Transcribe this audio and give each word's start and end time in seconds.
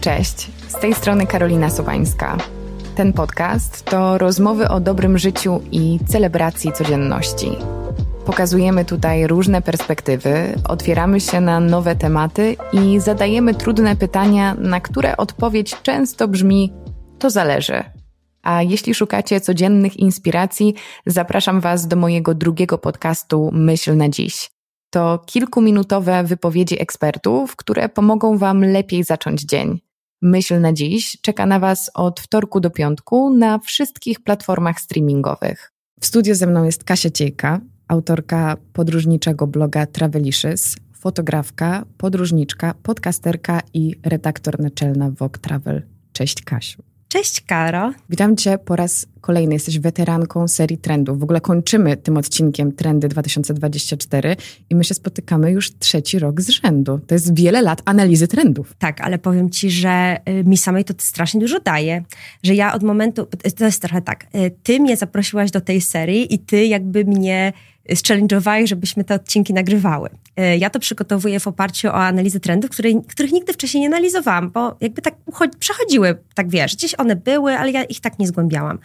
Cześć, 0.00 0.50
z 0.68 0.80
tej 0.80 0.94
strony 0.94 1.26
Karolina 1.26 1.70
Sowańska. 1.70 2.36
Ten 2.96 3.12
podcast 3.12 3.84
to 3.84 4.18
rozmowy 4.18 4.68
o 4.68 4.80
dobrym 4.80 5.18
życiu 5.18 5.60
i 5.72 5.98
celebracji 6.08 6.72
codzienności. 6.72 7.50
Pokazujemy 8.26 8.84
tutaj 8.84 9.26
różne 9.26 9.62
perspektywy, 9.62 10.54
otwieramy 10.68 11.20
się 11.20 11.40
na 11.40 11.60
nowe 11.60 11.96
tematy 11.96 12.56
i 12.72 13.00
zadajemy 13.00 13.54
trudne 13.54 13.96
pytania, 13.96 14.54
na 14.54 14.80
które 14.80 15.16
odpowiedź 15.16 15.76
często 15.82 16.28
brzmi: 16.28 16.72
to 17.18 17.30
zależy. 17.30 17.84
A 18.42 18.62
jeśli 18.62 18.94
szukacie 18.94 19.40
codziennych 19.40 19.96
inspiracji, 19.96 20.74
zapraszam 21.06 21.60
Was 21.60 21.88
do 21.88 21.96
mojego 21.96 22.34
drugiego 22.34 22.78
podcastu 22.78 23.50
Myśl 23.52 23.96
na 23.96 24.08
dziś. 24.08 24.50
To 24.90 25.18
kilkuminutowe 25.26 26.24
wypowiedzi 26.24 26.82
ekspertów, 26.82 27.56
które 27.56 27.88
pomogą 27.88 28.38
Wam 28.38 28.64
lepiej 28.64 29.04
zacząć 29.04 29.42
dzień. 29.42 29.80
Myśl 30.22 30.60
na 30.60 30.72
dziś 30.72 31.16
czeka 31.20 31.46
na 31.46 31.58
Was 31.58 31.90
od 31.94 32.20
wtorku 32.20 32.60
do 32.60 32.70
piątku 32.70 33.36
na 33.36 33.58
wszystkich 33.58 34.20
platformach 34.20 34.80
streamingowych. 34.80 35.72
W 36.00 36.06
studiu 36.06 36.34
ze 36.34 36.46
mną 36.46 36.64
jest 36.64 36.84
Kasia 36.84 37.10
Ciejka, 37.10 37.60
autorka 37.88 38.56
podróżniczego 38.72 39.46
bloga 39.46 39.86
Travelicious, 39.86 40.76
fotografka, 40.96 41.84
podróżniczka, 41.98 42.74
podcasterka 42.82 43.60
i 43.74 43.94
redaktor 44.02 44.60
naczelna 44.60 45.10
Vogue 45.10 45.38
Travel. 45.40 45.82
Cześć 46.12 46.42
Kasiu. 46.42 46.82
Cześć 47.12 47.40
Karo. 47.40 47.92
Witam 48.10 48.36
Cię 48.36 48.58
po 48.58 48.76
raz 48.76 49.06
kolejny. 49.20 49.54
Jesteś 49.54 49.78
weteranką 49.78 50.48
serii 50.48 50.78
trendów. 50.78 51.20
W 51.20 51.22
ogóle 51.22 51.40
kończymy 51.40 51.96
tym 51.96 52.16
odcinkiem 52.16 52.72
Trendy 52.72 53.08
2024 53.08 54.36
i 54.70 54.74
my 54.74 54.84
się 54.84 54.94
spotykamy 54.94 55.50
już 55.52 55.78
trzeci 55.78 56.18
rok 56.18 56.40
z 56.40 56.48
rzędu. 56.48 57.00
To 57.06 57.14
jest 57.14 57.34
wiele 57.34 57.62
lat 57.62 57.82
analizy 57.84 58.28
trendów. 58.28 58.74
Tak, 58.78 59.00
ale 59.00 59.18
powiem 59.18 59.50
Ci, 59.50 59.70
że 59.70 60.16
y, 60.28 60.44
mi 60.44 60.56
samej 60.56 60.84
to 60.84 60.94
strasznie 60.98 61.40
dużo 61.40 61.60
daje. 61.60 62.04
Że 62.42 62.54
ja 62.54 62.74
od 62.74 62.82
momentu, 62.82 63.26
to 63.56 63.64
jest 63.64 63.82
trochę 63.82 64.02
tak, 64.02 64.26
y, 64.34 64.50
Ty 64.62 64.80
mnie 64.80 64.96
zaprosiłaś 64.96 65.50
do 65.50 65.60
tej 65.60 65.80
serii 65.80 66.34
i 66.34 66.38
Ty 66.38 66.66
jakby 66.66 67.04
mnie 67.04 67.52
challenge'owałeś, 67.88 68.66
żebyśmy 68.66 69.04
te 69.04 69.14
odcinki 69.14 69.54
nagrywały. 69.54 70.10
E, 70.40 70.56
ja 70.56 70.70
to 70.70 70.80
przygotowuję 70.80 71.40
w 71.40 71.46
oparciu 71.46 71.88
o 71.88 71.94
analizę 71.94 72.40
trendów, 72.40 72.70
której, 72.70 73.02
których 73.08 73.32
nigdy 73.32 73.52
wcześniej 73.52 73.80
nie 73.80 73.86
analizowałam, 73.86 74.50
bo 74.50 74.76
jakby 74.80 75.02
tak 75.02 75.14
przechodziły, 75.58 76.18
tak 76.34 76.48
wiesz, 76.48 76.76
gdzieś 76.76 76.94
one 76.94 77.16
były, 77.16 77.58
ale 77.58 77.70
ja 77.70 77.84
ich 77.84 78.00
tak 78.00 78.18
nie 78.18 78.26
zgłębiałam. 78.26 78.78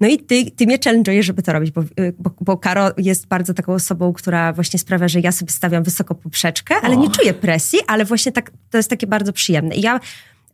No 0.00 0.08
i 0.08 0.18
ty, 0.18 0.50
ty 0.50 0.66
mnie 0.66 0.78
challenge'ujesz, 0.78 1.22
żeby 1.22 1.42
to 1.42 1.52
robić, 1.52 1.70
bo, 1.70 1.82
bo, 2.18 2.30
bo 2.40 2.56
Karo 2.56 2.90
jest 2.96 3.26
bardzo 3.26 3.54
taką 3.54 3.74
osobą, 3.74 4.12
która 4.12 4.52
właśnie 4.52 4.78
sprawia, 4.78 5.08
że 5.08 5.20
ja 5.20 5.32
sobie 5.32 5.52
stawiam 5.52 5.82
wysoko 5.82 6.14
poprzeczkę, 6.14 6.74
ale 6.82 6.96
nie 6.96 7.10
czuję 7.10 7.34
presji, 7.34 7.78
ale 7.86 8.04
właśnie 8.04 8.32
tak, 8.32 8.50
to 8.70 8.76
jest 8.76 8.90
takie 8.90 9.06
bardzo 9.06 9.32
przyjemne. 9.32 9.74
I 9.74 9.80
ja 9.80 10.00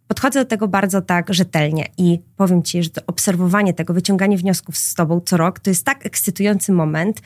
podchodzę 0.09 0.39
do 0.41 0.45
tego 0.45 0.69
bardzo 0.69 1.03
tak 1.03 1.35
rzetelnie 1.35 1.87
i 1.99 2.21
powiem 2.37 2.63
ci, 2.63 2.83
że 2.83 2.91
to 2.91 3.01
obserwowanie 3.07 3.75
tego, 3.75 3.95
wyciąganie 3.95 4.37
wniosków 4.37 4.79
z 4.79 4.95
tobą 4.95 5.21
co 5.21 5.37
rok, 5.37 5.61
to 5.61 5.71
jest 5.71 5.85
tak 5.85 6.07
ekscytujący 6.07 6.73
moment, 6.73 7.23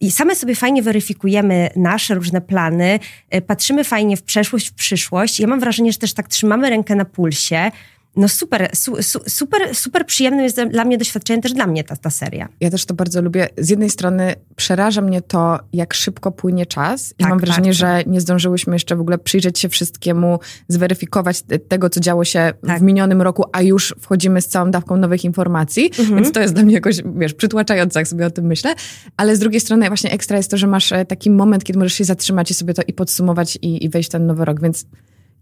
i 0.00 0.12
same 0.12 0.36
sobie 0.36 0.54
fajnie 0.54 0.82
weryfikujemy 0.82 1.70
nasze 1.76 2.14
różne 2.14 2.40
plany, 2.40 2.98
y, 3.34 3.42
patrzymy 3.42 3.84
fajnie 3.84 4.16
w 4.16 4.22
przeszłość, 4.22 4.70
w 4.70 4.74
przyszłość. 4.74 5.40
Ja 5.40 5.46
mam 5.46 5.60
wrażenie, 5.60 5.92
że 5.92 5.98
też 5.98 6.14
tak 6.14 6.28
trzymamy 6.28 6.70
rękę 6.70 6.94
na 6.94 7.04
pulsie 7.04 7.70
no 8.16 8.28
super, 8.28 8.70
su, 8.74 8.96
super, 9.26 9.74
super 9.74 10.06
przyjemnym 10.06 10.44
jest 10.44 10.60
dla 10.62 10.84
mnie 10.84 10.98
doświadczenie, 10.98 11.42
też 11.42 11.52
dla 11.52 11.66
mnie 11.66 11.84
ta, 11.84 11.96
ta 11.96 12.10
seria. 12.10 12.48
Ja 12.60 12.70
też 12.70 12.84
to 12.84 12.94
bardzo 12.94 13.22
lubię. 13.22 13.48
Z 13.58 13.68
jednej 13.68 13.90
strony 13.90 14.34
przeraża 14.56 15.00
mnie 15.00 15.22
to, 15.22 15.58
jak 15.72 15.94
szybko 15.94 16.32
płynie 16.32 16.66
czas 16.66 17.10
i 17.10 17.14
tak, 17.22 17.30
mam 17.30 17.38
wrażenie, 17.38 17.70
bardzo. 17.70 17.78
że 17.78 18.02
nie 18.06 18.20
zdążyłyśmy 18.20 18.74
jeszcze 18.74 18.96
w 18.96 19.00
ogóle 19.00 19.18
przyjrzeć 19.18 19.58
się 19.58 19.68
wszystkiemu, 19.68 20.38
zweryfikować 20.68 21.42
tego, 21.68 21.90
co 21.90 22.00
działo 22.00 22.24
się 22.24 22.52
tak. 22.66 22.78
w 22.78 22.82
minionym 22.82 23.22
roku, 23.22 23.44
a 23.52 23.62
już 23.62 23.94
wchodzimy 24.00 24.42
z 24.42 24.48
całą 24.48 24.70
dawką 24.70 24.96
nowych 24.96 25.24
informacji, 25.24 25.90
mhm. 25.98 26.14
więc 26.14 26.32
to 26.32 26.40
jest 26.40 26.54
dla 26.54 26.62
mnie 26.62 26.74
jakoś, 26.74 26.96
wiesz, 27.16 27.34
przytłaczające, 27.34 28.00
jak 28.00 28.08
sobie 28.08 28.26
o 28.26 28.30
tym 28.30 28.46
myślę, 28.46 28.74
ale 29.16 29.36
z 29.36 29.38
drugiej 29.38 29.60
strony 29.60 29.86
właśnie 29.86 30.10
ekstra 30.10 30.36
jest 30.36 30.50
to, 30.50 30.56
że 30.56 30.66
masz 30.66 30.92
e, 30.92 31.04
taki 31.04 31.30
moment, 31.30 31.64
kiedy 31.64 31.78
możesz 31.78 31.94
się 31.94 32.04
zatrzymać 32.04 32.50
i 32.50 32.54
sobie 32.54 32.74
to 32.74 32.82
i 32.86 32.92
podsumować 32.92 33.58
i, 33.62 33.84
i 33.84 33.88
wejść 33.88 34.08
w 34.08 34.12
ten 34.12 34.26
nowy 34.26 34.44
rok, 34.44 34.60
więc 34.60 34.86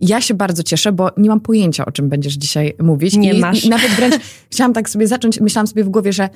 ja 0.01 0.21
się 0.21 0.35
bardzo 0.35 0.63
cieszę, 0.63 0.93
bo 0.93 1.11
nie 1.17 1.29
mam 1.29 1.41
pojęcia, 1.41 1.85
o 1.85 1.93
czym 1.93 2.09
będziesz 2.09 2.35
dzisiaj 2.35 2.75
mówić. 2.83 3.17
Nie 3.17 3.33
I, 3.33 3.41
masz. 3.41 3.65
I 3.65 3.69
nawet 3.69 3.91
wręcz 3.91 4.15
chciałam 4.53 4.73
tak 4.73 4.91
sobie 4.91 5.07
zacząć, 5.07 5.41
myślałam 5.41 5.67
sobie 5.67 5.85
w 5.85 5.89
głowie, 5.89 6.13
że 6.13 6.29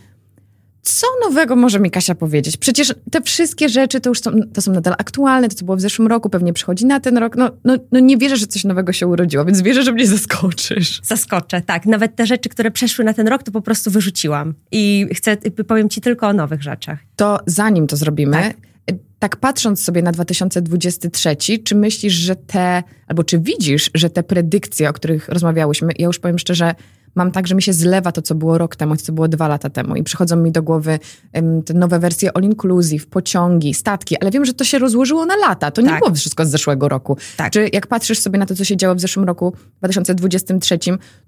co 0.83 1.07
nowego 1.29 1.57
może 1.57 1.81
mi 1.81 1.91
Kasia 1.91 2.15
powiedzieć? 2.15 2.57
Przecież 2.57 2.95
te 3.11 3.23
wszystkie 3.23 3.69
rzeczy 3.69 4.01
to 4.01 4.11
już 4.11 4.21
są, 4.21 4.31
to 4.53 4.63
są 4.63 4.73
nadal 4.73 4.95
aktualne, 4.99 5.49
to 5.49 5.55
co 5.55 5.65
było 5.65 5.77
w 5.77 5.81
zeszłym 5.81 6.09
roku, 6.09 6.31
pewnie 6.31 6.53
przychodzi 6.53 6.87
na 6.87 7.01
ten 7.01 7.19
rok. 7.19 7.37
No, 7.37 7.51
no, 7.65 7.77
no 7.93 8.01
nie 8.01 8.17
wierzę, 8.17 8.37
że 8.37 8.47
coś 8.47 8.65
nowego 8.65 8.93
się 8.93 9.07
urodziło, 9.07 9.45
więc 9.45 9.63
wierzę, 9.63 9.83
że 9.83 9.93
mnie 9.93 10.07
zaskoczysz. 10.07 11.01
Zaskoczę, 11.03 11.61
tak. 11.61 11.87
Nawet 11.87 12.17
te 12.17 12.27
rzeczy, 12.27 12.49
które 12.49 12.71
przeszły 12.71 13.05
na 13.05 13.15
ten 13.15 13.29
rok, 13.29 13.43
to 13.43 13.53
po 13.53 13.61
prostu 13.61 13.91
wyrzuciłam. 13.91 14.55
I 14.73 15.07
chcę, 15.15 15.37
powiem 15.69 15.89
ci 15.89 16.01
tylko 16.01 16.29
o 16.29 16.33
nowych 16.33 16.63
rzeczach. 16.63 16.99
To 17.17 17.39
zanim 17.47 17.87
to 17.87 17.97
zrobimy, 17.97 18.33
tak 18.33 18.74
tak 19.19 19.37
patrząc 19.37 19.85
sobie 19.85 20.03
na 20.03 20.13
2023, 20.13 21.37
czy 21.65 21.75
myślisz, 21.75 22.13
że 22.13 22.37
te, 22.37 22.83
albo 23.07 23.25
czy 23.25 23.39
widzisz, 23.39 23.91
że 23.95 24.11
te 24.11 24.23
predykcje, 24.23 24.89
o 24.89 24.93
których 24.93 25.29
rozmawiałyśmy, 25.29 25.93
ja 25.99 26.07
już 26.07 26.19
powiem 26.19 26.39
szczerze, 26.39 26.75
mam 27.15 27.31
tak, 27.31 27.47
że 27.47 27.55
mi 27.55 27.63
się 27.63 27.73
zlewa 27.73 28.13
to, 28.13 28.23
co 28.23 28.35
było 28.35 28.59
rok 28.59 28.77
temu, 28.77 28.97
to, 28.97 29.03
co 29.03 29.13
było 29.13 29.29
dwa 29.29 29.49
lata 29.49 29.71
temu 29.71 29.97
i 29.97 30.03
przychodzą 30.03 30.37
mi 30.37 30.53
do 30.53 30.63
głowy 30.63 30.99
um, 31.35 31.63
te 31.63 31.75
nowe 31.75 31.99
wersje 31.99 32.37
all 32.37 32.43
inclusive, 32.43 33.07
pociągi, 33.07 33.75
statki, 33.75 34.17
ale 34.21 34.31
wiem, 34.31 34.45
że 34.45 34.55
to 34.55 34.65
się 34.65 34.79
rozłożyło 34.79 35.27
na 35.27 35.37
lata. 35.37 35.71
To 35.71 35.83
tak. 35.83 35.93
nie 35.93 35.99
było 35.99 36.15
wszystko 36.15 36.47
z 36.47 36.51
zeszłego 36.51 36.89
roku. 36.89 37.17
Tak. 37.37 37.53
Czy 37.53 37.69
jak 37.73 37.87
patrzysz 37.87 38.19
sobie 38.19 38.39
na 38.39 38.47
to, 38.47 38.55
co 38.55 38.65
się 38.65 38.77
działo 38.77 38.95
w 38.95 39.01
zeszłym 39.01 39.27
roku, 39.27 39.53
2023, 39.79 40.79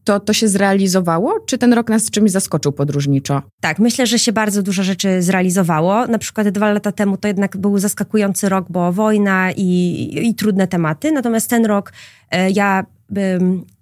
to 0.05 0.21
to 0.21 0.33
się 0.33 0.49
zrealizowało? 0.49 1.41
Czy 1.47 1.59
ten 1.59 1.73
rok 1.73 1.89
nas 1.89 2.11
czymś 2.11 2.31
zaskoczył 2.31 2.73
podróżniczo? 2.73 3.43
Tak, 3.61 3.79
myślę, 3.79 4.07
że 4.07 4.19
się 4.19 4.33
bardzo 4.33 4.63
dużo 4.63 4.83
rzeczy 4.83 5.23
zrealizowało. 5.23 6.07
Na 6.07 6.19
przykład 6.19 6.49
dwa 6.49 6.73
lata 6.73 6.93
temu 6.93 7.17
to 7.17 7.29
jednak 7.29 7.57
był 7.57 7.79
zaskakujący 7.79 8.49
rok, 8.49 8.67
bo 8.71 8.93
wojna 8.93 9.53
i, 9.57 10.29
i 10.29 10.35
trudne 10.35 10.69
tematy. 10.69 11.13
Natomiast 11.13 11.51
ten 11.51 11.67
rok 11.67 11.93
e, 12.31 12.51
ja 12.51 12.87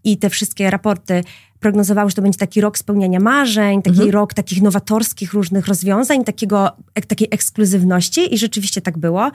i 0.05 0.17
te 0.17 0.31
wszystkie 0.31 0.71
raporty 0.71 1.25
prognozowały, 1.61 2.11
że 2.11 2.17
to 2.17 2.23
będzie 2.23 2.39
taki 2.39 2.61
rok 2.61 2.79
spełniania 2.79 3.21
marzeń, 3.21 3.83
taki 3.83 3.97
mhm. 3.97 4.11
rok 4.11 4.35
takich 4.35 4.63
nowatorskich 4.63 5.33
różnych 5.33 5.67
rozwiązań, 5.67 6.25
takiego, 6.25 6.71
takiej 7.09 7.29
ekskluzywności 7.31 8.35
i 8.35 8.39
rzeczywiście 8.39 8.81
tak 8.81 8.99
było. 8.99 9.31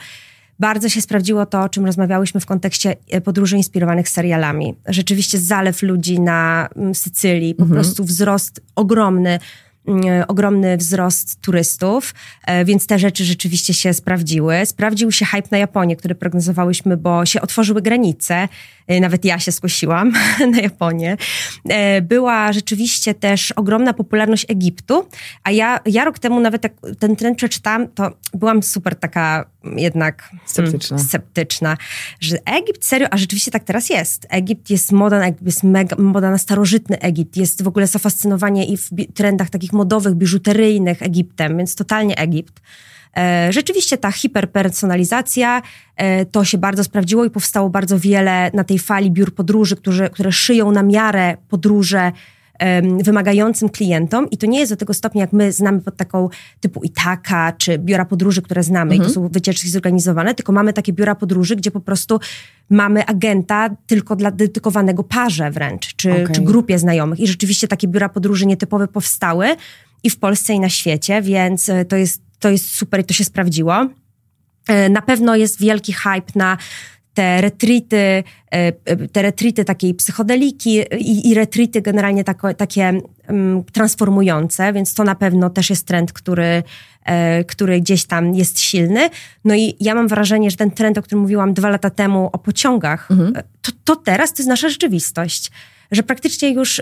Bardzo 0.59 0.89
się 0.89 1.01
sprawdziło 1.01 1.45
to, 1.45 1.61
o 1.61 1.69
czym 1.69 1.85
rozmawiałyśmy 1.85 2.39
w 2.39 2.45
kontekście 2.45 2.95
e, 3.11 3.21
podróży 3.21 3.57
inspirowanych 3.57 4.09
serialami. 4.09 4.75
Rzeczywiście 4.87 5.37
zalew 5.37 5.81
ludzi 5.81 6.19
na 6.19 6.69
mm, 6.75 6.95
Sycylii, 6.95 7.55
po 7.55 7.63
mhm. 7.63 7.81
prostu 7.81 8.03
wzrost 8.03 8.61
ogromny 8.75 9.39
ogromny 10.27 10.77
wzrost 10.77 11.41
turystów, 11.41 12.13
e, 12.45 12.65
więc 12.65 12.87
te 12.87 12.99
rzeczy 12.99 13.25
rzeczywiście 13.25 13.73
się 13.73 13.93
sprawdziły. 13.93 14.65
Sprawdził 14.65 15.11
się 15.11 15.25
hype 15.25 15.47
na 15.51 15.57
Japonię, 15.57 15.95
który 15.95 16.15
prognozowałyśmy, 16.15 16.97
bo 16.97 17.25
się 17.25 17.41
otworzyły 17.41 17.81
granice. 17.81 18.47
E, 18.87 18.99
nawet 18.99 19.25
ja 19.25 19.39
się 19.39 19.51
skusiłam 19.51 20.13
na 20.53 20.61
Japonię. 20.61 21.17
E, 21.69 22.01
była 22.01 22.53
rzeczywiście 22.53 23.13
też 23.13 23.51
ogromna 23.51 23.93
popularność 23.93 24.45
Egiptu, 24.49 25.07
a 25.43 25.51
ja, 25.51 25.79
ja 25.85 26.05
rok 26.05 26.19
temu 26.19 26.39
nawet 26.39 26.63
jak 26.63 26.73
ten 26.99 27.15
trend 27.15 27.37
przeczytałam, 27.37 27.87
to 27.87 28.11
byłam 28.33 28.63
super 28.63 28.95
taka 28.95 29.45
jednak 29.63 30.29
sceptyczna. 30.45 30.97
Hmm, 30.97 31.09
sceptyczna, 31.09 31.77
że 32.19 32.37
Egipt 32.45 32.85
serio, 32.85 33.07
a 33.11 33.17
rzeczywiście 33.17 33.51
tak 33.51 33.63
teraz 33.63 33.89
jest. 33.89 34.27
Egipt 34.29 34.69
jest 34.69 34.91
moda, 34.91 35.21
jest 35.41 35.63
mega, 35.63 35.95
moda 35.99 36.31
na 36.31 36.37
starożytny 36.37 36.99
Egipt, 36.99 37.37
jest 37.37 37.63
w 37.63 37.67
ogóle 37.67 37.87
zafascynowanie 37.87 38.65
i 38.65 38.77
w 38.77 38.89
trendach 39.13 39.49
takich 39.49 39.68
modowych, 39.73 40.15
biżuteryjnych 40.15 41.03
Egiptem, 41.03 41.57
więc 41.57 41.75
totalnie 41.75 42.17
Egipt. 42.17 42.61
E, 43.17 43.53
rzeczywiście 43.53 43.97
ta 43.97 44.11
hiperpersonalizacja 44.11 45.61
e, 45.95 46.25
to 46.25 46.45
się 46.45 46.57
bardzo 46.57 46.83
sprawdziło 46.83 47.25
i 47.25 47.29
powstało 47.29 47.69
bardzo 47.69 47.99
wiele 47.99 48.51
na 48.53 48.63
tej 48.63 48.79
fali 48.79 49.11
biur 49.11 49.35
podróży, 49.35 49.75
które, 49.75 50.09
które 50.09 50.31
szyją 50.31 50.71
na 50.71 50.83
miarę 50.83 51.37
podróże 51.49 52.11
wymagającym 53.03 53.69
klientom 53.69 54.29
i 54.29 54.37
to 54.37 54.47
nie 54.47 54.59
jest 54.59 54.71
do 54.71 54.75
tego 54.75 54.93
stopnia, 54.93 55.21
jak 55.21 55.33
my 55.33 55.51
znamy 55.51 55.81
pod 55.81 55.97
taką 55.97 56.29
typu 56.59 56.83
Itaka, 56.83 57.51
czy 57.51 57.77
biura 57.77 58.05
podróży, 58.05 58.41
które 58.41 58.63
znamy 58.63 58.91
mhm. 58.91 58.95
i 58.95 58.99
to 58.99 59.07
mhm. 59.07 59.27
są 59.27 59.33
wycieczki 59.33 59.69
zorganizowane, 59.69 60.35
tylko 60.35 60.51
mamy 60.51 60.73
takie 60.73 60.93
biura 60.93 61.15
podróży, 61.15 61.55
gdzie 61.55 61.71
po 61.71 61.79
prostu 61.79 62.19
mamy 62.69 63.05
agenta 63.05 63.69
tylko 63.87 64.15
dla 64.15 64.31
dedykowanego 64.31 65.03
parze 65.03 65.51
wręcz, 65.51 65.95
czy, 65.95 66.11
okay. 66.11 66.35
czy 66.35 66.41
grupie 66.41 66.79
znajomych 66.79 67.19
i 67.19 67.27
rzeczywiście 67.27 67.67
takie 67.67 67.87
biura 67.87 68.09
podróży 68.09 68.45
nietypowe 68.45 68.87
powstały 68.87 69.47
i 70.03 70.09
w 70.09 70.17
Polsce 70.17 70.53
i 70.53 70.59
na 70.59 70.69
świecie, 70.69 71.21
więc 71.21 71.69
e, 71.69 71.85
to 71.85 71.95
jest 71.95 72.21
to 72.39 72.49
jest 72.49 72.75
super 72.75 72.99
i 72.99 73.03
to 73.03 73.13
się 73.13 73.23
sprawdziło. 73.23 73.87
E, 74.67 74.89
na 74.89 75.01
pewno 75.01 75.35
jest 75.35 75.59
wielki 75.59 75.93
hype 75.93 76.31
na 76.35 76.57
te 77.13 77.41
retrity, 77.41 77.97
e, 77.97 78.23
e, 78.85 79.07
te 79.07 79.21
retrity 79.21 79.65
takiej 79.65 79.93
psychodeliki 79.93 80.79
i, 80.99 81.29
i 81.29 81.33
retrity 81.33 81.81
generalnie 81.81 82.23
tako, 82.23 82.53
takie 82.53 83.01
um, 83.29 83.63
transformujące, 83.73 84.73
więc 84.73 84.93
to 84.93 85.03
na 85.03 85.15
pewno 85.15 85.49
też 85.49 85.69
jest 85.69 85.87
trend, 85.87 86.13
który, 86.13 86.63
który 87.47 87.81
gdzieś 87.81 88.05
tam 88.05 88.35
jest 88.35 88.59
silny. 88.59 89.09
No 89.45 89.55
i 89.55 89.75
ja 89.79 89.95
mam 89.95 90.07
wrażenie, 90.07 90.51
że 90.51 90.57
ten 90.57 90.71
trend, 90.71 90.97
o 90.97 91.01
którym 91.01 91.21
mówiłam 91.21 91.53
dwa 91.53 91.69
lata 91.69 91.89
temu 91.89 92.29
o 92.33 92.37
pociągach, 92.37 93.11
mhm. 93.11 93.33
to, 93.61 93.71
to 93.83 93.95
teraz 93.95 94.33
to 94.33 94.41
jest 94.41 94.49
nasza 94.49 94.69
rzeczywistość. 94.69 95.51
że 95.91 96.03
praktycznie 96.03 96.49
już 96.49 96.81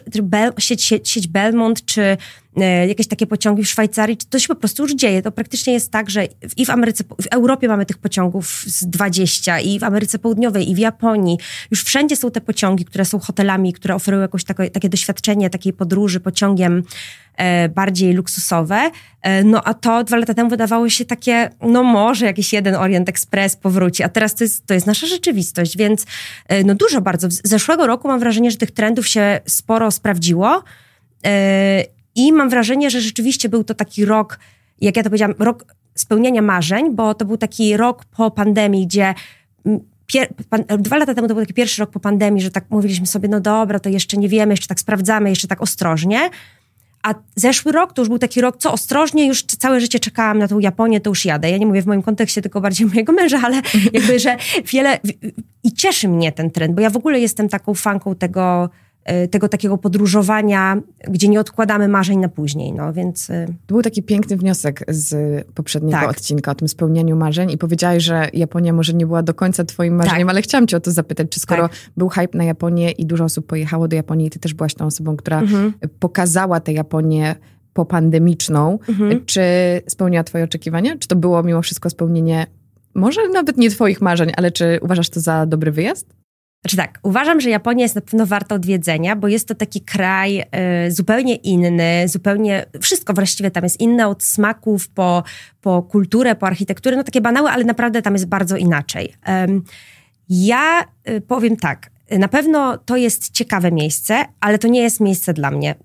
sieć, 0.59 0.83
sieć, 1.03 1.27
Belmont 1.27 1.85
czy 1.85 2.01
e, 2.01 2.17
jakieś 2.65 3.07
takie 3.07 3.27
pociągi 3.27 3.63
w 3.63 3.69
Szwajcarii, 3.69 4.17
to 4.17 4.39
się 4.39 4.47
po 4.47 4.55
prostu 4.55 4.83
już 4.83 4.95
dzieje. 4.95 5.21
To 5.21 5.31
praktycznie 5.31 5.73
jest 5.73 5.91
tak, 5.91 6.09
że 6.09 6.27
i 6.57 6.65
w 6.65 6.69
Ameryce, 6.69 7.03
w 7.03 7.27
Europie 7.31 7.67
mamy 7.67 7.85
tych 7.85 7.97
pociągów 7.97 8.63
z 8.67 8.85
20 8.85 9.59
i 9.59 9.79
w 9.79 9.83
Ameryce 9.83 10.19
Południowej 10.19 10.71
i 10.71 10.75
w 10.75 10.77
Japonii. 10.77 11.37
Już 11.71 11.83
wszędzie 11.83 12.15
są 12.15 12.31
te 12.31 12.41
pociągi, 12.41 12.85
które 12.85 13.05
są 13.05 13.19
hotelami, 13.19 13.73
które 13.73 13.95
oferują 13.95 14.21
jakoś 14.21 14.43
takie, 14.43 14.69
takie 14.69 14.89
doświadczenie 14.89 15.49
takiej 15.49 15.73
podróży 15.73 16.19
pociągiem 16.19 16.83
e, 17.35 17.69
bardziej 17.69 18.13
luksusowe. 18.13 18.91
E, 19.21 19.43
no 19.43 19.63
a 19.63 19.73
to 19.73 20.03
dwa 20.03 20.17
lata 20.17 20.33
temu 20.33 20.49
wydawało 20.49 20.89
się 20.89 21.05
takie, 21.05 21.49
no 21.61 21.83
może 21.83 22.25
jakiś 22.25 22.53
jeden 22.53 22.75
Orient 22.75 23.09
Express 23.09 23.55
powróci, 23.55 24.03
a 24.03 24.09
teraz 24.09 24.35
to 24.35 24.43
jest, 24.43 24.65
to 24.65 24.73
jest 24.73 24.87
nasza 24.87 25.07
rzeczywistość, 25.07 25.77
więc 25.77 26.05
e, 26.47 26.63
no 26.63 26.75
dużo 26.75 27.01
bardzo. 27.01 27.31
Z 27.31 27.41
zeszłego 27.43 27.87
roku 27.87 28.07
mam 28.07 28.19
wrażenie, 28.19 28.51
że 28.51 28.57
tych 28.57 28.71
trendów 28.71 29.07
się 29.07 29.39
sporo 29.45 29.91
sprawdziło 29.91 30.63
e, 31.25 31.96
i 32.17 32.33
mam 32.33 32.49
wrażenie, 32.49 32.89
że 32.89 33.01
rzeczywiście 33.01 33.49
był 33.49 33.63
to 33.63 33.73
taki 33.73 34.05
rok, 34.05 34.39
jak 34.81 34.97
ja 34.97 35.03
to 35.03 35.09
powiedziałam, 35.09 35.35
rok 35.39 35.75
spełnienia 35.95 36.41
marzeń, 36.41 36.95
bo 36.95 37.13
to 37.13 37.25
był 37.25 37.37
taki 37.37 37.77
rok 37.77 38.05
po 38.05 38.31
pandemii, 38.31 38.87
gdzie 38.87 39.13
Pier, 40.07 40.27
pan, 40.49 40.63
dwa 40.79 40.97
lata 40.97 41.13
temu 41.13 41.27
to 41.27 41.33
był 41.33 41.43
taki 41.43 41.53
pierwszy 41.53 41.81
rok 41.81 41.91
po 41.91 41.99
pandemii, 41.99 42.41
że 42.41 42.51
tak 42.51 42.65
mówiliśmy 42.69 43.07
sobie, 43.07 43.29
no 43.29 43.39
dobra, 43.39 43.79
to 43.79 43.89
jeszcze 43.89 44.17
nie 44.17 44.29
wiemy, 44.29 44.53
jeszcze 44.53 44.67
tak 44.67 44.79
sprawdzamy, 44.79 45.29
jeszcze 45.29 45.47
tak 45.47 45.61
ostrożnie. 45.61 46.29
A 47.03 47.13
zeszły 47.35 47.71
rok 47.71 47.93
to 47.93 48.01
już 48.01 48.09
był 48.09 48.19
taki 48.19 48.41
rok, 48.41 48.57
co 48.57 48.71
ostrożnie, 48.71 49.27
już 49.27 49.43
całe 49.43 49.81
życie 49.81 49.99
czekałam 49.99 50.37
na 50.37 50.47
tą 50.47 50.59
Japonię, 50.59 51.01
to 51.01 51.09
już 51.09 51.25
jadę. 51.25 51.49
Ja 51.49 51.57
nie 51.57 51.65
mówię 51.65 51.81
w 51.81 51.85
moim 51.85 52.01
kontekście, 52.01 52.41
tylko 52.41 52.61
bardziej 52.61 52.87
mojego 52.93 53.13
męża, 53.13 53.39
ale 53.43 53.61
jakby, 53.93 54.19
że 54.19 54.37
wiele... 54.65 54.99
I 55.63 55.71
cieszy 55.71 56.07
mnie 56.07 56.31
ten 56.31 56.51
trend, 56.51 56.75
bo 56.75 56.81
ja 56.81 56.89
w 56.89 56.97
ogóle 56.97 57.19
jestem 57.19 57.49
taką 57.49 57.73
fanką 57.73 58.15
tego 58.15 58.69
tego 59.31 59.49
takiego 59.49 59.77
podróżowania, 59.77 60.81
gdzie 61.09 61.27
nie 61.27 61.39
odkładamy 61.39 61.87
marzeń 61.87 62.19
na 62.19 62.29
później, 62.29 62.73
no 62.73 62.93
więc... 62.93 63.29
Y, 63.29 63.47
to 63.67 63.75
był 63.75 63.81
taki 63.81 64.03
piękny 64.03 64.37
wniosek 64.37 64.83
z 64.87 65.45
poprzedniego 65.51 65.97
tak. 65.99 66.09
odcinka 66.09 66.51
o 66.51 66.55
tym 66.55 66.67
spełnianiu 66.67 67.15
marzeń 67.15 67.51
i 67.51 67.57
powiedziałeś, 67.57 68.03
że 68.03 68.29
Japonia 68.33 68.73
może 68.73 68.93
nie 68.93 69.05
była 69.05 69.23
do 69.23 69.33
końca 69.33 69.63
twoim 69.63 69.95
marzeniem, 69.95 70.27
tak. 70.27 70.33
ale 70.33 70.41
chciałam 70.41 70.67
cię 70.67 70.77
o 70.77 70.79
to 70.79 70.91
zapytać, 70.91 71.27
czy 71.29 71.39
skoro 71.39 71.69
tak. 71.69 71.77
był 71.97 72.09
hype 72.09 72.37
na 72.37 72.43
Japonię 72.43 72.91
i 72.91 73.05
dużo 73.05 73.23
osób 73.23 73.47
pojechało 73.47 73.87
do 73.87 73.95
Japonii 73.95 74.27
i 74.27 74.29
ty 74.29 74.39
też 74.39 74.53
byłaś 74.53 74.73
tą 74.73 74.85
osobą, 74.85 75.17
która 75.17 75.39
mhm. 75.39 75.73
pokazała 75.99 76.59
tę 76.59 76.73
Japonię 76.73 77.35
popandemiczną, 77.73 78.79
mhm. 78.89 79.25
czy 79.25 79.41
spełniła 79.87 80.23
twoje 80.23 80.43
oczekiwania? 80.43 80.97
Czy 80.97 81.07
to 81.07 81.15
było 81.15 81.43
mimo 81.43 81.61
wszystko 81.61 81.89
spełnienie 81.89 82.47
może 82.93 83.29
nawet 83.29 83.57
nie 83.57 83.69
twoich 83.69 84.01
marzeń, 84.01 84.31
ale 84.37 84.51
czy 84.51 84.79
uważasz 84.81 85.09
to 85.09 85.19
za 85.19 85.45
dobry 85.45 85.71
wyjazd? 85.71 86.13
Znaczy 86.61 86.77
tak, 86.77 86.99
uważam, 87.03 87.41
że 87.41 87.49
Japonia 87.49 87.83
jest 87.83 87.95
na 87.95 88.01
pewno 88.01 88.25
warta 88.25 88.55
odwiedzenia, 88.55 89.15
bo 89.15 89.27
jest 89.27 89.47
to 89.47 89.55
taki 89.55 89.81
kraj 89.81 90.39
y, 90.39 90.91
zupełnie 90.91 91.35
inny, 91.35 92.07
zupełnie, 92.07 92.65
wszystko 92.81 93.13
właściwie 93.13 93.51
tam 93.51 93.63
jest 93.63 93.79
inne 93.79 94.07
od 94.07 94.23
smaków 94.23 94.89
po, 94.89 95.23
po 95.61 95.81
kulturę, 95.81 96.35
po 96.35 96.47
architekturę, 96.47 96.97
no 96.97 97.03
takie 97.03 97.21
banały, 97.21 97.49
ale 97.49 97.63
naprawdę 97.63 98.01
tam 98.01 98.13
jest 98.13 98.25
bardzo 98.25 98.57
inaczej. 98.57 99.13
Um, 99.27 99.63
ja 100.29 100.85
y, 101.09 101.21
powiem 101.21 101.57
tak, 101.57 101.89
na 102.11 102.27
pewno 102.27 102.77
to 102.77 102.97
jest 102.97 103.31
ciekawe 103.31 103.71
miejsce, 103.71 104.25
ale 104.39 104.59
to 104.59 104.67
nie 104.67 104.81
jest 104.81 104.99
miejsce 104.99 105.33
dla 105.33 105.51
mnie. 105.51 105.75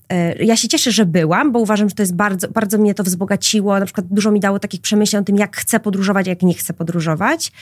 Y, 0.40 0.44
ja 0.44 0.56
się 0.56 0.68
cieszę, 0.68 0.92
że 0.92 1.06
byłam, 1.06 1.52
bo 1.52 1.58
uważam, 1.58 1.88
że 1.88 1.94
to 1.94 2.02
jest 2.02 2.14
bardzo, 2.14 2.48
bardzo 2.48 2.78
mnie 2.78 2.94
to 2.94 3.02
wzbogaciło. 3.02 3.78
Na 3.78 3.84
przykład 3.84 4.06
dużo 4.06 4.30
mi 4.30 4.40
dało 4.40 4.58
takich 4.58 4.80
przemyśleń 4.80 5.22
o 5.22 5.24
tym, 5.24 5.36
jak 5.36 5.56
chcę 5.56 5.80
podróżować, 5.80 6.26
jak 6.26 6.42
nie 6.42 6.54
chcę 6.54 6.72
podróżować. 6.72 7.52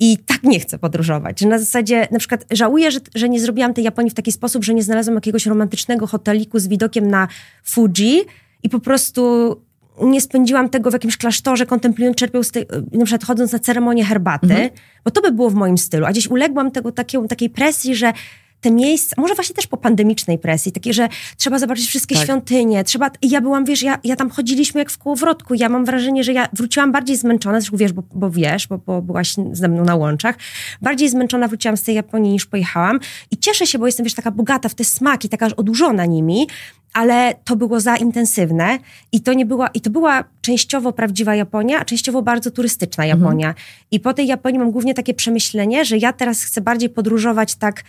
I 0.00 0.18
tak 0.18 0.42
nie 0.42 0.60
chcę 0.60 0.78
podróżować. 0.78 1.42
Na 1.42 1.58
zasadzie, 1.58 2.08
na 2.10 2.18
przykład 2.18 2.44
żałuję, 2.50 2.90
że, 2.90 3.00
że 3.14 3.28
nie 3.28 3.40
zrobiłam 3.40 3.74
tej 3.74 3.84
Japonii 3.84 4.10
w 4.10 4.14
taki 4.14 4.32
sposób, 4.32 4.64
że 4.64 4.74
nie 4.74 4.82
znalazłam 4.82 5.14
jakiegoś 5.14 5.46
romantycznego 5.46 6.06
hoteliku 6.06 6.58
z 6.58 6.66
widokiem 6.66 7.10
na 7.10 7.28
Fuji 7.64 8.20
i 8.62 8.68
po 8.68 8.80
prostu 8.80 9.56
nie 10.02 10.20
spędziłam 10.20 10.68
tego 10.68 10.90
w 10.90 10.92
jakimś 10.92 11.16
klasztorze, 11.16 11.66
kontemplując, 11.66 12.16
czerpiąc, 12.16 12.50
tej, 12.50 12.66
na 12.92 13.04
przykład 13.04 13.24
chodząc 13.24 13.52
na 13.52 13.58
ceremonię 13.58 14.04
herbaty, 14.04 14.46
mhm. 14.46 14.70
bo 15.04 15.10
to 15.10 15.22
by 15.22 15.32
było 15.32 15.50
w 15.50 15.54
moim 15.54 15.78
stylu. 15.78 16.06
A 16.06 16.10
gdzieś 16.10 16.28
uległam 16.28 16.70
tego 16.70 16.92
takiej, 16.92 17.28
takiej 17.28 17.50
presji, 17.50 17.96
że 17.96 18.12
te 18.60 18.70
miejsca, 18.70 19.16
może 19.18 19.34
właśnie 19.34 19.54
też 19.54 19.66
po 19.66 19.76
pandemicznej 19.76 20.38
presji, 20.38 20.72
takie, 20.72 20.92
że 20.92 21.08
trzeba 21.36 21.58
zobaczyć 21.58 21.86
wszystkie 21.86 22.14
tak. 22.14 22.24
świątynie, 22.24 22.84
trzeba, 22.84 23.10
ja 23.22 23.40
byłam, 23.40 23.64
wiesz, 23.64 23.82
ja, 23.82 23.98
ja 24.04 24.16
tam 24.16 24.30
chodziliśmy 24.30 24.80
jak 24.80 24.90
w 24.90 24.98
kołowrotku, 24.98 25.54
ja 25.54 25.68
mam 25.68 25.84
wrażenie, 25.84 26.24
że 26.24 26.32
ja 26.32 26.48
wróciłam 26.52 26.92
bardziej 26.92 27.16
zmęczona, 27.16 27.60
zresztą 27.60 27.76
wiesz, 27.76 27.92
bo, 27.92 28.02
bo 28.14 28.30
wiesz, 28.30 28.66
bo, 28.66 28.78
bo 28.78 29.02
byłaś 29.02 29.34
ze 29.52 29.68
mną 29.68 29.84
na 29.84 29.94
łączach, 29.94 30.36
bardziej 30.82 31.08
zmęczona 31.08 31.48
wróciłam 31.48 31.76
z 31.76 31.82
tej 31.82 31.94
Japonii 31.94 32.32
niż 32.32 32.46
pojechałam 32.46 33.00
i 33.30 33.38
cieszę 33.38 33.66
się, 33.66 33.78
bo 33.78 33.86
jestem, 33.86 34.04
wiesz, 34.04 34.14
taka 34.14 34.30
bogata 34.30 34.68
w 34.68 34.74
te 34.74 34.84
smaki, 34.84 35.28
taka 35.28 35.46
odurzona 35.56 36.06
nimi, 36.06 36.46
ale 36.92 37.34
to 37.44 37.56
było 37.56 37.80
za 37.80 37.96
intensywne 37.96 38.78
i 39.12 39.20
to 39.20 39.32
nie 39.32 39.46
była, 39.46 39.68
i 39.68 39.80
to 39.80 39.90
była 39.90 40.24
częściowo 40.40 40.92
prawdziwa 40.92 41.34
Japonia, 41.34 41.78
a 41.80 41.84
częściowo 41.84 42.22
bardzo 42.22 42.50
turystyczna 42.50 43.04
mhm. 43.04 43.20
Japonia. 43.20 43.48
Mhm. 43.48 43.66
I 43.90 44.00
po 44.00 44.14
tej 44.14 44.26
Japonii 44.26 44.58
mam 44.58 44.70
głównie 44.70 44.94
takie 44.94 45.14
przemyślenie, 45.14 45.84
że 45.84 45.96
ja 45.96 46.12
teraz 46.12 46.42
chcę 46.42 46.60
bardziej 46.60 46.88
podróżować 46.88 47.54
tak 47.54 47.82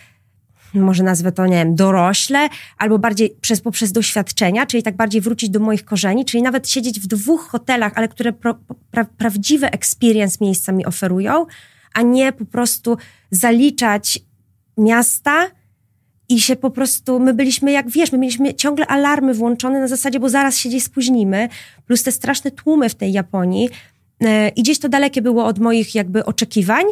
może 0.74 1.02
nazwę 1.02 1.32
to, 1.32 1.46
nie 1.46 1.56
wiem, 1.56 1.74
dorośle, 1.74 2.48
albo 2.78 2.98
bardziej 2.98 3.36
przez, 3.40 3.60
poprzez 3.60 3.92
doświadczenia, 3.92 4.66
czyli 4.66 4.82
tak 4.82 4.96
bardziej 4.96 5.20
wrócić 5.20 5.50
do 5.50 5.60
moich 5.60 5.84
korzeni, 5.84 6.24
czyli 6.24 6.42
nawet 6.42 6.68
siedzieć 6.68 7.00
w 7.00 7.06
dwóch 7.06 7.48
hotelach, 7.48 7.92
ale 7.96 8.08
które 8.08 8.32
pro, 8.32 8.58
pra, 8.90 9.04
prawdziwe 9.04 9.70
experience 9.72 10.38
miejsca 10.40 10.72
mi 10.72 10.86
oferują, 10.86 11.46
a 11.94 12.02
nie 12.02 12.32
po 12.32 12.44
prostu 12.44 12.96
zaliczać 13.30 14.18
miasta 14.78 15.50
i 16.28 16.40
się 16.40 16.56
po 16.56 16.70
prostu, 16.70 17.20
my 17.20 17.34
byliśmy, 17.34 17.72
jak 17.72 17.90
wiesz, 17.90 18.12
my 18.12 18.18
mieliśmy 18.18 18.54
ciągle 18.54 18.86
alarmy 18.86 19.34
włączone 19.34 19.80
na 19.80 19.88
zasadzie, 19.88 20.20
bo 20.20 20.28
zaraz 20.28 20.56
się 20.56 20.68
gdzieś 20.68 20.82
spóźnimy, 20.82 21.48
plus 21.86 22.02
te 22.02 22.12
straszne 22.12 22.50
tłumy 22.50 22.88
w 22.88 22.94
tej 22.94 23.12
Japonii. 23.12 23.68
E, 24.24 24.48
i 24.48 24.62
gdzieś 24.62 24.78
to 24.78 24.88
dalekie 24.88 25.22
było 25.22 25.44
od 25.44 25.58
moich 25.58 25.94
jakby 25.94 26.24
oczekiwań, 26.24 26.84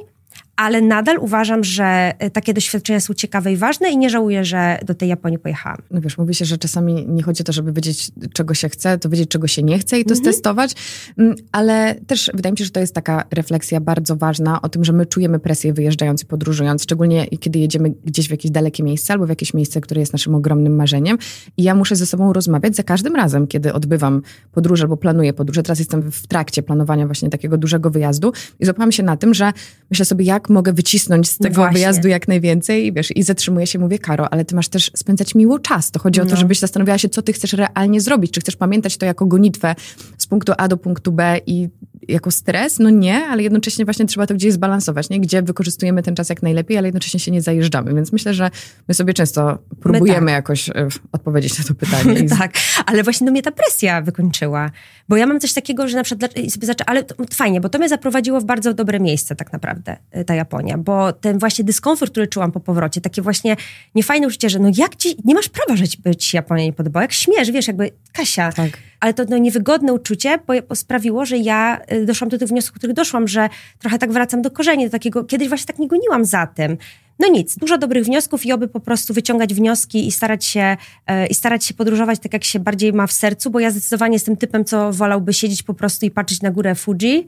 ale 0.60 0.80
nadal 0.80 1.18
uważam, 1.18 1.64
że 1.64 2.12
e, 2.18 2.30
takie 2.30 2.54
doświadczenia 2.54 3.00
są 3.00 3.14
ciekawe 3.14 3.52
i 3.52 3.56
ważne 3.56 3.90
i 3.90 3.98
nie 3.98 4.10
żałuję, 4.10 4.44
że 4.44 4.78
do 4.86 4.94
tej 4.94 5.08
Japonii 5.08 5.38
pojechałam. 5.38 5.78
No 5.90 6.00
wiesz, 6.00 6.18
mówi 6.18 6.34
się, 6.34 6.44
że 6.44 6.58
czasami 6.58 7.06
nie 7.08 7.22
chodzi 7.22 7.42
o 7.42 7.44
to, 7.44 7.52
żeby 7.52 7.72
wiedzieć, 7.72 8.10
czego 8.32 8.54
się 8.54 8.68
chce, 8.68 8.98
to 8.98 9.08
wiedzieć, 9.08 9.29
czego 9.31 9.46
się 9.46 9.62
nie 9.62 9.79
chce 9.79 10.00
i 10.00 10.05
to 10.05 10.14
mhm. 10.14 10.24
stestować, 10.24 10.74
mm, 11.19 11.34
ale 11.52 11.94
też 12.06 12.31
wydaje 12.34 12.52
mi 12.52 12.58
się, 12.58 12.64
że 12.64 12.70
to 12.70 12.81
jest 12.81 12.94
taka 12.94 13.24
refleksja 13.31 13.81
bardzo 13.81 14.17
ważna 14.17 14.62
o 14.62 14.69
tym, 14.69 14.84
że 14.84 14.93
my 14.93 15.06
czujemy 15.06 15.38
presję 15.38 15.72
wyjeżdżając 15.72 16.22
i 16.22 16.26
podróżując, 16.26 16.82
szczególnie 16.82 17.26
kiedy 17.26 17.58
jedziemy 17.58 17.90
gdzieś 18.05 18.29
w 18.29 18.31
jakieś 18.31 18.50
dalekie 18.50 18.82
miejsce 18.82 19.12
albo 19.12 19.26
w 19.26 19.29
jakieś 19.29 19.55
miejsce, 19.55 19.81
które 19.81 20.00
jest 20.00 20.12
naszym 20.12 20.34
ogromnym 20.34 20.76
marzeniem 20.76 21.19
i 21.56 21.62
ja 21.62 21.74
muszę 21.74 21.96
ze 21.96 22.06
sobą 22.06 22.32
rozmawiać 22.32 22.76
za 22.76 22.82
każdym 22.82 23.17
razem, 23.17 23.46
kiedy 23.46 23.72
odbywam 23.72 24.22
podróż 24.52 24.81
albo 24.81 24.96
planuję 24.96 25.32
podróże. 25.32 25.62
Teraz 25.62 25.79
jestem 25.79 26.12
w 26.12 26.26
trakcie 26.26 26.62
planowania 26.62 27.06
właśnie 27.06 27.31
takiego 27.31 27.58
dużego 27.58 27.90
wyjazdu 27.90 28.32
i 28.58 28.64
złapałam 28.64 28.93
się 28.93 29.02
na 29.02 29.17
tym, 29.17 29.34
że 29.34 29.52
myślę 29.90 30.05
sobie, 30.05 30.24
jak 30.24 30.49
mogę 30.50 30.72
wycisnąć 30.72 31.28
z 31.28 31.38
tego 31.38 31.54
Właśnie. 31.54 31.72
wyjazdu 31.72 32.08
jak 32.08 32.28
najwięcej 32.28 32.86
i 32.86 32.92
wiesz, 32.92 33.16
i 33.16 33.22
zatrzymuję 33.22 33.66
się, 33.66 33.78
mówię, 33.78 33.98
Karo, 33.98 34.32
ale 34.32 34.44
ty 34.44 34.54
masz 34.54 34.69
też 34.69 34.90
spędzać 34.96 35.34
miło 35.34 35.58
czas. 35.58 35.90
To 35.90 36.00
chodzi 36.00 36.20
no. 36.20 36.24
o 36.24 36.26
to, 36.26 36.34
no. 36.34 36.40
żebyś 36.40 36.58
zastanawiała 36.58 36.98
się, 36.98 37.08
co 37.08 37.22
ty 37.22 37.32
chcesz 37.32 37.52
realnie 37.52 38.00
zrobić. 38.00 38.30
Czy 38.30 38.40
chcesz 38.40 38.56
pamiętać 38.56 38.96
to 38.96 39.06
jako 39.06 39.26
gonitwę 39.26 39.74
z 40.19 40.26
punktu 40.26 40.52
A 40.58 40.69
do 40.69 40.76
punktu 40.76 41.12
B 41.12 41.40
i 41.46 41.69
jako 42.10 42.31
stres? 42.31 42.79
No 42.79 42.90
nie, 42.90 43.26
ale 43.26 43.43
jednocześnie 43.43 43.84
właśnie 43.84 44.06
trzeba 44.06 44.26
to 44.26 44.34
gdzieś 44.34 44.52
zbalansować, 44.52 45.10
nie? 45.10 45.20
Gdzie 45.20 45.43
wykorzystujemy 45.43 46.02
ten 46.02 46.17
czas 46.17 46.29
jak 46.29 46.43
najlepiej, 46.43 46.79
ale 46.79 46.88
jednocześnie 46.88 47.20
się 47.20 47.31
nie 47.31 47.43
zajeżdżamy. 47.43 47.94
Więc 47.94 48.12
myślę, 48.12 48.34
że 48.34 48.50
my 48.88 48.94
sobie 48.94 49.14
często 49.14 49.58
próbujemy 49.81 50.26
tak. 50.26 50.34
jakoś 50.34 50.69
y, 50.69 50.72
odpowiedzieć 51.12 51.58
na 51.58 51.64
to 51.64 51.74
pytanie. 51.74 52.29
tak, 52.38 52.52
ale 52.86 53.02
właśnie 53.02 53.24
do 53.24 53.31
mnie 53.31 53.43
ta 53.43 53.52
presja 53.52 54.02
wykończyła. 54.02 54.70
Bo 55.08 55.17
ja 55.17 55.26
mam 55.26 55.40
coś 55.40 55.52
takiego, 55.52 55.88
że 55.88 55.96
na 55.96 56.02
przykład 56.02 56.34
sobie 56.48 56.67
zaczę... 56.67 56.84
ale 56.88 57.05
to, 57.05 57.14
fajnie, 57.34 57.60
bo 57.60 57.69
to 57.69 57.79
mnie 57.79 57.88
zaprowadziło 57.88 58.40
w 58.40 58.44
bardzo 58.44 58.74
dobre 58.74 59.00
miejsce 59.00 59.36
tak 59.36 59.52
naprawdę, 59.52 59.96
y, 60.17 60.24
ta 60.24 60.34
Japonia, 60.34 60.79
bo 60.79 61.12
ten 61.12 61.38
właśnie 61.38 61.64
dyskomfort, 61.64 62.12
który 62.12 62.26
czułam 62.26 62.52
po 62.52 62.60
powrocie, 62.60 63.00
takie 63.00 63.22
właśnie 63.22 63.56
niefajne 63.94 64.26
uczucie, 64.26 64.50
że 64.50 64.58
no 64.58 64.70
jak 64.76 64.96
ci, 64.96 65.17
nie 65.24 65.34
masz 65.34 65.48
prawa 65.48 65.76
żyć, 65.76 65.96
być 65.96 66.34
Japonia 66.34 66.64
nie 66.64 66.72
podobała, 66.72 67.02
jak 67.02 67.12
śmiesz, 67.12 67.50
wiesz, 67.50 67.67
jakby 67.67 67.90
Kasia. 68.12 68.52
Tak. 68.52 68.70
Ale 69.00 69.14
to 69.14 69.24
no, 69.28 69.38
niewygodne 69.38 69.92
uczucie 69.92 70.38
sprawiło, 70.74 71.24
że 71.24 71.38
ja 71.38 71.80
y, 71.92 72.06
doszłam 72.06 72.28
do 72.28 72.38
tych 72.38 72.48
wniosków, 72.48 72.78
których 72.78 72.96
doszłam, 72.96 73.28
że 73.28 73.48
trochę 73.78 73.98
tak 73.98 74.12
wracam 74.12 74.42
do 74.42 74.50
korzeni, 74.50 74.84
do 74.84 74.90
takiego, 74.90 75.24
kiedyś 75.24 75.48
właśnie 75.48 75.66
tak 75.66 75.78
nie 75.78 75.88
goniłam 75.88 76.24
za 76.24 76.46
tym. 76.46 76.76
No 77.19 77.28
nic, 77.28 77.56
dużo 77.56 77.78
dobrych 77.78 78.04
wniosków 78.04 78.46
i 78.46 78.52
oby 78.52 78.69
po 78.69 78.80
prostu 78.80 79.14
wyciągać 79.14 79.54
wnioski 79.54 80.06
i 80.06 80.12
starać 80.12 80.44
się, 80.44 80.76
e, 81.06 81.26
i 81.26 81.34
starać 81.34 81.64
się 81.64 81.74
podróżować 81.74 82.19
tak, 82.19 82.32
jak 82.32 82.44
się 82.44 82.60
bardziej 82.60 82.92
ma 82.92 83.06
w 83.06 83.12
sercu, 83.12 83.50
bo 83.50 83.60
ja 83.60 83.70
zdecydowanie 83.70 84.12
jestem 84.12 84.36
typem, 84.36 84.64
co 84.64 84.92
wolałby 84.92 85.32
siedzieć 85.32 85.62
po 85.62 85.74
prostu 85.74 86.06
i 86.06 86.10
patrzeć 86.10 86.42
na 86.42 86.50
górę 86.50 86.74
Fuji, 86.74 87.26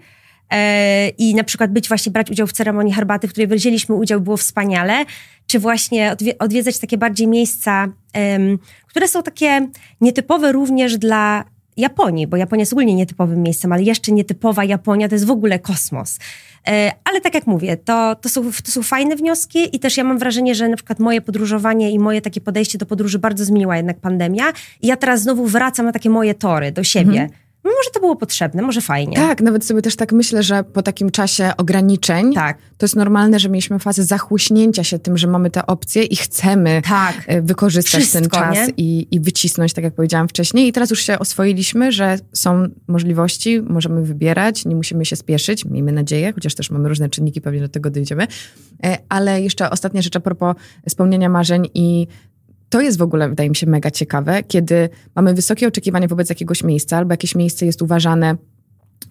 e, 0.50 1.08
i 1.08 1.34
na 1.34 1.44
przykład 1.44 1.72
być 1.72 1.88
właśnie, 1.88 2.12
brać 2.12 2.30
udział 2.30 2.46
w 2.46 2.52
ceremonii 2.52 2.92
herbaty, 2.92 3.28
w 3.28 3.30
której 3.30 3.48
wzięliśmy 3.48 3.94
udział, 3.94 4.20
było 4.20 4.36
wspaniale, 4.36 5.04
czy 5.46 5.58
właśnie 5.58 6.16
odwiedzać 6.38 6.78
takie 6.78 6.98
bardziej 6.98 7.28
miejsca, 7.28 7.88
które 8.86 9.08
są 9.08 9.22
takie 9.22 9.68
nietypowe 10.00 10.52
również 10.52 10.98
dla 10.98 11.44
Japonii, 11.76 12.26
bo 12.26 12.36
Japonia 12.36 12.62
jest 12.62 12.72
ogólnie 12.72 12.94
nietypowym 12.94 13.42
miejscem, 13.42 13.72
ale 13.72 13.82
jeszcze 13.82 14.12
nietypowa 14.12 14.64
Japonia 14.64 15.08
to 15.08 15.14
jest 15.14 15.26
w 15.26 15.30
ogóle 15.30 15.58
kosmos. 15.58 16.18
E, 16.68 16.92
ale 17.04 17.20
tak 17.20 17.34
jak 17.34 17.46
mówię, 17.46 17.76
to, 17.76 18.14
to, 18.14 18.28
są, 18.28 18.42
to 18.64 18.70
są 18.70 18.82
fajne 18.82 19.16
wnioski 19.16 19.76
i 19.76 19.80
też 19.80 19.96
ja 19.96 20.04
mam 20.04 20.18
wrażenie, 20.18 20.54
że 20.54 20.68
na 20.68 20.76
przykład 20.76 20.98
moje 20.98 21.20
podróżowanie 21.20 21.90
i 21.90 21.98
moje 21.98 22.20
takie 22.20 22.40
podejście 22.40 22.78
do 22.78 22.86
podróży 22.86 23.18
bardzo 23.18 23.44
zmieniła 23.44 23.76
jednak 23.76 24.00
pandemia 24.00 24.44
i 24.82 24.86
ja 24.86 24.96
teraz 24.96 25.22
znowu 25.22 25.46
wracam 25.46 25.86
na 25.86 25.92
takie 25.92 26.10
moje 26.10 26.34
tory 26.34 26.72
do 26.72 26.84
siebie. 26.84 27.20
Mhm 27.20 27.41
no 27.64 27.70
może 27.70 27.90
to 27.90 28.00
było 28.00 28.16
potrzebne, 28.16 28.62
może 28.62 28.80
fajnie. 28.80 29.16
Tak, 29.16 29.40
nawet 29.40 29.64
sobie 29.64 29.82
też 29.82 29.96
tak 29.96 30.12
myślę, 30.12 30.42
że 30.42 30.64
po 30.64 30.82
takim 30.82 31.10
czasie 31.10 31.52
ograniczeń 31.56 32.34
tak. 32.34 32.58
to 32.78 32.84
jest 32.84 32.96
normalne, 32.96 33.38
że 33.38 33.48
mieliśmy 33.48 33.78
fazę 33.78 34.04
zachłyśnięcia 34.04 34.84
się 34.84 34.98
tym, 34.98 35.18
że 35.18 35.26
mamy 35.26 35.50
te 35.50 35.66
opcje 35.66 36.02
i 36.02 36.16
chcemy 36.16 36.82
tak. 36.88 37.22
E, 37.26 37.42
wykorzystać 37.42 38.00
Wszystko, 38.00 38.20
ten 38.20 38.30
czas 38.30 38.70
i, 38.76 39.08
i 39.10 39.20
wycisnąć, 39.20 39.72
tak 39.72 39.84
jak 39.84 39.94
powiedziałam 39.94 40.28
wcześniej. 40.28 40.68
I 40.68 40.72
teraz 40.72 40.90
już 40.90 41.02
się 41.02 41.18
oswoiliśmy, 41.18 41.92
że 41.92 42.18
są 42.32 42.68
możliwości, 42.88 43.62
możemy 43.62 44.02
wybierać, 44.02 44.64
nie 44.64 44.76
musimy 44.76 45.04
się 45.04 45.16
spieszyć, 45.16 45.64
miejmy 45.64 45.92
nadzieję, 45.92 46.32
chociaż 46.32 46.54
też 46.54 46.70
mamy 46.70 46.88
różne 46.88 47.08
czynniki, 47.08 47.40
pewnie 47.40 47.60
do 47.60 47.68
tego 47.68 47.90
dojdziemy. 47.90 48.26
E, 48.84 48.98
ale 49.08 49.42
jeszcze 49.42 49.70
ostatnia 49.70 50.02
rzecz 50.02 50.16
a 50.16 50.20
propos 50.20 50.56
spełniania 50.88 51.28
marzeń 51.28 51.68
i 51.74 52.06
to 52.72 52.80
jest 52.80 52.98
w 52.98 53.02
ogóle, 53.02 53.28
wydaje 53.28 53.48
mi 53.48 53.56
się, 53.56 53.66
mega 53.66 53.90
ciekawe, 53.90 54.42
kiedy 54.42 54.88
mamy 55.14 55.34
wysokie 55.34 55.68
oczekiwania 55.68 56.08
wobec 56.08 56.28
jakiegoś 56.28 56.64
miejsca, 56.64 56.96
albo 56.96 57.12
jakieś 57.12 57.34
miejsce 57.34 57.66
jest 57.66 57.82
uważane 57.82 58.36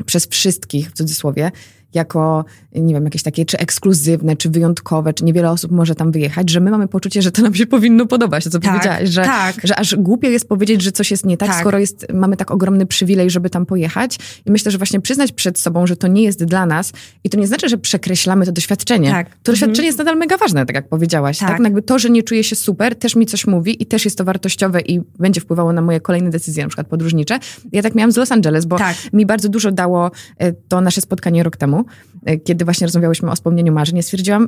przez 0.05 0.27
wszystkich, 0.27 0.89
w 0.89 0.93
cudzysłowie, 0.93 1.51
jako, 1.93 2.45
nie 2.75 2.93
wiem, 2.93 3.03
jakieś 3.03 3.23
takie 3.23 3.45
czy 3.45 3.57
ekskluzywne, 3.57 4.35
czy 4.35 4.49
wyjątkowe, 4.49 5.13
czy 5.13 5.23
niewiele 5.23 5.51
osób 5.51 5.71
może 5.71 5.95
tam 5.95 6.11
wyjechać, 6.11 6.49
że 6.49 6.59
my 6.59 6.71
mamy 6.71 6.87
poczucie, 6.87 7.21
że 7.21 7.31
to 7.31 7.41
nam 7.41 7.55
się 7.55 7.65
powinno 7.65 8.05
podobać, 8.05 8.43
to 8.43 8.49
co 8.49 8.59
tak, 8.59 8.71
powiedziałaś, 8.71 9.09
że, 9.09 9.23
tak. 9.23 9.55
że 9.63 9.79
aż 9.79 9.95
głupio 9.95 10.27
jest 10.27 10.47
powiedzieć, 10.47 10.81
że 10.81 10.91
coś 10.91 11.11
jest 11.11 11.25
nie 11.25 11.37
tak, 11.37 11.49
tak, 11.49 11.59
skoro 11.59 11.79
jest, 11.79 12.07
mamy 12.13 12.37
tak 12.37 12.51
ogromny 12.51 12.85
przywilej, 12.85 13.29
żeby 13.29 13.49
tam 13.49 13.65
pojechać. 13.65 14.19
I 14.45 14.51
myślę, 14.51 14.71
że 14.71 14.77
właśnie 14.77 15.01
przyznać 15.01 15.31
przed 15.31 15.59
sobą, 15.59 15.87
że 15.87 15.95
to 15.95 16.07
nie 16.07 16.23
jest 16.23 16.45
dla 16.45 16.65
nas 16.65 16.93
i 17.23 17.29
to 17.29 17.37
nie 17.37 17.47
znaczy, 17.47 17.69
że 17.69 17.77
przekreślamy 17.77 18.45
to 18.45 18.51
doświadczenie. 18.51 19.09
Tak. 19.09 19.27
To 19.27 19.31
mhm. 19.31 19.43
doświadczenie 19.45 19.85
jest 19.85 19.97
nadal 19.97 20.17
mega 20.17 20.37
ważne, 20.37 20.65
tak 20.65 20.75
jak 20.75 20.89
powiedziałaś. 20.89 21.37
Tak. 21.37 21.49
tak? 21.49 21.59
No 21.59 21.63
jakby 21.63 21.81
to, 21.81 21.99
że 21.99 22.09
nie 22.09 22.23
czuję 22.23 22.43
się 22.43 22.55
super, 22.55 22.95
też 22.95 23.15
mi 23.15 23.25
coś 23.25 23.47
mówi 23.47 23.83
i 23.83 23.85
też 23.85 24.05
jest 24.05 24.17
to 24.17 24.23
wartościowe 24.23 24.81
i 24.81 25.01
będzie 25.19 25.41
wpływało 25.41 25.73
na 25.73 25.81
moje 25.81 25.99
kolejne 25.99 26.29
decyzje, 26.29 26.63
na 26.63 26.69
przykład 26.69 26.87
podróżnicze. 26.87 27.39
Ja 27.71 27.81
tak 27.81 27.95
miałam 27.95 28.11
z 28.11 28.17
Los 28.17 28.31
Angeles, 28.31 28.65
bo 28.65 28.77
tak. 28.77 28.95
mi 29.13 29.25
bardzo 29.25 29.49
dużo 29.49 29.71
dało 29.71 30.11
e, 30.37 30.53
to 30.53 30.81
nasze 30.81 31.01
spotkanie 31.01 31.43
rok 31.43 31.57
temu. 31.57 31.80
E, 32.25 32.37
kiedy 32.37 32.65
właśnie 32.65 32.87
rozmawiałyśmy 32.87 33.31
o 33.31 33.35
spełnieniu 33.35 33.73
marzeń, 33.73 33.95
ja 33.95 34.01
stwierdziłam, 34.01 34.47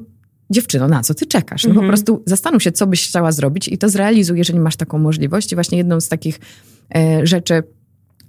dziewczyno, 0.50 0.88
na 0.88 1.02
co 1.02 1.14
ty 1.14 1.26
czekasz? 1.26 1.64
No 1.64 1.70
po 1.70 1.74
mhm. 1.74 1.88
prostu 1.88 2.24
zastanów 2.26 2.64
się, 2.64 2.72
co 2.72 2.88
byś 2.88 3.08
chciała 3.08 3.32
zrobić 3.32 3.68
i 3.68 3.78
to 3.78 3.90
zrealizuj, 3.90 4.38
jeżeli 4.38 4.60
masz 4.60 4.76
taką 4.76 5.00
możliwość. 5.00 5.52
I 5.52 5.56
właśnie 5.56 5.78
jedną 5.78 6.02
z 6.02 6.10
takich 6.10 6.40
e, 6.96 7.28
rzeczy 7.28 7.64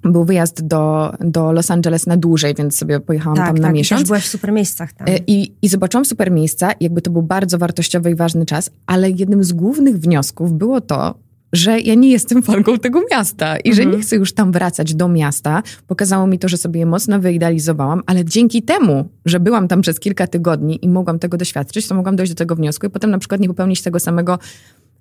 był 0.02 0.24
wyjazd 0.24 0.66
do, 0.66 1.14
do 1.20 1.52
Los 1.52 1.70
Angeles 1.70 2.06
na 2.06 2.16
dłużej, 2.16 2.54
więc 2.54 2.76
sobie 2.76 3.00
pojechałam 3.00 3.36
tak, 3.36 3.46
tam 3.46 3.56
na 3.56 3.68
tak, 3.68 3.74
miesiąc. 3.74 4.00
Tak, 4.00 4.06
byłaś 4.06 4.24
w 4.24 4.28
super 4.28 4.52
miejscach 4.52 4.92
tam. 4.92 5.08
E, 5.08 5.18
I, 5.26 5.52
I 5.62 5.68
zobaczyłam 5.68 6.04
super 6.04 6.30
miejsca, 6.30 6.70
jakby 6.80 7.02
to 7.02 7.10
był 7.10 7.22
bardzo 7.22 7.58
wartościowy 7.58 8.10
i 8.10 8.14
ważny 8.14 8.46
czas, 8.46 8.70
ale 8.86 9.10
jednym 9.10 9.44
z 9.44 9.52
głównych 9.52 9.98
wniosków 9.98 10.52
było 10.52 10.80
to, 10.80 11.14
że 11.54 11.80
ja 11.80 11.94
nie 11.94 12.10
jestem 12.10 12.42
fanką 12.42 12.78
tego 12.78 13.02
miasta 13.10 13.56
i 13.56 13.70
mhm. 13.70 13.74
że 13.74 13.96
nie 13.96 14.02
chcę 14.02 14.16
już 14.16 14.32
tam 14.32 14.52
wracać 14.52 14.94
do 14.94 15.08
miasta. 15.08 15.62
Pokazało 15.86 16.26
mi 16.26 16.38
to, 16.38 16.48
że 16.48 16.56
sobie 16.56 16.80
je 16.80 16.86
mocno 16.86 17.20
wyidealizowałam, 17.20 18.02
ale 18.06 18.24
dzięki 18.24 18.62
temu, 18.62 19.08
że 19.24 19.40
byłam 19.40 19.68
tam 19.68 19.80
przez 19.80 20.00
kilka 20.00 20.26
tygodni 20.26 20.84
i 20.84 20.88
mogłam 20.88 21.18
tego 21.18 21.36
doświadczyć, 21.36 21.88
to 21.88 21.94
mogłam 21.94 22.16
dojść 22.16 22.32
do 22.32 22.36
tego 22.36 22.56
wniosku 22.56 22.86
i 22.86 22.90
potem 22.90 23.10
na 23.10 23.18
przykład 23.18 23.40
nie 23.40 23.48
popełnić 23.48 23.82
tego 23.82 24.00
samego 24.00 24.38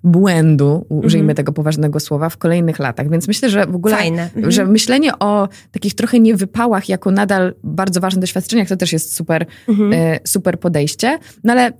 błędu, 0.04 0.86
użyjmy 0.88 1.22
mhm. 1.22 1.36
tego 1.36 1.52
poważnego 1.52 2.00
słowa, 2.00 2.28
w 2.28 2.36
kolejnych 2.36 2.78
latach. 2.78 3.10
Więc 3.10 3.28
myślę, 3.28 3.50
że 3.50 3.66
w 3.66 3.74
ogóle, 3.74 3.96
Fajne. 3.96 4.22
Mhm. 4.22 4.50
że 4.50 4.66
myślenie 4.66 5.18
o 5.18 5.48
takich 5.72 5.94
trochę 5.94 6.20
niewypałach 6.20 6.88
jako 6.88 7.10
nadal 7.10 7.54
bardzo 7.62 8.00
ważnych 8.00 8.20
doświadczeniach, 8.20 8.68
to 8.68 8.76
też 8.76 8.92
jest 8.92 9.14
super, 9.14 9.46
mhm. 9.68 9.92
e, 9.92 10.18
super 10.24 10.60
podejście. 10.60 11.18
No 11.44 11.52
ale 11.52 11.72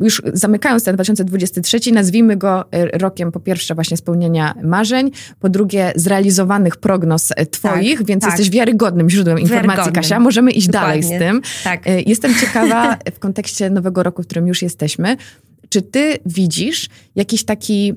już 0.00 0.22
zamykając 0.32 0.84
ten 0.84 0.96
2023, 0.96 1.92
nazwijmy 1.92 2.36
go 2.36 2.72
e, 2.72 2.98
rokiem 2.98 3.32
po 3.32 3.40
pierwsze 3.40 3.74
właśnie 3.74 3.96
spełnienia 3.96 4.54
marzeń, 4.62 5.10
po 5.40 5.48
drugie 5.48 5.92
zrealizowanych 5.96 6.76
prognoz 6.76 7.32
e, 7.36 7.46
twoich, 7.46 7.98
tak, 7.98 8.06
więc 8.06 8.22
tak. 8.22 8.30
jesteś 8.30 8.50
wiarygodnym 8.50 9.10
źródłem 9.10 9.38
informacji, 9.38 9.92
Kasia. 9.92 10.20
Możemy 10.20 10.50
iść 10.50 10.66
Dokładnie. 10.66 11.02
dalej 11.02 11.02
z 11.02 11.18
tym. 11.18 11.42
Tak. 11.64 11.86
E, 11.86 12.02
jestem 12.02 12.34
ciekawa 12.34 12.96
w 13.14 13.18
kontekście 13.18 13.70
nowego 13.70 14.02
roku, 14.02 14.22
w 14.22 14.26
którym 14.26 14.46
już 14.46 14.62
jesteśmy, 14.62 15.16
czy 15.68 15.82
ty 15.82 16.18
widzisz 16.26 16.88
jakiś 17.14 17.44
taki 17.44 17.94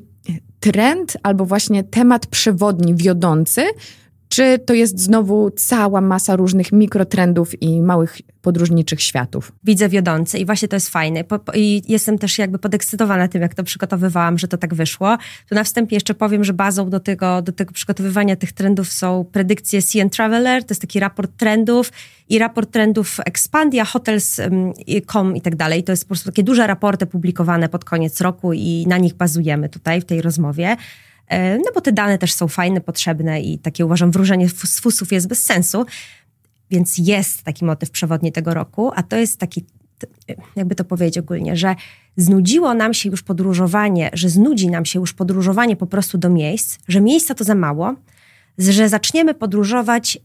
trend 0.60 1.18
albo 1.24 1.46
właśnie 1.46 1.84
temat 1.84 2.28
przewodni, 2.28 2.96
wiodący, 2.96 3.62
czy 4.38 4.60
to 4.60 4.74
jest 4.74 5.00
znowu 5.00 5.52
cała 5.52 6.02
masa 6.02 6.36
różnych 6.36 6.72
mikrotrendów 6.72 7.62
i 7.62 7.82
małych 7.82 8.18
podróżniczych 8.42 9.02
światów? 9.02 9.52
Widzę 9.64 9.90
wiodące 9.90 10.40
i 10.40 10.46
właśnie 10.46 10.68
to 10.68 10.76
jest 10.76 10.90
fajne. 10.90 11.24
Po, 11.24 11.40
po, 11.40 11.52
I 11.56 11.84
jestem 11.88 12.18
też 12.18 12.38
jakby 12.38 12.60
podekscytowana 12.60 13.28
tym, 13.28 13.42
jak 13.42 13.56
to 13.56 13.64
przygotowywałam, 13.64 14.38
że 14.38 14.48
to 14.48 14.58
tak 14.58 14.74
wyszło. 14.74 15.18
Tu 15.50 15.56
na 15.56 15.64
wstępie 15.64 15.96
jeszcze 15.96 16.14
powiem, 16.14 16.44
że 16.44 16.54
bazą 16.54 16.90
do 16.90 17.00
tego, 17.00 17.42
do 17.42 17.52
tego 17.52 17.74
przygotowywania 17.74 18.36
tych 18.36 18.52
trendów 18.52 18.92
są 18.92 19.26
predykcje 19.32 19.82
CN 19.82 20.10
Traveler, 20.10 20.64
to 20.64 20.72
jest 20.72 20.82
taki 20.82 21.00
raport 21.00 21.32
trendów 21.38 21.92
i 22.30 22.40
raport 22.40 22.72
trendów 22.72 23.18
Expandia, 23.26 23.86
Hotels.com 23.86 25.36
i 25.36 25.42
tak 25.42 25.56
dalej. 25.56 25.84
To 25.84 25.92
jest 25.92 26.04
po 26.04 26.08
prostu 26.08 26.30
takie 26.30 26.44
duże 26.44 26.68
raporty 26.68 27.06
publikowane 27.06 27.70
pod 27.70 27.86
koniec 27.86 28.22
roku 28.22 28.54
i 28.54 28.86
na 28.88 28.98
nich 28.98 29.14
bazujemy 29.14 29.70
tutaj 29.70 30.02
w 30.02 30.06
tej 30.06 30.22
rozmowie. 30.22 30.78
E, 31.28 31.58
no 31.58 31.72
bo 31.76 31.82
te 31.82 31.92
dane 31.92 32.18
też 32.18 32.34
są 32.34 32.48
fajne, 32.48 32.82
potrzebne 32.82 33.42
i 33.42 33.60
takie 33.60 33.86
uważam 33.86 34.12
wróżenie 34.12 34.50
z 34.50 34.80
fusów 34.80 35.12
jest 35.12 35.28
bez 35.28 35.44
sensu. 35.44 35.86
Więc 36.72 36.98
jest 36.98 37.44
taki 37.44 37.66
motyw 37.66 37.92
przewodni 37.92 38.32
tego 38.32 38.54
roku, 38.54 38.92
a 38.96 39.04
to 39.04 39.16
jest 39.16 39.40
taki, 39.40 39.66
jakby 40.56 40.76
to 40.76 40.84
powiedzieć 40.84 41.18
ogólnie, 41.18 41.56
że 41.56 41.76
znudziło 42.18 42.74
nam 42.74 42.94
się 42.94 43.10
już 43.10 43.24
podróżowanie, 43.24 44.10
że 44.14 44.30
znudzi 44.30 44.70
nam 44.70 44.86
się 44.86 45.00
już 45.00 45.14
podróżowanie 45.14 45.76
po 45.76 45.88
prostu 45.88 46.18
do 46.18 46.30
miejsc, 46.30 46.80
że 46.88 47.02
miejsca 47.02 47.36
to 47.36 47.44
za 47.44 47.56
mało, 47.56 47.96
że 48.58 48.90
zaczniemy 48.90 49.34
podróżować 49.34 50.16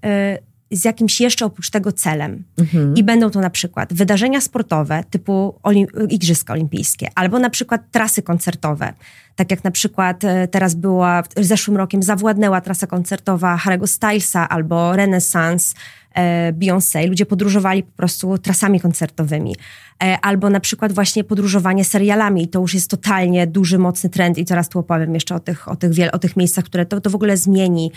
y, 0.71 0.77
z 0.77 0.85
jakimś 0.85 1.21
jeszcze 1.21 1.45
oprócz 1.45 1.71
tego 1.71 1.93
celem. 1.93 2.45
Mhm. 2.59 2.95
I 2.97 3.03
będą 3.05 3.31
to 3.31 3.41
na 3.41 3.51
przykład 3.51 3.95
wydarzenia 3.95 4.41
sportowe 4.41 5.05
typu 5.11 5.55
olim- 5.63 6.09
Igrzyska 6.09 6.53
Olimpijskie, 6.53 7.09
albo 7.15 7.39
na 7.39 7.51
przykład 7.51 7.91
trasy 7.91 8.23
koncertowe, 8.23 8.93
tak 9.37 9.51
jak 9.51 9.65
na 9.65 9.71
przykład 9.71 10.25
e, 10.25 10.49
teraz 10.49 10.75
była, 10.75 11.23
zeszłym 11.37 11.77
rokiem 11.77 12.03
zawładnęła 12.03 12.61
trasa 12.61 12.87
koncertowa 12.87 13.57
Harry'ego 13.57 13.87
Stylesa 13.87 14.49
albo 14.49 14.97
Renaissance 14.97 15.75
e, 16.15 16.53
Beyoncé. 16.53 17.09
Ludzie 17.09 17.27
podróżowali 17.27 17.83
po 17.83 17.93
prostu 17.97 18.39
trasami 18.39 18.81
koncertowymi. 18.81 19.57
E, 20.03 20.19
albo 20.23 20.51
na 20.51 20.61
przykład 20.61 20.93
właśnie 20.93 21.25
podróżowanie 21.25 21.85
serialami. 21.85 22.43
I 22.43 22.49
to 22.49 22.61
już 22.61 22.75
jest 22.75 22.91
totalnie 22.91 23.47
duży, 23.47 23.79
mocny 23.79 24.11
trend 24.11 24.39
i 24.39 24.45
zaraz 24.49 24.69
tu 24.69 24.79
opowiem 24.79 25.15
jeszcze 25.15 25.35
o 25.35 25.41
tych, 25.41 25.69
o 25.69 25.77
tych, 25.77 25.91
wiel- 25.91 26.11
o 26.13 26.19
tych 26.19 26.37
miejscach, 26.37 26.65
które 26.65 26.87
to, 26.87 27.01
to 27.01 27.11
w 27.11 27.15
ogóle 27.15 27.37
zmieni 27.37 27.93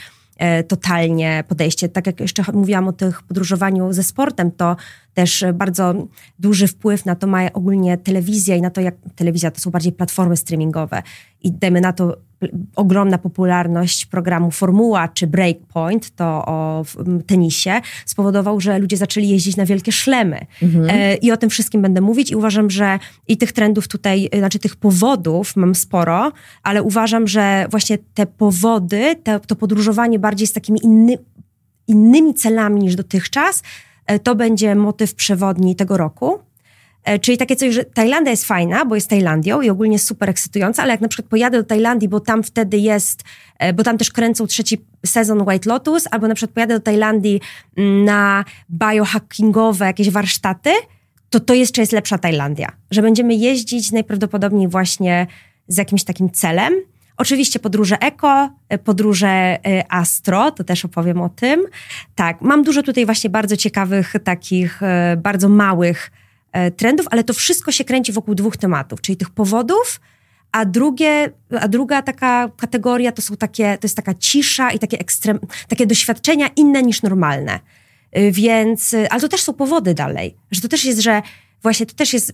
totalnie 0.67 1.43
podejście. 1.47 1.89
Tak 1.89 2.07
jak 2.07 2.19
jeszcze 2.19 2.43
mówiłam 2.53 2.87
o 2.87 2.93
tych 2.93 3.23
podróżowaniu 3.23 3.93
ze 3.93 4.03
sportem, 4.03 4.51
to 4.51 4.75
też 5.13 5.45
bardzo 5.53 6.07
duży 6.39 6.67
wpływ 6.67 7.05
na 7.05 7.15
to 7.15 7.27
ma 7.27 7.53
ogólnie 7.53 7.97
telewizja 7.97 8.55
i 8.55 8.61
na 8.61 8.69
to, 8.69 8.81
jak 8.81 8.95
telewizja 9.15 9.51
to 9.51 9.59
są 9.59 9.71
bardziej 9.71 9.91
platformy 9.91 10.37
streamingowe. 10.37 11.03
I 11.41 11.51
dajmy 11.51 11.81
na 11.81 11.93
to 11.93 12.17
ogromna 12.75 13.17
popularność 13.17 14.05
programu 14.05 14.51
Formuła 14.51 15.07
czy 15.07 15.27
Breakpoint, 15.27 16.15
to 16.15 16.25
o 16.45 16.85
tenisie, 17.27 17.81
spowodował, 18.05 18.61
że 18.61 18.79
ludzie 18.79 18.97
zaczęli 18.97 19.29
jeździć 19.29 19.57
na 19.57 19.65
wielkie 19.65 19.91
szlemy. 19.91 20.45
Mhm. 20.63 20.89
E, 20.89 21.15
I 21.15 21.31
o 21.31 21.37
tym 21.37 21.49
wszystkim 21.49 21.81
będę 21.81 22.01
mówić 22.01 22.31
i 22.31 22.35
uważam, 22.35 22.69
że 22.69 22.99
i 23.27 23.37
tych 23.37 23.51
trendów 23.51 23.87
tutaj, 23.87 24.29
e, 24.31 24.39
znaczy 24.39 24.59
tych 24.59 24.75
powodów 24.75 25.55
mam 25.55 25.75
sporo, 25.75 26.31
ale 26.63 26.83
uważam, 26.83 27.27
że 27.27 27.65
właśnie 27.71 27.97
te 28.13 28.25
powody, 28.25 29.15
te, 29.23 29.39
to 29.39 29.55
podróżowanie 29.55 30.19
bardziej 30.19 30.47
z 30.47 30.53
takimi 30.53 30.79
inny, 30.83 31.17
innymi 31.87 32.33
celami 32.33 32.81
niż 32.81 32.95
dotychczas, 32.95 33.63
E, 34.05 34.19
to 34.19 34.35
będzie 34.35 34.75
motyw 34.75 35.15
przewodni 35.15 35.75
tego 35.75 35.97
roku. 35.97 36.39
E, 37.05 37.19
czyli 37.19 37.37
takie 37.37 37.55
coś, 37.55 37.73
że 37.73 37.83
Tajlandia 37.83 38.31
jest 38.31 38.45
fajna, 38.45 38.85
bo 38.85 38.95
jest 38.95 39.09
Tajlandią 39.09 39.61
i 39.61 39.69
ogólnie 39.69 39.99
super 39.99 40.29
ekscytująca, 40.29 40.83
ale 40.83 40.91
jak 40.91 41.01
na 41.01 41.07
przykład 41.07 41.29
pojadę 41.29 41.57
do 41.57 41.63
Tajlandii, 41.63 42.09
bo 42.09 42.19
tam 42.19 42.43
wtedy 42.43 42.77
jest, 42.77 43.23
e, 43.59 43.73
bo 43.73 43.83
tam 43.83 43.97
też 43.97 44.11
kręcą 44.11 44.47
trzeci 44.47 44.77
sezon 45.05 45.41
White 45.49 45.69
Lotus, 45.69 46.07
albo 46.11 46.27
na 46.27 46.35
przykład 46.35 46.53
pojadę 46.53 46.73
do 46.73 46.79
Tajlandii 46.79 47.41
mm, 47.77 48.05
na 48.05 48.45
biohackingowe 48.69 49.85
jakieś 49.85 50.09
warsztaty, 50.09 50.69
to 51.29 51.39
to 51.39 51.53
jeszcze 51.53 51.81
jest 51.81 51.91
lepsza 51.91 52.17
Tajlandia. 52.17 52.71
Że 52.91 53.01
będziemy 53.01 53.35
jeździć 53.35 53.91
najprawdopodobniej 53.91 54.67
właśnie 54.67 55.27
z 55.67 55.77
jakimś 55.77 56.03
takim 56.03 56.31
celem, 56.31 56.73
Oczywiście 57.17 57.59
podróże 57.59 57.99
eko, 57.99 58.49
e, 58.69 58.77
podróże 58.77 59.57
astro, 59.89 60.51
to 60.51 60.63
też 60.63 60.85
opowiem 60.85 61.21
o 61.21 61.29
tym. 61.29 61.65
Tak, 62.15 62.41
mam 62.41 62.63
dużo 62.63 62.83
tutaj 62.83 63.05
właśnie 63.05 63.29
bardzo 63.29 63.57
ciekawych, 63.57 64.13
takich 64.23 64.81
bardzo 65.17 65.49
małych 65.49 66.11
trendów, 66.77 67.07
ale 67.11 67.23
to 67.23 67.33
wszystko 67.33 67.71
się 67.71 67.83
kręci 67.83 68.11
wokół 68.11 68.35
dwóch 68.35 68.57
tematów, 68.57 69.01
czyli 69.01 69.17
tych 69.17 69.29
powodów, 69.29 69.99
a, 70.51 70.65
drugie, 70.65 71.31
a 71.59 71.67
druga 71.67 72.01
taka 72.01 72.49
kategoria 72.57 73.11
to 73.11 73.21
są 73.21 73.37
takie, 73.37 73.77
to 73.77 73.85
jest 73.85 73.95
taka 73.95 74.13
cisza 74.13 74.71
i 74.71 74.79
takie, 74.79 74.99
ekstrem, 74.99 75.39
takie 75.67 75.87
doświadczenia 75.87 76.49
inne 76.55 76.83
niż 76.83 77.01
normalne. 77.01 77.59
Y, 78.17 78.31
więc, 78.31 78.93
y, 78.93 79.09
ale 79.09 79.21
to 79.21 79.27
też 79.27 79.41
są 79.41 79.53
powody 79.53 79.93
dalej, 79.93 80.35
że 80.51 80.61
to 80.61 80.67
też 80.67 80.85
jest, 80.85 80.99
że 80.99 81.21
właśnie 81.61 81.85
to 81.85 81.95
też 81.95 82.13
jest 82.13 82.31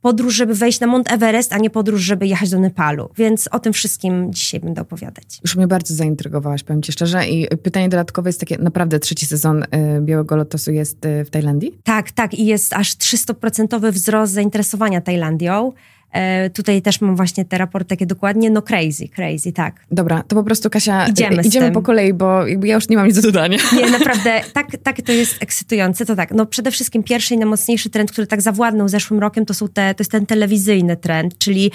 podróż, 0.00 0.34
żeby 0.34 0.54
wejść 0.54 0.80
na 0.80 0.86
Mount 0.86 1.12
Everest, 1.12 1.52
a 1.52 1.58
nie 1.58 1.70
podróż, 1.70 2.00
żeby 2.00 2.26
jechać 2.26 2.50
do 2.50 2.58
Nepalu. 2.58 3.10
Więc 3.16 3.48
o 3.48 3.58
tym 3.58 3.72
wszystkim 3.72 4.32
dzisiaj 4.32 4.60
będę 4.60 4.82
opowiadać. 4.82 5.40
Już 5.44 5.56
mnie 5.56 5.66
bardzo 5.66 5.94
zaintrygowałaś, 5.94 6.62
powiem 6.62 6.82
ci 6.82 6.92
szczerze. 6.92 7.28
I 7.28 7.56
pytanie 7.56 7.88
dodatkowe 7.88 8.28
jest 8.28 8.40
takie, 8.40 8.58
naprawdę 8.58 8.98
trzeci 8.98 9.26
sezon 9.26 9.62
y, 9.62 9.66
Białego 10.00 10.36
Lotosu 10.36 10.72
jest 10.72 10.98
w 11.26 11.30
Tajlandii? 11.30 11.78
Tak, 11.84 12.10
tak. 12.10 12.34
I 12.34 12.46
jest 12.46 12.72
aż 12.72 12.96
300% 12.96 13.92
wzrost 13.92 14.32
zainteresowania 14.32 15.00
Tajlandią. 15.00 15.72
E, 16.12 16.50
tutaj 16.50 16.82
też 16.82 17.00
mam 17.00 17.16
właśnie 17.16 17.44
te 17.44 17.58
raporty 17.58 17.88
takie 17.88 18.06
dokładnie, 18.06 18.50
no 18.50 18.62
crazy, 18.62 19.08
crazy, 19.08 19.52
tak. 19.52 19.86
Dobra, 19.90 20.22
to 20.22 20.36
po 20.36 20.44
prostu 20.44 20.70
Kasia, 20.70 21.06
idziemy, 21.06 21.42
idziemy 21.42 21.72
po 21.72 21.82
kolei, 21.82 22.14
bo 22.14 22.46
ja 22.46 22.74
już 22.74 22.88
nie 22.88 22.96
mam 22.96 23.06
nic 23.06 23.16
do 23.16 23.22
dodania. 23.22 23.58
Nie, 23.76 23.90
naprawdę, 23.90 24.40
tak, 24.52 24.66
tak 24.82 25.02
to 25.02 25.12
jest 25.12 25.42
ekscytujące, 25.42 26.06
to 26.06 26.16
tak, 26.16 26.30
no 26.30 26.46
przede 26.46 26.70
wszystkim 26.70 27.02
pierwszy 27.02 27.34
i 27.34 27.38
najmocniejszy 27.38 27.90
trend, 27.90 28.12
który 28.12 28.26
tak 28.26 28.42
zawładnął 28.42 28.88
zeszłym 28.88 29.20
rokiem, 29.20 29.46
to, 29.46 29.54
są 29.54 29.68
te, 29.68 29.94
to 29.94 30.00
jest 30.00 30.10
ten 30.10 30.26
telewizyjny 30.26 30.96
trend, 30.96 31.38
czyli 31.38 31.70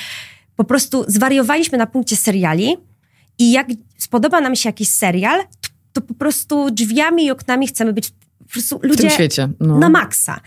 po 0.56 0.64
prostu 0.64 1.06
zwariowaliśmy 1.08 1.78
na 1.78 1.88
punkcie 1.88 2.16
seriali 2.16 2.78
i 3.40 3.52
jak 3.52 3.68
spodoba 3.98 4.42
nam 4.42 4.56
się 4.56 4.70
jakiś 4.70 4.90
serial, 4.90 5.42
to, 5.42 5.70
to 5.94 6.02
po 6.02 6.14
prostu 6.14 6.72
drzwiami 6.72 7.26
i 7.26 7.32
oknami 7.32 7.68
chcemy 7.68 7.94
być 7.94 8.10
po 8.40 8.46
prostu 8.54 8.80
ludzie 8.84 8.98
w 8.98 9.02
tym 9.02 9.10
świecie. 9.10 9.50
No. 9.60 9.80
na 9.80 9.90
maksa. 9.90 10.40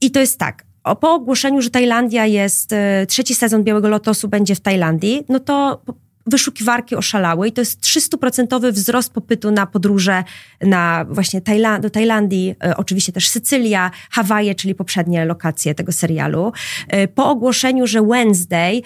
I 0.00 0.10
to 0.10 0.20
jest 0.20 0.38
tak, 0.38 0.64
po 0.94 1.14
ogłoszeniu, 1.14 1.62
że 1.62 1.70
Tajlandia 1.70 2.26
jest, 2.26 2.72
e, 2.72 3.06
trzeci 3.06 3.34
sezon 3.34 3.64
Białego 3.64 3.88
Lotosu 3.88 4.28
będzie 4.28 4.54
w 4.54 4.60
Tajlandii, 4.60 5.24
no 5.28 5.40
to 5.40 5.82
wyszukiwarki 6.26 6.96
oszalały 6.96 7.48
i 7.48 7.52
to 7.52 7.60
jest 7.60 7.80
300% 7.80 8.72
wzrost 8.72 9.12
popytu 9.12 9.50
na 9.50 9.66
podróże 9.66 10.24
na 10.60 11.06
właśnie 11.10 11.40
Tajland 11.40 11.82
do 11.82 11.90
Tajlandii, 11.90 12.54
e, 12.64 12.76
oczywiście 12.76 13.12
też 13.12 13.28
Sycylia, 13.28 13.90
Hawaje, 14.10 14.54
czyli 14.54 14.74
poprzednie 14.74 15.24
lokacje 15.24 15.74
tego 15.74 15.92
serialu. 15.92 16.52
E, 16.88 17.08
po 17.08 17.30
ogłoszeniu, 17.30 17.86
że 17.86 18.02
Wednesday 18.02 18.82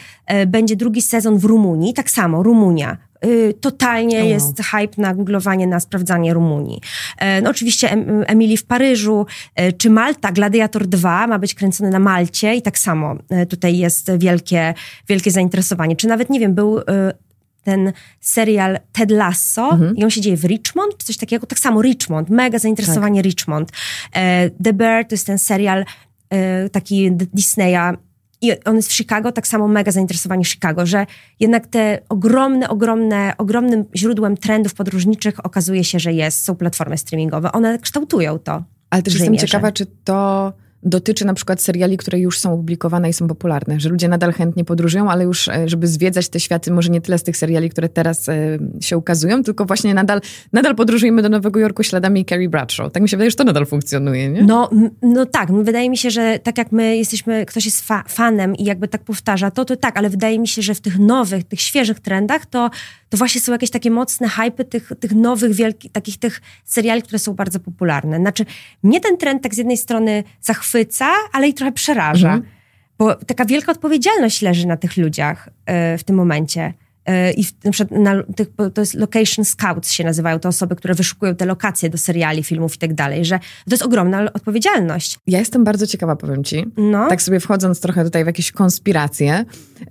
będzie 0.46 0.76
drugi 0.76 1.02
sezon 1.02 1.38
w 1.38 1.44
Rumunii, 1.44 1.94
tak 1.94 2.10
samo 2.10 2.42
Rumunia, 2.42 2.96
Y, 2.96 3.09
totalnie 3.60 4.28
jest 4.28 4.62
hype 4.62 5.02
na 5.02 5.14
googlowanie, 5.14 5.66
na 5.66 5.80
sprawdzanie 5.80 6.34
Rumunii. 6.34 6.80
E, 7.18 7.42
no 7.42 7.50
oczywiście 7.50 7.90
Emily 8.26 8.56
w 8.56 8.64
Paryżu, 8.64 9.26
e, 9.54 9.72
czy 9.72 9.90
Malta, 9.90 10.32
Gladiator 10.32 10.86
2 10.86 11.26
ma 11.26 11.38
być 11.38 11.54
kręcony 11.54 11.90
na 11.90 11.98
Malcie 11.98 12.54
i 12.54 12.62
tak 12.62 12.78
samo 12.78 13.16
e, 13.28 13.46
tutaj 13.46 13.78
jest 13.78 14.10
wielkie, 14.18 14.74
wielkie 15.08 15.30
zainteresowanie. 15.30 15.96
Czy 15.96 16.08
nawet, 16.08 16.30
nie 16.30 16.40
wiem, 16.40 16.54
był 16.54 16.80
ten 17.64 17.92
serial 18.20 18.78
Ted 18.92 19.10
Lasso 19.10 19.70
mhm. 19.72 19.96
i 19.96 20.04
on 20.04 20.10
się 20.10 20.20
dzieje 20.20 20.36
w 20.36 20.44
Richmond, 20.44 20.96
czy 20.98 21.06
coś 21.06 21.16
takiego. 21.16 21.46
Tak 21.46 21.58
samo 21.58 21.82
Richmond, 21.82 22.30
mega 22.30 22.58
zainteresowanie 22.58 23.20
tak. 23.20 23.24
Richmond. 23.24 23.72
The 24.64 24.72
Bear 24.72 25.04
to 25.04 25.14
jest 25.14 25.26
ten 25.26 25.38
serial 25.38 25.84
taki 26.72 27.12
Disneya 27.12 27.96
i 28.40 28.64
on 28.64 28.76
jest 28.76 28.88
w 28.88 28.92
Chicago, 28.92 29.32
tak 29.32 29.46
samo 29.46 29.68
mega 29.68 29.92
zainteresowani 29.92 30.44
Chicago, 30.44 30.86
że 30.86 31.06
jednak 31.40 31.66
te 31.66 31.98
ogromne, 32.08 32.68
ogromne, 32.68 33.32
ogromnym 33.38 33.84
źródłem 33.96 34.36
trendów 34.36 34.74
podróżniczych 34.74 35.46
okazuje 35.46 35.84
się, 35.84 35.98
że 35.98 36.12
jest, 36.12 36.44
są 36.44 36.56
platformy 36.56 36.98
streamingowe. 36.98 37.52
One 37.52 37.78
kształtują 37.78 38.38
to. 38.38 38.64
Ale 38.90 39.02
też 39.02 39.14
jestem 39.14 39.36
ciekawa, 39.36 39.72
czy 39.72 39.86
to 39.86 40.52
dotyczy 40.82 41.24
na 41.24 41.34
przykład 41.34 41.62
seriali, 41.62 41.96
które 41.96 42.18
już 42.18 42.38
są 42.38 42.52
opublikowane 42.52 43.08
i 43.10 43.12
są 43.12 43.28
popularne, 43.28 43.80
że 43.80 43.88
ludzie 43.88 44.08
nadal 44.08 44.32
chętnie 44.32 44.64
podróżują, 44.64 45.10
ale 45.10 45.24
już, 45.24 45.48
e, 45.48 45.68
żeby 45.68 45.86
zwiedzać 45.86 46.28
te 46.28 46.40
światy, 46.40 46.72
może 46.72 46.90
nie 46.90 47.00
tyle 47.00 47.18
z 47.18 47.22
tych 47.22 47.36
seriali, 47.36 47.70
które 47.70 47.88
teraz 47.88 48.28
e, 48.28 48.58
się 48.80 48.96
ukazują, 48.96 49.42
tylko 49.42 49.64
właśnie 49.64 49.94
nadal, 49.94 50.20
nadal 50.52 50.74
podróżujemy 50.74 51.22
do 51.22 51.28
Nowego 51.28 51.60
Jorku 51.60 51.82
śladami 51.82 52.24
Carrie 52.24 52.48
Bradshaw. 52.48 52.92
Tak 52.92 53.02
mi 53.02 53.08
się 53.08 53.16
wydaje, 53.16 53.30
że 53.30 53.36
to 53.36 53.44
nadal 53.44 53.66
funkcjonuje, 53.66 54.28
nie? 54.28 54.42
No, 54.42 54.70
no 55.02 55.26
tak, 55.26 55.52
wydaje 55.52 55.90
mi 55.90 55.96
się, 55.96 56.10
że 56.10 56.38
tak 56.42 56.58
jak 56.58 56.72
my 56.72 56.96
jesteśmy, 56.96 57.46
ktoś 57.46 57.64
jest 57.64 57.80
fa 57.80 58.04
fanem 58.08 58.56
i 58.56 58.64
jakby 58.64 58.88
tak 58.88 59.04
powtarza, 59.04 59.50
to 59.50 59.64
to 59.64 59.76
tak, 59.76 59.96
ale 59.96 60.10
wydaje 60.10 60.38
mi 60.38 60.48
się, 60.48 60.62
że 60.62 60.74
w 60.74 60.80
tych 60.80 60.98
nowych, 60.98 61.44
tych 61.44 61.60
świeżych 61.60 62.00
trendach, 62.00 62.46
to, 62.46 62.70
to 63.10 63.16
właśnie 63.16 63.40
są 63.40 63.52
jakieś 63.52 63.70
takie 63.70 63.90
mocne 63.90 64.28
hypy 64.28 64.64
tych, 64.64 64.92
tych 65.00 65.12
nowych, 65.12 65.54
wielkich, 65.54 65.92
takich 65.92 66.18
tych 66.18 66.40
seriali, 66.64 67.02
które 67.02 67.18
są 67.18 67.34
bardzo 67.34 67.60
popularne. 67.60 68.16
Znaczy, 68.16 68.46
mnie 68.82 69.00
ten 69.00 69.16
trend 69.16 69.42
tak 69.42 69.54
z 69.54 69.58
jednej 69.58 69.76
strony 69.76 70.24
zachwyca, 70.40 71.10
ale 71.32 71.48
i 71.48 71.54
trochę 71.54 71.72
przeraża. 71.72 72.34
Mhm. 72.34 72.52
Bo 72.98 73.14
taka 73.14 73.44
wielka 73.44 73.72
odpowiedzialność 73.72 74.42
leży 74.42 74.66
na 74.66 74.76
tych 74.76 74.96
ludziach 74.96 75.48
y, 75.48 75.98
w 75.98 76.04
tym 76.04 76.16
momencie. 76.16 76.74
Y, 77.10 77.32
I 77.32 77.44
w, 77.44 77.64
na 77.64 77.70
przykład 77.70 78.00
na 78.00 78.22
tych, 78.22 78.48
to 78.74 78.80
jest 78.80 78.94
location 78.94 79.44
scouts 79.44 79.90
się 79.90 80.04
nazywają 80.04 80.38
te 80.38 80.48
osoby, 80.48 80.76
które 80.76 80.94
wyszukują 80.94 81.34
te 81.34 81.46
lokacje 81.46 81.90
do 81.90 81.98
seriali, 81.98 82.42
filmów 82.42 82.74
i 82.74 82.78
tak 82.78 82.94
dalej, 82.94 83.24
że 83.24 83.38
to 83.38 83.70
jest 83.70 83.82
ogromna 83.82 84.32
odpowiedzialność. 84.32 85.18
Ja 85.26 85.38
jestem 85.38 85.64
bardzo 85.64 85.86
ciekawa, 85.86 86.16
powiem 86.16 86.44
ci. 86.44 86.66
No. 86.76 87.08
Tak 87.08 87.22
sobie 87.22 87.40
wchodząc 87.40 87.80
trochę 87.80 88.04
tutaj 88.04 88.24
w 88.24 88.26
jakieś 88.26 88.52
konspiracje, 88.52 89.44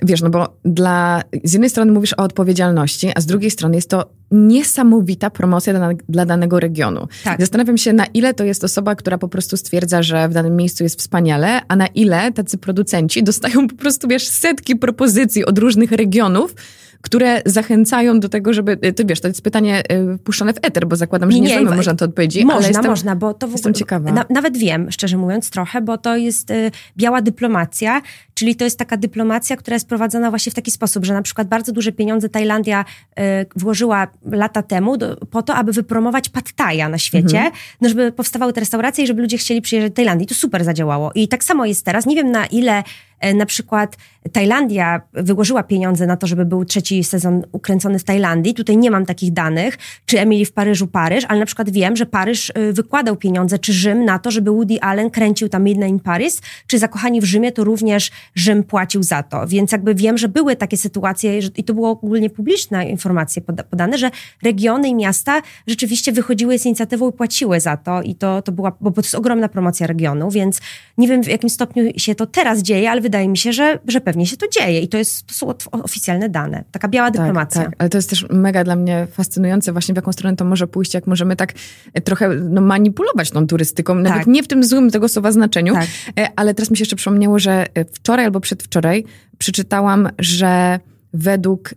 wiesz, 0.03 0.21
no 0.21 0.29
bo 0.29 0.57
dla, 0.65 1.21
z 1.43 1.53
jednej 1.53 1.69
strony 1.69 1.91
mówisz 1.91 2.13
o 2.13 2.23
odpowiedzialności, 2.23 3.11
a 3.15 3.21
z 3.21 3.25
drugiej 3.25 3.51
strony 3.51 3.75
jest 3.75 3.89
to 3.89 4.09
niesamowita 4.31 5.29
promocja 5.29 5.73
dla, 5.73 5.89
dla 6.09 6.25
danego 6.25 6.59
regionu. 6.59 7.07
Tak. 7.23 7.39
Zastanawiam 7.39 7.77
się, 7.77 7.93
na 7.93 8.05
ile 8.05 8.33
to 8.33 8.43
jest 8.43 8.63
osoba, 8.63 8.95
która 8.95 9.17
po 9.17 9.27
prostu 9.27 9.57
stwierdza, 9.57 10.03
że 10.03 10.29
w 10.29 10.33
danym 10.33 10.55
miejscu 10.55 10.83
jest 10.83 10.99
wspaniale, 10.99 11.61
a 11.67 11.75
na 11.75 11.87
ile 11.87 12.31
tacy 12.31 12.57
producenci 12.57 13.23
dostają 13.23 13.67
po 13.67 13.75
prostu, 13.75 14.07
wiesz, 14.07 14.27
setki 14.27 14.75
propozycji 14.75 15.45
od 15.45 15.57
różnych 15.57 15.91
regionów, 15.91 16.55
które 17.01 17.41
zachęcają 17.45 18.19
do 18.19 18.29
tego, 18.29 18.53
żeby, 18.53 18.77
ty 18.77 19.05
wiesz, 19.05 19.21
to 19.21 19.27
jest 19.27 19.41
pytanie 19.41 19.83
y, 19.91 20.17
puszczone 20.17 20.53
w 20.53 20.57
eter, 20.61 20.87
bo 20.87 20.95
zakładam, 20.95 21.31
że 21.31 21.39
nie, 21.39 21.47
nie 21.47 21.59
znamy 21.59 21.75
może 21.75 21.91
na 21.91 21.97
to 21.97 22.05
odpowiedzi, 22.05 22.45
można, 22.45 22.57
ale 22.57 22.67
jestem, 22.67 22.85
można, 22.85 23.15
bo 23.15 23.33
to 23.33 23.47
w 23.47 23.51
jestem 23.51 23.69
ogóle, 23.69 23.79
ciekawa. 23.79 24.11
Na, 24.11 24.25
nawet 24.29 24.57
wiem, 24.57 24.91
szczerze 24.91 25.17
mówiąc, 25.17 25.49
trochę, 25.49 25.81
bo 25.81 25.97
to 25.97 26.17
jest 26.17 26.51
y, 26.51 26.71
biała 26.97 27.21
dyplomacja, 27.21 28.01
czyli 28.39 28.55
to 28.55 28.63
jest 28.63 28.79
taka 28.79 28.97
dyplomacja, 28.97 29.57
która 29.57 29.75
jest 29.75 29.87
prowadzona 29.87 30.29
właśnie 30.29 30.51
w 30.51 30.55
taki 30.55 30.71
sposób, 30.71 31.05
że 31.05 31.13
na 31.13 31.21
przykład 31.21 31.47
bardzo 31.47 31.71
duże 31.71 31.91
pieniądze 31.91 32.29
Tajlandia 32.29 32.85
y, 33.19 33.23
włożyła 33.55 34.07
lata 34.31 34.63
temu 34.63 34.97
do, 34.97 35.15
po 35.15 35.41
to, 35.41 35.55
aby 35.55 35.71
wypromować 35.71 36.29
pattaja 36.29 36.89
na 36.89 36.97
świecie, 36.97 37.37
mhm. 37.37 37.53
no 37.81 37.89
żeby 37.89 38.11
powstawały 38.11 38.53
te 38.53 38.59
restauracje 38.59 39.03
i 39.03 39.07
żeby 39.07 39.21
ludzie 39.21 39.37
chcieli 39.37 39.61
przyjeżdżać 39.61 39.91
do 39.91 39.95
Tajlandii. 39.95 40.27
To 40.27 40.35
super 40.35 40.63
zadziałało. 40.63 41.11
I 41.15 41.27
tak 41.27 41.43
samo 41.43 41.65
jest 41.65 41.85
teraz. 41.85 42.05
Nie 42.05 42.15
wiem 42.15 42.31
na 42.31 42.45
ile 42.45 42.83
E, 43.19 43.33
na 43.33 43.45
przykład 43.45 43.97
Tajlandia 44.31 45.01
wyłożyła 45.13 45.63
pieniądze 45.63 46.07
na 46.07 46.17
to, 46.17 46.27
żeby 46.27 46.45
był 46.45 46.65
trzeci 46.65 47.03
sezon 47.03 47.43
ukręcony 47.51 47.99
w 47.99 48.03
Tajlandii. 48.03 48.53
Tutaj 48.53 48.77
nie 48.77 48.91
mam 48.91 49.05
takich 49.05 49.33
danych, 49.33 49.77
czy 50.05 50.19
Emily 50.19 50.45
w 50.45 50.51
Paryżu 50.51 50.87
Paryż, 50.87 51.25
ale 51.27 51.39
na 51.39 51.45
przykład 51.45 51.69
wiem, 51.69 51.95
że 51.95 52.05
Paryż 52.05 52.49
y, 52.49 52.73
wykładał 52.73 53.15
pieniądze, 53.15 53.59
czy 53.59 53.73
Rzym 53.73 54.05
na 54.05 54.19
to, 54.19 54.31
żeby 54.31 54.51
Woody 54.51 54.81
Allen 54.81 55.09
kręcił 55.09 55.49
tam 55.49 55.63
Midnight 55.63 55.89
in 55.89 55.99
Paris, 55.99 56.41
czy 56.67 56.79
Zakochani 56.79 57.21
w 57.21 57.23
Rzymie, 57.23 57.51
to 57.51 57.63
również 57.63 58.11
Rzym 58.35 58.63
płacił 58.63 59.03
za 59.03 59.23
to. 59.23 59.47
Więc 59.47 59.71
jakby 59.71 59.95
wiem, 59.95 60.17
że 60.17 60.27
były 60.27 60.55
takie 60.55 60.77
sytuacje 60.77 61.39
i 61.57 61.63
to 61.63 61.73
było 61.73 61.89
ogólnie 61.89 62.29
publiczne 62.29 62.89
informacje 62.89 63.41
podane, 63.69 63.97
że 63.97 64.11
regiony 64.43 64.87
i 64.87 64.95
miasta 64.95 65.41
rzeczywiście 65.67 66.11
wychodziły 66.11 66.59
z 66.59 66.65
inicjatywą 66.65 67.09
i 67.09 67.13
płaciły 67.13 67.59
za 67.59 67.77
to 67.77 68.01
i 68.01 68.15
to, 68.15 68.41
to 68.41 68.51
była, 68.51 68.77
bo 68.81 68.91
to 68.91 69.01
jest 69.01 69.15
ogromna 69.15 69.49
promocja 69.49 69.87
regionu, 69.87 70.31
więc 70.31 70.61
nie 70.97 71.07
wiem 71.07 71.23
w 71.23 71.27
jakim 71.27 71.49
stopniu 71.49 71.83
się 71.97 72.15
to 72.15 72.25
teraz 72.25 72.61
dzieje, 72.61 72.91
ale 72.91 73.01
wydaje 73.01 73.27
mi 73.27 73.37
się, 73.37 73.53
że, 73.53 73.79
że 73.87 74.01
pewnie 74.01 74.25
się 74.25 74.37
to 74.37 74.47
dzieje 74.47 74.81
i 74.81 74.87
to, 74.87 74.97
jest, 74.97 75.27
to 75.27 75.33
są 75.33 75.53
oficjalne 75.71 76.29
dane. 76.29 76.63
Taka 76.71 76.87
biała 76.87 77.11
tak, 77.11 77.17
dyplomacja. 77.17 77.63
Tak, 77.63 77.73
ale 77.77 77.89
to 77.89 77.97
jest 77.97 78.09
też 78.09 78.25
mega 78.29 78.63
dla 78.63 78.75
mnie 78.75 79.07
fascynujące 79.11 79.71
właśnie 79.71 79.93
w 79.93 79.95
jaką 79.95 80.11
stronę 80.11 80.35
to 80.35 80.45
może 80.45 80.67
pójść, 80.67 80.93
jak 80.93 81.07
możemy 81.07 81.35
tak 81.35 81.53
e, 81.93 82.01
trochę 82.01 82.29
no, 82.29 82.61
manipulować 82.61 83.31
tą 83.31 83.47
turystyką, 83.47 83.93
tak. 83.93 84.03
nawet 84.03 84.27
nie 84.27 84.43
w 84.43 84.47
tym 84.47 84.63
złym 84.63 84.91
tego 84.91 85.09
słowa 85.09 85.31
znaczeniu, 85.31 85.73
tak. 85.73 85.87
E, 86.19 86.27
ale 86.35 86.53
teraz 86.53 86.71
mi 86.71 86.77
się 86.77 86.81
jeszcze 86.81 86.95
przypomniało, 86.95 87.39
że 87.39 87.65
e, 87.73 87.85
wczoraj 88.19 88.25
albo 88.25 88.39
przedwczoraj 88.39 89.03
przeczytałam, 89.37 90.09
że 90.19 90.79
według 91.13 91.73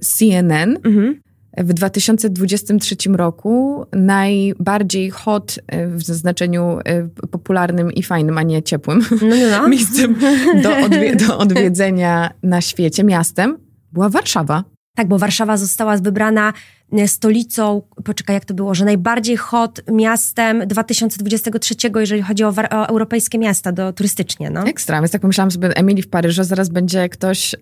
CNN 0.00 0.78
mhm 0.84 1.20
w 1.56 1.72
2023 1.72 2.96
roku 3.08 3.86
najbardziej 3.92 5.10
hot 5.10 5.58
e, 5.66 5.88
w 5.88 6.02
znaczeniu 6.02 6.78
e, 6.84 7.08
popularnym 7.30 7.92
i 7.92 8.02
fajnym, 8.02 8.38
a 8.38 8.42
nie 8.42 8.62
ciepłym 8.62 9.04
no, 9.10 9.36
no, 9.36 9.36
no. 9.50 9.68
miejscem 9.78 10.14
do, 10.62 10.76
odwie 10.76 11.16
do 11.16 11.38
odwiedzenia 11.38 12.30
na 12.42 12.60
świecie, 12.60 13.04
miastem, 13.04 13.58
była 13.92 14.08
Warszawa. 14.08 14.64
Tak, 14.94 15.08
bo 15.08 15.18
Warszawa 15.18 15.56
została 15.56 15.96
wybrana 15.96 16.52
stolicą, 17.06 17.82
poczekaj 18.04 18.34
jak 18.34 18.44
to 18.44 18.54
było, 18.54 18.74
że 18.74 18.84
najbardziej 18.84 19.36
hot 19.36 19.80
miastem 19.92 20.66
2023, 20.66 21.74
jeżeli 21.96 22.22
chodzi 22.22 22.44
o, 22.44 22.48
o 22.70 22.88
europejskie 22.88 23.38
miasta 23.38 23.72
do, 23.72 23.92
turystycznie. 23.92 24.50
No. 24.50 24.64
Ekstra, 24.64 25.00
więc 25.00 25.12
tak 25.12 25.20
pomyślałam 25.20 25.50
sobie, 25.50 25.76
Emily 25.76 26.02
w 26.02 26.08
Paryżu, 26.08 26.44
zaraz 26.44 26.68
będzie 26.68 27.08
ktoś, 27.08 27.52
yy, 27.52 27.60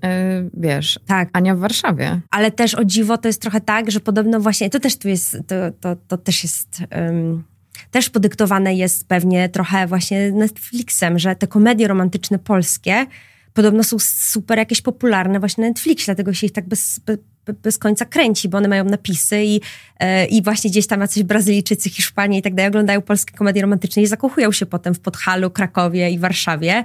wiesz, 0.55 1.01
tak. 1.07 1.29
Ania 1.33 1.55
w 1.55 1.59
Warszawie. 1.59 2.21
Ale 2.31 2.51
też 2.51 2.75
o 2.75 2.85
dziwo 2.85 3.19
to 3.19 3.29
jest 3.29 3.43
trochę 3.43 3.61
tak, 3.61 3.91
że 3.91 4.01
podobno 4.01 4.41
właśnie, 4.41 4.71
to 4.71 4.81
też 4.81 4.97
tu 4.97 5.09
jest, 5.09 5.37
to, 5.47 5.55
to, 5.81 5.97
to 6.09 6.19
też 6.19 6.43
jest... 6.43 6.83
Um, 6.97 7.45
też 7.91 8.11
podyktowane 8.11 8.75
jest 8.75 9.09
pewnie 9.09 9.49
trochę 9.49 9.87
właśnie 9.87 10.33
Netflixem, 10.33 11.19
że 11.19 11.37
te 11.37 11.47
komedie 11.47 11.89
romantyczne 11.89 12.39
polskie 12.39 13.07
podobno 13.55 13.85
są 13.85 13.97
super 13.99 14.59
jakieś 14.59 14.83
popularne 14.83 15.41
właśnie 15.41 15.63
na 15.63 15.69
Netflixie, 15.69 16.05
dlatego 16.07 16.33
się 16.33 16.47
ich 16.47 16.53
tak 16.53 16.69
bez, 16.69 16.99
bez, 16.99 17.19
bez 17.53 17.79
końca 17.79 18.05
kręci, 18.05 18.49
bo 18.49 18.59
one 18.59 18.69
mają 18.69 18.85
napisy 18.85 19.45
i, 19.45 19.61
e, 19.99 20.27
i 20.27 20.43
właśnie 20.43 20.71
gdzieś 20.71 20.87
tam 20.87 21.01
jacyś 21.01 21.23
Brazylijczycy, 21.23 21.91
Hiszpanie 21.91 22.39
i 22.39 22.43
tak 22.43 22.55
dalej 22.55 22.69
oglądają 22.69 23.03
polskie 23.03 23.37
komedie 23.37 23.63
romantyczne 23.63 24.03
i 24.03 24.07
zakochują 24.07 24.53
się 24.53 24.67
potem 24.67 24.95
w 24.95 25.01
Podhalu, 25.01 25.51
Krakowie 25.51 26.11
i 26.11 26.19
Warszawie. 26.19 26.85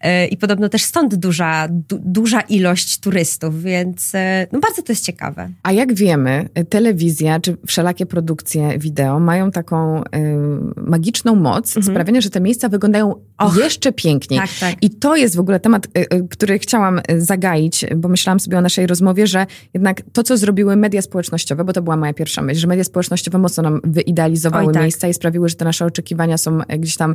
E, 0.00 0.26
I 0.26 0.36
podobno 0.36 0.68
też 0.68 0.82
stąd 0.82 1.14
duża, 1.14 1.68
du, 1.68 2.00
duża 2.04 2.40
ilość 2.40 3.00
turystów, 3.00 3.62
więc 3.62 4.14
e, 4.14 4.46
no 4.52 4.60
bardzo 4.60 4.82
to 4.82 4.92
jest 4.92 5.04
ciekawe. 5.04 5.48
A 5.62 5.72
jak 5.72 5.94
wiemy, 5.94 6.48
telewizja 6.68 7.40
czy 7.40 7.56
wszelakie 7.66 8.06
produkcje 8.06 8.78
wideo 8.78 9.20
mają 9.20 9.50
taką 9.50 10.02
y, 10.02 10.04
magiczną 10.76 11.34
moc 11.34 11.76
mhm. 11.76 11.94
sprawienia, 11.94 12.20
że 12.20 12.30
te 12.30 12.40
miejsca 12.40 12.68
wyglądają 12.68 13.14
Och, 13.38 13.56
jeszcze 13.56 13.92
piękniej. 13.92 14.40
Tak, 14.40 14.50
tak. 14.60 14.74
I 14.82 14.90
to 14.90 15.16
jest 15.16 15.36
w 15.36 15.40
ogóle 15.40 15.60
temat, 15.60 15.86
y, 15.86 16.00
y, 16.00 16.28
który 16.30 16.58
chciałam 16.58 17.00
zagaić, 17.18 17.86
bo 17.96 18.08
myślałam 18.08 18.40
sobie 18.40 18.58
o 18.58 18.60
naszej 18.60 18.86
rozmowie, 18.86 19.26
że 19.26 19.46
jednak 19.74 20.02
to, 20.12 20.22
co 20.22 20.36
zrobiły 20.36 20.76
media 20.76 21.02
społecznościowe, 21.02 21.64
bo 21.64 21.72
to 21.72 21.82
była 21.82 21.96
moja 21.96 22.14
pierwsza 22.14 22.42
myśl, 22.42 22.60
że 22.60 22.66
media 22.66 22.84
społecznościowe 22.84 23.38
mocno 23.38 23.62
nam 23.62 23.80
wyidealizowały 23.84 24.66
Oj, 24.66 24.74
tak. 24.74 24.82
miejsca 24.82 25.08
i 25.08 25.14
sprawiły, 25.14 25.48
że 25.48 25.54
te 25.54 25.64
nasze 25.64 25.84
oczekiwania 25.84 26.38
są 26.38 26.58
gdzieś 26.78 26.96
tam 26.96 27.14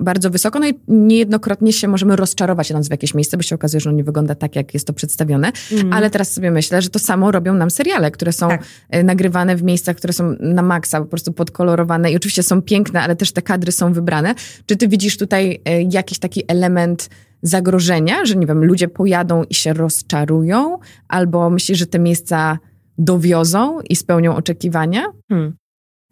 bardzo 0.00 0.30
wysoko. 0.30 0.58
No 0.58 0.68
i 0.68 0.74
niejednokrotnie 0.88 1.49
się 1.70 1.88
możemy 1.88 2.16
rozczarować 2.16 2.70
idąc 2.70 2.88
w 2.88 2.90
jakieś 2.90 3.14
miejsce, 3.14 3.36
bo 3.36 3.42
się 3.42 3.54
okazuje, 3.54 3.80
że 3.80 3.90
ono 3.90 3.96
nie 3.96 4.04
wygląda 4.04 4.34
tak, 4.34 4.56
jak 4.56 4.74
jest 4.74 4.86
to 4.86 4.92
przedstawione. 4.92 5.52
Mm. 5.72 5.92
Ale 5.92 6.10
teraz 6.10 6.32
sobie 6.32 6.50
myślę, 6.50 6.82
że 6.82 6.90
to 6.90 6.98
samo 6.98 7.30
robią 7.30 7.54
nam 7.54 7.70
seriale, 7.70 8.10
które 8.10 8.32
są 8.32 8.48
tak. 8.48 8.64
E, 8.90 9.02
nagrywane 9.02 9.56
w 9.56 9.62
miejscach, 9.62 9.96
które 9.96 10.12
są 10.12 10.36
na 10.40 10.62
maksa, 10.62 11.00
po 11.00 11.06
prostu 11.06 11.32
podkolorowane 11.32 12.12
i 12.12 12.16
oczywiście 12.16 12.42
są 12.42 12.62
piękne, 12.62 13.02
ale 13.02 13.16
też 13.16 13.32
te 13.32 13.42
kadry 13.42 13.72
są 13.72 13.92
wybrane. 13.92 14.34
Czy 14.66 14.76
ty 14.76 14.88
widzisz 14.88 15.16
tutaj 15.16 15.60
e, 15.64 15.82
jakiś 15.82 16.18
taki 16.18 16.42
element 16.48 17.08
zagrożenia, 17.42 18.24
że 18.24 18.36
nie 18.36 18.46
wiem, 18.46 18.64
ludzie 18.64 18.88
pojadą 18.88 19.44
i 19.44 19.54
się 19.54 19.72
rozczarują, 19.72 20.78
albo 21.08 21.50
myślisz, 21.50 21.78
że 21.78 21.86
te 21.86 21.98
miejsca 21.98 22.58
dowiozą 22.98 23.80
i 23.80 23.96
spełnią 23.96 24.36
oczekiwania? 24.36 25.04
Hmm. 25.28 25.56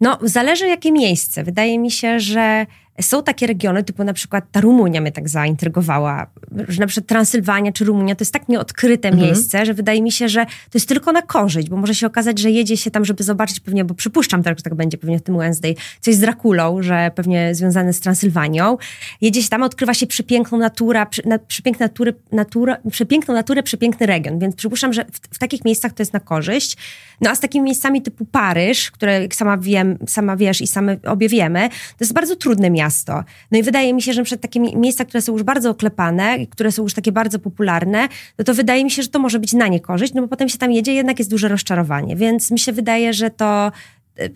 No, 0.01 0.17
zależy 0.23 0.67
jakie 0.67 0.91
miejsce. 0.91 1.43
Wydaje 1.43 1.79
mi 1.79 1.91
się, 1.91 2.19
że 2.19 2.65
są 3.01 3.23
takie 3.23 3.47
regiony, 3.47 3.83
typu 3.83 4.03
na 4.03 4.13
przykład 4.13 4.45
ta 4.51 4.61
Rumunia 4.61 5.01
mnie 5.01 5.11
tak 5.11 5.29
zaintrygowała, 5.29 6.27
że 6.67 6.79
na 6.79 6.87
przykład 6.87 7.07
Transylwania 7.07 7.71
czy 7.71 7.85
Rumunia 7.85 8.15
to 8.15 8.21
jest 8.21 8.33
tak 8.33 8.49
nieodkryte 8.49 9.09
mhm. 9.09 9.27
miejsce, 9.27 9.65
że 9.65 9.73
wydaje 9.73 10.01
mi 10.01 10.11
się, 10.11 10.29
że 10.29 10.45
to 10.45 10.71
jest 10.73 10.87
tylko 10.87 11.11
na 11.11 11.21
korzyść, 11.21 11.69
bo 11.69 11.77
może 11.77 11.95
się 11.95 12.07
okazać, 12.07 12.39
że 12.39 12.51
jedzie 12.51 12.77
się 12.77 12.91
tam, 12.91 13.05
żeby 13.05 13.23
zobaczyć 13.23 13.59
pewnie, 13.59 13.85
bo 13.85 13.93
przypuszczam 13.93 14.43
tak, 14.43 14.57
że 14.57 14.63
tak 14.63 14.75
będzie 14.75 14.97
pewnie 14.97 15.19
w 15.19 15.21
tym 15.21 15.37
Wednesday, 15.37 15.75
coś 16.01 16.15
z 16.15 16.19
Drakulą, 16.19 16.83
że 16.83 17.11
pewnie 17.15 17.55
związane 17.55 17.93
z 17.93 17.99
Transylwanią. 17.99 18.77
Jedzie 19.21 19.43
się 19.43 19.49
tam, 19.49 19.63
odkrywa 19.63 19.93
się 19.93 20.07
przepiękną 20.07 20.57
naturę, 20.57 21.05
przy, 21.09 21.27
na, 21.27 21.39
przepiękną 21.39 21.85
naturę, 21.85 22.13
natura, 22.31 22.77
przepiękną 22.91 23.33
naturę, 23.33 23.63
przepiękny 23.63 24.05
region, 24.05 24.39
więc 24.39 24.55
przypuszczam, 24.55 24.93
że 24.93 25.05
w, 25.05 25.35
w, 25.35 25.39
takich 25.39 25.65
miejscach 25.65 25.93
to 25.93 26.01
jest 26.01 26.13
na 26.13 26.19
korzyść. 26.19 26.77
No 27.21 27.29
a 27.29 27.35
z 27.35 27.39
takimi 27.39 27.65
miejscami 27.65 28.01
typu 28.01 28.25
Paryż, 28.25 28.91
które 28.91 29.21
jak 29.21 29.35
sama 29.35 29.57
wiem, 29.57 29.97
sama 30.07 30.37
wiesz 30.37 30.61
i 30.61 30.67
same 30.67 30.97
obie 31.05 31.29
wiemy, 31.29 31.69
to 31.69 31.95
jest 31.99 32.13
bardzo 32.13 32.35
trudne 32.35 32.69
miasto 32.69 32.88
miasto. 32.89 33.23
No 33.51 33.59
i 33.59 33.63
wydaje 33.63 33.93
mi 33.93 34.01
się, 34.01 34.13
że 34.13 34.23
przed 34.23 34.41
takie 34.41 34.59
miejsca, 34.59 35.05
które 35.05 35.21
są 35.21 35.33
już 35.33 35.43
bardzo 35.43 35.69
oklepane, 35.69 36.47
które 36.47 36.71
są 36.71 36.83
już 36.83 36.93
takie 36.93 37.11
bardzo 37.11 37.39
popularne, 37.39 38.07
no 38.37 38.45
to 38.45 38.53
wydaje 38.53 38.83
mi 38.83 38.91
się, 38.91 39.03
że 39.03 39.09
to 39.09 39.19
może 39.19 39.39
być 39.39 39.53
na 39.53 39.67
niekorzyść, 39.67 40.13
no 40.13 40.21
bo 40.21 40.27
potem 40.27 40.49
się 40.49 40.57
tam 40.57 40.71
jedzie, 40.71 40.93
jednak 40.93 41.19
jest 41.19 41.31
duże 41.31 41.47
rozczarowanie. 41.47 42.15
Więc 42.15 42.51
mi 42.51 42.59
się 42.59 42.71
wydaje, 42.71 43.13
że 43.13 43.29
to 43.29 43.71
e, 44.19 44.29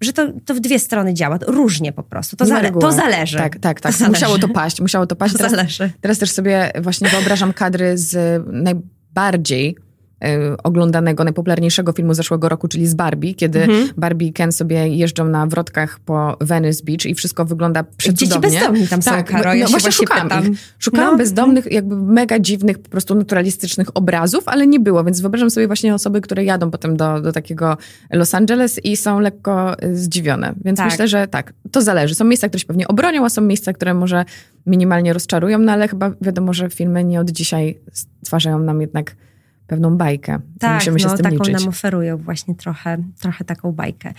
że 0.00 0.12
to, 0.12 0.32
to 0.44 0.54
w 0.54 0.60
dwie 0.60 0.78
strony 0.78 1.14
działa, 1.14 1.38
różnie 1.46 1.92
po 1.92 2.02
prostu. 2.02 2.36
To, 2.36 2.46
zale 2.46 2.72
to 2.72 2.92
zależy. 2.92 3.38
Tak, 3.38 3.58
tak, 3.58 3.80
tak. 3.80 3.94
To 3.94 4.08
musiało 4.08 4.38
to 4.38 4.48
paść, 4.48 4.80
musiało 4.80 5.06
to 5.06 5.16
paść. 5.22 5.32
To 5.32 5.38
teraz, 5.38 5.52
zależy. 5.52 5.90
teraz 6.00 6.18
też 6.18 6.30
sobie 6.30 6.72
właśnie 6.82 7.08
wyobrażam 7.08 7.52
kadry 7.52 7.98
z 7.98 8.42
najbardziej 8.52 9.76
oglądanego, 10.62 11.24
najpopularniejszego 11.24 11.92
filmu 11.92 12.14
zeszłego 12.14 12.48
roku, 12.48 12.68
czyli 12.68 12.86
z 12.86 12.94
Barbie, 12.94 13.34
kiedy 13.34 13.62
mhm. 13.62 13.88
Barbie 13.96 14.26
i 14.26 14.32
Ken 14.32 14.52
sobie 14.52 14.88
jeżdżą 14.88 15.24
na 15.24 15.46
wrotkach 15.46 16.00
po 16.00 16.36
Venice 16.40 16.84
Beach 16.84 17.06
i 17.06 17.14
wszystko 17.14 17.44
wygląda 17.44 17.84
przecudownie. 17.96 18.50
Dzieci 18.50 18.60
bezdomni 18.60 18.88
tam 18.88 19.00
tak, 19.00 19.28
są, 19.28 19.36
Karo, 19.36 19.50
no, 19.50 19.54
ja 19.54 19.64
no, 19.64 19.70
właśnie 19.70 19.92
szukałam 19.92 20.28
pytam. 20.28 20.52
Ich. 20.52 20.58
Szukałam 20.78 21.10
no. 21.10 21.18
bezdomnych, 21.18 21.72
jakby 21.72 21.96
mega 21.96 22.38
dziwnych, 22.38 22.78
po 22.78 22.88
prostu 22.88 23.14
naturalistycznych 23.14 23.96
obrazów, 23.96 24.48
ale 24.48 24.66
nie 24.66 24.80
było, 24.80 25.04
więc 25.04 25.20
wyobrażam 25.20 25.50
sobie 25.50 25.66
właśnie 25.66 25.94
osoby, 25.94 26.20
które 26.20 26.44
jadą 26.44 26.70
potem 26.70 26.96
do, 26.96 27.20
do 27.20 27.32
takiego 27.32 27.76
Los 28.10 28.34
Angeles 28.34 28.84
i 28.84 28.96
są 28.96 29.20
lekko 29.20 29.82
y, 29.84 29.96
zdziwione. 29.96 30.54
Więc 30.64 30.78
tak. 30.78 30.90
myślę, 30.90 31.08
że 31.08 31.28
tak, 31.28 31.52
to 31.70 31.82
zależy. 31.82 32.14
Są 32.14 32.24
miejsca, 32.24 32.48
które 32.48 32.60
się 32.60 32.66
pewnie 32.66 32.88
obronią, 32.88 33.24
a 33.24 33.28
są 33.30 33.42
miejsca, 33.42 33.72
które 33.72 33.94
może 33.94 34.24
minimalnie 34.66 35.12
rozczarują, 35.12 35.58
no 35.58 35.72
ale 35.72 35.88
chyba 35.88 36.10
wiadomo, 36.20 36.52
że 36.52 36.70
filmy 36.70 37.04
nie 37.04 37.20
od 37.20 37.30
dzisiaj 37.30 37.78
stwarzają 37.92 38.58
nam 38.58 38.80
jednak 38.80 39.16
pewną 39.66 39.96
bajkę. 39.96 40.38
Tak, 40.58 40.74
Musimy 40.74 41.00
się 41.00 41.06
no, 41.06 41.12
z 41.12 41.16
tym 41.16 41.24
taką 41.24 41.36
liczyć. 41.36 41.60
nam 41.60 41.68
oferują 41.68 42.16
właśnie 42.16 42.54
trochę, 42.54 42.98
trochę 43.20 43.44
taką 43.44 43.72
bajkę. 43.72 44.12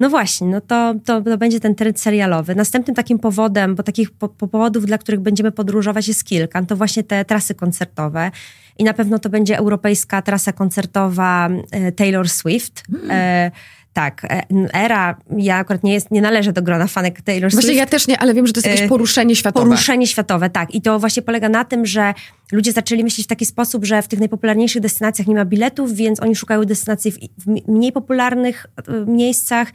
No 0.00 0.10
właśnie, 0.10 0.46
no 0.46 0.60
to, 0.60 0.94
to, 1.04 1.22
to 1.22 1.38
będzie 1.38 1.60
ten 1.60 1.74
trend 1.74 2.00
serialowy. 2.00 2.54
Następnym 2.54 2.94
takim 2.94 3.18
powodem, 3.18 3.74
bo 3.74 3.82
takich 3.82 4.10
po, 4.10 4.28
po 4.28 4.48
powodów, 4.48 4.86
dla 4.86 4.98
których 4.98 5.20
będziemy 5.20 5.52
podróżować 5.52 6.08
jest 6.08 6.24
kilka, 6.24 6.62
to 6.62 6.76
właśnie 6.76 7.02
te 7.02 7.24
trasy 7.24 7.54
koncertowe. 7.54 8.30
I 8.78 8.84
na 8.84 8.94
pewno 8.94 9.18
to 9.18 9.30
będzie 9.30 9.58
europejska 9.58 10.22
trasa 10.22 10.52
koncertowa 10.52 11.48
e, 11.70 11.92
Taylor 11.92 12.28
Swift. 12.28 12.82
Hmm. 12.90 13.10
E, 13.10 13.50
tak, 13.98 14.24
e, 14.24 14.42
era, 14.72 15.16
ja 15.36 15.56
akurat 15.56 15.84
nie, 15.84 15.92
jest, 15.92 16.10
nie 16.10 16.20
należę 16.20 16.52
do 16.52 16.62
grona 16.62 16.86
fanek 16.86 17.22
Taylor 17.22 17.50
Swift. 17.50 17.64
Właśnie 17.64 17.78
ja 17.78 17.86
też 17.86 18.06
nie, 18.08 18.18
ale 18.18 18.34
wiem, 18.34 18.46
że 18.46 18.52
to 18.52 18.58
jest 18.58 18.66
jakieś 18.66 18.82
e, 18.82 18.88
poruszenie 18.88 19.36
światowe. 19.36 19.66
Poruszenie 19.66 20.06
światowe, 20.06 20.50
tak. 20.50 20.74
I 20.74 20.82
to 20.82 20.98
właśnie 20.98 21.22
polega 21.22 21.48
na 21.48 21.64
tym, 21.64 21.86
że 21.86 22.14
ludzie 22.52 22.72
zaczęli 22.72 23.04
myśleć 23.04 23.26
w 23.26 23.28
taki 23.28 23.46
sposób, 23.46 23.84
że 23.84 24.02
w 24.02 24.08
tych 24.08 24.18
najpopularniejszych 24.18 24.82
destynacjach 24.82 25.28
nie 25.28 25.34
ma 25.34 25.44
biletów, 25.44 25.94
więc 25.94 26.20
oni 26.20 26.36
szukają 26.36 26.64
destynacji 26.64 27.12
w, 27.12 27.68
mniej 27.68 27.92
popularnych 27.92 28.66
e, 28.76 29.06
miejscach, 29.06 29.68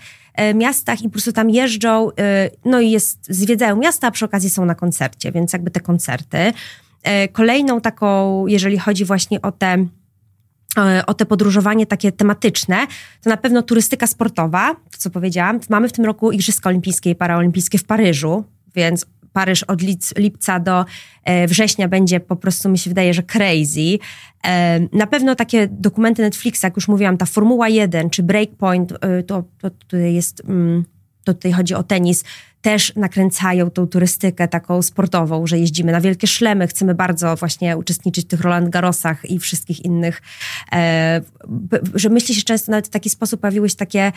miastach 0.55 1.01
i 1.01 1.03
po 1.03 1.09
prostu 1.09 1.33
tam 1.33 1.49
jeżdżą, 1.49 2.09
no 2.65 2.79
i 2.79 2.91
jest, 2.91 3.19
zwiedzają 3.29 3.75
miasta, 3.75 4.07
a 4.07 4.11
przy 4.11 4.25
okazji 4.25 4.49
są 4.49 4.65
na 4.65 4.75
koncercie, 4.75 5.31
więc 5.31 5.53
jakby 5.53 5.71
te 5.71 5.79
koncerty. 5.79 6.37
Kolejną 7.31 7.81
taką, 7.81 8.47
jeżeli 8.47 8.77
chodzi 8.77 9.05
właśnie 9.05 9.41
o 9.41 9.51
te 9.51 9.85
o 11.07 11.13
te 11.13 11.25
podróżowanie 11.25 11.85
takie 11.85 12.11
tematyczne, 12.11 12.87
to 13.21 13.29
na 13.29 13.37
pewno 13.37 13.61
turystyka 13.61 14.07
sportowa, 14.07 14.75
to 14.91 14.97
co 14.97 15.09
powiedziałam. 15.09 15.59
Mamy 15.69 15.89
w 15.89 15.91
tym 15.91 16.05
roku 16.05 16.31
Igrzyska 16.31 16.69
Olimpijskie 16.69 17.09
i 17.09 17.15
Paraolimpijskie 17.15 17.77
w 17.77 17.83
Paryżu, 17.83 18.43
więc 18.75 19.05
Paryż 19.33 19.63
od 19.63 19.81
lipca 20.17 20.59
do 20.59 20.85
e, 21.23 21.47
września 21.47 21.87
będzie 21.87 22.19
po 22.19 22.35
prostu, 22.35 22.69
mi 22.69 22.77
się 22.77 22.89
wydaje, 22.89 23.13
że 23.13 23.23
crazy. 23.23 23.99
E, 24.45 24.79
na 24.79 25.07
pewno 25.07 25.35
takie 25.35 25.67
dokumenty 25.71 26.21
Netflixa, 26.21 26.63
jak 26.63 26.75
już 26.75 26.87
mówiłam, 26.87 27.17
ta 27.17 27.25
Formuła 27.25 27.69
1 27.69 28.09
czy 28.09 28.23
Breakpoint, 28.23 28.93
to, 29.27 29.43
to 29.57 29.69
tutaj 29.69 30.13
jest, 30.13 30.41
mm, 30.45 30.85
to 31.23 31.33
tutaj 31.33 31.51
chodzi 31.51 31.75
o 31.75 31.83
tenis, 31.83 32.23
też 32.63 32.95
nakręcają 32.95 33.69
tą 33.69 33.87
turystykę 33.87 34.47
taką 34.47 34.81
sportową, 34.81 35.47
że 35.47 35.59
jeździmy 35.59 35.91
na 35.91 36.01
wielkie 36.01 36.27
szlemy, 36.27 36.67
chcemy 36.67 36.95
bardzo 36.95 37.35
właśnie 37.35 37.77
uczestniczyć 37.77 38.25
w 38.25 38.27
tych 38.27 38.41
Roland 38.41 38.69
Garrosach 38.69 39.29
i 39.29 39.39
wszystkich 39.39 39.85
innych, 39.85 40.21
e, 40.71 41.21
że 41.95 42.09
myśli 42.09 42.35
się 42.35 42.41
często 42.41 42.71
nawet 42.71 42.87
w 42.87 42.89
taki 42.89 43.09
sposób 43.09 43.41
pojawiły 43.41 43.69
się 43.69 43.75
takie, 43.75 44.11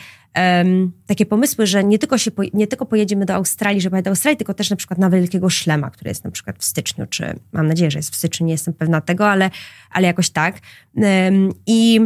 takie 1.05 1.25
pomysły, 1.25 1.67
że 1.67 1.83
nie 1.83 1.99
tylko, 1.99 2.17
się, 2.17 2.31
nie 2.53 2.67
tylko 2.67 2.85
pojedziemy 2.85 3.25
do 3.25 3.33
Australii, 3.33 3.81
żeby 3.81 4.01
do 4.01 4.09
Australii, 4.09 4.37
tylko 4.37 4.53
też 4.53 4.69
na 4.69 4.75
przykład 4.75 4.99
na 4.99 5.09
wielkiego 5.09 5.49
szlema, 5.49 5.89
który 5.89 6.09
jest 6.09 6.23
na 6.23 6.31
przykład 6.31 6.55
w 6.59 6.63
styczniu, 6.63 7.05
czy 7.09 7.39
mam 7.51 7.67
nadzieję, 7.67 7.91
że 7.91 7.99
jest 7.99 8.11
w 8.11 8.15
styczniu, 8.15 8.45
nie 8.45 8.51
jestem 8.51 8.73
pewna 8.73 9.01
tego, 9.01 9.29
ale, 9.29 9.49
ale 9.91 10.07
jakoś 10.07 10.29
tak. 10.29 10.59
I 11.65 12.01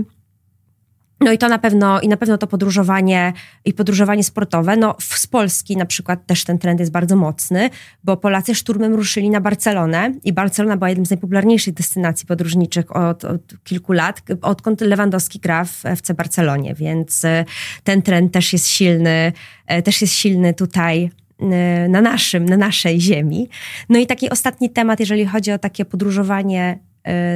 no 1.21 1.31
i 1.31 1.37
to 1.37 1.49
na 1.49 1.59
pewno, 1.59 2.01
i 2.01 2.07
na 2.07 2.17
pewno 2.17 2.37
to 2.37 2.47
podróżowanie 2.47 3.33
i 3.65 3.73
podróżowanie 3.73 4.23
sportowe. 4.23 4.77
No 4.77 4.95
z 4.99 5.27
Polski 5.27 5.77
na 5.77 5.85
przykład 5.85 6.25
też 6.25 6.43
ten 6.43 6.57
trend 6.57 6.79
jest 6.79 6.91
bardzo 6.91 7.15
mocny, 7.15 7.69
bo 8.03 8.17
Polacy 8.17 8.55
szturmem 8.55 8.93
ruszyli 8.93 9.29
na 9.29 9.41
Barcelonę 9.41 10.13
i 10.23 10.33
Barcelona 10.33 10.77
była 10.77 10.89
jednym 10.89 11.05
z 11.05 11.09
najpopularniejszych 11.09 11.73
destynacji 11.73 12.27
podróżniczych 12.27 12.95
od, 12.95 13.25
od 13.25 13.41
kilku 13.63 13.93
lat, 13.93 14.21
odkąd 14.41 14.81
Lewandowski 14.81 15.39
gra 15.39 15.65
w 15.65 15.85
FC 15.85 16.13
Barcelonie, 16.13 16.75
więc 16.75 17.25
e, 17.25 17.45
ten 17.83 18.01
trend 18.01 18.33
też 18.33 18.53
jest 18.53 18.67
silny, 18.67 19.33
e, 19.67 19.81
też 19.81 20.01
jest 20.01 20.13
silny 20.13 20.53
tutaj 20.53 21.09
e, 21.39 21.87
na 21.89 22.01
naszym, 22.01 22.45
na 22.45 22.57
naszej 22.57 23.01
ziemi. 23.01 23.49
No 23.89 23.99
i 23.99 24.07
taki 24.07 24.29
ostatni 24.29 24.69
temat, 24.69 24.99
jeżeli 24.99 25.25
chodzi 25.25 25.51
o 25.51 25.57
takie 25.57 25.85
podróżowanie 25.85 26.79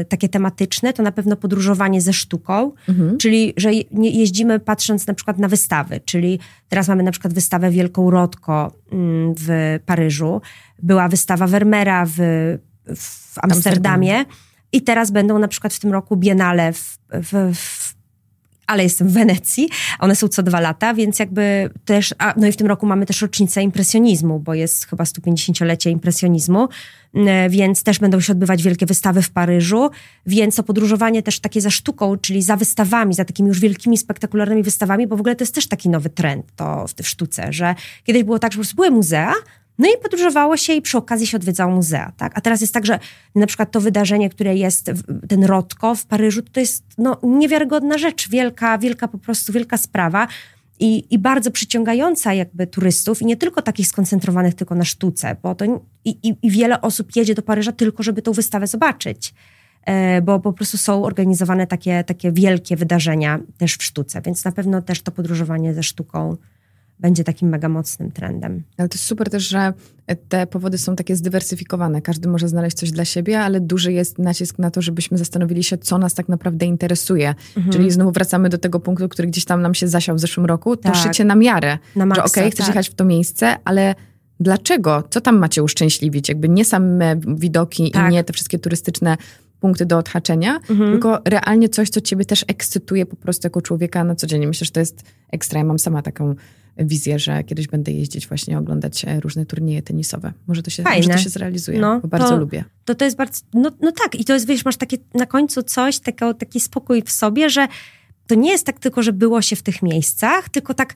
takie 0.10 0.30
tematyczne, 0.30 0.94
to 0.94 1.04
na 1.04 1.12
pewno 1.12 1.36
podróżowanie 1.36 2.02
ze 2.02 2.14
sztuką, 2.14 2.72
mhm. 2.90 3.18
czyli 3.18 3.54
że 3.58 3.72
jeździmy 3.92 4.60
patrząc 4.60 5.08
na 5.08 5.14
przykład 5.14 5.40
na 5.40 5.48
wystawy, 5.48 6.00
czyli 6.06 6.40
teraz 6.70 6.88
mamy 6.88 7.04
na 7.04 7.12
przykład 7.12 7.34
wystawę 7.34 7.72
Wielką 7.72 8.12
Rodko 8.12 8.72
mm, 8.92 9.34
w 9.38 9.80
Paryżu, 9.86 10.42
była 10.84 11.08
wystawa 11.08 11.48
Vermeera 11.48 12.06
w, 12.06 12.18
w 12.96 13.40
Amsterdamie 13.42 14.26
i 14.72 14.82
teraz 14.82 15.12
będą 15.12 15.40
na 15.40 15.48
przykład 15.48 15.74
w 15.74 15.80
tym 15.80 15.92
roku 15.92 16.18
Biennale 16.18 16.74
w, 16.74 16.98
w, 17.10 17.56
w 17.56 17.95
ale 18.68 18.84
jestem 18.84 19.08
w 19.08 19.12
Wenecji. 19.12 19.70
One 20.00 20.16
są 20.16 20.28
co 20.28 20.44
dwa 20.44 20.60
lata, 20.60 20.94
więc 20.94 21.20
jakby 21.20 21.70
też, 21.86 22.16
a, 22.18 22.34
no 22.38 22.48
i 22.48 22.52
w 22.52 22.58
tym 22.58 22.68
roku 22.68 22.86
mamy 22.86 23.06
też 23.06 23.22
rocznicę 23.22 23.62
impresjonizmu, 23.62 24.40
bo 24.40 24.54
jest 24.54 24.86
chyba 24.86 25.04
150-lecie 25.04 25.90
impresjonizmu, 25.90 26.68
mm, 27.14 27.50
więc 27.52 27.84
też 27.84 28.00
będą 28.00 28.20
się 28.20 28.34
odbywać 28.34 28.64
wielkie 28.64 28.86
wystawy 28.86 29.22
w 29.22 29.30
Paryżu, 29.30 29.90
więc 30.26 30.56
to 30.56 30.64
podróżowanie 30.64 31.24
też 31.24 31.40
takie 31.40 31.62
za 31.62 31.70
sztuką, 31.70 32.18
czyli 32.18 32.42
za 32.42 32.58
wystawami, 32.58 33.14
za 33.14 33.26
takimi 33.26 33.50
już 33.50 33.60
wielkimi, 33.60 33.98
spektakularnymi 33.98 34.64
wystawami, 34.64 35.08
bo 35.08 35.18
w 35.18 35.20
ogóle 35.20 35.36
to 35.36 35.44
jest 35.44 35.56
też 35.56 35.68
taki 35.68 35.90
nowy 35.90 36.10
trend 36.10 36.46
to 36.56 36.86
w, 36.88 36.94
w 37.04 37.08
sztuce, 37.08 37.54
że 37.54 37.76
kiedyś 38.04 38.24
było 38.24 38.40
tak, 38.40 38.52
że 38.52 38.56
po 38.56 38.62
prostu 38.62 38.76
były 38.76 38.92
muzea, 38.92 39.34
no 39.78 39.88
i 39.88 40.02
podróżowało 40.04 40.58
się 40.58 40.74
i 40.74 40.82
przy 40.82 40.98
okazji 40.98 41.28
się 41.28 41.38
odwiedzało 41.38 41.76
muzea, 41.76 42.12
tak? 42.18 42.32
A 42.36 42.42
teraz 42.42 42.62
jest 42.62 42.74
tak, 42.74 42.86
że 42.86 43.00
na 43.36 43.48
przykład 43.48 43.72
to 43.72 43.82
wydarzenie, 43.82 44.30
które 44.30 44.56
jest, 44.56 44.92
ten 45.28 45.44
Rotko 45.44 45.96
w 45.96 46.06
Paryżu, 46.06 46.42
to 46.42 46.60
jest 46.60 46.84
no, 46.98 47.18
niewiarygodna 47.24 47.98
rzecz, 47.98 48.30
wielka, 48.30 48.78
wielka 48.78 49.08
po 49.08 49.18
prostu, 49.18 49.54
wielka 49.54 49.78
sprawa 49.78 50.28
i, 50.80 51.06
i 51.10 51.20
bardzo 51.20 51.52
przyciągająca 51.52 52.34
jakby 52.34 52.68
turystów 52.68 53.22
i 53.22 53.26
nie 53.26 53.38
tylko 53.38 53.62
takich 53.62 53.88
skoncentrowanych 53.88 54.54
tylko 54.54 54.76
na 54.76 54.86
sztuce, 54.86 55.36
bo 55.44 55.56
to 55.56 55.66
i, 55.66 56.10
i, 56.24 56.36
i 56.42 56.52
wiele 56.52 56.82
osób 56.82 57.16
jedzie 57.16 57.36
do 57.36 57.42
Paryża 57.42 57.72
tylko, 57.72 58.04
żeby 58.04 58.22
tą 58.22 58.32
wystawę 58.32 58.68
zobaczyć 58.68 59.34
e, 59.86 60.22
bo 60.22 60.40
po 60.40 60.54
prostu 60.54 60.78
są 60.78 61.04
organizowane 61.04 61.68
takie, 61.68 62.04
takie 62.04 62.32
wielkie 62.32 62.76
wydarzenia 62.76 63.40
też 63.58 63.76
w 63.76 63.84
sztuce, 63.84 64.22
więc 64.22 64.46
na 64.46 64.52
pewno 64.52 64.82
też 64.82 65.02
to 65.02 65.12
podróżowanie 65.12 65.74
ze 65.74 65.84
sztuką 65.84 66.38
będzie 67.00 67.24
takim 67.24 67.50
mega 67.50 67.70
mocnym 67.70 68.12
trendem. 68.12 68.64
Ale 68.78 68.90
to 68.90 68.96
jest 68.96 69.06
super 69.06 69.30
też, 69.30 69.48
że 69.48 69.74
te 70.30 70.48
powody 70.48 70.78
są 70.78 70.96
takie 70.96 71.16
zdywersyfikowane. 71.16 72.02
Każdy 72.02 72.30
może 72.30 72.48
znaleźć 72.48 72.78
coś 72.78 72.92
dla 72.92 73.06
siebie, 73.06 73.40
ale 73.40 73.60
duży 73.60 73.94
jest 73.94 74.20
nacisk 74.20 74.60
na 74.60 74.72
to, 74.72 74.82
żebyśmy 74.82 75.18
zastanowili 75.18 75.64
się, 75.64 75.78
co 75.78 75.98
nas 75.98 76.14
tak 76.14 76.30
naprawdę 76.30 76.66
interesuje. 76.66 77.36
Mhm. 77.58 77.74
Czyli 77.74 77.92
znowu 77.92 78.12
wracamy 78.12 78.50
do 78.50 78.58
tego 78.58 78.80
punktu, 78.80 79.10
który 79.10 79.28
gdzieś 79.28 79.46
tam 79.46 79.62
nam 79.62 79.74
się 79.74 79.88
zasiał 79.88 80.16
w 80.16 80.20
zeszłym 80.20 80.46
roku. 80.46 80.78
To 80.78 80.84
tak. 80.84 80.96
szycie 80.96 81.26
na 81.26 81.36
miarę. 81.36 81.78
Na 81.96 82.06
maksa, 82.06 82.24
że 82.24 82.32
okej, 82.32 82.44
okay, 82.44 82.52
chcesz 82.52 82.66
tak. 82.66 82.76
jechać 82.76 82.90
w 82.90 82.96
to 82.96 83.06
miejsce, 83.06 83.56
ale 83.66 83.96
dlaczego? 84.40 85.04
Co 85.10 85.22
tam 85.22 85.38
macie 85.38 85.64
uszczęśliwić? 85.64 86.30
Jakby 86.30 86.50
nie 86.50 86.66
same 86.66 87.16
widoki 87.28 87.92
tak. 87.92 88.12
i 88.12 88.14
nie 88.14 88.24
te 88.24 88.34
wszystkie 88.34 88.60
turystyczne 88.60 89.18
punkty 89.60 89.86
do 89.86 89.98
odhaczenia, 89.98 90.60
mhm. 90.70 90.92
tylko 90.92 91.22
realnie 91.26 91.70
coś, 91.70 91.90
co 91.90 92.02
ciebie 92.02 92.26
też 92.26 92.46
ekscytuje 92.48 93.06
po 93.06 93.16
prostu 93.16 93.46
jako 93.46 93.62
człowieka 93.62 94.04
na 94.04 94.16
co 94.16 94.28
dzień. 94.28 94.48
Myślę, 94.48 94.66
że 94.66 94.72
to 94.72 94.80
jest 94.80 95.04
ekstra. 95.32 95.60
Ja 95.60 95.66
mam 95.66 95.80
sama 95.80 96.02
taką 96.02 96.36
wizję, 96.78 97.20
że 97.20 97.44
kiedyś 97.44 97.68
będę 97.68 97.92
jeździć 97.92 98.28
właśnie, 98.28 98.58
oglądać 98.58 99.06
e, 99.06 99.20
różne 99.20 99.46
turnieje 99.46 99.82
tenisowe. 99.82 100.34
Może 100.48 100.64
to 100.64 100.70
się, 100.70 100.84
może 100.84 101.10
to 101.10 101.18
się 101.18 101.30
zrealizuje, 101.30 101.80
no, 101.80 102.00
bo 102.00 102.08
bardzo 102.08 102.30
to, 102.30 102.38
lubię. 102.38 102.64
To, 102.86 102.96
to 102.96 103.06
jest 103.06 103.18
bardzo, 103.18 103.42
no, 103.54 103.72
no 103.82 103.92
tak 103.92 104.16
i 104.16 104.26
to 104.26 104.34
jest, 104.34 104.48
wiesz, 104.48 104.66
masz 104.66 104.78
takie 104.78 104.98
na 105.14 105.26
końcu 105.26 105.64
coś, 105.64 106.00
taki, 106.00 106.26
taki 106.40 106.60
spokój 106.60 107.02
w 107.02 107.12
sobie, 107.12 107.50
że 107.50 107.68
to 108.28 108.36
nie 108.36 108.52
jest 108.52 108.66
tak 108.66 108.80
tylko, 108.80 109.04
że 109.04 109.14
było 109.14 109.42
się 109.42 109.56
w 109.56 109.64
tych 109.64 109.82
miejscach, 109.82 110.50
tylko 110.50 110.74
tak 110.74 110.94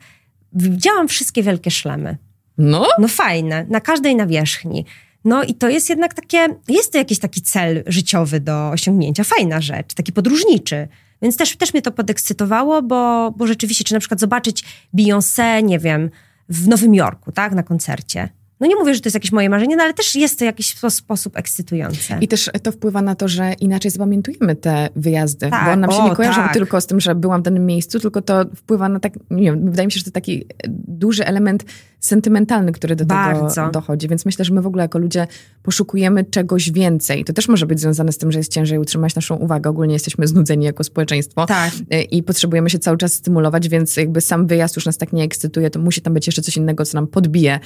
widziałam 0.54 1.08
wszystkie 1.08 1.44
wielkie 1.44 1.72
szlemy. 1.72 2.18
No? 2.58 2.88
No 3.00 3.08
fajne, 3.08 3.66
na 3.70 3.82
każdej 3.82 4.16
nawierzchni. 4.16 4.86
No 5.26 5.44
i 5.44 5.54
to 5.54 5.70
jest 5.70 5.90
jednak 5.90 6.14
takie, 6.14 6.48
jest 6.68 6.92
to 6.92 6.98
jakiś 6.98 7.20
taki 7.20 7.42
cel 7.42 7.84
życiowy 7.88 8.40
do 8.40 8.70
osiągnięcia, 8.70 9.24
fajna 9.24 9.62
rzecz, 9.62 9.94
taki 9.94 10.14
podróżniczy. 10.14 10.88
Więc 11.22 11.38
też, 11.38 11.58
też 11.58 11.74
mnie 11.74 11.82
to 11.82 11.92
podekscytowało, 11.92 12.82
bo, 12.82 13.32
bo 13.38 13.48
rzeczywiście, 13.48 13.84
czy 13.84 13.94
na 13.94 14.00
przykład 14.00 14.20
zobaczyć 14.20 14.64
Beyoncé, 14.94 15.64
nie 15.64 15.80
wiem, 15.80 16.10
w 16.50 16.68
Nowym 16.68 16.96
Jorku, 16.96 17.32
tak, 17.32 17.54
na 17.54 17.64
koncercie 17.64 18.30
no 18.60 18.68
nie 18.68 18.76
mówię, 18.76 18.96
że 18.96 19.02
to 19.02 19.08
jest 19.08 19.14
jakieś 19.14 19.32
moje 19.32 19.50
marzenie, 19.50 19.76
no 19.76 19.84
ale 19.84 19.94
też 19.94 20.16
jest 20.16 20.40
to 20.40 20.46
w 20.46 20.46
jakiś 20.46 20.76
sposób 20.90 21.38
ekscytujące. 21.38 22.18
I 22.22 22.28
też 22.28 22.50
to 22.64 22.72
wpływa 22.72 23.02
na 23.02 23.16
to, 23.16 23.28
że 23.28 23.54
inaczej 23.54 23.92
zapamiętujemy 23.92 24.56
te 24.56 24.90
wyjazdy, 24.96 25.50
tak, 25.50 25.66
bo 25.66 25.76
nam 25.76 25.92
się 25.92 25.98
o, 25.98 26.10
nie 26.10 26.16
kojarzą 26.16 26.42
tak. 26.42 26.54
tylko 26.54 26.82
z 26.82 26.88
tym, 26.88 27.00
że 27.00 27.16
byłam 27.16 27.42
w 27.42 27.44
danym 27.44 27.66
miejscu, 27.66 28.00
tylko 28.00 28.22
to 28.22 28.46
wpływa 28.56 28.90
na 28.90 29.00
tak, 29.00 29.14
nie 29.30 29.44
wiem, 29.44 29.72
wydaje 29.72 29.88
mi 29.88 29.92
się, 29.92 30.00
że 30.00 30.06
to 30.06 30.12
taki 30.12 30.46
duży 30.88 31.26
element 31.26 31.66
sentymentalny, 32.00 32.72
który 32.72 32.96
do 32.96 33.06
Bardzo. 33.06 33.56
tego 33.56 33.72
dochodzi, 33.72 34.08
więc 34.08 34.26
myślę, 34.26 34.46
że 34.46 34.54
my 34.54 34.62
w 34.62 34.68
ogóle 34.68 34.84
jako 34.84 35.00
ludzie 35.00 35.28
poszukujemy 35.64 36.24
czegoś 36.24 36.72
więcej. 36.72 37.26
To 37.26 37.34
też 37.34 37.48
może 37.48 37.66
być 37.66 37.80
związane 37.80 38.12
z 38.12 38.18
tym, 38.18 38.32
że 38.32 38.40
jest 38.40 38.54
ciężej 38.54 38.78
utrzymać 38.78 39.16
naszą 39.16 39.36
uwagę. 39.36 39.70
Ogólnie 39.70 39.94
jesteśmy 39.94 40.28
znudzeni 40.28 40.66
jako 40.66 40.84
społeczeństwo 40.84 41.46
tak. 41.46 41.74
Y, 41.94 42.02
i 42.02 42.24
potrzebujemy 42.24 42.70
się 42.70 42.80
cały 42.80 42.98
czas 42.98 43.14
stymulować, 43.14 43.70
więc 43.70 43.98
jakby 43.98 44.22
sam 44.22 44.48
wyjazd 44.48 44.76
już 44.76 44.86
nas 44.86 44.98
tak 44.98 45.14
nie 45.14 45.24
ekscytuje, 45.24 45.70
to 45.70 45.80
musi 45.80 46.02
tam 46.02 46.14
być 46.14 46.28
jeszcze 46.28 46.42
coś 46.42 46.58
innego, 46.58 46.86
co 46.86 46.98
nam 46.98 47.08
podbije 47.08 47.60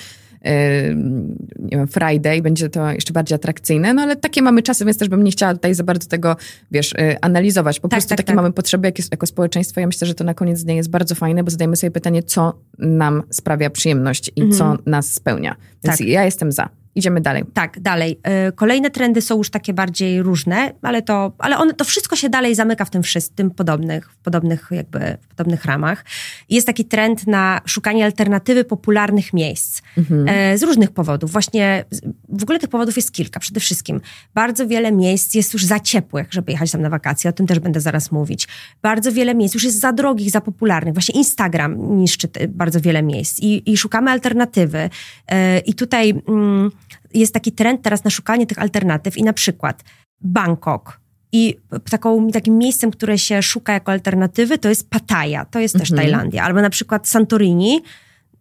nie 1.59 1.77
wiem, 1.77 1.87
Friday, 1.87 2.41
będzie 2.41 2.69
to 2.69 2.91
jeszcze 2.91 3.13
bardziej 3.13 3.35
atrakcyjne, 3.35 3.93
no 3.93 4.01
ale 4.01 4.15
takie 4.15 4.41
mamy 4.41 4.63
czasy, 4.63 4.85
więc 4.85 4.97
też 4.97 5.09
bym 5.09 5.23
nie 5.23 5.31
chciała 5.31 5.53
tutaj 5.53 5.75
za 5.75 5.83
bardzo 5.83 6.09
tego, 6.09 6.35
wiesz, 6.71 6.93
y, 6.93 7.17
analizować. 7.21 7.79
Po 7.79 7.87
tak, 7.87 7.97
prostu 7.97 8.09
tak, 8.09 8.17
takie 8.17 8.27
tak. 8.27 8.35
mamy 8.35 8.53
potrzeby 8.53 8.87
jak 8.87 8.97
jest, 8.97 9.11
jako 9.11 9.25
społeczeństwo. 9.25 9.79
Ja 9.79 9.87
myślę, 9.87 10.07
że 10.07 10.15
to 10.15 10.23
na 10.23 10.33
koniec 10.33 10.63
dnia 10.63 10.75
jest 10.75 10.89
bardzo 10.89 11.15
fajne, 11.15 11.43
bo 11.43 11.51
zadajemy 11.51 11.75
sobie 11.75 11.91
pytanie, 11.91 12.23
co 12.23 12.53
nam 12.79 13.23
sprawia 13.29 13.69
przyjemność 13.69 14.22
i 14.35 14.41
mhm. 14.41 14.57
co 14.57 14.89
nas 14.89 15.13
spełnia. 15.13 15.55
Więc 15.83 15.97
tak. 15.97 16.07
ja 16.07 16.25
jestem 16.25 16.51
za. 16.51 16.69
Idziemy 16.95 17.21
dalej. 17.21 17.43
Tak, 17.53 17.79
dalej. 17.79 18.19
Y, 18.49 18.51
kolejne 18.51 18.89
trendy 18.89 19.21
są 19.21 19.37
już 19.37 19.49
takie 19.49 19.73
bardziej 19.73 20.21
różne, 20.21 20.71
ale 20.81 21.01
to, 21.01 21.31
ale 21.37 21.57
one, 21.57 21.73
to 21.73 21.85
wszystko 21.85 22.15
się 22.15 22.29
dalej 22.29 22.55
zamyka 22.55 22.85
w 22.85 22.89
tym 22.89 23.03
wszystkim, 23.03 23.51
podobnych, 23.51 24.11
w 24.11 24.17
podobnych 24.17 24.67
jakby, 24.71 25.17
w 25.21 25.27
podobnych 25.27 25.65
ramach. 25.65 26.05
Jest 26.49 26.67
taki 26.67 26.85
trend 26.85 27.27
na 27.27 27.61
szukanie 27.65 28.05
alternatywy 28.05 28.63
popularnych 28.63 29.33
miejsc 29.33 29.81
mhm. 29.97 30.25
E, 30.27 30.57
z 30.57 30.63
różnych 30.63 30.91
powodów. 30.91 31.31
Właśnie 31.31 31.85
w 32.29 32.43
ogóle 32.43 32.59
tych 32.59 32.69
powodów 32.69 32.95
jest 32.95 33.11
kilka. 33.11 33.39
Przede 33.39 33.59
wszystkim 33.59 34.01
bardzo 34.33 34.67
wiele 34.67 34.91
miejsc 34.91 35.33
jest 35.33 35.53
już 35.53 35.65
za 35.65 35.79
ciepłych, 35.79 36.27
żeby 36.29 36.51
jechać 36.51 36.71
tam 36.71 36.81
na 36.81 36.89
wakacje. 36.89 37.29
O 37.29 37.33
tym 37.33 37.47
też 37.47 37.59
będę 37.59 37.81
zaraz 37.81 38.11
mówić. 38.11 38.47
Bardzo 38.81 39.11
wiele 39.11 39.35
miejsc 39.35 39.53
już 39.53 39.63
jest 39.63 39.79
za 39.79 39.93
drogich, 39.93 40.31
za 40.31 40.41
popularnych. 40.41 40.93
Właśnie 40.93 41.15
Instagram 41.15 41.97
niszczy 41.97 42.27
bardzo 42.49 42.81
wiele 42.81 43.03
miejsc 43.03 43.39
i, 43.39 43.71
i 43.71 43.77
szukamy 43.77 44.11
alternatywy. 44.11 44.89
E, 45.27 45.59
I 45.59 45.73
tutaj... 45.73 46.13
Mm, 46.27 46.71
jest 47.13 47.33
taki 47.33 47.51
trend 47.51 47.81
teraz 47.81 48.03
na 48.03 48.09
szukanie 48.09 48.47
tych 48.47 48.59
alternatyw 48.59 49.17
i 49.17 49.23
na 49.23 49.33
przykład 49.33 49.83
Bangkok. 50.21 50.99
I 51.31 51.57
taką, 51.89 52.31
takim 52.31 52.57
miejscem, 52.57 52.91
które 52.91 53.17
się 53.17 53.41
szuka 53.41 53.73
jako 53.73 53.91
alternatywy, 53.91 54.57
to 54.57 54.69
jest 54.69 54.89
Pattaya, 54.89 55.45
to 55.51 55.59
jest 55.59 55.77
też 55.77 55.91
mhm. 55.91 55.97
Tajlandia. 55.97 56.43
Albo 56.43 56.61
na 56.61 56.69
przykład 56.69 57.07
Santorini, 57.07 57.81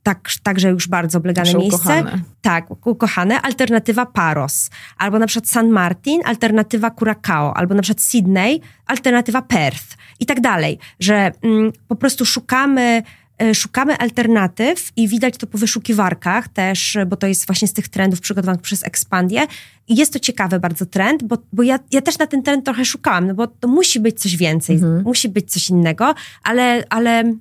tak, 0.03 0.29
także 0.43 0.69
już 0.69 0.89
bardzo 0.89 1.19
oblegane 1.19 1.55
miejsce. 1.55 1.77
Ukochane. 1.77 2.19
Tak, 2.43 2.87
ukochane. 2.87 3.43
Alternatywa 3.43 4.07
Paros. 4.07 4.71
Albo 4.97 5.19
na 5.19 5.27
przykład 5.27 5.49
San 5.49 5.69
Martin, 5.69 6.21
alternatywa 6.25 6.91
Curacao. 6.91 7.57
Albo 7.57 7.75
na 7.75 7.83
przykład 7.83 8.03
Sydney, 8.03 8.61
alternatywa 8.87 9.43
Perth. 9.43 9.97
I 10.21 10.27
tak 10.27 10.41
dalej. 10.41 10.79
Że 11.01 11.33
mm, 11.43 11.73
po 11.89 11.97
prostu 11.97 12.25
szukamy 12.25 13.03
szukamy 13.55 13.99
alternatyw 13.99 14.93
i 14.97 15.09
widać 15.09 15.37
to 15.37 15.47
po 15.47 15.59
wyszukiwarkach 15.59 16.49
też, 16.49 16.99
bo 17.07 17.17
to 17.17 17.27
jest 17.27 17.47
właśnie 17.47 17.69
z 17.69 17.73
tych 17.73 17.89
trendów 17.89 18.21
przygotowanych 18.21 18.63
przez 18.63 18.87
Expandię. 18.87 19.47
I 19.89 19.97
jest 19.97 20.13
to 20.13 20.19
ciekawy 20.19 20.61
bardzo 20.61 20.87
trend, 20.87 21.23
bo, 21.23 21.39
bo 21.53 21.63
ja, 21.63 21.79
ja 21.91 22.01
też 22.01 22.19
na 22.19 22.27
ten 22.27 22.43
trend 22.43 22.65
trochę 22.65 22.85
szukałam, 22.85 23.27
no 23.27 23.35
bo 23.35 23.47
to 23.47 23.69
musi 23.69 24.01
być 24.01 24.21
coś 24.21 24.37
więcej, 24.37 24.77
mhm. 24.77 25.03
musi 25.03 25.29
być 25.29 25.53
coś 25.53 25.71
innego, 25.71 26.15
ale, 26.43 26.85
ale 26.91 27.35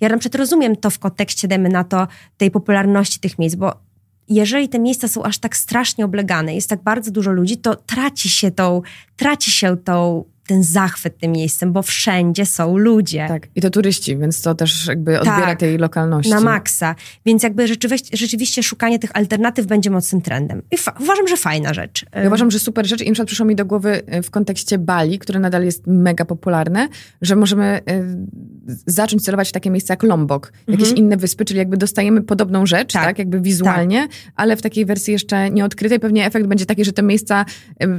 ja 0.00 0.08
na 0.08 0.18
przykład 0.18 0.38
rozumiem 0.40 0.76
to 0.76 0.90
w 0.90 0.98
kontekście, 0.98 1.48
dajmy 1.48 1.68
na 1.68 1.84
to, 1.84 2.08
tej 2.36 2.50
popularności 2.50 3.20
tych 3.20 3.38
miejsc, 3.38 3.56
bo 3.56 3.74
jeżeli 4.28 4.68
te 4.68 4.78
miejsca 4.78 5.08
są 5.08 5.22
aż 5.22 5.38
tak 5.38 5.56
strasznie 5.56 6.04
oblegane, 6.04 6.54
jest 6.54 6.68
tak 6.68 6.82
bardzo 6.82 7.10
dużo 7.10 7.32
ludzi, 7.32 7.56
to 7.56 7.76
traci 7.76 8.28
się 8.28 8.50
tą, 8.50 8.82
traci 9.16 9.50
się 9.50 9.76
tą 9.76 10.24
ten 10.50 10.62
zachwyt 10.62 11.18
tym 11.18 11.32
miejscem, 11.32 11.72
bo 11.72 11.82
wszędzie 11.82 12.46
są 12.46 12.76
ludzie. 12.76 13.24
Tak, 13.28 13.48
i 13.54 13.60
to 13.60 13.70
turyści, 13.70 14.16
więc 14.16 14.42
to 14.42 14.54
też 14.54 14.86
jakby 14.86 15.18
odbiera 15.18 15.46
tak, 15.46 15.60
tej 15.60 15.78
lokalności. 15.78 16.30
na 16.30 16.40
maksa. 16.40 16.94
Więc 17.26 17.42
jakby 17.42 17.68
rzeczywiście, 17.68 18.16
rzeczywiście 18.16 18.62
szukanie 18.62 18.98
tych 18.98 19.10
alternatyw 19.16 19.66
będzie 19.66 19.90
mocnym 19.90 20.22
trendem. 20.22 20.62
I 20.70 20.76
uważam, 21.00 21.28
że 21.28 21.36
fajna 21.36 21.74
rzecz. 21.74 22.06
Ja 22.14 22.26
uważam, 22.26 22.50
że 22.50 22.58
super 22.58 22.86
rzecz 22.86 23.00
i 23.00 23.06
na 23.06 23.12
przykład 23.12 23.26
przyszło 23.26 23.46
mi 23.46 23.56
do 23.56 23.64
głowy 23.64 24.02
y, 24.14 24.22
w 24.22 24.30
kontekście 24.30 24.78
Bali, 24.78 25.18
które 25.18 25.40
nadal 25.40 25.64
jest 25.64 25.86
mega 25.86 26.24
popularne, 26.24 26.88
że 27.22 27.36
możemy 27.36 27.80
y, 27.90 28.82
zacząć 28.86 29.24
celować 29.24 29.48
w 29.48 29.52
takie 29.52 29.70
miejsca 29.70 29.92
jak 29.92 30.02
Lombok, 30.02 30.52
jakieś 30.68 30.88
mhm. 30.88 30.96
inne 30.96 31.16
wyspy, 31.16 31.44
czyli 31.44 31.58
jakby 31.58 31.76
dostajemy 31.76 32.22
podobną 32.22 32.66
rzecz, 32.66 32.92
tak, 32.92 33.04
tak 33.04 33.18
jakby 33.18 33.40
wizualnie, 33.40 34.00
tak. 34.00 34.32
ale 34.36 34.56
w 34.56 34.62
takiej 34.62 34.86
wersji 34.86 35.12
jeszcze 35.12 35.50
nieodkrytej. 35.50 36.00
Pewnie 36.00 36.26
efekt 36.26 36.46
będzie 36.46 36.66
taki, 36.66 36.84
że 36.84 36.92
te 36.92 37.02
miejsca 37.02 37.44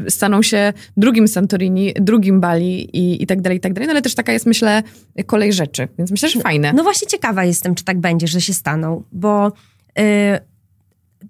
y, 0.05 0.11
staną 0.11 0.41
się 0.41 0.73
drugim 0.97 1.27
Santorini, 1.27 1.93
drugim 2.01 2.40
Bali 2.41 2.97
i, 2.97 3.23
i 3.23 3.27
tak 3.27 3.41
dalej, 3.41 3.57
i 3.57 3.61
tak 3.61 3.73
dalej. 3.73 3.87
No 3.87 3.91
ale 3.91 4.01
też 4.01 4.15
taka 4.15 4.31
jest, 4.31 4.45
myślę, 4.45 4.83
kolej 5.25 5.53
rzeczy. 5.53 5.87
Więc 5.97 6.11
myślę, 6.11 6.29
że 6.29 6.39
fajne. 6.39 6.73
No 6.73 6.83
właśnie 6.83 7.07
ciekawa 7.07 7.45
jestem, 7.45 7.75
czy 7.75 7.83
tak 7.83 7.99
będzie, 7.99 8.27
że 8.27 8.41
się 8.41 8.53
staną, 8.53 9.03
bo 9.11 9.51
yy, 9.97 10.03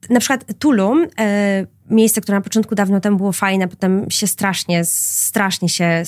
na 0.09 0.19
przykład 0.19 0.45
Tulum, 0.59 0.99
yy, 1.01 1.67
miejsce, 1.89 2.21
które 2.21 2.37
na 2.37 2.41
początku 2.41 2.75
dawno 2.75 2.99
temu 2.99 3.17
było 3.17 3.31
fajne, 3.31 3.67
potem 3.67 4.11
się 4.11 4.27
strasznie, 4.27 4.85
strasznie 4.85 5.69
się 5.69 6.03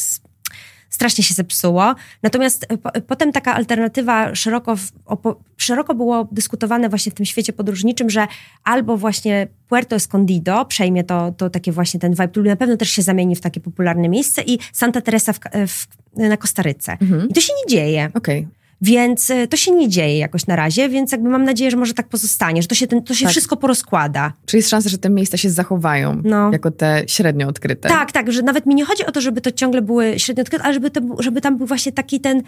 strasznie 0.94 1.24
się 1.24 1.34
zepsuło. 1.34 1.96
Natomiast 2.24 2.68
po, 2.84 2.92
potem 3.08 3.32
taka 3.32 3.54
alternatywa 3.56 4.36
szeroko, 4.36 4.76
opo, 5.06 5.40
szeroko 5.58 5.96
było 5.96 6.28
dyskutowane 6.32 6.90
właśnie 6.90 7.12
w 7.12 7.16
tym 7.16 7.26
świecie 7.26 7.54
podróżniczym, 7.54 8.10
że 8.10 8.28
albo 8.64 8.98
właśnie 8.98 9.48
Puerto 9.68 9.96
Escondido 9.96 10.66
przejmie 10.66 11.04
to, 11.04 11.32
to 11.38 11.50
takie 11.50 11.72
właśnie 11.72 12.00
ten 12.00 12.12
vibe, 12.12 12.28
który 12.28 12.50
na 12.50 12.56
pewno 12.56 12.78
też 12.78 12.90
się 12.90 13.02
zamieni 13.02 13.36
w 13.36 13.42
takie 13.42 13.60
popularne 13.60 14.10
miejsce 14.10 14.42
i 14.42 14.60
Santa 14.74 15.02
Teresa 15.02 15.34
w, 15.34 15.40
w, 15.68 15.88
na 16.18 16.38
Kostaryce. 16.38 16.98
Mhm. 17.02 17.30
I 17.30 17.34
to 17.34 17.42
się 17.42 17.54
nie 17.64 17.76
dzieje. 17.76 18.12
Okej. 18.14 18.40
Okay. 18.40 18.63
Więc 18.84 19.30
e, 19.30 19.48
to 19.48 19.58
się 19.58 19.72
nie 19.72 19.90
dzieje 19.90 20.18
jakoś 20.18 20.48
na 20.48 20.56
razie, 20.56 20.90
więc 20.90 21.12
jakby 21.12 21.30
mam 21.30 21.44
nadzieję, 21.44 21.72
że 21.72 21.78
może 21.78 21.94
tak 21.94 22.08
pozostanie, 22.08 22.62
że 22.62 22.68
to 22.68 22.76
się, 22.76 22.88
ten, 22.88 23.04
to 23.04 23.14
się 23.14 23.26
tak. 23.26 23.32
wszystko 23.32 23.58
porozkłada. 23.58 24.34
Czy 24.46 24.58
jest 24.58 24.70
szansa, 24.70 24.90
że 24.90 24.98
te 24.98 25.10
miejsca 25.10 25.38
się 25.38 25.50
zachowają 25.50 26.22
no. 26.24 26.52
jako 26.52 26.72
te 26.72 27.04
średnio 27.08 27.48
odkryte? 27.48 27.90
Tak, 27.90 28.12
tak, 28.12 28.32
że 28.32 28.42
nawet 28.42 28.66
mi 28.66 28.76
nie 28.76 28.86
chodzi 28.86 29.06
o 29.06 29.12
to, 29.12 29.22
żeby 29.22 29.42
to 29.42 29.52
ciągle 29.52 29.82
były 29.82 30.20
średnio 30.20 30.42
odkryte, 30.42 30.66
ale 30.66 30.74
żeby, 30.74 30.92
to, 30.92 31.02
żeby 31.20 31.42
tam 31.42 31.58
był 31.58 31.68
właśnie 31.68 31.92
taki 31.92 32.20
ten 32.20 32.44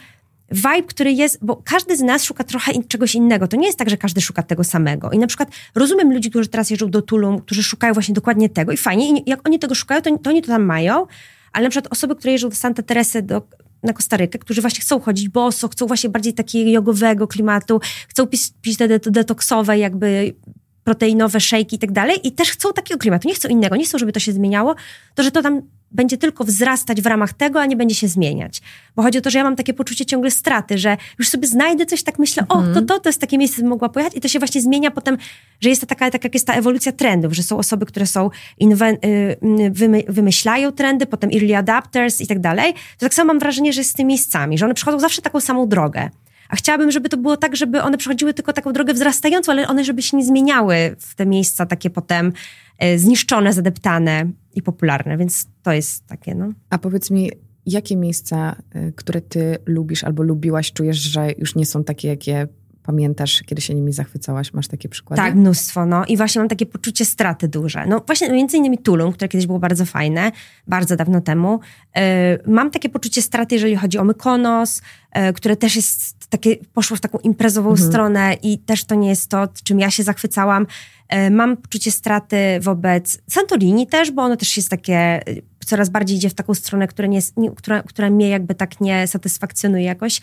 vibe, 0.51 0.83
który 0.87 1.11
jest, 1.11 1.37
bo 1.41 1.61
każdy 1.65 1.97
z 1.97 2.01
nas 2.01 2.23
szuka 2.23 2.43
trochę 2.43 2.71
in, 2.71 2.87
czegoś 2.87 3.15
innego. 3.15 3.47
To 3.47 3.57
nie 3.57 3.67
jest 3.67 3.79
tak, 3.79 3.89
że 3.89 3.97
każdy 3.97 4.21
szuka 4.21 4.43
tego 4.43 4.63
samego. 4.63 5.11
I 5.11 5.19
na 5.19 5.27
przykład 5.27 5.49
rozumiem 5.75 6.13
ludzi, 6.13 6.29
którzy 6.29 6.49
teraz 6.49 6.69
jeżdżą 6.69 6.89
do 6.89 7.01
Tulum, 7.01 7.41
którzy 7.41 7.63
szukają 7.63 7.93
właśnie 7.93 8.13
dokładnie 8.13 8.49
tego 8.49 8.71
i 8.71 8.77
fajnie, 8.77 9.19
i 9.19 9.29
jak 9.29 9.47
oni 9.47 9.59
tego 9.59 9.75
szukają, 9.75 10.01
to, 10.01 10.17
to 10.17 10.29
oni 10.29 10.41
to 10.41 10.47
tam 10.47 10.63
mają, 10.63 11.07
ale 11.53 11.63
na 11.63 11.69
przykład 11.69 11.93
osoby, 11.93 12.15
które 12.15 12.31
jeżdżą 12.31 12.49
do 12.49 12.55
Santa 12.55 12.83
Teresy, 12.83 13.21
do 13.21 13.41
na 13.85 13.93
Kostarykę, 13.93 14.39
którzy 14.39 14.61
właśnie 14.61 14.81
chcą 14.81 14.99
chodzić 14.99 15.29
boso, 15.29 15.67
chcą 15.67 15.87
właśnie 15.87 16.09
bardziej 16.09 16.33
takiego 16.33 16.69
jogowego 16.69 17.27
klimatu, 17.27 17.79
chcą 18.07 18.27
pić, 18.27 18.41
pić 18.61 18.77
te 18.77 18.99
detoksowe 18.99 19.77
jakby 19.77 20.35
proteinowe 20.83 21.39
szejki 21.39 21.75
i 21.75 21.79
tak 21.79 21.91
dalej 21.91 22.27
i 22.27 22.31
też 22.31 22.51
chcą 22.51 22.73
takiego 22.73 22.99
klimatu, 22.99 23.27
nie 23.27 23.35
chcą 23.35 23.49
innego, 23.49 23.75
nie 23.75 23.85
chcą, 23.85 23.97
żeby 23.97 24.11
to 24.11 24.19
się 24.19 24.33
zmieniało, 24.33 24.75
to 25.15 25.23
że 25.23 25.31
to 25.31 25.41
tam 25.41 25.61
będzie 25.95 26.17
tylko 26.17 26.43
wzrastać 26.43 27.01
w 27.01 27.05
ramach 27.05 27.33
tego, 27.33 27.61
a 27.61 27.65
nie 27.65 27.75
będzie 27.75 27.95
się 27.95 28.07
zmieniać. 28.07 28.61
Bo 28.95 29.03
chodzi 29.03 29.17
o 29.17 29.21
to, 29.21 29.29
że 29.29 29.37
ja 29.37 29.43
mam 29.43 29.55
takie 29.55 29.73
poczucie 29.73 30.05
ciągle 30.05 30.31
straty, 30.31 30.77
że 30.77 30.97
już 31.19 31.29
sobie 31.29 31.47
znajdę 31.47 31.85
coś, 31.85 32.03
tak 32.03 32.19
myślę, 32.19 32.43
o, 32.49 32.55
to, 32.55 32.63
mhm. 32.63 32.85
to, 32.85 32.99
to 32.99 33.09
jest 33.09 33.21
takie 33.21 33.37
miejsce, 33.37 33.61
bym 33.61 33.69
mogła 33.69 33.89
pojechać 33.89 34.15
i 34.15 34.21
to 34.21 34.27
się 34.27 34.39
właśnie 34.39 34.61
zmienia 34.61 34.91
potem, 34.91 35.17
że 35.61 35.69
jest 35.69 35.81
to 35.81 35.87
taka, 35.87 36.11
tak 36.11 36.23
jak 36.23 36.33
jest 36.33 36.47
ta 36.47 36.53
ewolucja 36.53 36.91
trendów, 36.91 37.33
że 37.33 37.43
są 37.43 37.57
osoby, 37.57 37.85
które 37.85 38.05
są 38.05 38.29
inwen- 38.61 39.05
y, 39.05 39.71
wymy 39.71 40.03
wymyślają 40.07 40.71
trendy, 40.71 41.05
potem 41.05 41.29
early 41.33 41.57
adapters 41.57 42.21
i 42.21 42.27
tak 42.27 42.39
dalej. 42.39 42.73
To 42.73 42.99
tak 42.99 43.13
samo 43.13 43.27
mam 43.27 43.39
wrażenie, 43.39 43.73
że 43.73 43.81
jest 43.81 43.91
z 43.91 43.93
tymi 43.93 44.07
miejscami, 44.07 44.57
że 44.57 44.65
one 44.65 44.73
przechodzą 44.73 44.99
zawsze 44.99 45.21
taką 45.21 45.41
samą 45.41 45.67
drogę. 45.67 46.09
A 46.49 46.55
chciałabym, 46.55 46.91
żeby 46.91 47.09
to 47.09 47.17
było 47.17 47.37
tak, 47.37 47.55
żeby 47.55 47.81
one 47.81 47.97
przechodziły 47.97 48.33
tylko 48.33 48.53
taką 48.53 48.73
drogę 48.73 48.93
wzrastającą, 48.93 49.51
ale 49.51 49.67
one 49.67 49.83
żeby 49.83 50.01
się 50.01 50.17
nie 50.17 50.25
zmieniały 50.25 50.95
w 50.99 51.15
te 51.15 51.25
miejsca 51.25 51.65
takie 51.65 51.89
potem 51.89 52.33
e, 52.79 52.99
zniszczone, 52.99 53.53
zadeptane 53.53 54.31
i 54.55 54.61
popularne, 54.61 55.17
więc 55.17 55.47
to 55.63 55.71
jest 55.71 56.07
takie, 56.07 56.35
no. 56.35 56.53
A 56.69 56.77
powiedz 56.77 57.11
mi, 57.11 57.31
jakie 57.65 57.97
miejsca, 57.97 58.55
e, 58.71 58.91
które 58.91 59.21
ty 59.21 59.57
lubisz 59.65 60.03
albo 60.03 60.23
lubiłaś, 60.23 60.71
czujesz, 60.73 60.97
że 60.97 61.31
już 61.37 61.55
nie 61.55 61.65
są 61.65 61.83
takie, 61.83 62.07
jakie 62.07 62.47
pamiętasz, 62.85 63.43
kiedy 63.45 63.61
się 63.61 63.73
nimi 63.73 63.93
zachwycałaś? 63.93 64.53
Masz 64.53 64.67
takie 64.67 64.89
przykłady? 64.89 65.21
Tak, 65.21 65.35
mnóstwo. 65.35 65.85
No. 65.85 66.05
I 66.05 66.17
właśnie 66.17 66.39
mam 66.39 66.49
takie 66.49 66.65
poczucie 66.65 67.05
straty 67.05 67.47
duże. 67.47 67.85
No 67.85 68.01
właśnie 68.07 68.29
między 68.29 68.57
innymi 68.57 68.77
Tulum, 68.77 69.13
które 69.13 69.27
kiedyś 69.27 69.47
było 69.47 69.59
bardzo 69.59 69.85
fajne, 69.85 70.31
bardzo 70.67 70.95
dawno 70.95 71.21
temu. 71.21 71.59
Yy, 71.95 72.01
mam 72.47 72.71
takie 72.71 72.89
poczucie 72.89 73.21
straty, 73.21 73.55
jeżeli 73.55 73.75
chodzi 73.75 73.97
o 73.97 74.03
Mykonos, 74.03 74.81
yy, 75.15 75.33
które 75.33 75.55
też 75.55 75.75
jest 75.75 76.29
takie, 76.29 76.55
poszło 76.73 76.97
w 76.97 77.01
taką 77.01 77.17
imprezową 77.17 77.69
mhm. 77.69 77.89
stronę 77.89 78.33
i 78.43 78.59
też 78.59 78.85
to 78.85 78.95
nie 78.95 79.09
jest 79.09 79.29
to, 79.29 79.47
czym 79.63 79.79
ja 79.79 79.91
się 79.91 80.03
zachwycałam. 80.03 80.67
Yy, 81.11 81.31
mam 81.31 81.57
poczucie 81.57 81.91
straty 81.91 82.37
wobec 82.61 83.21
Santorini 83.29 83.87
też, 83.87 84.11
bo 84.11 84.21
ono 84.21 84.35
też 84.35 84.57
jest 84.57 84.69
takie 84.69 85.21
coraz 85.65 85.89
bardziej 85.89 86.17
idzie 86.17 86.29
w 86.29 86.33
taką 86.33 86.53
stronę, 86.53 86.87
która, 86.87 87.07
nie, 87.07 87.19
nie, 87.37 87.51
która, 87.51 87.83
która 87.83 88.09
mnie 88.09 88.29
jakby 88.29 88.55
tak 88.55 88.81
nie 88.81 89.07
satysfakcjonuje 89.07 89.83
jakoś. 89.83 90.21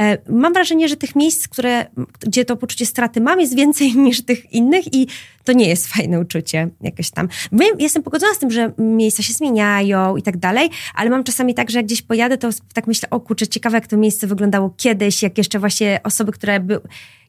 E, 0.00 0.18
mam 0.32 0.52
wrażenie, 0.52 0.88
że 0.88 0.96
tych 0.96 1.16
miejsc, 1.16 1.48
które, 1.48 1.86
gdzie 2.20 2.44
to 2.44 2.56
poczucie 2.56 2.86
straty 2.86 3.20
mam, 3.20 3.40
jest 3.40 3.56
więcej 3.56 3.96
niż 4.06 4.22
tych 4.22 4.52
innych 4.52 4.94
i 4.94 5.06
to 5.44 5.52
nie 5.52 5.68
jest 5.68 5.86
fajne 5.86 6.20
uczucie 6.20 6.68
jakieś 6.80 7.10
tam. 7.10 7.28
Jestem 7.78 8.02
pogodzona 8.02 8.34
z 8.34 8.38
tym, 8.38 8.50
że 8.50 8.72
miejsca 8.78 9.22
się 9.22 9.32
zmieniają 9.32 10.16
i 10.16 10.22
tak 10.22 10.36
dalej, 10.36 10.70
ale 10.94 11.10
mam 11.10 11.24
czasami 11.24 11.54
tak, 11.54 11.70
że 11.70 11.78
jak 11.78 11.86
gdzieś 11.86 12.02
pojadę, 12.02 12.38
to 12.38 12.48
tak 12.74 12.86
myślę, 12.86 13.10
o 13.10 13.20
kurczę, 13.20 13.46
ciekawe 13.46 13.76
jak 13.76 13.86
to 13.86 13.96
miejsce 13.96 14.26
wyglądało 14.26 14.74
kiedyś, 14.76 15.22
jak 15.22 15.38
jeszcze 15.38 15.58
właśnie 15.58 16.00
osoby, 16.04 16.32
które 16.32 16.60
by, 16.60 16.80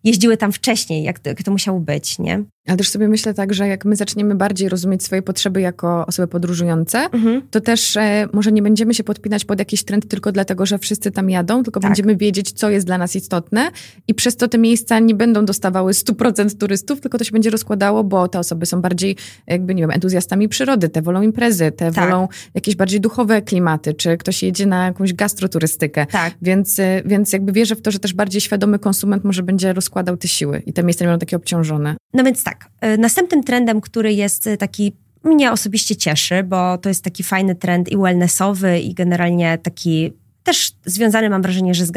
jeździły 0.03 0.37
tam 0.37 0.51
wcześniej, 0.51 1.03
jak 1.03 1.19
to, 1.19 1.29
jak 1.29 1.43
to 1.43 1.51
musiało 1.51 1.79
być, 1.79 2.19
nie? 2.19 2.43
Ale 2.67 2.77
też 2.77 2.89
sobie 2.89 3.07
myślę 3.07 3.33
tak, 3.33 3.53
że 3.53 3.67
jak 3.67 3.85
my 3.85 3.95
zaczniemy 3.95 4.35
bardziej 4.35 4.69
rozumieć 4.69 5.03
swoje 5.03 5.21
potrzeby 5.21 5.61
jako 5.61 6.05
osoby 6.05 6.27
podróżujące, 6.27 6.99
mhm. 6.99 7.41
to 7.51 7.61
też 7.61 7.97
e, 7.97 8.27
może 8.33 8.51
nie 8.51 8.61
będziemy 8.61 8.93
się 8.93 9.03
podpinać 9.03 9.45
pod 9.45 9.59
jakiś 9.59 9.83
trend 9.83 10.07
tylko 10.07 10.31
dlatego, 10.31 10.65
że 10.65 10.79
wszyscy 10.79 11.11
tam 11.11 11.29
jadą, 11.29 11.63
tylko 11.63 11.79
tak. 11.79 11.91
będziemy 11.91 12.15
wiedzieć, 12.15 12.52
co 12.55 12.69
jest 12.69 12.85
dla 12.85 12.97
nas 12.97 13.15
istotne 13.15 13.71
i 14.07 14.13
przez 14.13 14.37
to 14.37 14.47
te 14.47 14.57
miejsca 14.57 14.99
nie 14.99 15.15
będą 15.15 15.45
dostawały 15.45 15.91
100% 15.91 16.57
turystów, 16.57 17.01
tylko 17.01 17.17
to 17.17 17.23
się 17.23 17.31
będzie 17.31 17.49
rozkładało, 17.49 18.03
bo 18.03 18.27
te 18.27 18.39
osoby 18.39 18.65
są 18.65 18.81
bardziej 18.81 19.15
jakby, 19.47 19.75
nie 19.75 19.83
wiem, 19.83 19.91
entuzjastami 19.91 20.49
przyrody, 20.49 20.89
te 20.89 21.01
wolą 21.01 21.21
imprezy, 21.21 21.71
te 21.71 21.91
tak. 21.91 22.05
wolą 22.05 22.27
jakieś 22.53 22.75
bardziej 22.75 23.01
duchowe 23.01 23.41
klimaty, 23.41 23.93
czy 23.93 24.17
ktoś 24.17 24.43
jedzie 24.43 24.65
na 24.65 24.85
jakąś 24.85 25.13
gastroturystykę. 25.13 26.05
Tak. 26.05 26.33
Więc, 26.41 26.79
e, 26.79 27.01
więc 27.05 27.33
jakby 27.33 27.51
wierzę 27.51 27.75
w 27.75 27.81
to, 27.81 27.91
że 27.91 27.99
też 27.99 28.13
bardziej 28.13 28.41
świadomy 28.41 28.79
konsument 28.79 29.23
może 29.23 29.43
będzie 29.43 29.73
rozkładał 29.73 30.17
te 30.17 30.27
siły 30.27 30.63
i 30.65 30.73
te 30.73 30.83
miejsca 30.83 31.05
nie 31.05 31.09
będą 31.09 31.19
takie 31.19 31.37
obciążone. 31.37 31.95
No 32.13 32.23
więc 32.23 32.43
tak, 32.43 32.69
e, 32.81 32.97
następnym 32.97 33.43
trendem, 33.43 33.81
który 33.81 34.13
jest 34.13 34.47
e, 34.47 34.57
taki 34.57 34.93
mnie 35.23 35.51
osobiście 35.51 35.95
cieszy, 35.95 36.43
bo 36.43 36.77
to 36.77 36.89
jest 36.89 37.03
taki 37.03 37.23
fajny 37.23 37.55
trend 37.55 37.89
i 37.89 37.97
wellnessowy 37.97 38.79
i 38.79 38.93
generalnie 38.93 39.57
taki 39.57 40.13
też 40.43 40.71
związany 40.85 41.29
mam 41.29 41.41
wrażenie, 41.41 41.73
że 41.73 41.85
z, 41.85 41.91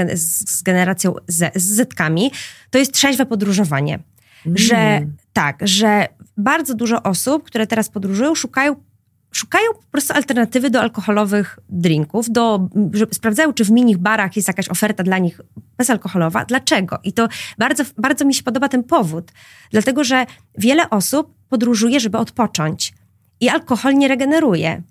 z 0.51 0.63
generacją 0.63 1.15
Z, 1.27 1.55
z 1.55 1.63
Zetkami, 1.63 2.31
to 2.71 2.79
jest 2.79 2.93
trzeźwe 2.93 3.27
podróżowanie. 3.27 3.99
Mm. 4.47 4.59
Że 4.59 5.07
tak, 5.33 5.61
że 5.63 6.09
bardzo 6.37 6.75
dużo 6.75 7.03
osób, 7.03 7.45
które 7.45 7.67
teraz 7.67 7.89
podróżują, 7.89 8.35
szukają 8.35 8.77
szukają 9.37 9.73
po 9.75 9.91
prostu 9.93 10.15
alternatywy 10.15 10.71
do 10.71 10.81
alkoholowych 10.81 11.59
drinków, 11.69 12.31
do, 12.31 12.69
sprawdzają, 13.13 13.53
czy 13.53 13.65
w 13.65 13.71
mini 13.71 13.97
barach 13.97 14.37
jest 14.37 14.49
jakaś 14.49 14.69
oferta 14.69 15.03
dla 15.03 15.19
nich 15.19 15.41
bezalkoholowa. 15.77 16.45
Dlaczego? 16.45 16.99
I 17.05 17.13
to 17.13 17.29
bardzo, 17.59 17.85
bardzo 17.99 18.25
mi 18.25 18.35
się 18.35 18.43
podoba 18.43 18.69
ten 18.69 18.85
powód. 18.85 19.33
Dlatego, 19.71 20.05
że 20.05 20.27
wiele 20.59 20.91
osób 20.91 21.35
podróżuje, 21.49 22.01
żeby 22.01 22.19
odpocząć. 22.19 22.95
I 23.41 23.49
alkohol 23.49 23.95
nie 23.95 24.09
regeneruje. 24.09 24.83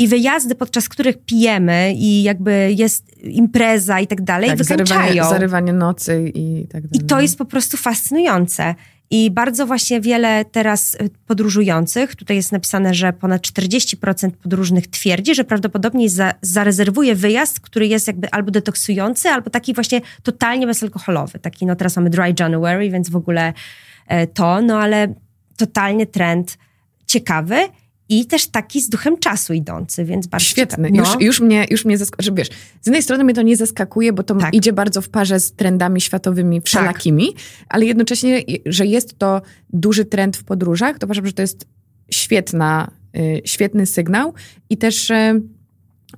I 0.00 0.08
wyjazdy, 0.08 0.54
podczas 0.54 0.88
których 0.88 1.18
pijemy 1.18 1.92
i 1.96 2.22
jakby 2.22 2.72
jest 2.76 3.22
impreza 3.22 4.00
i 4.00 4.06
tak 4.06 4.22
dalej, 4.22 4.48
tak, 4.48 4.58
wykańczają. 4.58 5.00
Zarywanie, 5.00 5.30
zarywanie 5.30 5.72
nocy 5.72 6.32
i 6.34 6.66
tak 6.68 6.86
dalej. 6.86 7.04
I 7.04 7.06
to 7.06 7.20
jest 7.20 7.38
po 7.38 7.44
prostu 7.44 7.76
fascynujące. 7.76 8.74
I 9.10 9.30
bardzo 9.30 9.66
właśnie 9.66 10.00
wiele 10.00 10.44
teraz 10.44 10.94
y, 10.94 11.10
podróżujących, 11.26 12.16
tutaj 12.16 12.36
jest 12.36 12.52
napisane, 12.52 12.94
że 12.94 13.12
ponad 13.12 13.42
40% 13.42 14.30
podróżnych 14.30 14.86
twierdzi, 14.86 15.34
że 15.34 15.44
prawdopodobnie 15.44 16.10
za, 16.10 16.34
zarezerwuje 16.42 17.14
wyjazd, 17.14 17.60
który 17.60 17.86
jest 17.86 18.06
jakby 18.06 18.30
albo 18.30 18.50
detoksujący, 18.50 19.28
albo 19.28 19.50
taki 19.50 19.74
właśnie 19.74 20.00
totalnie 20.22 20.66
bezalkoholowy. 20.66 21.38
Taki, 21.38 21.66
no 21.66 21.76
teraz 21.76 21.96
mamy 21.96 22.10
Dry 22.10 22.34
January, 22.40 22.90
więc 22.90 23.10
w 23.10 23.16
ogóle 23.16 23.52
e, 24.06 24.26
to, 24.26 24.62
no 24.62 24.78
ale 24.78 25.14
totalnie 25.56 26.06
trend 26.06 26.58
ciekawy 27.06 27.56
i 28.10 28.26
też 28.26 28.46
taki 28.46 28.80
z 28.80 28.88
duchem 28.88 29.18
czasu 29.18 29.52
idący, 29.52 30.04
więc 30.04 30.26
bardzo 30.26 30.44
Świetny. 30.44 30.90
No. 30.92 31.00
Już, 31.00 31.20
już 31.20 31.40
mnie, 31.40 31.66
już 31.70 31.84
mnie 31.84 31.98
zaskakuje. 31.98 32.32
Wiesz, 32.32 32.48
z 32.80 32.86
jednej 32.86 33.02
strony 33.02 33.24
mnie 33.24 33.34
to 33.34 33.42
nie 33.42 33.56
zaskakuje, 33.56 34.12
bo 34.12 34.22
to 34.22 34.34
tak. 34.34 34.54
idzie 34.54 34.72
bardzo 34.72 35.02
w 35.02 35.08
parze 35.08 35.40
z 35.40 35.52
trendami 35.52 36.00
światowymi 36.00 36.60
wszelakimi, 36.60 37.32
tak. 37.32 37.42
ale 37.68 37.84
jednocześnie, 37.84 38.42
że 38.66 38.86
jest 38.86 39.18
to 39.18 39.42
duży 39.72 40.04
trend 40.04 40.36
w 40.36 40.44
podróżach, 40.44 40.98
to 40.98 41.06
uważam, 41.06 41.26
że 41.26 41.32
to 41.32 41.42
jest 41.42 41.66
świetna, 42.10 42.90
y, 43.16 43.42
świetny 43.44 43.86
sygnał 43.86 44.34
i 44.70 44.76
też... 44.76 45.10
Y, 45.10 45.42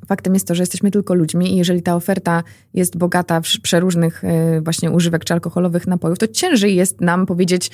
faktem 0.07 0.35
jest 0.35 0.47
to, 0.47 0.55
że 0.55 0.63
jesteśmy 0.63 0.91
tylko 0.91 1.15
ludźmi 1.15 1.53
i 1.53 1.57
jeżeli 1.57 1.83
ta 1.83 1.97
oferta 1.97 2.43
jest 2.75 2.97
bogata 2.97 3.41
w 3.41 3.47
przeróżnych 3.63 4.25
y, 4.25 4.61
właśnie 4.61 4.91
używek 4.91 5.25
czy 5.25 5.35
alkoholowych 5.35 5.87
napojów, 5.87 6.19
to 6.19 6.29
ciężej 6.29 6.77
jest 6.77 7.01
nam 7.01 7.27
powiedzieć 7.27 7.71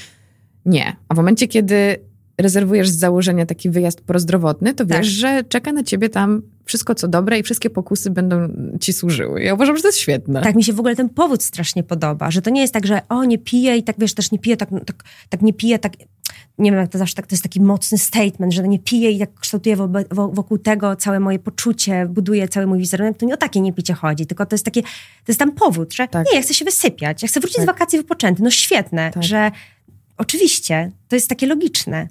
nie. 0.66 0.96
A 1.08 1.14
w 1.14 1.16
momencie, 1.16 1.48
kiedy 1.48 2.07
rezerwujesz 2.38 2.88
z 2.88 2.98
założenia 2.98 3.46
taki 3.46 3.70
wyjazd 3.70 4.00
prozdrowotny, 4.00 4.74
to 4.74 4.86
wiesz, 4.86 4.96
tak. 4.96 5.04
że 5.04 5.44
czeka 5.44 5.72
na 5.72 5.82
ciebie 5.82 6.08
tam 6.08 6.42
wszystko 6.64 6.94
co 6.94 7.08
dobre 7.08 7.38
i 7.38 7.42
wszystkie 7.42 7.70
pokusy 7.70 8.10
będą 8.10 8.48
ci 8.80 8.92
służyły. 8.92 9.42
Ja 9.42 9.54
uważam, 9.54 9.76
że 9.76 9.82
to 9.82 9.88
jest 9.88 9.98
świetne. 9.98 10.42
Tak, 10.42 10.54
mi 10.54 10.64
się 10.64 10.72
w 10.72 10.78
ogóle 10.78 10.96
ten 10.96 11.08
powód 11.08 11.42
strasznie 11.42 11.82
podoba, 11.82 12.30
że 12.30 12.42
to 12.42 12.50
nie 12.50 12.60
jest 12.60 12.74
tak, 12.74 12.86
że 12.86 13.00
o, 13.08 13.24
nie 13.24 13.38
piję 13.38 13.76
i 13.76 13.82
tak, 13.82 13.96
wiesz, 13.98 14.14
też 14.14 14.30
nie 14.30 14.38
piję, 14.38 14.56
tak, 14.56 14.68
tak, 14.86 15.04
tak 15.28 15.42
nie 15.42 15.52
piję, 15.52 15.78
tak 15.78 15.92
nie 16.58 16.70
wiem, 16.70 16.80
jak 16.80 16.90
to 16.90 16.98
zawsze 16.98 17.14
tak, 17.14 17.26
to 17.26 17.34
jest 17.34 17.42
taki 17.42 17.60
mocny 17.60 17.98
statement, 17.98 18.54
że 18.54 18.68
nie 18.68 18.78
piję 18.78 19.10
i 19.10 19.18
tak 19.18 19.34
kształtuję 19.34 19.76
wokół 20.10 20.58
tego 20.58 20.96
całe 20.96 21.20
moje 21.20 21.38
poczucie, 21.38 22.06
buduję 22.10 22.48
cały 22.48 22.66
mój 22.66 22.78
wizerunek, 22.78 23.16
to 23.16 23.26
nie 23.26 23.34
o 23.34 23.36
takie 23.36 23.60
nie 23.60 23.72
picie 23.72 23.94
chodzi, 23.94 24.26
tylko 24.26 24.46
to 24.46 24.54
jest 24.54 24.64
takie, 24.64 24.82
to 24.82 24.88
jest 25.28 25.38
tam 25.38 25.52
powód, 25.52 25.94
że 25.94 26.08
tak. 26.08 26.26
nie, 26.26 26.36
ja 26.36 26.42
chcę 26.42 26.54
się 26.54 26.64
wysypiać, 26.64 27.22
ja 27.22 27.28
chcę 27.28 27.40
wrócić 27.40 27.56
tak. 27.56 27.64
z 27.64 27.66
wakacji 27.66 27.98
wypoczęty, 27.98 28.42
no 28.42 28.50
świetne, 28.50 29.10
tak. 29.10 29.22
że 29.22 29.50
oczywiście, 30.16 30.90
to 31.08 31.16
jest 31.16 31.28
takie 31.28 31.46
logiczne 31.46 32.08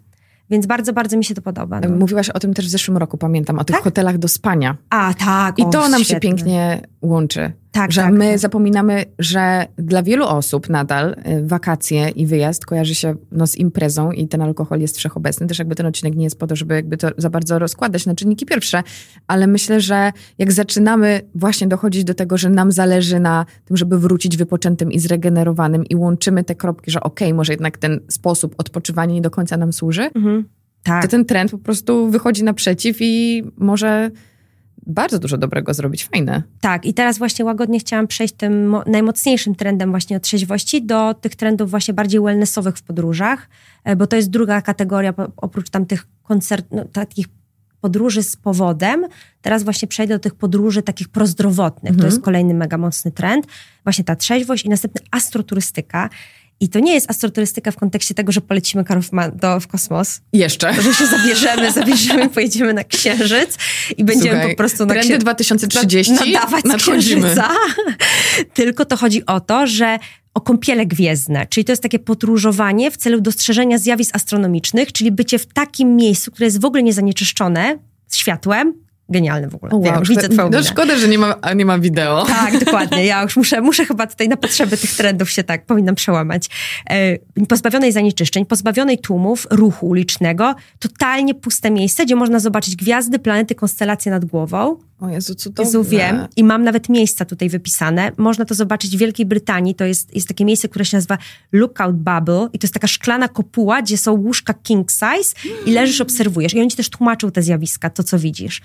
Więc 0.50 0.66
bardzo, 0.66 0.94
bardzo 0.94 1.18
mi 1.18 1.26
się 1.26 1.36
to 1.36 1.42
podoba. 1.42 1.80
No. 1.80 1.90
Mówiłaś 1.90 2.30
o 2.30 2.40
tym 2.40 2.54
też 2.54 2.66
w 2.66 2.70
zeszłym 2.70 2.98
roku, 2.98 3.18
pamiętam, 3.18 3.60
o 3.60 3.64
tych 3.64 3.76
Tak? 3.76 3.84
hotelach 3.84 4.18
do 4.18 4.28
spania. 4.28 4.78
A, 4.90 5.14
tak. 5.14 5.60
I 5.60 5.64
o, 5.64 5.70
to 5.70 5.90
nam 5.90 6.04
się 6.04 6.20
pięknie 6.20 6.82
łączy. 7.02 7.52
Tak, 7.78 7.92
że 7.92 8.02
tak. 8.02 8.14
my 8.14 8.38
zapominamy, 8.38 9.06
że 9.20 9.66
dla 9.78 10.04
wielu 10.04 10.26
osób 10.26 10.70
nadal 10.70 11.16
y, 11.42 11.48
wakacje 11.48 12.10
i 12.10 12.26
wyjazd 12.26 12.66
kojarzy 12.66 12.96
się 12.96 13.16
no, 13.32 13.48
z 13.48 13.56
imprezą 13.56 14.12
i 14.12 14.28
ten 14.28 14.42
alkohol 14.42 14.80
jest 14.80 14.98
wszechobecny. 14.98 15.48
Też 15.48 15.60
jakby 15.60 15.76
ten 15.76 15.86
odcinek 15.86 16.16
nie 16.16 16.24
jest 16.24 16.40
po 16.40 16.48
to, 16.48 16.56
żeby 16.56 16.76
jakby 16.76 16.98
to 16.98 17.08
za 17.18 17.30
bardzo 17.30 17.60
rozkładać 17.60 18.06
na 18.06 18.16
czynniki 18.16 18.46
pierwsze, 18.46 18.84
ale 19.28 19.48
myślę, 19.48 19.82
że 19.82 20.12
jak 20.38 20.52
zaczynamy 20.52 21.22
właśnie 21.36 21.68
dochodzić 21.68 22.04
do 22.04 22.14
tego, 22.14 22.38
że 22.38 22.50
nam 22.50 22.72
zależy 22.72 23.20
na 23.20 23.46
tym, 23.66 23.78
żeby 23.78 24.00
wrócić 24.00 24.38
wypoczętym 24.38 24.92
i 24.92 25.00
zregenerowanym 25.00 25.86
i 25.86 25.96
łączymy 25.96 26.44
te 26.44 26.56
kropki, 26.56 26.92
że 26.92 27.00
okej, 27.02 27.34
może 27.34 27.54
jednak 27.54 27.78
ten 27.78 28.00
sposób 28.08 28.56
odpoczywania 28.58 29.14
nie 29.14 29.22
do 29.22 29.30
końca 29.30 29.58
nam 29.58 29.74
służy, 29.74 30.10
Mhm. 30.16 30.46
Tak. 30.84 31.02
to 31.02 31.08
ten 31.08 31.26
trend 31.26 31.52
po 31.52 31.58
prostu 31.58 32.10
wychodzi 32.10 32.44
naprzeciw 32.44 32.98
i 33.00 33.44
może 33.58 34.12
bardzo 34.88 35.20
dużo 35.20 35.38
dobrego 35.38 35.74
zrobić. 35.74 36.06
Fajne. 36.06 36.44
Tak, 36.62 36.86
i 36.86 36.94
teraz 36.94 37.18
właśnie 37.18 37.46
łagodnie 37.46 37.80
chciałam 37.80 38.08
przejść 38.08 38.34
tym 38.34 38.70
mo- 38.70 38.84
najmocniejszym 38.86 39.56
trendem 39.56 39.90
właśnie 39.90 40.18
od 40.18 40.24
trzeźwości 40.24 40.86
do 40.86 41.14
tych 41.14 41.36
trendów 41.36 41.70
właśnie 41.70 41.94
bardziej 41.94 42.22
wellnessowych 42.22 42.78
w 42.78 42.84
podróżach, 42.84 43.50
e, 43.84 43.96
bo 43.96 44.08
to 44.08 44.16
jest 44.16 44.30
druga 44.30 44.62
kategoria, 44.62 45.14
oprócz 45.38 45.70
tamtych 45.70 46.08
koncert, 46.24 46.66
no, 46.72 46.86
takich 46.86 47.28
podróży 47.82 48.24
z 48.24 48.36
powodem, 48.36 49.06
teraz 49.42 49.64
właśnie 49.64 49.88
przejdę 49.88 50.14
do 50.14 50.20
tych 50.20 50.36
podróży 50.36 50.82
takich 50.82 51.10
prozdrowotnych. 51.10 51.98
To 51.98 52.06
jest 52.06 52.22
kolejny 52.22 52.54
mega 52.54 52.78
mocny 52.78 53.12
trend. 53.12 53.48
Właśnie 53.84 54.04
ta 54.04 54.16
trzeźwość 54.16 54.66
i 54.66 54.70
następny 54.70 55.02
astroturystyka. 55.12 56.10
I 56.60 56.70
to 56.70 56.80
nie 56.80 56.94
jest 56.94 57.10
astroturystyka 57.10 57.72
w 57.72 57.76
kontekście 57.76 58.14
tego, 58.16 58.32
że 58.32 58.42
polecimy 58.42 58.84
Karów 58.84 59.12
ma- 59.12 59.32
do, 59.32 59.60
w 59.60 59.68
kosmos, 59.68 60.22
Jeszcze. 60.34 60.74
że 60.82 60.94
się 60.94 61.08
zabierzemy, 61.08 61.72
zabierzemy, 61.72 62.30
pojedziemy 62.36 62.74
na 62.74 62.84
Księżyc 62.84 63.58
i 63.98 64.04
będziemy 64.04 64.36
Słuchaj, 64.36 64.50
po 64.52 64.58
prostu 64.58 64.86
na 64.86 64.94
trendy 64.94 65.14
księ- 65.14 65.18
2030 65.20 66.14
nadawać 66.14 66.62
z 66.66 66.68
nadchodzimy. 66.68 67.22
Księżyca. 67.22 67.50
Tylko 68.54 68.86
to 68.86 68.98
chodzi 68.98 69.26
o 69.26 69.40
to, 69.40 69.68
że 69.68 70.00
o 70.34 70.42
kąpiele 70.42 70.86
gwiezdne, 70.86 71.48
czyli 71.50 71.66
to 71.66 71.72
jest 71.72 71.82
takie 71.84 72.00
podróżowanie 72.00 72.92
w 72.92 72.98
celu 72.98 73.22
dostrzeżenia 73.22 73.78
zjawisk 73.78 74.16
astronomicznych, 74.16 74.92
czyli 74.92 75.12
bycie 75.12 75.40
w 75.40 75.46
takim 75.46 75.96
miejscu, 75.96 76.32
które 76.32 76.46
jest 76.46 76.62
w 76.62 76.66
ogóle 76.66 76.84
niezanieczyszczone 76.84 77.78
światłem. 78.14 78.74
Genialne 79.10 79.50
w 79.50 79.56
ogóle. 79.56 79.72
Wow, 79.76 80.02
widzę 80.10 80.30
twoją 80.30 80.50
no 80.50 80.64
szkoda, 80.64 80.98
że 80.98 81.08
nie 81.08 81.18
ma, 81.18 81.36
nie 81.56 81.66
ma 81.66 81.80
wideo. 81.80 82.26
Tak, 82.38 82.66
dokładnie. 82.66 83.06
Ja 83.06 83.24
już 83.24 83.38
muszę, 83.38 83.62
muszę 83.62 83.86
chyba 83.86 84.08
tutaj 84.08 84.30
na 84.30 84.38
potrzeby 84.38 84.78
tych 84.78 84.96
trendów 84.96 85.32
się 85.32 85.44
tak 85.44 85.66
powinnam 85.66 85.96
przełamać. 85.96 86.50
E, 86.90 87.18
pozbawionej 87.46 87.92
zanieczyszczeń, 87.92 88.46
pozbawionej 88.46 88.98
tłumów, 88.98 89.48
ruchu 89.50 89.88
ulicznego, 89.88 90.56
totalnie 90.80 91.34
puste 91.36 91.72
miejsce, 91.72 92.06
gdzie 92.06 92.16
można 92.16 92.40
zobaczyć 92.40 92.76
gwiazdy, 92.76 93.20
planety, 93.20 93.56
konstelacje 93.56 94.12
nad 94.12 94.26
głową. 94.26 94.87
O 95.00 95.10
Jezu, 95.10 95.36
cudowne. 95.36 95.70
Jezu, 95.70 95.84
wiem. 95.84 96.28
I 96.36 96.44
mam 96.44 96.64
nawet 96.64 96.90
miejsca 96.90 97.26
tutaj 97.26 97.50
wypisane. 97.50 98.12
Można 98.18 98.46
to 98.46 98.56
zobaczyć 98.56 98.98
w 98.98 99.00
Wielkiej 99.00 99.26
Brytanii. 99.26 99.76
To 99.76 99.86
jest, 99.86 100.16
jest 100.16 100.28
takie 100.28 100.46
miejsce, 100.46 100.70
które 100.70 100.86
się 100.86 100.98
nazywa 100.98 101.18
Lookout 101.52 101.96
Bubble 101.96 102.48
i 102.54 102.60
to 102.60 102.66
jest 102.66 102.74
taka 102.74 102.88
szklana 102.88 103.28
kopuła, 103.28 103.82
gdzie 103.82 103.98
są 103.98 104.12
łóżka 104.12 104.54
king 104.54 104.92
size 104.92 105.36
i 105.66 105.72
leżysz, 105.72 106.02
obserwujesz. 106.02 106.54
I 106.54 106.60
oni 106.60 106.70
ci 106.70 106.78
też 106.78 106.90
tłumaczą 106.90 107.32
te 107.32 107.44
zjawiska, 107.44 107.90
to 107.90 108.04
co 108.04 108.20
widzisz. 108.20 108.62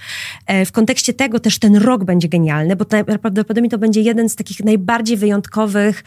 E, 0.47 0.67
w 0.67 0.73
kontekście 0.73 1.15
tego 1.15 1.41
też 1.41 1.59
ten 1.59 1.77
rok 1.77 2.05
będzie 2.05 2.29
genialny, 2.29 2.77
bo 2.77 2.85
prawdopodobnie 3.21 3.71
to 3.71 3.79
będzie 3.79 4.01
jeden 4.01 4.29
z 4.29 4.37
takich 4.37 4.61
najbardziej 4.61 5.17
wyjątkowych 5.17 6.05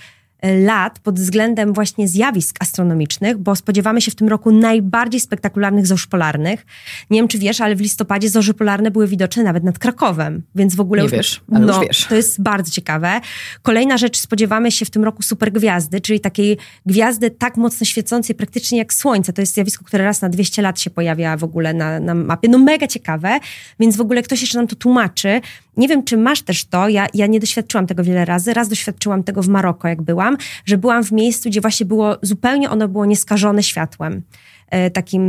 lat 0.53 0.99
pod 0.99 1.19
względem 1.19 1.73
właśnie 1.73 2.07
zjawisk 2.07 2.55
astronomicznych, 2.59 3.37
bo 3.37 3.55
spodziewamy 3.55 4.01
się 4.01 4.11
w 4.11 4.15
tym 4.15 4.27
roku 4.27 4.51
najbardziej 4.51 5.19
spektakularnych 5.19 5.87
zorz 5.87 6.07
polarnych. 6.07 6.65
Nie 7.09 7.19
wiem, 7.19 7.27
czy 7.27 7.37
wiesz, 7.37 7.61
ale 7.61 7.75
w 7.75 7.81
listopadzie 7.81 8.29
zorze 8.29 8.53
polarne 8.53 8.91
były 8.91 9.07
widoczne 9.07 9.43
nawet 9.43 9.63
nad 9.63 9.79
Krakowem, 9.79 10.43
więc 10.55 10.75
w 10.75 10.79
ogóle 10.79 11.01
Nie 11.01 11.05
już, 11.05 11.11
wiesz, 11.11 11.41
ale 11.51 11.65
no, 11.65 11.79
wiesz. 11.79 12.05
to 12.09 12.15
jest 12.15 12.41
bardzo 12.41 12.71
ciekawe. 12.71 13.21
Kolejna 13.61 13.97
rzecz, 13.97 14.19
spodziewamy 14.19 14.71
się 14.71 14.85
w 14.85 14.89
tym 14.89 15.03
roku 15.03 15.21
supergwiazdy, 15.21 16.01
czyli 16.01 16.19
takiej 16.19 16.57
gwiazdy 16.85 17.31
tak 17.31 17.57
mocno 17.57 17.85
świecącej 17.85 18.35
praktycznie 18.35 18.77
jak 18.77 18.93
Słońce. 18.93 19.33
To 19.33 19.41
jest 19.41 19.53
zjawisko, 19.53 19.85
które 19.85 20.03
raz 20.03 20.21
na 20.21 20.29
200 20.29 20.61
lat 20.61 20.79
się 20.79 20.89
pojawia 20.89 21.37
w 21.37 21.43
ogóle 21.43 21.73
na, 21.73 21.99
na 21.99 22.15
mapie. 22.15 22.49
No 22.49 22.57
mega 22.57 22.87
ciekawe, 22.87 23.39
więc 23.79 23.97
w 23.97 24.01
ogóle 24.01 24.23
ktoś 24.23 24.41
jeszcze 24.41 24.57
nam 24.57 24.67
to 24.67 24.75
tłumaczy. 24.75 25.41
Nie 25.77 25.87
wiem, 25.87 26.03
czy 26.03 26.17
masz 26.17 26.41
też 26.41 26.65
to, 26.65 26.89
ja, 26.89 27.07
ja 27.13 27.27
nie 27.27 27.39
doświadczyłam 27.39 27.87
tego 27.87 28.03
wiele 28.03 28.25
razy. 28.25 28.53
Raz 28.53 28.67
doświadczyłam 28.67 29.23
tego 29.23 29.41
w 29.41 29.47
Maroko, 29.47 29.87
jak 29.87 30.01
byłam, 30.01 30.37
że 30.65 30.77
byłam 30.77 31.03
w 31.03 31.11
miejscu, 31.11 31.49
gdzie 31.49 31.61
właśnie 31.61 31.85
było, 31.85 32.17
zupełnie 32.21 32.69
ono 32.69 32.87
było 32.87 33.05
nieskażone 33.05 33.63
światłem. 33.63 34.21
E, 34.69 34.91
takim, 34.91 35.23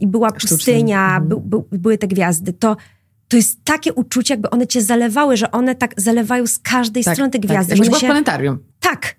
i 0.00 0.06
była 0.06 0.32
pustynia, 0.32 1.20
by, 1.20 1.36
by, 1.40 1.78
były 1.78 1.98
te 1.98 2.08
gwiazdy. 2.08 2.52
To 2.52 2.76
to 3.28 3.36
jest 3.36 3.64
takie 3.64 3.92
uczucie, 3.92 4.34
jakby 4.34 4.50
one 4.50 4.66
cię 4.66 4.82
zalewały, 4.82 5.36
że 5.36 5.50
one 5.50 5.74
tak 5.74 5.94
zalewają 5.96 6.46
z 6.46 6.58
każdej 6.58 7.02
strony 7.02 7.30
te 7.30 7.38
gwiazdy. 7.38 7.68
Tak, 7.68 7.78
że 7.78 7.84
była 7.84 7.98
w 7.98 8.00
się... 8.00 8.06
planetarium. 8.06 8.58
Tak. 8.80 9.16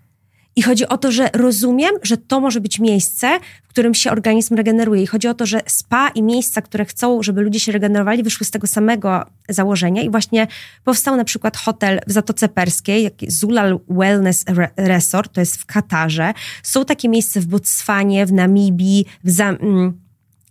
I 0.56 0.62
chodzi 0.62 0.88
o 0.88 0.98
to, 0.98 1.12
że 1.12 1.30
rozumiem, 1.34 1.96
że 2.04 2.18
to 2.18 2.40
może 2.40 2.62
być 2.62 2.80
miejsce, 2.80 3.40
w 3.64 3.68
którym 3.68 3.94
się 3.94 4.12
organizm 4.12 4.56
regeneruje. 4.56 5.04
I 5.04 5.08
chodzi 5.08 5.28
o 5.28 5.34
to, 5.34 5.46
że 5.46 5.62
spa 5.68 6.10
i 6.10 6.24
miejsca, 6.24 6.62
które 6.62 6.86
chcą, 6.86 7.24
żeby 7.24 7.42
ludzie 7.42 7.60
się 7.60 7.72
regenerowali, 7.72 8.24
wyszły 8.24 8.46
z 8.46 8.52
tego 8.52 8.68
samego 8.68 9.26
założenia. 9.50 10.02
I 10.02 10.10
właśnie 10.10 10.48
powstał 10.84 11.16
na 11.16 11.24
przykład 11.24 11.58
hotel 11.58 12.00
w 12.08 12.12
Zatoce 12.12 12.50
Perskiej, 12.50 13.12
Zulal 13.28 13.80
Wellness 13.90 14.46
Re- 14.48 14.70
Resort, 14.78 15.34
to 15.34 15.40
jest 15.40 15.58
w 15.58 15.66
Katarze. 15.66 16.34
Są 16.64 16.86
takie 16.86 17.10
miejsca 17.10 17.40
w 17.40 17.46
Botswanie, 17.46 18.26
w 18.26 18.34
Namibii, 18.34 19.06
w 19.24 19.32
Zam... 19.32 19.58
mm, 19.62 20.02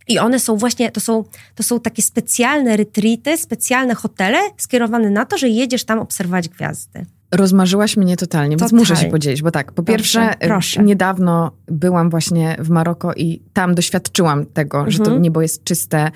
I 0.09 0.19
one 0.19 0.41
są 0.41 0.57
właśnie, 0.57 0.91
to 0.91 1.01
są, 1.01 1.25
to 1.55 1.63
są 1.63 1.81
takie 1.81 2.03
specjalne 2.03 2.77
retreaty, 2.77 3.37
specjalne 3.37 3.95
hotele 3.95 4.39
skierowane 4.57 5.11
na 5.11 5.25
to, 5.25 5.39
że 5.39 5.49
jedziesz 5.49 5.85
tam 5.85 5.99
obserwować 5.99 6.49
gwiazdy. 6.49 7.07
Rozmarzyłaś 7.37 7.97
mnie 7.97 8.17
totalnie, 8.17 8.51
więc 8.51 8.63
Totalnie. 8.63 8.79
muszę 8.79 8.97
się 8.97 9.07
podzielić, 9.07 9.43
bo 9.43 9.51
tak, 9.51 9.73
po 9.73 9.83
Dobrze, 9.83 9.93
pierwsze, 9.97 10.35
proszę. 10.41 10.81
y, 10.81 10.85
niedawno 10.85 11.51
byłam 11.69 12.11
właśnie 12.11 12.57
w 12.59 12.71
Maroko 12.71 13.13
i 13.15 13.43
tam 13.53 13.75
doświadczyłam 13.75 14.47
tego, 14.47 14.85
że 14.91 14.99
to 14.99 15.05
Mhm. 15.05 15.23
niebo 15.23 15.43
jest 15.43 15.65
czyste 15.65 16.07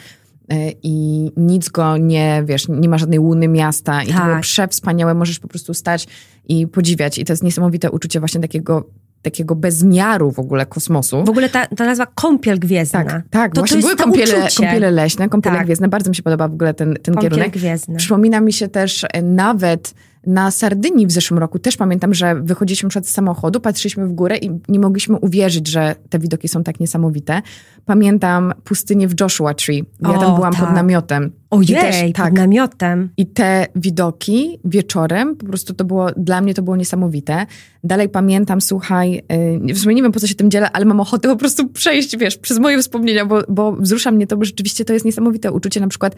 y, 0.52 0.56
i 0.82 1.30
nic 1.36 1.68
go 1.68 1.96
nie, 1.96 2.42
wiesz, 2.46 2.68
nie 2.68 2.88
ma 2.88 2.98
żadnej 2.98 3.18
łuny 3.18 3.48
miasta 3.48 4.02
i 4.02 4.06
to 4.06 4.12
Tak. 4.12 4.24
było 4.26 4.40
przewspaniałe, 4.40 5.14
możesz 5.14 5.38
po 5.38 5.48
prostu 5.48 5.74
stać 5.74 6.06
i 6.48 6.66
podziwiać 6.66 7.18
i 7.18 7.24
to 7.24 7.32
jest 7.32 7.42
niesamowite 7.42 7.90
uczucie 7.90 8.18
właśnie 8.20 8.40
takiego 8.40 8.84
takiego 9.22 9.54
bezmiaru 9.54 10.32
w 10.32 10.38
ogóle 10.38 10.66
kosmosu. 10.66 11.24
W 11.24 11.28
ogóle 11.30 11.48
ta, 11.48 11.66
ta 11.66 11.84
nazwa 11.84 12.06
kąpiel 12.06 12.58
gwiezdna. 12.58 13.04
Tak, 13.04 13.22
tak. 13.30 13.54
To, 13.54 13.60
właśnie 13.60 13.76
to 13.76 13.80
były 13.82 13.96
to 13.96 14.04
kąpiele, 14.04 14.38
uczucie. 14.44 14.56
kąpiele 14.62 14.90
leśne, 14.90 15.28
kąpiele 15.28 15.56
Tak. 15.56 15.66
gwiezdne. 15.66 15.88
Bardzo 15.88 16.10
mi 16.10 16.16
się 16.16 16.22
podoba 16.22 16.48
w 16.48 16.52
ogóle 16.52 16.74
ten, 16.74 16.94
ten 17.02 17.14
Kąpiel 17.14 17.30
kierunek. 17.30 17.52
gwiezdny. 17.52 17.96
Przypomina 17.96 18.40
mi 18.40 18.52
się 18.52 18.68
też 18.68 19.04
e, 19.12 19.22
nawet 19.22 19.94
na 20.26 20.50
Sardynii 20.50 21.06
w 21.06 21.12
zeszłym 21.12 21.38
roku. 21.38 21.58
Też 21.58 21.76
pamiętam, 21.76 22.14
że 22.14 22.34
wychodziliśmy 22.34 22.88
przed 22.88 23.08
samochodu, 23.08 23.60
patrzyliśmy 23.60 24.06
w 24.06 24.12
górę 24.12 24.36
i 24.36 24.50
nie 24.68 24.78
mogliśmy 24.78 25.16
uwierzyć, 25.16 25.68
że 25.68 25.94
te 26.10 26.18
widoki 26.18 26.48
są 26.48 26.64
tak 26.64 26.80
niesamowite. 26.80 27.42
Pamiętam 27.84 28.52
pustynię 28.64 29.08
w 29.08 29.20
Joshua 29.20 29.54
Tree. 29.54 29.84
Ja 30.02 30.08
O, 30.08 30.20
tam 30.20 30.34
byłam 30.34 30.52
tak. 30.52 30.60
pod 30.64 30.74
namiotem. 30.74 31.32
I 31.52 31.56
Ojej, 31.56 32.06
pod 32.06 32.16
tak, 32.16 32.32
namiotem. 32.32 33.08
i 33.16 33.26
te 33.26 33.66
widoki 33.76 34.58
wieczorem, 34.64 35.36
po 35.36 35.46
prostu 35.46 35.74
to 35.74 35.84
było, 35.84 36.10
dla 36.16 36.40
mnie 36.40 36.54
to 36.54 36.62
było 36.62 36.76
niesamowite. 36.76 37.46
Dalej 37.84 38.08
pamiętam, 38.08 38.60
słuchaj, 38.60 39.22
yy, 39.66 39.74
w 39.74 39.78
sumie 39.78 39.94
nie 39.94 40.02
wiem 40.02 40.12
po 40.12 40.20
co 40.20 40.26
się 40.26 40.34
tym 40.34 40.50
dzielę, 40.50 40.70
ale 40.72 40.84
mam 40.84 41.00
ochotę 41.00 41.28
po 41.28 41.36
prostu 41.36 41.68
przejść, 41.68 42.16
wiesz, 42.16 42.36
przez 42.38 42.58
moje 42.58 42.82
wspomnienia, 42.82 43.26
bo, 43.26 43.42
bo 43.48 43.72
wzrusza 43.72 44.10
mnie 44.10 44.26
to, 44.26 44.36
bo 44.36 44.44
rzeczywiście 44.44 44.84
to 44.84 44.92
jest 44.92 45.04
niesamowite 45.04 45.52
uczucie. 45.52 45.80
Na 45.80 45.88
przykład 45.88 46.14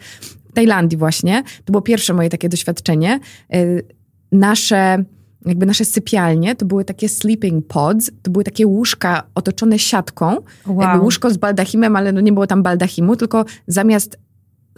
w 0.49 0.53
Tajlandii 0.53 0.97
właśnie, 0.97 1.43
to 1.65 1.71
było 1.71 1.81
pierwsze 1.81 2.13
moje 2.13 2.29
takie 2.29 2.49
doświadczenie. 2.49 3.19
Yy, 3.49 3.83
nasze 4.31 5.03
jakby 5.45 5.65
nasze 5.65 5.85
sypialnie, 5.85 6.55
to 6.55 6.65
były 6.65 6.85
takie 6.85 7.09
sleeping 7.09 7.67
pods, 7.67 8.11
to 8.21 8.31
były 8.31 8.43
takie 8.43 8.67
łóżka 8.67 9.23
otoczone 9.35 9.79
siatką, 9.79 10.37
Wow. 10.67 10.81
jakby 10.81 10.99
łóżko 11.03 11.29
z 11.31 11.37
baldachimem, 11.37 11.95
ale 11.95 12.11
no 12.11 12.21
nie 12.21 12.33
było 12.33 12.47
tam 12.47 12.63
baldachimu, 12.63 13.15
tylko 13.15 13.45
zamiast 13.67 14.19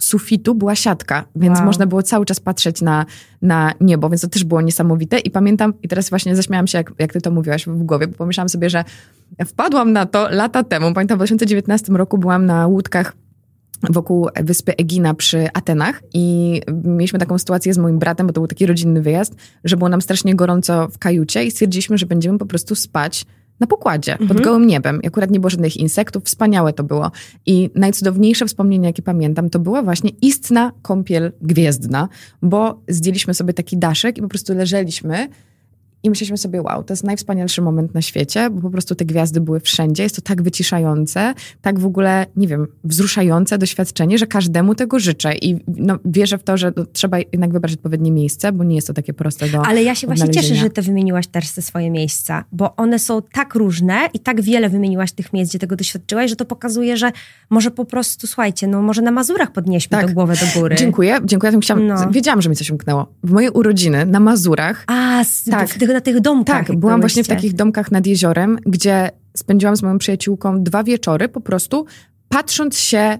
sufitu 0.00 0.54
była 0.54 0.74
siatka, 0.74 1.24
więc 1.36 1.56
Wow. 1.58 1.66
można 1.66 1.86
było 1.86 2.02
cały 2.02 2.26
czas 2.26 2.40
patrzeć 2.40 2.82
na, 2.82 3.06
na 3.42 3.72
niebo, 3.80 4.08
więc 4.10 4.22
to 4.22 4.28
też 4.28 4.44
było 4.44 4.60
niesamowite. 4.60 5.18
I 5.18 5.30
pamiętam, 5.30 5.74
i 5.82 5.88
teraz 5.88 6.10
właśnie 6.10 6.36
zaśmiałam 6.36 6.66
się, 6.66 6.78
jak, 6.78 6.92
jak 6.98 7.12
ty 7.12 7.20
to 7.20 7.30
mówiłaś 7.30 7.66
w 7.66 7.82
głowie, 7.82 8.06
bo 8.06 8.16
pomyślałam 8.16 8.48
sobie, 8.48 8.70
że 8.70 8.84
wpadłam 9.46 9.92
na 9.92 10.06
to 10.06 10.28
lata 10.30 10.62
temu. 10.62 10.94
Pamiętam, 10.94 11.16
w 11.16 11.18
2019 11.18 11.92
roku 11.92 12.18
byłam 12.18 12.46
na 12.46 12.66
łódkach 12.66 13.12
wokół 13.90 14.28
wyspy 14.42 14.76
Egina 14.76 15.14
przy 15.14 15.48
Atenach 15.52 16.02
i 16.14 16.60
mieliśmy 16.84 17.18
taką 17.18 17.38
sytuację 17.38 17.74
z 17.74 17.78
moim 17.78 17.98
bratem, 17.98 18.26
bo 18.26 18.32
to 18.32 18.40
był 18.40 18.48
taki 18.48 18.66
rodzinny 18.66 19.02
wyjazd, 19.02 19.34
że 19.64 19.76
było 19.76 19.88
nam 19.88 20.02
strasznie 20.02 20.34
gorąco 20.34 20.88
w 20.88 20.98
kajucie 20.98 21.44
i 21.44 21.50
stwierdziliśmy, 21.50 21.98
że 21.98 22.06
będziemy 22.06 22.38
po 22.38 22.46
prostu 22.46 22.74
spać 22.74 23.26
na 23.60 23.66
pokładzie, 23.66 24.18
pod 24.28 24.40
gołym 24.40 24.66
niebem. 24.66 25.02
I 25.02 25.06
akurat 25.06 25.30
nie 25.30 25.40
było 25.40 25.50
żadnych 25.50 25.76
insektów, 25.76 26.24
wspaniałe 26.24 26.72
to 26.72 26.84
było. 26.84 27.10
I 27.46 27.70
najcudowniejsze 27.74 28.46
wspomnienie, 28.46 28.86
jakie 28.86 29.02
pamiętam, 29.02 29.50
to 29.50 29.58
była 29.58 29.82
właśnie 29.82 30.10
istna 30.22 30.72
kąpiel 30.82 31.32
gwiezdna, 31.42 32.08
bo 32.42 32.80
zdjęliśmy 32.88 33.34
sobie 33.34 33.52
taki 33.52 33.76
daszek 33.76 34.18
i 34.18 34.22
po 34.22 34.28
prostu 34.28 34.54
leżeliśmy 34.54 35.28
I 36.04 36.10
myśleliśmy 36.10 36.38
sobie, 36.38 36.62
wow, 36.62 36.84
to 36.84 36.92
jest 36.92 37.04
najwspanialszy 37.04 37.62
moment 37.62 37.94
na 37.94 38.02
świecie, 38.02 38.50
bo 38.50 38.60
po 38.60 38.70
prostu 38.70 38.94
te 38.94 39.04
gwiazdy 39.04 39.40
były 39.40 39.60
wszędzie. 39.60 40.02
Jest 40.02 40.16
to 40.16 40.22
tak 40.22 40.42
wyciszające, 40.42 41.34
tak 41.62 41.78
w 41.78 41.86
ogóle, 41.86 42.26
nie 42.36 42.48
wiem, 42.48 42.66
wzruszające 42.84 43.58
doświadczenie, 43.58 44.18
że 44.18 44.26
każdemu 44.26 44.74
tego 44.74 44.98
życzę. 44.98 45.34
I 45.34 45.56
no, 45.66 45.98
wierzę 46.04 46.38
w 46.38 46.42
to, 46.42 46.56
że 46.56 46.72
trzeba 46.92 47.18
jednak 47.18 47.52
wybrać 47.52 47.72
odpowiednie 47.72 48.12
miejsce, 48.12 48.52
bo 48.52 48.64
nie 48.64 48.76
jest 48.76 48.86
to 48.86 48.94
takie 48.94 49.12
proste 49.12 49.48
do 49.48 49.66
Ale 49.66 49.82
ja 49.82 49.94
się 49.94 50.06
właśnie 50.06 50.30
cieszę, 50.30 50.54
że 50.54 50.70
ty 50.70 50.82
wymieniłaś 50.82 51.26
też 51.26 51.50
te 51.50 51.62
swoje 51.62 51.90
miejsca, 51.90 52.44
bo 52.52 52.76
one 52.76 52.98
są 52.98 53.22
tak 53.22 53.54
różne 53.54 53.98
i 54.14 54.18
tak 54.20 54.40
wiele 54.40 54.68
wymieniłaś 54.68 55.12
tych 55.12 55.32
miejsc, 55.32 55.50
gdzie 55.50 55.58
tego 55.58 55.76
doświadczyłaś, 55.76 56.30
że 56.30 56.36
to 56.36 56.44
pokazuje, 56.44 56.96
że 56.96 57.12
może 57.50 57.70
po 57.70 57.84
prostu, 57.84 58.26
słuchajcie, 58.26 58.66
no 58.66 58.82
może 58.82 59.02
na 59.02 59.10
Mazurach 59.10 59.52
podnieśmy 59.52 59.98
tak. 59.98 60.06
tę 60.06 60.12
głowę 60.12 60.34
do 60.34 60.60
góry. 60.60 60.76
Dziękuję, 60.76 61.18
dziękuję. 61.24 61.52
Ja 61.52 61.60
chciałam, 61.60 61.86
no. 61.86 62.10
Wiedziałam, 62.10 62.42
że 62.42 62.50
mi 62.50 62.56
coś 62.56 62.70
umknęło. 62.70 63.06
W 63.22 63.30
moje 63.30 63.52
urodziny 63.52 64.06
na 64.06 64.20
Mazurach. 64.20 64.84
A, 64.86 65.24
tak, 65.50 65.68
w, 65.68 65.78
na 65.94 66.00
tych 66.00 66.20
domkach. 66.20 66.66
Tak, 66.66 66.76
byłam 66.76 67.00
właśnie 67.00 67.24
w 67.24 67.28
takich 67.28 67.52
domkach 67.52 67.92
nad 67.92 68.06
jeziorem, 68.06 68.58
gdzie 68.66 69.10
spędziłam 69.36 69.76
z 69.76 69.82
moją 69.82 69.98
przyjaciółką 69.98 70.62
dwa 70.62 70.84
wieczory 70.84 71.28
po 71.28 71.40
prostu 71.40 71.86
patrząc 72.28 72.78
się 72.78 73.18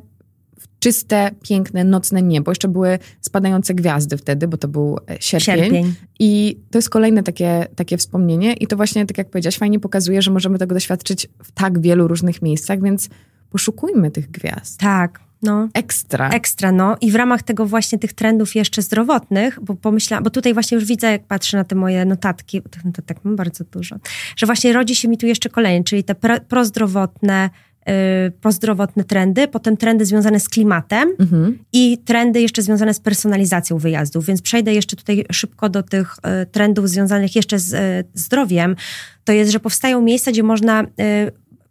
w 0.60 0.78
czyste, 0.78 1.30
piękne, 1.42 1.84
nocne 1.84 2.22
niebo. 2.22 2.50
Jeszcze 2.50 2.68
były 2.68 2.98
spadające 3.20 3.74
gwiazdy 3.74 4.16
wtedy, 4.16 4.48
bo 4.48 4.56
to 4.56 4.68
był 4.68 4.98
e, 5.10 5.16
sierpień. 5.20 5.56
sierpień. 5.56 5.94
I 6.18 6.58
to 6.70 6.78
jest 6.78 6.90
kolejne 6.90 7.22
takie, 7.22 7.66
takie 7.76 7.96
wspomnienie 7.96 8.52
i 8.52 8.66
to 8.66 8.76
właśnie, 8.76 9.06
tak 9.06 9.18
jak 9.18 9.30
powiedziałaś, 9.30 9.58
fajnie 9.58 9.80
pokazuje, 9.80 10.22
że 10.22 10.30
możemy 10.30 10.58
tego 10.58 10.74
doświadczyć 10.74 11.28
w 11.42 11.52
tak 11.52 11.80
wielu 11.80 12.08
różnych 12.08 12.42
miejscach, 12.42 12.82
więc 12.82 13.08
poszukujmy 13.50 14.10
tych 14.10 14.30
gwiazd. 14.30 14.80
Tak, 14.80 15.20
no. 15.44 15.68
Ekstra. 15.74 16.28
Ekstra, 16.30 16.72
no. 16.72 16.96
I 17.00 17.10
w 17.10 17.14
ramach 17.14 17.42
tego 17.42 17.66
właśnie 17.66 17.98
tych 17.98 18.12
trendów 18.12 18.54
jeszcze 18.54 18.82
zdrowotnych, 18.82 19.58
bo 19.62 19.74
pomyślałam, 19.74 20.24
bo 20.24 20.30
tutaj 20.30 20.54
właśnie 20.54 20.74
już 20.74 20.84
widzę, 20.84 21.10
jak 21.10 21.24
patrzę 21.24 21.56
na 21.56 21.64
te 21.64 21.74
moje 21.74 22.04
notatki, 22.04 22.62
tych 22.62 22.84
notatek 22.84 23.18
mam 23.24 23.36
bardzo 23.36 23.64
dużo, 23.64 23.96
że 24.36 24.46
właśnie 24.46 24.72
rodzi 24.72 24.96
się 24.96 25.08
mi 25.08 25.18
tu 25.18 25.26
jeszcze 25.26 25.48
kolejny, 25.48 25.84
czyli 25.84 26.04
te 26.04 26.14
prozdrowotne, 26.48 27.50
yy, 27.86 27.92
prozdrowotne 28.40 29.04
trendy, 29.04 29.48
potem 29.48 29.76
trendy 29.76 30.06
związane 30.06 30.40
z 30.40 30.48
klimatem 30.48 31.12
mhm. 31.18 31.58
i 31.72 31.98
trendy 32.04 32.40
jeszcze 32.40 32.62
związane 32.62 32.94
z 32.94 33.00
personalizacją 33.00 33.78
wyjazdów. 33.78 34.26
Więc 34.26 34.42
przejdę 34.42 34.74
jeszcze 34.74 34.96
tutaj 34.96 35.24
szybko 35.32 35.68
do 35.68 35.82
tych 35.82 36.16
y, 36.42 36.46
trendów 36.46 36.88
związanych 36.88 37.36
jeszcze 37.36 37.58
z 37.58 37.74
y, 37.74 38.04
zdrowiem. 38.14 38.76
To 39.24 39.32
jest, 39.32 39.52
że 39.52 39.60
powstają 39.60 40.02
miejsca, 40.02 40.30
gdzie 40.30 40.42
można 40.42 40.82
y, 40.82 40.86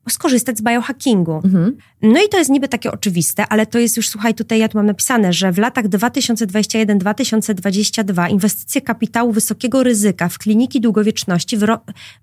skorzystać 0.09 0.57
z 0.57 0.61
biohackingu. 0.61 1.41
Mhm. 1.45 1.77
No 2.01 2.23
i 2.25 2.29
to 2.29 2.37
jest 2.37 2.49
niby 2.49 2.67
takie 2.67 2.91
oczywiste, 2.91 3.47
ale 3.47 3.65
to 3.65 3.79
jest 3.79 3.97
już, 3.97 4.09
słuchaj, 4.09 4.33
tutaj 4.33 4.59
ja 4.59 4.69
tu 4.69 4.77
mam 4.77 4.85
napisane, 4.85 5.33
że 5.33 5.51
w 5.51 5.57
latach 5.57 5.85
2021-2022 5.85 8.31
inwestycje 8.31 8.81
kapitału 8.81 9.31
wysokiego 9.31 9.83
ryzyka 9.83 10.29
w 10.29 10.37
kliniki 10.37 10.81
długowieczności 10.81 11.57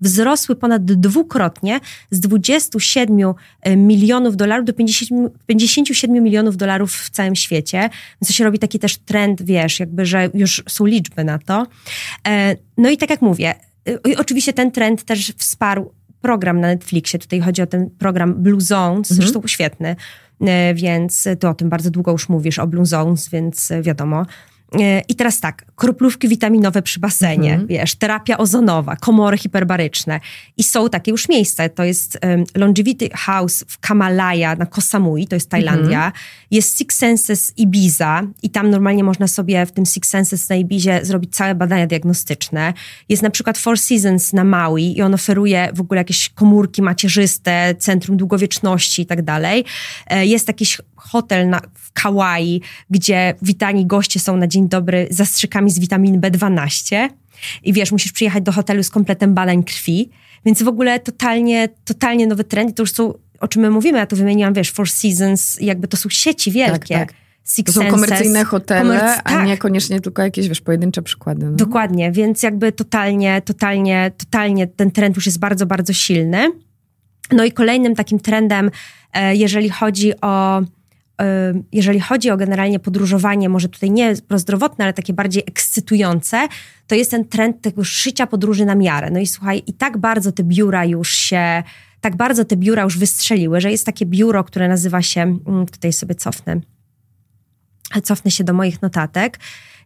wzrosły 0.00 0.56
ponad 0.56 0.84
dwukrotnie 0.84 1.80
z 2.10 2.20
27 2.20 3.34
e, 3.62 3.76
milionów 3.76 4.36
dolarów 4.36 4.66
do 4.66 4.72
50, 4.72 5.32
57 5.46 6.22
milionów 6.22 6.56
dolarów 6.56 6.92
w 6.92 7.10
całym 7.10 7.36
świecie. 7.36 7.90
To 8.26 8.32
się 8.32 8.44
robi 8.44 8.58
taki 8.58 8.78
też 8.78 8.96
trend, 8.96 9.42
wiesz, 9.42 9.80
jakby, 9.80 10.06
że 10.06 10.30
już 10.34 10.62
są 10.68 10.86
liczby 10.86 11.24
na 11.24 11.38
to. 11.38 11.66
E, 12.28 12.56
no 12.76 12.90
i 12.90 12.96
tak 12.96 13.10
jak 13.10 13.22
mówię, 13.22 13.54
e, 13.88 13.98
oczywiście 14.18 14.52
ten 14.52 14.70
trend 14.70 15.04
też 15.04 15.32
wsparł 15.36 15.92
program 16.20 16.60
na 16.60 16.66
Netflixie. 16.66 17.18
Tutaj 17.18 17.40
chodzi 17.40 17.62
o 17.62 17.66
ten 17.66 17.90
program 17.90 18.34
Blue 18.42 18.60
Zones, 18.60 19.10
mhm. 19.10 19.16
zresztą 19.16 19.46
świetny, 19.46 19.96
e, 20.40 20.74
więc 20.74 21.28
ty 21.40 21.48
o 21.48 21.54
tym 21.54 21.68
bardzo 21.68 21.90
długo 21.90 22.12
już 22.12 22.28
mówisz, 22.28 22.58
o 22.58 22.66
Blue 22.66 22.86
Zones, 22.86 23.28
więc 23.28 23.72
wiadomo. 23.82 24.26
E, 24.78 25.02
I 25.08 25.14
teraz 25.14 25.40
tak, 25.40 25.64
kroplówki 25.76 26.28
witaminowe 26.28 26.82
przy 26.82 27.00
basenie, 27.00 27.50
mhm. 27.50 27.66
wiesz, 27.66 27.94
terapia 27.94 28.38
ozonowa, 28.38 28.96
komory 28.96 29.38
hiperbaryczne. 29.38 30.20
I 30.56 30.62
są 30.62 30.88
takie 30.88 31.10
już 31.10 31.28
miejsca. 31.28 31.68
To 31.68 31.84
jest 31.84 32.18
um, 32.22 32.44
Longevity 32.54 33.08
House 33.14 33.64
w 33.68 33.78
Kamalaya 33.78 34.56
na 34.58 34.66
Koh 34.66 34.84
Samui, 34.84 35.26
to 35.26 35.36
jest 35.36 35.50
Tajlandia. 35.50 36.06
Mhm. 36.06 36.12
Jest 36.50 36.78
Six 36.78 36.96
Senses 36.96 37.52
Ibiza 37.56 38.22
i 38.42 38.50
tam 38.50 38.70
normalnie 38.70 39.04
można 39.04 39.28
sobie 39.28 39.66
w 39.66 39.72
tym 39.72 39.86
Six 39.86 40.08
Senses 40.08 40.48
na 40.48 40.56
Ibizie 40.56 41.00
zrobić 41.02 41.36
całe 41.36 41.54
badania 41.54 41.86
diagnostyczne. 41.86 42.74
Jest 43.08 43.22
na 43.22 43.30
przykład 43.30 43.58
Four 43.58 43.78
Seasons 43.78 44.32
na 44.32 44.44
Maui 44.44 44.98
i 44.98 45.02
on 45.02 45.14
oferuje 45.14 45.68
w 45.74 45.80
ogóle 45.80 46.00
jakieś 46.00 46.28
komórki 46.28 46.82
macierzyste, 46.82 47.74
centrum 47.78 48.16
długowieczności 48.16 49.02
i 49.02 49.06
tak 49.06 49.22
dalej. 49.22 49.64
E, 50.06 50.26
jest 50.26 50.48
jakiś 50.48 50.78
hotel 50.96 51.48
na, 51.48 51.60
w 51.74 51.92
Kauai, 51.92 52.60
gdzie 52.90 53.34
witani 53.42 53.86
goście 53.86 54.20
są 54.20 54.36
na 54.36 54.46
dzień 54.46 54.59
dobry 54.68 55.06
zastrzykami 55.10 55.70
z 55.70 55.78
witamin 55.78 56.20
B12 56.20 57.08
i 57.62 57.72
wiesz, 57.72 57.92
musisz 57.92 58.12
przyjechać 58.12 58.44
do 58.44 58.52
hotelu 58.52 58.82
z 58.82 58.90
kompletem 58.90 59.34
badań 59.34 59.64
krwi, 59.64 60.10
więc 60.44 60.62
w 60.62 60.68
ogóle 60.68 61.00
totalnie, 61.00 61.68
totalnie 61.84 62.26
nowy 62.26 62.44
trend 62.44 62.70
i 62.70 62.74
to 62.74 62.82
już 62.82 62.92
są, 62.92 63.14
o 63.40 63.48
czym 63.48 63.62
my 63.62 63.70
mówimy, 63.70 63.98
ja 63.98 64.06
to 64.06 64.16
wymieniłam, 64.16 64.54
wiesz, 64.54 64.70
Four 64.70 64.90
Seasons, 64.90 65.60
jakby 65.60 65.88
to 65.88 65.96
są 65.96 66.08
sieci 66.08 66.50
wielkie. 66.50 66.94
Tak, 66.94 67.08
tak. 67.08 67.20
Six 67.44 67.74
to 67.74 67.80
są 67.80 67.90
komercyjne 67.90 68.44
hotele, 68.44 68.80
Komerc 68.80 69.18
a 69.24 69.30
tak. 69.30 69.46
niekoniecznie 69.46 70.00
tylko 70.00 70.22
jakieś, 70.22 70.48
wiesz, 70.48 70.60
pojedyncze 70.60 71.02
przykłady. 71.02 71.46
No. 71.46 71.56
Dokładnie, 71.56 72.12
więc 72.12 72.42
jakby 72.42 72.72
totalnie, 72.72 73.42
totalnie, 73.44 74.12
totalnie 74.16 74.66
ten 74.66 74.90
trend 74.90 75.16
już 75.16 75.26
jest 75.26 75.38
bardzo, 75.38 75.66
bardzo 75.66 75.92
silny. 75.92 76.52
No 77.32 77.44
i 77.44 77.52
kolejnym 77.52 77.94
takim 77.94 78.20
trendem, 78.20 78.70
e, 79.12 79.36
jeżeli 79.36 79.70
chodzi 79.70 80.20
o 80.20 80.62
jeżeli 81.72 82.00
chodzi 82.00 82.30
o 82.30 82.36
generalnie 82.36 82.78
podróżowanie, 82.78 83.48
może 83.48 83.68
tutaj 83.68 83.90
nie 83.90 84.14
prozdrowotne, 84.28 84.84
ale 84.84 84.94
takie 84.94 85.12
bardziej 85.12 85.42
ekscytujące, 85.46 86.48
to 86.86 86.94
jest 86.94 87.10
ten 87.10 87.24
trend 87.24 87.60
tego 87.62 87.84
szycia 87.84 88.26
podróży 88.26 88.64
na 88.64 88.74
miarę. 88.74 89.10
No 89.10 89.20
i 89.20 89.26
słuchaj, 89.26 89.62
i 89.66 89.72
tak 89.72 89.98
bardzo 89.98 90.32
te 90.32 90.44
biura 90.44 90.84
już 90.84 91.14
się, 91.14 91.62
tak 92.00 92.16
bardzo 92.16 92.44
te 92.44 92.56
biura 92.56 92.82
już 92.82 92.98
wystrzeliły, 92.98 93.60
że 93.60 93.70
jest 93.70 93.86
takie 93.86 94.06
biuro, 94.06 94.44
które 94.44 94.68
nazywa 94.68 95.02
się, 95.02 95.20
mm, 95.22 95.66
tutaj 95.66 95.92
sobie 95.92 96.14
cofnę, 96.14 96.60
cofnę 98.02 98.30
się 98.30 98.44
do 98.44 98.52
moich 98.52 98.82
notatek, 98.82 99.38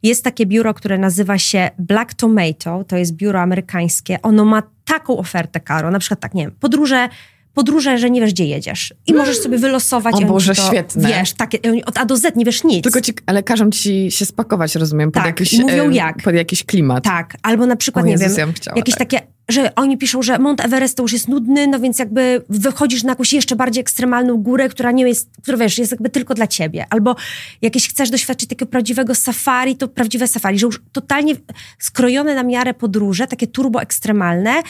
jest 0.03 0.24
takie 0.24 0.47
biuro, 0.47 0.74
które 0.74 0.99
nazywa 0.99 1.39
się 1.39 1.70
Black 1.78 2.14
Tomato, 2.14 2.85
to 2.85 2.97
jest 2.97 3.12
biuro 3.12 3.41
amerykańskie. 3.41 4.22
Ono 4.22 4.45
ma 4.45 4.62
taką 4.85 5.18
ofertę, 5.18 5.61
Karo, 5.61 5.91
na 5.91 5.99
przykład 5.99 6.20
tak, 6.20 6.35
nie 6.35 6.43
wiem, 6.43 6.53
podróże 6.61 7.09
podróże, 7.55 7.99
że 7.99 8.11
nie 8.11 8.21
wiesz, 8.21 8.33
gdzie 8.33 8.45
jedziesz. 8.45 8.95
I 9.07 9.15
możesz 9.15 9.39
sobie 9.39 9.59
wylosować. 9.59 10.15
O 10.15 10.21
Boże, 10.27 10.55
to, 10.55 10.67
świetne. 10.67 11.09
Wiesz, 11.09 11.33
takie, 11.33 11.59
od 11.87 11.99
A 11.99 12.05
do 12.05 12.17
Z 12.17 12.37
nie 12.37 12.45
wiesz 12.45 12.65
nic. 12.65 12.83
Tylko 12.83 13.01
ci, 13.01 13.13
ale 13.27 13.43
każą 13.43 13.71
ci 13.71 14.11
się 14.11 14.27
spakować, 14.27 14.75
rozumiem, 14.75 15.13
pod, 15.13 15.23
tak, 15.23 15.41
jakiś, 15.41 15.59
mówią 15.59 15.91
jak. 15.91 16.23
pod 16.23 16.35
jakiś 16.35 16.65
klimat. 16.65 17.05
Tak, 17.05 17.37
albo 17.43 17.67
na 17.67 17.77
przykład, 17.77 18.05
o 18.05 18.07
nie 18.07 18.13
Jezus, 18.13 18.37
wiem, 18.37 18.53
ja 18.67 18.73
jakieś 18.77 18.95
tak. 18.95 19.09
takie 19.09 19.35
że 19.49 19.75
oni 19.75 19.99
piszą, 19.99 20.23
że 20.23 20.39
Mount 20.39 20.65
Everest 20.65 20.97
to 20.97 21.03
już 21.03 21.13
jest 21.13 21.29
nudny, 21.29 21.67
no 21.67 21.81
więc 21.81 21.99
jakby 21.99 22.45
wychodzisz 22.49 23.03
na 23.03 23.13
jakąś 23.13 23.33
jeszcze 23.33 23.57
bardziej 23.57 23.81
ekstremalną 23.81 24.37
górę, 24.37 24.69
która 24.69 24.91
nie 24.93 25.09
jest, 25.09 25.31
która 25.43 25.59
wiesz, 25.59 25.79
jest 25.79 25.93
jakby 25.93 26.11
tylko 26.11 26.35
dla 26.35 26.47
ciebie. 26.47 26.87
Albo 26.91 27.17
jakieś 27.63 27.89
chcesz 27.89 28.11
doświadczyć 28.11 28.49
takiego 28.49 28.71
prawdziwego 28.71 29.15
safari, 29.15 29.77
to 29.77 29.89
prawdziwe 29.89 30.29
safari, 30.29 30.59
że 30.59 30.67
już 30.67 30.83
totalnie 30.93 31.35
skrojone 31.79 32.35
na 32.35 32.43
miarę 32.43 32.75
podróże, 32.75 33.27
takie 33.27 33.47
turbo 33.47 33.83
ekstremalne, 33.83 34.63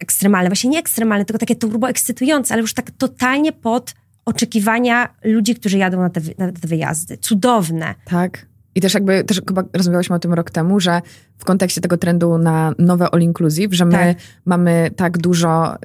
ekstremalne, 0.00 0.48
właśnie 0.48 0.70
nie 0.70 0.78
ekstremalne, 0.78 1.24
tylko 1.24 1.38
takie 1.38 1.56
turbo 1.56 1.88
ekscytujące, 1.88 2.54
ale 2.54 2.60
już 2.60 2.74
tak 2.74 2.90
totalnie 2.90 3.52
pod 3.52 3.94
oczekiwania 4.24 5.14
ludzi, 5.24 5.54
którzy 5.54 5.78
jadą 5.78 6.00
na 6.00 6.10
te, 6.10 6.20
na 6.38 6.52
te 6.52 6.68
wyjazdy. 6.68 7.18
Cudowne. 7.18 7.94
Tak. 8.04 8.46
I 8.78 8.80
też 8.80 8.94
jakby, 8.94 9.24
też 9.24 9.42
chyba 9.48 9.64
rozmawiałyśmy 9.72 10.16
o 10.16 10.18
tym 10.18 10.34
rok 10.34 10.50
temu, 10.50 10.80
że 10.80 11.02
w 11.38 11.44
kontekście 11.44 11.80
tego 11.80 11.96
trendu 11.96 12.38
na 12.38 12.72
nowe 12.78 13.10
all 13.10 13.20
inclusive, 13.20 13.74
że 13.74 13.84
my 13.84 13.92
tak. 13.92 14.16
mamy 14.44 14.90
tak 14.96 15.18
dużo 15.18 15.76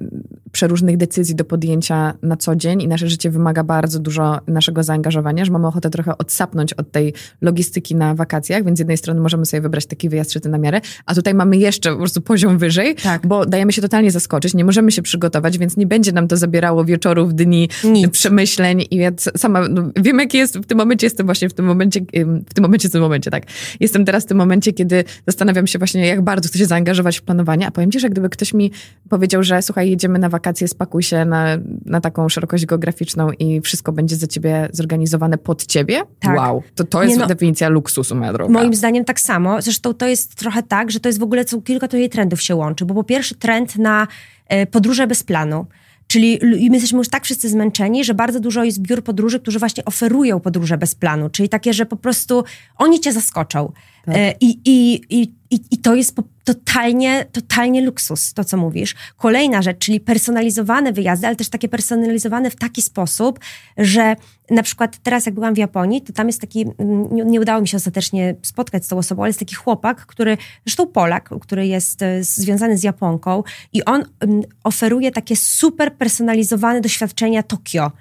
przeróżnych 0.51 0.97
decyzji 0.97 1.35
do 1.35 1.45
podjęcia 1.45 2.13
na 2.21 2.37
co 2.37 2.55
dzień 2.55 2.81
i 2.81 2.87
nasze 2.87 3.07
życie 3.07 3.29
wymaga 3.29 3.63
bardzo 3.63 3.99
dużo 3.99 4.39
naszego 4.47 4.83
zaangażowania, 4.83 5.45
że 5.45 5.51
mamy 5.51 5.67
ochotę 5.67 5.89
trochę 5.89 6.17
odsapnąć 6.17 6.73
od 6.73 6.91
tej 6.91 7.13
logistyki 7.41 7.95
na 7.95 8.15
wakacjach, 8.15 8.65
więc 8.65 8.77
z 8.77 8.79
jednej 8.79 8.97
strony 8.97 9.21
możemy 9.21 9.45
sobie 9.45 9.61
wybrać 9.61 9.85
taki 9.85 10.09
wyjazd 10.09 10.33
szyty 10.33 10.49
na 10.49 10.57
miarę, 10.57 10.81
a 11.05 11.15
tutaj 11.15 11.33
mamy 11.33 11.57
jeszcze 11.57 11.91
po 11.91 11.97
prostu 11.97 12.21
poziom 12.21 12.57
wyżej, 12.57 12.95
tak. 12.95 13.27
bo 13.27 13.45
dajemy 13.45 13.73
się 13.73 13.81
totalnie 13.81 14.11
zaskoczyć, 14.11 14.53
nie 14.53 14.65
możemy 14.65 14.91
się 14.91 15.01
przygotować, 15.01 15.57
więc 15.57 15.77
nie 15.77 15.87
będzie 15.87 16.11
nam 16.11 16.27
to 16.27 16.37
zabierało 16.37 16.85
wieczorów, 16.85 17.35
dni, 17.35 17.69
Nic. 17.83 18.09
przemyśleń 18.11 18.85
i 18.91 18.95
ja 18.95 19.11
sama 19.37 19.67
no, 19.67 19.83
wiem, 19.95 20.19
jaki 20.19 20.37
jest 20.37 20.57
w 20.57 20.65
tym 20.65 20.77
momencie, 20.77 21.05
jestem 21.05 21.25
właśnie 21.25 21.49
w 21.49 21.53
tym 21.53 21.65
momencie, 21.65 22.01
w 22.49 22.53
tym 22.53 22.61
momencie, 22.61 22.82
w 22.89 22.91
tym 22.91 23.01
momencie, 23.01 23.31
tak. 23.31 23.43
Jestem 23.79 24.05
teraz 24.05 24.23
w 24.23 24.27
tym 24.27 24.37
momencie, 24.37 24.73
kiedy 24.73 25.03
zastanawiam 25.27 25.67
się 25.67 25.79
właśnie, 25.79 26.07
jak 26.07 26.21
bardzo 26.21 26.49
chcę 26.49 26.59
się 26.59 26.65
zaangażować 26.65 27.17
w 27.17 27.21
planowanie, 27.21 27.67
a 27.67 27.71
powiem 27.71 27.91
ci, 27.91 27.99
że 27.99 28.09
gdyby 28.09 28.29
ktoś 28.29 28.53
mi 28.53 28.71
powiedział, 29.09 29.43
że 29.43 29.61
słuchaj, 29.61 29.89
jedziemy 29.89 30.19
na 30.19 30.29
wakacje 30.29 30.67
spakuj 30.67 31.03
się 31.03 31.25
na, 31.25 31.45
na 31.85 32.01
taką 32.01 32.29
szerokość 32.29 32.65
geograficzną 32.65 33.31
i 33.31 33.61
wszystko 33.61 33.91
będzie 33.91 34.15
za 34.15 34.27
ciebie 34.27 34.69
zorganizowane 34.71 35.37
pod 35.37 35.65
ciebie. 35.65 36.01
Tak. 36.19 36.37
Wow, 36.37 36.63
to, 36.75 36.83
to 36.83 37.03
jest 37.03 37.17
no, 37.17 37.27
definicja 37.27 37.69
luksusu, 37.69 38.15
moja 38.15 38.33
droga. 38.33 38.53
Moim 38.53 38.73
zdaniem 38.73 39.05
tak 39.05 39.19
samo. 39.19 39.61
Zresztą 39.61 39.93
to 39.93 40.07
jest 40.07 40.35
trochę 40.35 40.63
tak, 40.63 40.91
że 40.91 40.99
to 40.99 41.09
jest 41.09 41.19
w 41.19 41.23
ogóle 41.23 41.45
co, 41.45 41.61
kilka 41.61 41.87
tutaj 41.87 42.09
trendów 42.09 42.41
się 42.41 42.55
łączy, 42.55 42.85
bo 42.85 42.93
po 42.93 43.03
pierwsze 43.03 43.35
trend 43.35 43.75
na 43.75 44.07
e, 44.47 44.65
podróże 44.65 45.07
bez 45.07 45.23
planu. 45.23 45.65
Czyli 46.13 46.39
my 46.69 46.75
jesteśmy 46.75 46.97
już 46.97 47.09
tak 47.09 47.23
wszyscy 47.23 47.49
zmęczeni, 47.49 48.03
że 48.03 48.13
bardzo 48.13 48.39
dużo 48.39 48.63
jest 48.63 48.81
biur 48.81 49.03
podróży, 49.03 49.39
którzy 49.39 49.59
właśnie 49.59 49.85
oferują 49.85 50.39
podróże 50.39 50.77
bez 50.77 50.95
planu. 50.95 51.29
Czyli 51.29 51.49
takie, 51.49 51.73
że 51.73 51.85
po 51.85 51.95
prostu 51.95 52.43
oni 52.77 52.99
cię 52.99 53.13
zaskoczą. 53.13 53.71
Tak. 54.05 54.15
E, 54.15 54.33
I, 54.41 54.59
i, 54.65 55.01
i, 55.09 55.33
i, 55.71 55.77
to 55.77 55.95
jest 55.95 56.15
totalnie, 56.43 57.25
totalnie 57.31 57.81
luksus, 57.81 58.33
to 58.33 58.43
co 58.43 58.57
mówisz. 58.57 58.95
Kolejna 59.17 59.61
rzecz, 59.61 59.77
czyli 59.77 59.99
personalizowane 59.99 60.93
wyjazdy, 60.93 61.27
ale 61.27 61.35
też 61.35 61.49
takie 61.49 61.69
personalizowane 61.69 62.49
w 62.49 62.55
taki 62.55 62.81
sposób, 62.81 63.39
że 63.77 64.15
na 64.49 64.63
przykład 64.63 64.97
teraz 65.03 65.25
jak 65.25 65.35
byłam 65.35 65.53
w 65.53 65.57
Japonii, 65.57 66.01
to 66.01 66.13
tam 66.13 66.27
jest 66.27 66.41
taki, 66.41 66.65
mm, 66.77 67.15
nie, 67.15 67.23
nie 67.23 67.41
udało 67.41 67.61
mi 67.61 67.67
się 67.67 67.77
ostatecznie 67.77 68.35
spotkać 68.41 68.85
z 68.85 68.87
tą 68.87 68.97
osobą, 68.97 69.21
ale 69.21 69.29
jest 69.29 69.39
taki 69.39 69.55
chłopak, 69.55 70.05
który, 70.05 70.37
zresztą 70.65 70.87
Polak, 70.87 71.29
który 71.41 71.67
jest 71.67 72.01
e, 72.01 72.23
związany 72.23 72.77
z 72.77 72.83
Japonką 72.83 73.43
i 73.73 73.85
on 73.85 74.03
um, 74.21 74.41
oferuje 74.63 75.11
takie 75.11 75.35
super 75.35 75.93
personalizowane 75.93 76.81
doświadczenia 76.81 77.43
Tokio 77.43 77.91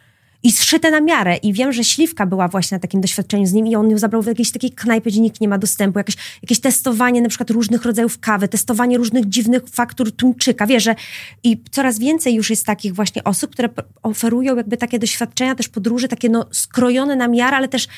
i 0.43 0.53
zszyte 0.53 0.90
na 0.90 1.01
miarę. 1.01 1.36
I 1.36 1.53
wiem, 1.53 1.72
że 1.72 1.84
Śliwka 1.84 2.26
była 2.26 2.49
właśnie 2.49 2.74
na 2.74 2.80
takim 2.80 3.01
doświadczeniu 3.01 3.47
z 3.47 3.53
nim 3.53 3.66
i 3.66 3.76
on 3.76 3.90
ją 3.90 3.99
zabrał 3.99 4.22
w 4.22 4.26
jakiejś 4.26 4.51
takiej 4.51 4.70
knajpie, 4.70 5.11
gdzie 5.11 5.20
nikt 5.20 5.40
nie 5.40 5.49
ma 5.49 5.59
dostępu. 5.59 5.99
Jakieś, 5.99 6.16
jakieś 6.43 6.61
testowanie 6.61 7.22
na 7.22 7.28
przykład 7.28 7.51
różnych 7.51 7.84
rodzajów 7.84 8.18
kawy, 8.18 8.49
testowanie 8.49 8.99
różnych 8.99 9.28
dziwnych 9.28 9.62
faktur 9.68 10.12
tuńczyka. 10.12 10.66
Wiesz, 10.66 10.82
że 10.84 10.95
i 11.43 11.62
coraz 11.70 11.99
więcej 11.99 12.34
już 12.34 12.51
jest 12.51 12.66
takich 12.66 12.95
właśnie 12.95 13.24
osób, 13.24 13.53
które 13.53 13.68
oferują 14.03 14.57
jakby 14.57 14.76
takie 14.76 14.99
doświadczenia, 14.99 15.55
też 15.55 15.68
podróży, 15.68 16.09
takie 16.09 16.28
no 16.28 16.47
skrojone 16.51 17.16
na 17.16 17.28
miarę, 17.28 17.57
ale 17.57 17.68
też 17.68 17.88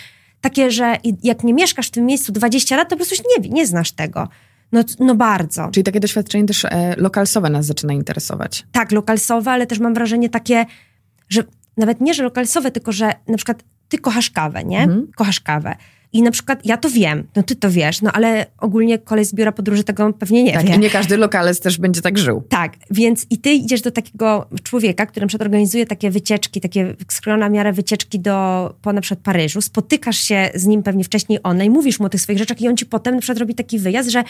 takie, 0.40 0.70
że 0.70 0.96
jak 1.22 1.44
nie 1.44 1.54
mieszkasz 1.54 1.86
w 1.86 1.90
tym 1.90 2.06
miejscu 2.06 2.32
20 2.32 2.76
lat, 2.76 2.88
to 2.88 2.96
po 2.96 3.04
prostu 3.04 3.24
nie, 3.38 3.48
nie 3.48 3.66
znasz 3.66 3.92
tego. 3.92 4.28
No, 4.72 4.84
no 5.00 5.14
bardzo. 5.14 5.68
Czyli 5.72 5.84
takie 5.84 6.00
doświadczenie 6.00 6.46
też 6.46 6.64
e, 6.64 6.94
lokalsowe 6.96 7.50
nas 7.50 7.66
zaczyna 7.66 7.92
interesować. 7.92 8.66
Tak, 8.72 8.92
lokalsowe, 8.92 9.50
ale 9.50 9.66
też 9.66 9.78
mam 9.78 9.94
wrażenie 9.94 10.28
takie, 10.30 10.66
że 11.28 11.42
nawet 11.76 12.00
nie, 12.00 12.14
że 12.14 12.22
lokalsowe, 12.22 12.70
tylko 12.70 12.92
że 12.92 13.12
na 13.28 13.36
przykład 13.36 13.64
ty 13.88 13.98
kochasz 13.98 14.30
kawę, 14.30 14.64
nie? 14.64 14.82
Mhm. 14.82 15.06
Kochasz 15.16 15.40
kawę. 15.40 15.76
I 16.12 16.22
na 16.22 16.30
przykład 16.30 16.66
ja 16.66 16.76
to 16.76 16.90
wiem, 16.90 17.26
no 17.36 17.42
ty 17.42 17.56
to 17.56 17.70
wiesz, 17.70 18.02
no 18.02 18.12
ale 18.12 18.46
ogólnie 18.58 18.98
kolej 18.98 19.24
z 19.24 19.34
biura 19.34 19.52
podróży 19.52 19.84
tego 19.84 20.12
pewnie 20.12 20.42
nie 20.42 20.52
tak, 20.52 20.66
wie. 20.66 20.74
i 20.74 20.78
nie 20.78 20.90
każdy 20.90 21.16
lokales 21.16 21.60
też 21.60 21.78
będzie 21.78 22.00
tak 22.00 22.18
żył. 22.18 22.42
Tak, 22.48 22.76
więc 22.90 23.26
i 23.30 23.38
ty 23.38 23.52
idziesz 23.52 23.80
do 23.80 23.90
takiego 23.90 24.46
człowieka, 24.62 25.06
który 25.06 25.24
na 25.24 25.28
przykład 25.28 25.46
organizuje 25.46 25.86
takie 25.86 26.10
wycieczki, 26.10 26.60
takie 26.60 26.94
skrojone 27.08 27.50
miarę 27.50 27.72
wycieczki 27.72 28.20
do, 28.20 28.74
po 28.82 28.92
na 28.92 29.00
przykład 29.00 29.20
Paryżu, 29.24 29.60
spotykasz 29.60 30.16
się 30.16 30.50
z 30.54 30.66
nim 30.66 30.82
pewnie 30.82 31.04
wcześniej 31.04 31.38
online, 31.42 31.72
mówisz 31.72 32.00
mu 32.00 32.06
o 32.06 32.08
tych 32.08 32.20
swoich 32.20 32.38
rzeczach 32.38 32.60
i 32.60 32.68
on 32.68 32.76
ci 32.76 32.86
potem 32.86 33.14
na 33.14 33.20
przykład 33.20 33.38
robi 33.38 33.54
taki 33.54 33.78
wyjazd, 33.78 34.10
że 34.10 34.24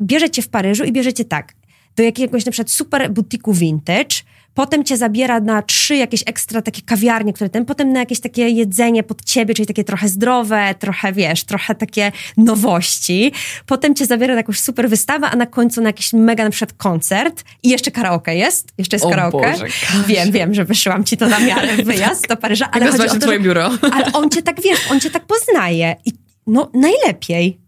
bierze 0.00 0.30
cię 0.30 0.42
w 0.42 0.48
Paryżu 0.48 0.84
i 0.84 0.92
bierzecie 0.92 1.24
tak, 1.24 1.52
do 1.96 2.02
jakiegoś 2.02 2.46
na 2.46 2.52
przykład 2.52 2.70
super 2.70 3.10
butiku 3.10 3.52
vintage, 3.52 4.16
potem 4.56 4.84
cię 4.84 4.96
zabiera 4.96 5.40
na 5.40 5.62
trzy 5.62 5.96
jakieś 5.96 6.22
ekstra 6.26 6.62
takie 6.62 6.82
kawiarnie, 6.82 7.32
które 7.32 7.50
ten, 7.50 7.64
potem 7.64 7.92
na 7.92 8.00
jakieś 8.00 8.20
takie 8.20 8.48
jedzenie 8.48 9.02
pod 9.02 9.24
ciebie, 9.24 9.54
czyli 9.54 9.66
takie 9.66 9.84
trochę 9.84 10.08
zdrowe, 10.08 10.74
trochę 10.78 11.12
wiesz, 11.12 11.44
trochę 11.44 11.74
takie 11.74 12.12
nowości. 12.36 13.32
Potem 13.66 13.94
cię 13.94 14.06
zabiera 14.06 14.34
na 14.34 14.40
jakąś 14.40 14.60
super 14.60 14.88
wystawę, 14.88 15.26
a 15.26 15.36
na 15.36 15.46
końcu 15.46 15.80
na 15.80 15.88
jakiś 15.88 16.12
mega 16.12 16.44
na 16.44 16.50
przykład 16.50 16.72
koncert 16.72 17.44
i 17.62 17.68
jeszcze 17.68 17.90
karaoke 17.90 18.36
jest. 18.36 18.72
Jeszcze 18.78 18.96
jest 18.96 19.06
o 19.06 19.10
karaoke. 19.10 19.52
Boże, 19.52 19.66
wiem, 20.06 20.32
wiem, 20.32 20.54
że 20.54 20.64
wyszyłam 20.64 21.04
ci 21.04 21.16
to 21.16 21.28
na 21.28 21.40
miarę 21.40 21.76
wyjazd 21.76 22.28
do 22.28 22.36
Paryża, 22.36 22.68
ale 22.72 22.86
chodzi 22.86 23.08
o 23.08 23.14
to, 23.14 23.18
twoje 23.18 23.40
biuro. 23.40 23.70
Ale 23.92 24.12
on 24.12 24.30
cię 24.30 24.42
tak, 24.42 24.62
wiesz, 24.62 24.90
on 24.90 25.00
cię 25.00 25.10
tak 25.10 25.24
poznaje 25.24 25.96
i 26.04 26.12
no 26.46 26.70
najlepiej 26.74 27.65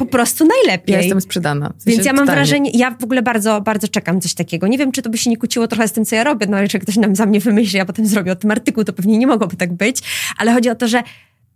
po 0.00 0.06
prostu 0.06 0.46
najlepiej. 0.46 0.92
Ja 0.92 1.00
jestem 1.00 1.20
sprzedana. 1.20 1.68
W 1.68 1.82
sensie 1.82 1.96
Więc 1.96 2.06
ja 2.06 2.12
mam 2.12 2.20
totalnie. 2.20 2.38
wrażenie, 2.38 2.70
ja 2.74 2.90
w 2.90 3.04
ogóle 3.04 3.22
bardzo, 3.22 3.60
bardzo 3.60 3.88
czekam 3.88 4.20
coś 4.20 4.34
takiego. 4.34 4.66
Nie 4.66 4.78
wiem, 4.78 4.92
czy 4.92 5.02
to 5.02 5.10
by 5.10 5.18
się 5.18 5.30
nie 5.30 5.36
kłóciło 5.36 5.68
trochę 5.68 5.88
z 5.88 5.92
tym, 5.92 6.04
co 6.04 6.16
ja 6.16 6.24
robię, 6.24 6.46
no 6.46 6.56
ale 6.56 6.68
ktoś 6.68 6.96
nam 6.96 7.16
za 7.16 7.26
mnie 7.26 7.40
wymyśli, 7.40 7.80
a 7.80 7.84
potem 7.84 8.06
zrobię 8.06 8.32
o 8.32 8.36
tym 8.36 8.50
artykuł, 8.50 8.84
to 8.84 8.92
pewnie 8.92 9.18
nie 9.18 9.26
mogłoby 9.26 9.56
tak 9.56 9.72
być, 9.72 9.98
ale 10.38 10.52
chodzi 10.52 10.70
o 10.70 10.74
to, 10.74 10.88
że 10.88 11.02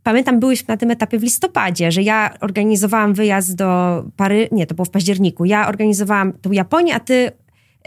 pamiętam, 0.02 0.40
byłyśmy 0.40 0.66
na 0.68 0.76
tym 0.76 0.90
etapie 0.90 1.18
w 1.18 1.22
listopadzie, 1.22 1.92
że 1.92 2.02
ja 2.02 2.34
organizowałam 2.40 3.14
wyjazd 3.14 3.54
do 3.54 4.04
Pary, 4.16 4.48
nie, 4.52 4.66
to 4.66 4.74
było 4.74 4.84
w 4.84 4.90
październiku, 4.90 5.44
ja 5.44 5.68
organizowałam 5.68 6.32
tą 6.32 6.52
Japonię, 6.52 6.94
a 6.94 7.00
ty 7.00 7.32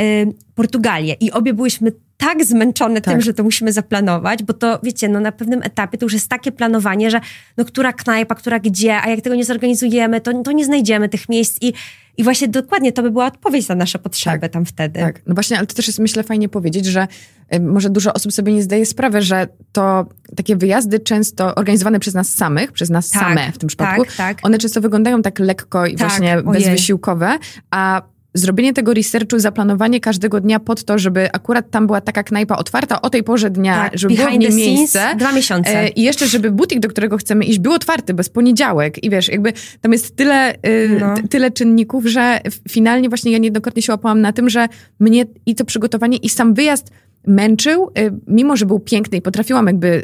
y, 0.02 0.34
Portugalię 0.56 1.16
i 1.20 1.32
obie 1.32 1.54
byłyśmy 1.54 1.92
tak 2.18 2.46
zmęczone 2.46 3.02
tak. 3.02 3.14
tym, 3.14 3.22
że 3.22 3.34
to 3.34 3.44
musimy 3.44 3.74
zaplanować, 3.74 4.44
bo 4.44 4.54
to, 4.54 4.80
wiecie, 4.84 5.10
no 5.10 5.20
na 5.20 5.32
pewnym 5.32 5.64
etapie 5.64 5.98
to 5.98 6.06
już 6.06 6.14
jest 6.14 6.30
takie 6.30 6.52
planowanie, 6.52 7.12
że 7.12 7.22
no 7.58 7.66
która 7.66 7.94
knajpa, 7.94 8.36
która 8.36 8.60
gdzie, 8.60 9.02
a 9.02 9.10
jak 9.10 9.22
tego 9.22 9.36
nie 9.36 9.46
zorganizujemy, 9.46 10.22
to, 10.22 10.44
to 10.44 10.52
nie 10.52 10.66
znajdziemy 10.66 11.10
tych 11.10 11.30
miejsc 11.30 11.58
i 11.62 11.74
i 12.18 12.24
właśnie 12.24 12.48
dokładnie 12.48 12.92
to 12.92 13.02
by 13.04 13.12
była 13.12 13.26
odpowiedź 13.26 13.68
na 13.68 13.76
nasze 13.76 14.00
potrzeby 14.00 14.40
tak, 14.40 14.52
tam 14.52 14.66
wtedy. 14.66 15.00
Tak, 15.00 15.22
no 15.28 15.34
właśnie, 15.34 15.58
ale 15.58 15.68
to 15.68 15.76
też 15.76 15.88
jest 15.88 16.00
myślę 16.00 16.24
fajnie 16.24 16.50
powiedzieć, 16.50 16.86
że 16.86 17.08
y, 17.56 17.60
może 17.60 17.90
dużo 17.90 18.14
osób 18.14 18.34
sobie 18.34 18.54
nie 18.54 18.64
zdaje 18.64 18.86
sprawy, 18.86 19.22
że 19.22 19.48
to 19.72 20.06
takie 20.36 20.56
wyjazdy 20.56 21.00
często 21.00 21.56
organizowane 21.56 22.00
przez 22.00 22.14
nas 22.14 22.36
samych, 22.36 22.72
przez 22.72 22.90
nas 22.90 23.10
tak, 23.10 23.22
same 23.22 23.52
w 23.52 23.58
tym 23.58 23.68
przypadku, 23.68 24.06
tak, 24.06 24.16
tak. 24.16 24.38
one 24.42 24.58
często 24.58 24.82
wyglądają 24.82 25.22
tak 25.22 25.40
lekko 25.40 25.86
i 25.86 25.96
tak, 25.96 26.10
właśnie 26.10 26.42
bezwysiłkowe, 26.42 27.38
a 27.72 28.02
zrobienie 28.38 28.74
tego 28.74 28.94
researchu, 28.94 29.40
zaplanowanie 29.40 30.00
każdego 30.00 30.42
dnia 30.42 30.60
pod 30.60 30.84
to, 30.84 31.00
żeby 31.00 31.32
akurat 31.32 31.70
tam 31.72 31.88
była 31.88 32.02
taka 32.02 32.24
knajpa 32.24 32.58
otwarta 32.58 33.02
o 33.02 33.10
tej 33.10 33.24
porze 33.24 33.50
dnia, 33.50 33.76
tak, 33.84 33.98
żeby 33.98 34.16
było 34.16 34.28
w 34.28 34.38
niej 34.38 34.52
miejsce. 34.52 35.16
Dwa 35.18 35.32
miesiące. 35.32 35.70
E, 35.70 35.88
I 35.90 36.02
jeszcze, 36.02 36.28
żeby 36.28 36.52
butik, 36.52 36.80
do 36.80 36.90
którego 36.90 37.18
chcemy 37.18 37.46
iść, 37.46 37.60
był 37.60 37.74
otwarty 37.74 38.14
bez 38.14 38.30
poniedziałek. 38.30 39.04
I 39.04 39.10
wiesz, 39.10 39.28
jakby 39.28 39.54
tam 39.82 39.92
jest 39.92 40.16
tyle, 40.16 40.56
y, 40.56 40.98
no. 41.00 41.14
tyle 41.30 41.52
czynników, 41.52 42.06
że 42.06 42.40
finalnie 42.70 43.10
właśnie 43.10 43.32
ja 43.32 43.38
niejednokrotnie 43.38 43.82
się 43.82 43.92
łapałam 43.92 44.22
na 44.22 44.34
tym, 44.34 44.50
że 44.50 44.68
mnie 45.00 45.26
i 45.46 45.56
to 45.56 45.66
przygotowanie, 45.66 46.18
i 46.18 46.30
sam 46.30 46.54
wyjazd 46.54 46.92
męczył, 47.28 47.92
y, 48.00 48.14
mimo 48.28 48.56
że 48.58 48.66
był 48.66 48.80
piękny 48.80 49.18
i 49.18 49.22
potrafiłam 49.22 49.68
jakby 49.68 50.04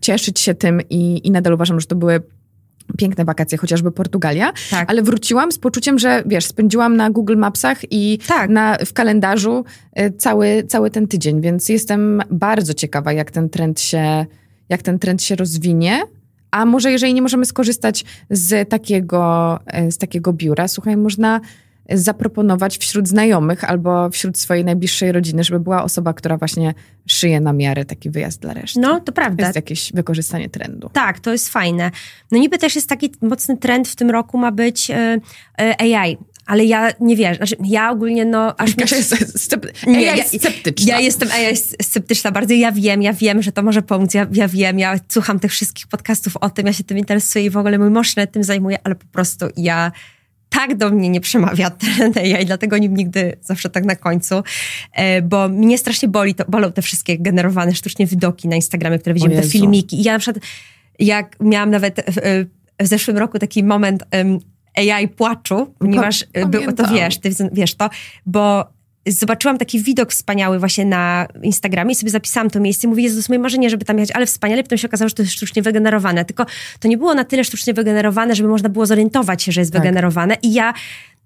cieszyć 0.00 0.40
się 0.40 0.54
tym 0.54 0.80
i, 0.90 1.26
i 1.26 1.30
nadal 1.30 1.54
uważam, 1.54 1.80
że 1.80 1.86
to 1.86 1.96
były 1.96 2.20
piękne 2.98 3.24
wakacje, 3.24 3.58
chociażby 3.58 3.92
Portugalia, 3.92 4.52
tak. 4.70 4.90
ale 4.90 5.02
wróciłam 5.02 5.52
z 5.52 5.58
poczuciem, 5.58 5.98
że 5.98 6.22
wiesz, 6.26 6.44
spędziłam 6.44 6.96
na 6.96 7.10
Google 7.10 7.36
Mapsach 7.36 7.78
i 7.90 8.18
tak. 8.26 8.50
na, 8.50 8.76
w 8.86 8.92
kalendarzu 8.92 9.64
y, 10.00 10.12
cały, 10.18 10.64
cały 10.68 10.90
ten 10.90 11.08
tydzień, 11.08 11.40
więc 11.40 11.68
jestem 11.68 12.22
bardzo 12.30 12.74
ciekawa, 12.74 13.12
jak 13.12 13.30
ten 13.30 13.48
trend 13.48 13.80
się, 13.80 14.26
jak 14.68 14.82
ten 14.82 14.98
trend 14.98 15.22
się 15.22 15.36
rozwinie. 15.36 16.02
A 16.50 16.64
może 16.64 16.92
jeżeli 16.92 17.14
nie 17.14 17.22
możemy 17.22 17.46
skorzystać 17.46 18.04
z 18.30 18.68
takiego, 18.68 19.58
y, 19.88 19.92
z 19.92 19.98
takiego 19.98 20.32
biura, 20.32 20.68
słuchaj, 20.68 20.96
można 20.96 21.40
zaproponować 21.90 22.78
wśród 22.78 23.08
znajomych 23.08 23.64
albo 23.64 24.10
wśród 24.10 24.38
swojej 24.38 24.64
najbliższej 24.64 25.12
rodziny, 25.12 25.44
żeby 25.44 25.60
była 25.60 25.82
osoba, 25.82 26.14
która 26.14 26.36
właśnie 26.36 26.74
szyje 27.08 27.40
na 27.40 27.52
miarę 27.52 27.84
taki 27.84 28.10
wyjazd 28.10 28.40
dla 28.40 28.54
reszty. 28.54 28.80
No, 28.80 29.00
to 29.00 29.12
prawda. 29.12 29.42
To 29.42 29.48
jest 29.48 29.56
jakieś 29.56 29.92
wykorzystanie 29.92 30.48
trendu. 30.48 30.90
Tak, 30.92 31.20
to 31.20 31.32
jest 31.32 31.48
fajne. 31.48 31.90
No 32.30 32.38
niby 32.38 32.58
też 32.58 32.74
jest 32.74 32.88
taki 32.88 33.12
mocny 33.22 33.56
trend 33.56 33.88
w 33.88 33.96
tym 33.96 34.10
roku 34.10 34.38
ma 34.38 34.52
być 34.52 34.90
e, 34.90 35.20
e, 35.60 35.80
AI, 35.80 36.18
ale 36.46 36.64
ja 36.64 36.92
nie 37.00 37.16
wierzę. 37.16 37.36
Znaczy, 37.36 37.56
ja 37.64 37.90
ogólnie, 37.90 38.24
no... 38.24 38.54
Aż 38.56 38.74
Kasia 38.74 38.96
jest 38.96 39.14
scepty- 39.36 39.86
nie, 39.86 40.02
ja, 40.02 40.24
sceptyczna. 40.24 40.92
Ja 40.92 41.00
jestem 41.00 41.28
AI 41.32 41.56
sceptyczna 41.82 42.30
bardzo. 42.30 42.54
Ja 42.54 42.72
wiem, 42.72 43.02
ja 43.02 43.12
wiem, 43.12 43.42
że 43.42 43.52
to 43.52 43.62
może 43.62 43.82
pomóc. 43.82 44.14
Ja, 44.14 44.26
ja 44.32 44.48
wiem, 44.48 44.78
ja 44.78 44.98
słucham 45.08 45.40
tych 45.40 45.50
wszystkich 45.50 45.86
podcastów 45.86 46.36
o 46.36 46.50
tym, 46.50 46.66
ja 46.66 46.72
się 46.72 46.84
tym 46.84 46.98
interesuję 46.98 47.44
i 47.44 47.50
w 47.50 47.56
ogóle 47.56 47.78
mój 47.78 47.90
mąż 47.90 48.14
się 48.14 48.26
tym 48.26 48.44
zajmuje, 48.44 48.78
ale 48.84 48.94
po 48.94 49.06
prostu 49.06 49.46
ja 49.56 49.92
tak 50.50 50.76
do 50.76 50.90
mnie 50.90 51.08
nie 51.08 51.20
przemawia 51.20 51.70
ten 51.98 52.12
AI, 52.16 52.46
dlatego 52.46 52.78
nim 52.78 52.96
nigdy 52.96 53.36
zawsze 53.40 53.70
tak 53.70 53.84
na 53.84 53.96
końcu, 53.96 54.42
e, 54.92 55.22
bo 55.22 55.48
mnie 55.48 55.78
strasznie 55.78 56.08
boli 56.08 56.34
to, 56.34 56.44
bolą 56.48 56.72
te 56.72 56.82
wszystkie 56.82 57.18
generowane 57.18 57.74
sztucznie 57.74 58.06
widoki 58.06 58.48
na 58.48 58.56
Instagramie, 58.56 58.98
które 58.98 59.14
widzimy, 59.14 59.36
te 59.36 59.42
filmiki. 59.42 60.00
I 60.00 60.02
ja 60.02 60.12
na 60.12 60.18
przykład, 60.18 60.44
jak 60.98 61.36
miałam 61.40 61.70
nawet 61.70 62.04
w, 62.08 62.46
w 62.80 62.86
zeszłym 62.86 63.18
roku 63.18 63.38
taki 63.38 63.64
moment 63.64 64.04
AI 64.74 65.08
płaczu, 65.08 65.74
ponieważ 65.78 66.24
był, 66.46 66.72
to 66.72 66.88
wiesz, 66.88 67.18
ty 67.18 67.30
wiesz 67.52 67.74
to, 67.74 67.90
bo 68.26 68.64
zobaczyłam 69.18 69.58
taki 69.58 69.80
widok 69.80 70.10
wspaniały 70.10 70.58
właśnie 70.58 70.84
na 70.84 71.26
Instagramie 71.42 71.92
i 71.92 71.94
sobie 71.94 72.10
zapisałam 72.10 72.50
to 72.50 72.60
miejsce 72.60 72.88
mówię, 72.88 73.02
Jezus, 73.02 73.28
moje 73.28 73.38
marzenie, 73.38 73.70
żeby 73.70 73.84
tam 73.84 73.98
jechać, 73.98 74.16
ale 74.16 74.26
wspaniale, 74.26 74.62
potem 74.62 74.78
się 74.78 74.88
okazało, 74.88 75.08
że 75.08 75.14
to 75.14 75.22
jest 75.22 75.34
sztucznie 75.34 75.62
wygenerowane, 75.62 76.24
tylko 76.24 76.46
to 76.80 76.88
nie 76.88 76.98
było 76.98 77.14
na 77.14 77.24
tyle 77.24 77.44
sztucznie 77.44 77.74
wygenerowane, 77.74 78.34
żeby 78.34 78.48
można 78.48 78.68
było 78.68 78.86
zorientować 78.86 79.42
się, 79.42 79.52
że 79.52 79.60
jest 79.60 79.72
tak. 79.72 79.82
wygenerowane. 79.82 80.36
I 80.42 80.52
ja 80.52 80.74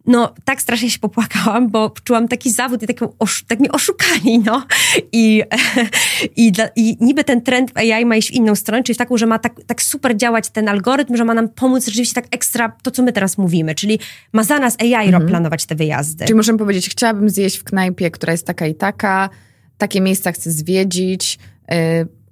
no 0.06 0.34
tak 0.44 0.62
strasznie 0.62 0.90
się 0.90 0.98
popłakałam, 0.98 1.70
bo 1.70 1.94
czułam 2.04 2.28
taki 2.28 2.50
zawód 2.50 2.82
i 2.82 2.86
taką, 2.86 3.12
tak 3.46 3.60
mnie 3.60 3.72
oszukali, 3.72 4.38
no. 4.38 4.66
I, 5.12 5.42
i, 6.36 6.52
dla, 6.52 6.68
I 6.76 6.96
niby 7.00 7.24
ten 7.24 7.42
trend 7.42 7.70
w 7.72 7.76
AI 7.76 8.04
ma 8.04 8.16
iść 8.16 8.28
w 8.28 8.32
inną 8.32 8.54
stronę, 8.54 8.82
czyli 8.82 8.94
w 8.94 8.98
taką, 8.98 9.16
że 9.16 9.26
ma 9.26 9.38
tak, 9.38 9.60
tak 9.66 9.82
super 9.82 10.16
działać 10.16 10.50
ten 10.50 10.68
algorytm, 10.68 11.16
że 11.16 11.24
ma 11.24 11.34
nam 11.34 11.48
pomóc 11.48 11.86
rzeczywiście 11.86 12.14
tak 12.14 12.26
ekstra 12.30 12.76
to, 12.82 12.90
co 12.90 13.02
my 13.02 13.12
teraz 13.12 13.38
mówimy, 13.38 13.74
czyli 13.74 13.98
ma 14.32 14.44
za 14.44 14.58
nas 14.58 14.76
AI 14.80 15.06
mhm. 15.06 15.26
planować 15.26 15.66
te 15.66 15.74
wyjazdy. 15.74 16.24
Czyli 16.24 16.36
możemy 16.36 16.58
powiedzieć, 16.58 16.88
chciałabym 16.88 17.30
zjeść 17.30 17.56
w 17.56 17.64
knajpie, 17.64 18.10
która 18.10 18.32
jest 18.32 18.46
taka 18.46 18.66
i 18.66 18.74
taka, 18.74 19.30
takie 19.78 20.00
miejsca 20.00 20.32
chcę 20.32 20.50
zwiedzić, 20.50 21.38
yy, 21.70 21.76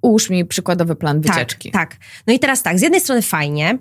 ułóż 0.01 0.29
mi 0.29 0.45
przykładowy 0.45 0.95
plan 0.95 1.21
tak, 1.21 1.33
wycieczki. 1.33 1.71
Tak, 1.71 1.89
tak. 1.89 1.99
No 2.27 2.33
i 2.33 2.39
teraz 2.39 2.63
tak, 2.63 2.79
z 2.79 2.81
jednej 2.81 3.01
strony 3.01 3.21
fajnie, 3.21 3.77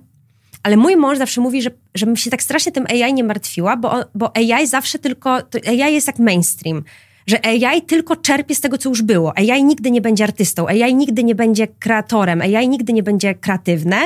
ale 0.62 0.76
mój 0.76 0.96
mąż 0.96 1.18
zawsze 1.18 1.40
mówi, 1.40 1.62
że, 1.62 1.70
żebym 1.94 2.16
się 2.16 2.30
tak 2.30 2.42
strasznie 2.42 2.72
tym 2.72 2.86
AI 2.86 3.14
nie 3.14 3.24
martwiła, 3.24 3.76
bo, 3.76 3.94
bo 4.14 4.36
AI 4.36 4.66
zawsze 4.66 4.98
tylko, 4.98 5.38
AI 5.68 5.94
jest 5.94 6.06
jak 6.06 6.18
mainstream. 6.18 6.84
że 7.26 7.46
AI 7.46 7.82
tylko 7.82 8.16
czerpie 8.16 8.54
z 8.54 8.60
tego, 8.60 8.78
co 8.78 8.88
już 8.88 9.02
było. 9.02 9.32
AI 9.38 9.64
nigdy 9.64 9.90
nie 9.90 10.00
będzie 10.00 10.24
artystą, 10.24 10.68
AI 10.68 10.94
nigdy 10.94 11.24
nie 11.24 11.34
będzie 11.34 11.66
kreatorem, 11.66 12.40
AI 12.40 12.68
nigdy 12.68 12.92
nie 12.92 13.02
będzie 13.02 13.34
kreatywne, 13.34 13.96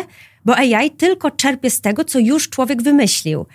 bo 0.44 0.56
AI 0.56 0.90
tylko 0.90 1.30
czerpie 1.30 1.70
z 1.70 1.80
tego, 1.80 2.04
co 2.04 2.18
już 2.18 2.50
człowiek 2.50 2.82
wymyślił. 2.82 3.46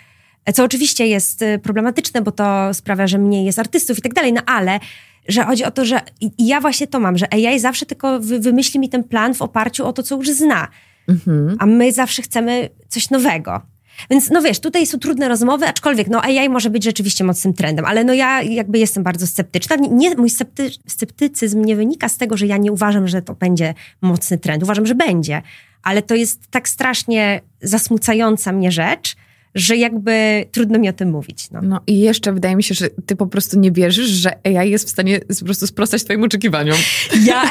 Co 0.54 0.64
oczywiście 0.64 1.06
jest 1.06 1.42
y, 1.42 1.58
problematyczne, 1.58 2.22
bo 2.22 2.32
to 2.32 2.74
sprawia, 2.74 3.06
że 3.06 3.18
mniej 3.18 3.44
jest 3.44 3.58
artystów 3.58 3.98
i 3.98 4.02
tak 4.02 4.14
dalej, 4.14 4.32
no 4.32 4.40
ale 4.46 4.80
że 5.28 5.44
chodzi 5.44 5.64
o 5.64 5.70
to, 5.70 5.84
że 5.84 6.00
i 6.20 6.46
ja 6.46 6.60
właśnie 6.60 6.86
to 6.86 7.00
mam, 7.00 7.18
że 7.18 7.34
AI 7.34 7.58
zawsze 7.58 7.86
tylko 7.86 8.20
wy, 8.20 8.40
wymyśli 8.40 8.80
mi 8.80 8.88
ten 8.88 9.04
plan 9.04 9.34
w 9.34 9.42
oparciu 9.42 9.86
o 9.86 9.92
to, 9.92 10.02
co 10.02 10.16
już 10.16 10.30
zna. 10.30 10.68
Mhm. 11.08 11.56
A 11.58 11.66
my 11.66 11.92
zawsze 11.92 12.22
chcemy 12.22 12.68
coś 12.88 13.10
nowego. 13.10 13.60
Więc 14.10 14.30
no 14.30 14.42
wiesz, 14.42 14.60
tutaj 14.60 14.86
są 14.86 14.98
trudne 14.98 15.28
rozmowy, 15.28 15.66
aczkolwiek 15.66 16.08
no 16.08 16.22
AI 16.22 16.48
może 16.48 16.70
być 16.70 16.84
rzeczywiście 16.84 17.24
mocnym 17.24 17.54
trendem, 17.54 17.84
ale 17.84 18.04
no 18.04 18.12
ja 18.12 18.42
jakby 18.42 18.78
jestem 18.78 19.02
bardzo 19.02 19.26
sceptyczna. 19.26 19.76
Nie, 19.76 20.16
mój 20.16 20.30
scepty, 20.30 20.70
sceptycyzm 20.86 21.64
nie 21.64 21.76
wynika 21.76 22.08
z 22.08 22.16
tego, 22.16 22.36
że 22.36 22.46
ja 22.46 22.56
nie 22.56 22.72
uważam, 22.72 23.08
że 23.08 23.22
to 23.22 23.34
będzie 23.34 23.74
mocny 24.00 24.38
trend. 24.38 24.62
Uważam, 24.62 24.86
że 24.86 24.94
będzie, 24.94 25.42
ale 25.82 26.02
to 26.02 26.14
jest 26.14 26.40
tak 26.50 26.68
strasznie 26.68 27.40
zasmucająca 27.62 28.52
mnie 28.52 28.72
rzecz, 28.72 29.16
że 29.54 29.76
jakby 29.76 30.44
trudno 30.52 30.78
mi 30.78 30.88
o 30.88 30.92
tym 30.92 31.10
mówić. 31.10 31.50
No. 31.50 31.60
no 31.62 31.80
i 31.86 32.00
jeszcze 32.00 32.32
wydaje 32.32 32.56
mi 32.56 32.62
się, 32.62 32.74
że 32.74 32.88
ty 33.06 33.16
po 33.16 33.26
prostu 33.26 33.58
nie 33.58 33.72
wierzysz, 33.72 34.08
że 34.08 34.30
AI 34.46 34.70
jest 34.70 34.86
w 34.86 34.90
stanie 34.90 35.20
po 35.38 35.44
prostu 35.44 35.66
sprostać 35.66 36.04
twoim 36.04 36.24
oczekiwaniom. 36.24 36.76
Ja... 37.24 37.42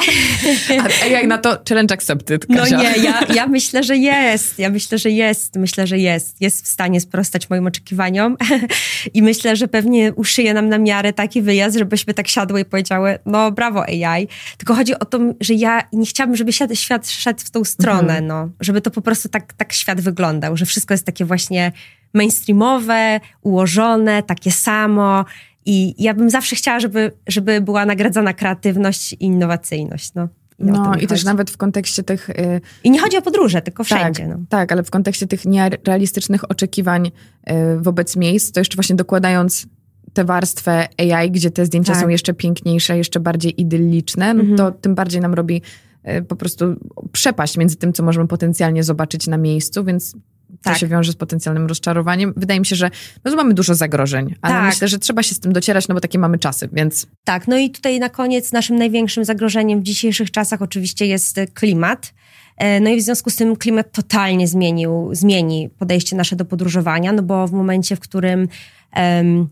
A 0.78 1.04
AI 1.04 1.26
na 1.26 1.38
to 1.38 1.58
challenge 1.68 1.94
accepted, 1.94 2.46
no 2.48 2.56
Kasia. 2.56 2.76
No 2.76 2.82
nie, 2.82 2.96
ja, 3.04 3.20
ja 3.34 3.46
myślę, 3.46 3.82
że 3.82 3.96
jest. 3.96 4.58
Ja 4.58 4.70
myślę, 4.70 4.98
że 4.98 5.10
jest. 5.10 5.56
Myślę, 5.56 5.86
że 5.86 5.98
jest. 5.98 6.40
Jest 6.40 6.64
w 6.64 6.68
stanie 6.68 7.00
sprostać 7.00 7.50
moim 7.50 7.66
oczekiwaniom 7.66 8.36
i 9.14 9.22
myślę, 9.22 9.56
że 9.56 9.68
pewnie 9.68 10.12
uszyje 10.12 10.54
nam 10.54 10.68
na 10.68 10.78
miarę 10.78 11.12
taki 11.12 11.42
wyjazd, 11.42 11.78
żebyśmy 11.78 12.14
tak 12.14 12.28
siadły 12.28 12.60
i 12.60 12.64
powiedziały, 12.64 13.18
no 13.26 13.52
brawo 13.52 13.84
AI. 13.84 14.28
Tylko 14.56 14.74
chodzi 14.74 14.98
o 14.98 15.04
to, 15.04 15.18
że 15.40 15.54
ja 15.54 15.82
nie 15.92 16.06
chciałabym, 16.06 16.36
żeby 16.36 16.52
świat, 16.52 16.78
świat 16.78 17.10
szedł 17.10 17.40
w 17.44 17.50
tą 17.50 17.64
stronę, 17.64 18.18
mhm. 18.18 18.26
no. 18.26 18.48
Żeby 18.60 18.80
to 18.80 18.90
po 18.90 19.02
prostu 19.02 19.28
tak, 19.28 19.52
tak 19.52 19.72
świat 19.72 20.00
wyglądał, 20.00 20.56
że 20.56 20.66
wszystko 20.66 20.94
jest 20.94 21.06
takie 21.06 21.24
właśnie 21.24 21.72
mainstreamowe, 22.14 23.20
ułożone, 23.42 24.22
takie 24.22 24.50
samo. 24.50 25.24
I 25.66 25.94
ja 26.02 26.14
bym 26.14 26.30
zawsze 26.30 26.56
chciała, 26.56 26.80
żeby, 26.80 27.12
żeby 27.26 27.60
była 27.60 27.86
nagradzana 27.86 28.32
kreatywność 28.32 29.12
i 29.12 29.24
innowacyjność. 29.24 30.14
No. 30.14 30.28
I 30.58 30.64
no 30.64 30.94
i 30.94 31.06
też 31.06 31.24
nawet 31.24 31.50
w 31.50 31.56
kontekście 31.56 32.02
tych... 32.02 32.28
Yy, 32.28 32.60
I 32.84 32.90
nie 32.90 33.00
chodzi 33.00 33.16
o 33.16 33.22
podróże, 33.22 33.62
tylko 33.62 33.84
wszędzie. 33.84 34.22
Tak, 34.22 34.38
no. 34.38 34.44
tak, 34.48 34.72
ale 34.72 34.82
w 34.82 34.90
kontekście 34.90 35.26
tych 35.26 35.44
nierealistycznych 35.44 36.50
oczekiwań 36.50 37.10
yy, 37.46 37.54
wobec 37.80 38.16
miejsc, 38.16 38.52
to 38.52 38.60
jeszcze 38.60 38.74
właśnie 38.74 38.96
dokładając 38.96 39.66
tę 40.12 40.24
warstwę 40.24 40.88
AI, 40.98 41.30
gdzie 41.30 41.50
te 41.50 41.66
zdjęcia 41.66 41.92
tak. 41.92 42.02
są 42.02 42.08
jeszcze 42.08 42.34
piękniejsze, 42.34 42.96
jeszcze 42.98 43.20
bardziej 43.20 43.60
idylliczne, 43.60 44.34
no 44.34 44.56
to 44.56 44.70
tym 44.70 44.94
bardziej 44.94 45.20
nam 45.20 45.34
robi 45.34 45.62
yy, 46.04 46.22
po 46.22 46.36
prostu 46.36 46.64
przepaść 47.12 47.56
między 47.56 47.76
tym, 47.76 47.92
co 47.92 48.02
możemy 48.02 48.28
potencjalnie 48.28 48.84
zobaczyć 48.84 49.26
na 49.26 49.36
miejscu, 49.36 49.84
więc 49.84 50.16
tak. 50.62 50.74
to 50.74 50.80
się 50.80 50.86
wiąże 50.86 51.12
z 51.12 51.16
potencjalnym 51.16 51.66
rozczarowaniem. 51.66 52.32
Wydaje 52.36 52.60
mi 52.60 52.66
się, 52.66 52.76
że 52.76 52.90
no, 53.24 53.36
mamy 53.36 53.54
dużo 53.54 53.74
zagrożeń, 53.74 54.34
ale 54.42 54.54
tak. 54.54 54.64
myślę, 54.64 54.88
że 54.88 54.98
trzeba 54.98 55.22
się 55.22 55.34
z 55.34 55.40
tym 55.40 55.52
docierać, 55.52 55.88
no 55.88 55.94
bo 55.94 56.00
takie 56.00 56.18
mamy 56.18 56.38
czasy, 56.38 56.68
więc... 56.72 57.06
Tak, 57.24 57.48
no 57.48 57.58
i 57.58 57.70
tutaj 57.70 58.00
na 58.00 58.08
koniec 58.08 58.52
naszym 58.52 58.76
największym 58.76 59.24
zagrożeniem 59.24 59.80
w 59.80 59.82
dzisiejszych 59.82 60.30
czasach 60.30 60.62
oczywiście 60.62 61.06
jest 61.06 61.40
klimat. 61.54 62.14
E, 62.56 62.80
no 62.80 62.90
i 62.90 62.96
w 62.96 63.02
związku 63.02 63.30
z 63.30 63.36
tym 63.36 63.56
klimat 63.56 63.92
totalnie 63.92 64.48
zmienił, 64.48 65.08
zmieni 65.12 65.70
podejście 65.78 66.16
nasze 66.16 66.36
do 66.36 66.44
podróżowania, 66.44 67.12
no 67.12 67.22
bo 67.22 67.48
w 67.48 67.52
momencie, 67.52 67.96
w 67.96 68.00
którym... 68.00 68.48
Um, 68.96 69.48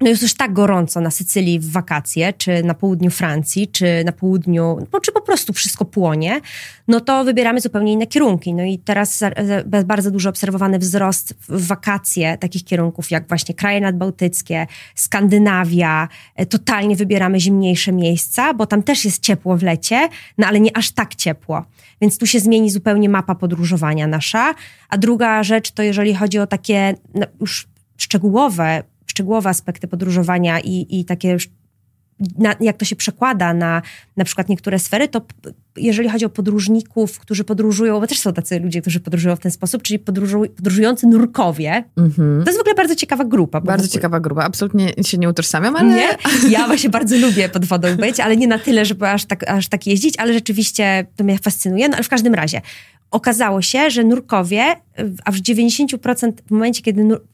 no 0.00 0.08
jest 0.08 0.22
już 0.22 0.34
tak 0.34 0.52
gorąco 0.52 1.00
na 1.00 1.10
Sycylii 1.10 1.60
w 1.60 1.70
wakacje, 1.70 2.32
czy 2.32 2.62
na 2.62 2.74
południu 2.74 3.10
Francji, 3.10 3.68
czy 3.68 4.02
na 4.04 4.12
południu, 4.12 4.86
no, 4.92 5.00
czy 5.00 5.12
po 5.12 5.20
prostu 5.20 5.52
wszystko 5.52 5.84
płonie, 5.84 6.40
no 6.88 7.00
to 7.00 7.24
wybieramy 7.24 7.60
zupełnie 7.60 7.92
inne 7.92 8.06
kierunki. 8.06 8.54
No 8.54 8.62
i 8.62 8.78
teraz 8.78 9.20
bardzo 9.84 10.10
dużo 10.10 10.30
obserwowany 10.30 10.78
wzrost 10.78 11.34
w 11.48 11.66
wakacje 11.66 12.38
takich 12.38 12.64
kierunków 12.64 13.10
jak 13.10 13.28
właśnie 13.28 13.54
kraje 13.54 13.80
nadbałtyckie, 13.80 14.66
Skandynawia, 14.94 16.08
e, 16.36 16.46
totalnie 16.46 16.96
wybieramy 16.96 17.40
zimniejsze 17.40 17.92
miejsca, 17.92 18.54
bo 18.54 18.66
tam 18.66 18.82
też 18.82 19.04
jest 19.04 19.22
ciepło 19.22 19.56
w 19.56 19.62
lecie, 19.62 20.08
no 20.38 20.46
ale 20.46 20.60
nie 20.60 20.76
aż 20.76 20.90
tak 20.90 21.14
ciepło. 21.14 21.64
Więc 22.00 22.18
tu 22.18 22.26
się 22.26 22.40
zmieni 22.40 22.70
zupełnie 22.70 23.08
mapa 23.08 23.34
podróżowania 23.34 24.06
nasza. 24.06 24.54
A 24.88 24.98
druga 24.98 25.42
rzecz 25.42 25.70
to 25.70 25.82
jeżeli 25.82 26.14
chodzi 26.14 26.38
o 26.38 26.46
takie 26.46 26.94
no, 27.14 27.26
już 27.40 27.66
szczegółowe 27.96 28.82
szczegółowe 29.14 29.50
aspekty 29.50 29.88
podróżowania 29.88 30.60
i, 30.60 30.86
i 31.00 31.04
takie 31.04 31.36
na, 32.38 32.54
jak 32.60 32.76
to 32.76 32.84
się 32.84 32.96
przekłada 32.96 33.54
na 33.54 33.82
na 34.16 34.24
przykład 34.24 34.48
niektóre 34.48 34.78
sfery, 34.78 35.08
to 35.08 35.20
jeżeli 35.76 36.08
chodzi 36.08 36.24
o 36.24 36.28
podróżników, 36.28 37.18
którzy 37.18 37.44
podróżują, 37.44 38.00
bo 38.00 38.06
też 38.06 38.18
są 38.18 38.32
tacy 38.32 38.60
ludzie, 38.60 38.80
którzy 38.80 39.00
podróżują 39.00 39.36
w 39.36 39.38
ten 39.38 39.50
sposób, 39.50 39.82
czyli 39.82 39.98
podróżu, 39.98 40.42
podróżujący 40.56 41.06
nurkowie, 41.06 41.84
mm-hmm. 41.96 42.42
to 42.44 42.50
jest 42.50 42.58
w 42.58 42.60
ogóle 42.60 42.74
bardzo 42.74 42.94
ciekawa 42.94 43.24
grupa. 43.24 43.60
Bardzo 43.60 43.88
ciekawa 43.88 44.20
grupa, 44.20 44.44
absolutnie 44.44 44.92
się 45.02 45.18
nie 45.18 45.28
utożsamiam, 45.28 45.76
ale... 45.76 45.88
Nie? 45.88 46.08
Ja 46.50 46.66
właśnie 46.66 46.90
bardzo 46.90 47.16
lubię 47.16 47.48
pod 47.48 47.64
wodą 47.64 47.96
być, 47.96 48.20
ale 48.20 48.36
nie 48.36 48.46
na 48.46 48.58
tyle, 48.58 48.84
żeby 48.84 49.08
aż 49.08 49.24
tak, 49.24 49.50
aż 49.50 49.68
tak 49.68 49.86
jeździć, 49.86 50.18
ale 50.18 50.32
rzeczywiście 50.32 51.06
to 51.16 51.24
mnie 51.24 51.38
fascynuje, 51.38 51.88
no 51.88 51.94
ale 51.94 52.04
w 52.04 52.08
każdym 52.08 52.34
razie 52.34 52.60
okazało 53.10 53.62
się, 53.62 53.90
że 53.90 54.04
nurkowie, 54.04 54.64
a 55.24 55.32
w 55.32 55.36
90% 55.36 56.32
w 56.46 56.50
momencie, 56.50 56.82
kiedy 56.82 57.04
nur, 57.04 57.24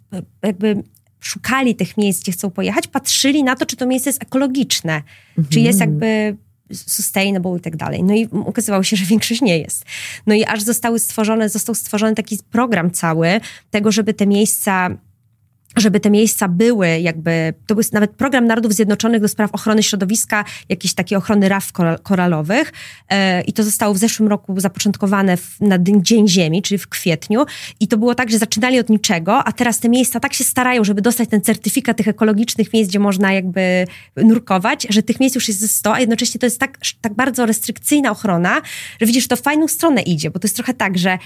jakby 0.42 0.82
szukali 1.20 1.74
tych 1.74 1.96
miejsc, 1.96 2.22
gdzie 2.22 2.32
chcą 2.32 2.50
pojechać, 2.50 2.86
patrzyli 2.86 3.44
na 3.44 3.56
to, 3.56 3.66
czy 3.66 3.76
to 3.76 3.86
miejsce 3.86 4.10
jest 4.10 4.22
ekologiczne, 4.22 5.02
mhm. 5.38 5.48
czy 5.48 5.60
jest 5.60 5.80
jakby 5.80 6.36
sustainable 6.74 7.56
i 7.58 7.60
tak 7.60 7.76
dalej. 7.76 8.02
No 8.02 8.14
i 8.14 8.28
okazywało 8.46 8.82
się, 8.82 8.96
że 8.96 9.04
większość 9.04 9.40
nie 9.40 9.58
jest. 9.58 9.84
No 10.26 10.34
i 10.34 10.44
aż 10.44 10.62
zostały 10.62 10.98
stworzone, 10.98 11.48
został 11.48 11.74
stworzony 11.74 12.14
taki 12.14 12.38
program 12.50 12.90
cały 12.90 13.40
tego, 13.70 13.92
żeby 13.92 14.14
te 14.14 14.26
miejsca 14.26 14.90
żeby 15.76 16.00
te 16.00 16.10
miejsca 16.10 16.48
były 16.48 17.00
jakby, 17.00 17.54
to 17.66 17.74
był 17.74 17.84
nawet 17.92 18.10
program 18.10 18.46
Narodów 18.46 18.72
Zjednoczonych 18.72 19.20
do 19.20 19.28
spraw 19.28 19.50
ochrony 19.52 19.82
środowiska, 19.82 20.44
jakiejś 20.68 20.94
takiej 20.94 21.18
ochrony 21.18 21.48
raf 21.48 21.72
koralowych. 22.02 22.72
E, 23.08 23.42
i 23.42 23.52
to 23.52 23.62
zostało 23.62 23.94
w 23.94 23.98
zeszłym 23.98 24.28
roku 24.28 24.60
zapoczątkowane 24.60 25.36
w, 25.36 25.60
na 25.60 25.78
Dzień 25.78 26.28
Ziemi, 26.28 26.62
czyli 26.62 26.78
w 26.78 26.88
kwietniu. 26.88 27.44
I 27.80 27.88
to 27.88 27.98
było 27.98 28.14
tak, 28.14 28.30
że 28.30 28.38
zaczynali 28.38 28.78
od 28.78 28.88
niczego, 28.88 29.44
a 29.44 29.52
teraz 29.52 29.80
te 29.80 29.88
miejsca 29.88 30.20
tak 30.20 30.34
się 30.34 30.44
starają, 30.44 30.84
żeby 30.84 31.02
dostać 31.02 31.28
ten 31.28 31.40
certyfikat 31.40 31.96
tych 31.96 32.08
ekologicznych 32.08 32.72
miejsc, 32.72 32.90
gdzie 32.90 32.98
można 32.98 33.32
jakby 33.32 33.86
nurkować, 34.16 34.86
że 34.90 35.02
tych 35.02 35.20
miejsc 35.20 35.34
już 35.34 35.48
jest 35.48 35.60
ze 35.60 35.68
100, 35.68 35.94
a 35.94 36.00
jednocześnie 36.00 36.40
to 36.40 36.46
jest 36.46 36.60
tak, 36.60 36.78
tak 37.00 37.14
bardzo 37.14 37.46
restrykcyjna 37.46 38.10
ochrona, 38.10 38.60
że 39.00 39.06
widzisz, 39.06 39.28
to 39.28 39.36
w 39.36 39.40
fajną 39.40 39.68
stronę 39.68 40.02
idzie, 40.02 40.30
bo 40.30 40.38
to 40.38 40.46
jest 40.46 40.56
trochę 40.56 40.74
tak, 40.74 40.98
że 40.98 41.18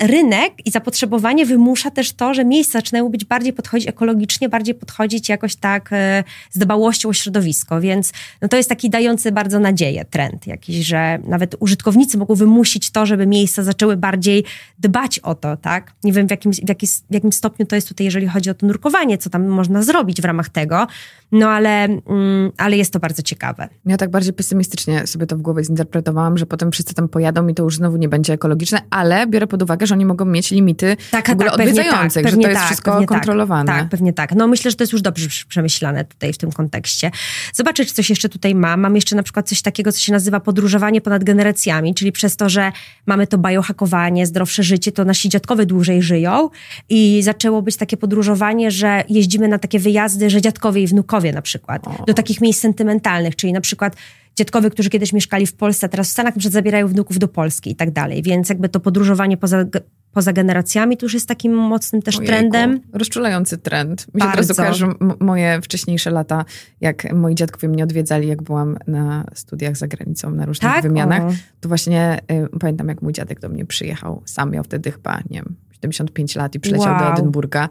rynek 0.00 0.52
i 0.64 0.70
zapotrzebowanie 0.70 1.46
wymusza 1.46 1.90
też 1.90 2.12
to, 2.12 2.34
że 2.34 2.44
miejsca 2.44 2.78
zaczynają 2.78 3.08
być 3.08 3.24
bardziej 3.24 3.52
podchodzić 3.52 3.88
ekologicznie, 3.88 4.48
bardziej 4.48 4.74
podchodzić 4.74 5.28
jakoś 5.28 5.56
tak 5.56 5.88
e, 5.92 6.24
z 6.50 6.58
dbałością 6.58 7.08
o 7.08 7.12
środowisko, 7.12 7.80
więc 7.80 8.12
no 8.42 8.48
to 8.48 8.56
jest 8.56 8.68
taki 8.68 8.90
dający 8.90 9.32
bardzo 9.32 9.58
nadzieję 9.58 10.04
trend 10.04 10.46
jakiś, 10.46 10.86
że 10.86 11.18
nawet 11.24 11.56
użytkownicy 11.60 12.18
mogą 12.18 12.34
wymusić 12.34 12.90
to, 12.90 13.06
żeby 13.06 13.26
miejsca 13.26 13.62
zaczęły 13.62 13.96
bardziej 13.96 14.44
dbać 14.78 15.18
o 15.18 15.34
to, 15.34 15.56
tak? 15.56 15.92
Nie 16.04 16.12
wiem 16.12 16.26
w 16.26 16.30
jakim, 16.30 16.52
w 16.52 16.68
jakim, 16.68 16.88
w 17.10 17.14
jakim 17.14 17.32
stopniu 17.32 17.66
to 17.66 17.74
jest 17.74 17.88
tutaj, 17.88 18.04
jeżeli 18.04 18.26
chodzi 18.26 18.50
o 18.50 18.54
to 18.54 18.66
nurkowanie, 18.66 19.18
co 19.18 19.30
tam 19.30 19.46
można 19.46 19.82
zrobić 19.82 20.22
w 20.22 20.24
ramach 20.24 20.48
tego, 20.48 20.86
no 21.32 21.50
ale, 21.50 21.84
mm, 21.84 22.52
ale 22.56 22.76
jest 22.76 22.92
to 22.92 22.98
bardzo 22.98 23.22
ciekawe. 23.22 23.68
Ja 23.86 23.96
tak 23.96 24.10
bardziej 24.10 24.32
pesymistycznie 24.32 25.06
sobie 25.06 25.26
to 25.26 25.36
w 25.36 25.42
głowie 25.42 25.64
zinterpretowałam, 25.64 26.38
że 26.38 26.46
potem 26.46 26.72
wszyscy 26.72 26.94
tam 26.94 27.08
pojadą 27.08 27.48
i 27.48 27.54
to 27.54 27.62
już 27.62 27.76
znowu 27.76 27.96
nie 27.96 28.08
będzie 28.08 28.32
ekologiczne, 28.32 28.80
ale 28.90 29.26
biorę 29.26 29.46
pod 29.46 29.62
uwagę, 29.62 29.86
że 29.86 29.94
oni 29.94 30.06
mogą 30.06 30.24
mieć 30.24 30.50
limity 30.50 30.96
tak, 31.10 31.28
w 31.28 31.32
ogóle 31.32 31.50
tak, 31.50 31.60
odwiedzających, 31.60 32.22
tak, 32.22 32.32
że 32.32 32.38
to 32.38 32.48
jest 32.48 32.60
tak, 32.60 32.66
wszystko 32.66 32.98
tak. 32.98 33.08
kontrolowane. 33.08 33.72
Tak, 33.72 33.80
tak, 33.80 33.88
pewnie 33.88 34.12
tak. 34.12 34.34
No 34.34 34.48
myślę, 34.48 34.70
że 34.70 34.76
to 34.76 34.82
jest 34.82 34.92
już 34.92 35.02
dobrze 35.02 35.28
przemyślane 35.48 36.04
tutaj 36.04 36.32
w 36.32 36.38
tym 36.38 36.52
kontekście. 36.52 37.10
Zobaczę, 37.54 37.84
czy 37.84 37.94
coś 37.94 38.10
jeszcze 38.10 38.28
tutaj 38.28 38.54
mam. 38.54 38.80
Mam 38.80 38.94
jeszcze 38.94 39.16
na 39.16 39.22
przykład 39.22 39.48
coś 39.48 39.62
takiego, 39.62 39.92
co 39.92 40.00
się 40.00 40.12
nazywa 40.12 40.40
podróżowanie 40.40 41.00
ponad 41.00 41.24
generacjami, 41.24 41.94
czyli 41.94 42.12
przez 42.12 42.36
to, 42.36 42.48
że 42.48 42.72
mamy 43.06 43.26
to 43.26 43.38
biohakowanie, 43.38 44.26
zdrowsze 44.26 44.62
życie, 44.62 44.92
to 44.92 45.04
nasi 45.04 45.28
dziadkowie 45.28 45.66
dłużej 45.66 46.02
żyją 46.02 46.50
i 46.88 47.22
zaczęło 47.22 47.62
być 47.62 47.76
takie 47.76 47.96
podróżowanie, 47.96 48.70
że 48.70 49.04
jeździmy 49.08 49.48
na 49.48 49.58
takie 49.58 49.78
wyjazdy, 49.78 50.30
że 50.30 50.40
dziadkowie 50.40 50.82
i 50.82 50.86
wnukowie 50.86 51.17
na 51.32 51.42
przykład, 51.42 51.88
o. 51.88 52.04
do 52.06 52.14
takich 52.14 52.40
miejsc 52.40 52.60
sentymentalnych, 52.60 53.36
czyli 53.36 53.52
na 53.52 53.60
przykład 53.60 53.96
dziadkowie, 54.38 54.70
którzy 54.70 54.90
kiedyś 54.90 55.12
mieszkali 55.12 55.46
w 55.46 55.54
Polsce, 55.54 55.86
a 55.86 55.88
teraz 55.88 56.08
w 56.08 56.10
Stanach 56.10 56.36
na 56.36 56.52
zabierają 56.52 56.88
wnuków 56.88 57.18
do 57.18 57.28
Polski 57.28 57.70
i 57.70 57.76
tak 57.76 57.90
dalej. 57.90 58.22
Więc 58.22 58.48
jakby 58.48 58.68
to 58.68 58.80
podróżowanie 58.80 59.36
poza, 59.36 59.64
poza 60.12 60.32
generacjami 60.32 60.96
to 60.96 61.06
już 61.06 61.14
jest 61.14 61.28
takim 61.28 61.54
mocnym 61.54 62.02
też 62.02 62.16
Ojejku, 62.16 62.32
trendem. 62.32 62.80
Rozczulający 62.92 63.58
trend. 63.58 64.06
Mi 64.14 64.22
się 64.22 64.28
teraz 64.30 64.56
kojarzą 64.56 64.94
moje 65.20 65.60
wcześniejsze 65.62 66.10
lata, 66.10 66.44
jak 66.80 67.12
moi 67.12 67.34
dziadkowie 67.34 67.68
mnie 67.68 67.84
odwiedzali, 67.84 68.28
jak 68.28 68.42
byłam 68.42 68.76
na 68.86 69.24
studiach 69.34 69.76
za 69.76 69.88
granicą, 69.88 70.30
na 70.30 70.46
różnych 70.46 70.72
tak? 70.72 70.82
wymianach. 70.82 71.22
O. 71.22 71.32
To 71.60 71.68
właśnie 71.68 72.18
y, 72.54 72.58
pamiętam, 72.58 72.88
jak 72.88 73.02
mój 73.02 73.12
dziadek 73.12 73.40
do 73.40 73.48
mnie 73.48 73.66
przyjechał. 73.66 74.22
Sam 74.24 74.50
miał 74.50 74.64
wtedy 74.64 74.92
chyba, 74.92 75.18
nie 75.30 75.36
wiem, 75.36 75.56
75 75.72 76.36
lat 76.36 76.54
i 76.54 76.60
przyleciał 76.60 76.92
wow. 76.92 77.00
do 77.00 77.12
Edynburga. 77.12 77.68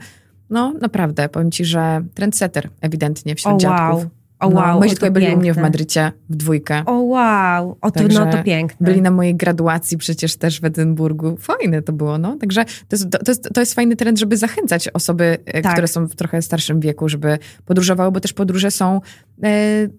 No, 0.50 0.74
naprawdę, 0.82 1.30
powiem 1.30 1.52
ci, 1.52 1.66
że 1.66 2.02
trendsetter 2.14 2.70
ewidentnie 2.82 3.36
wśród 3.36 3.66
oh. 3.66 3.90
Wow. 3.90 4.06
O 4.40 4.48
wow, 4.48 4.68
no, 4.68 4.80
moi 4.80 4.88
o, 4.88 4.90
dziadkowie 4.90 5.10
to 5.10 5.14
byli 5.14 5.26
u 5.26 5.38
mnie 5.38 5.38
w 5.38 5.56
piękne. 5.56 5.62
Madrycie 5.62 6.12
w 6.30 6.36
dwójkę. 6.36 6.84
O 6.86 6.94
wow, 7.02 7.78
o 7.82 7.92
to, 7.92 8.00
Także 8.00 8.26
no 8.26 8.32
to 8.32 8.44
piękne. 8.44 8.86
Byli 8.88 9.02
na 9.02 9.12
mojej 9.12 9.36
graduacji 9.36 9.98
przecież 9.98 10.36
też 10.36 10.62
w 10.62 10.66
Edynburgu. 10.66 11.38
Fajne 11.38 11.82
to 11.82 11.94
było, 11.94 12.18
no. 12.18 12.38
Także 12.38 12.66
to 12.66 12.96
jest, 12.96 13.10
to 13.12 13.32
jest, 13.32 13.50
to 13.54 13.60
jest 13.60 13.74
fajny 13.74 13.96
trend, 13.96 14.20
żeby 14.20 14.38
zachęcać 14.38 14.90
osoby, 14.90 15.38
e, 15.46 15.62
Tak. 15.62 15.72
które 15.72 15.88
są 15.88 16.08
w 16.08 16.16
trochę 16.16 16.42
starszym 16.42 16.80
wieku, 16.80 17.10
żeby 17.10 17.40
podróżowały, 17.66 18.12
bo 18.12 18.20
też 18.20 18.34
podróże 18.34 18.72
są, 18.72 19.02
e, 19.44 19.50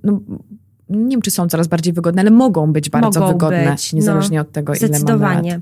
no, 0.05 0.21
nie 0.91 1.09
wiem, 1.11 1.23
czy 1.23 1.31
są 1.31 1.49
coraz 1.49 1.67
bardziej 1.67 1.93
wygodne, 1.93 2.23
ale 2.23 2.31
mogą 2.31 2.73
być 2.73 2.91
bardzo 2.91 3.21
Mogą 3.21 3.33
wygodne, 3.33 3.71
być, 3.71 3.93
niezależnie 3.93 4.41
od 4.41 4.53
tego, 4.53 4.75
ile 4.75 4.89
Zdecydowanie. 4.89 5.53
lat. 5.53 5.61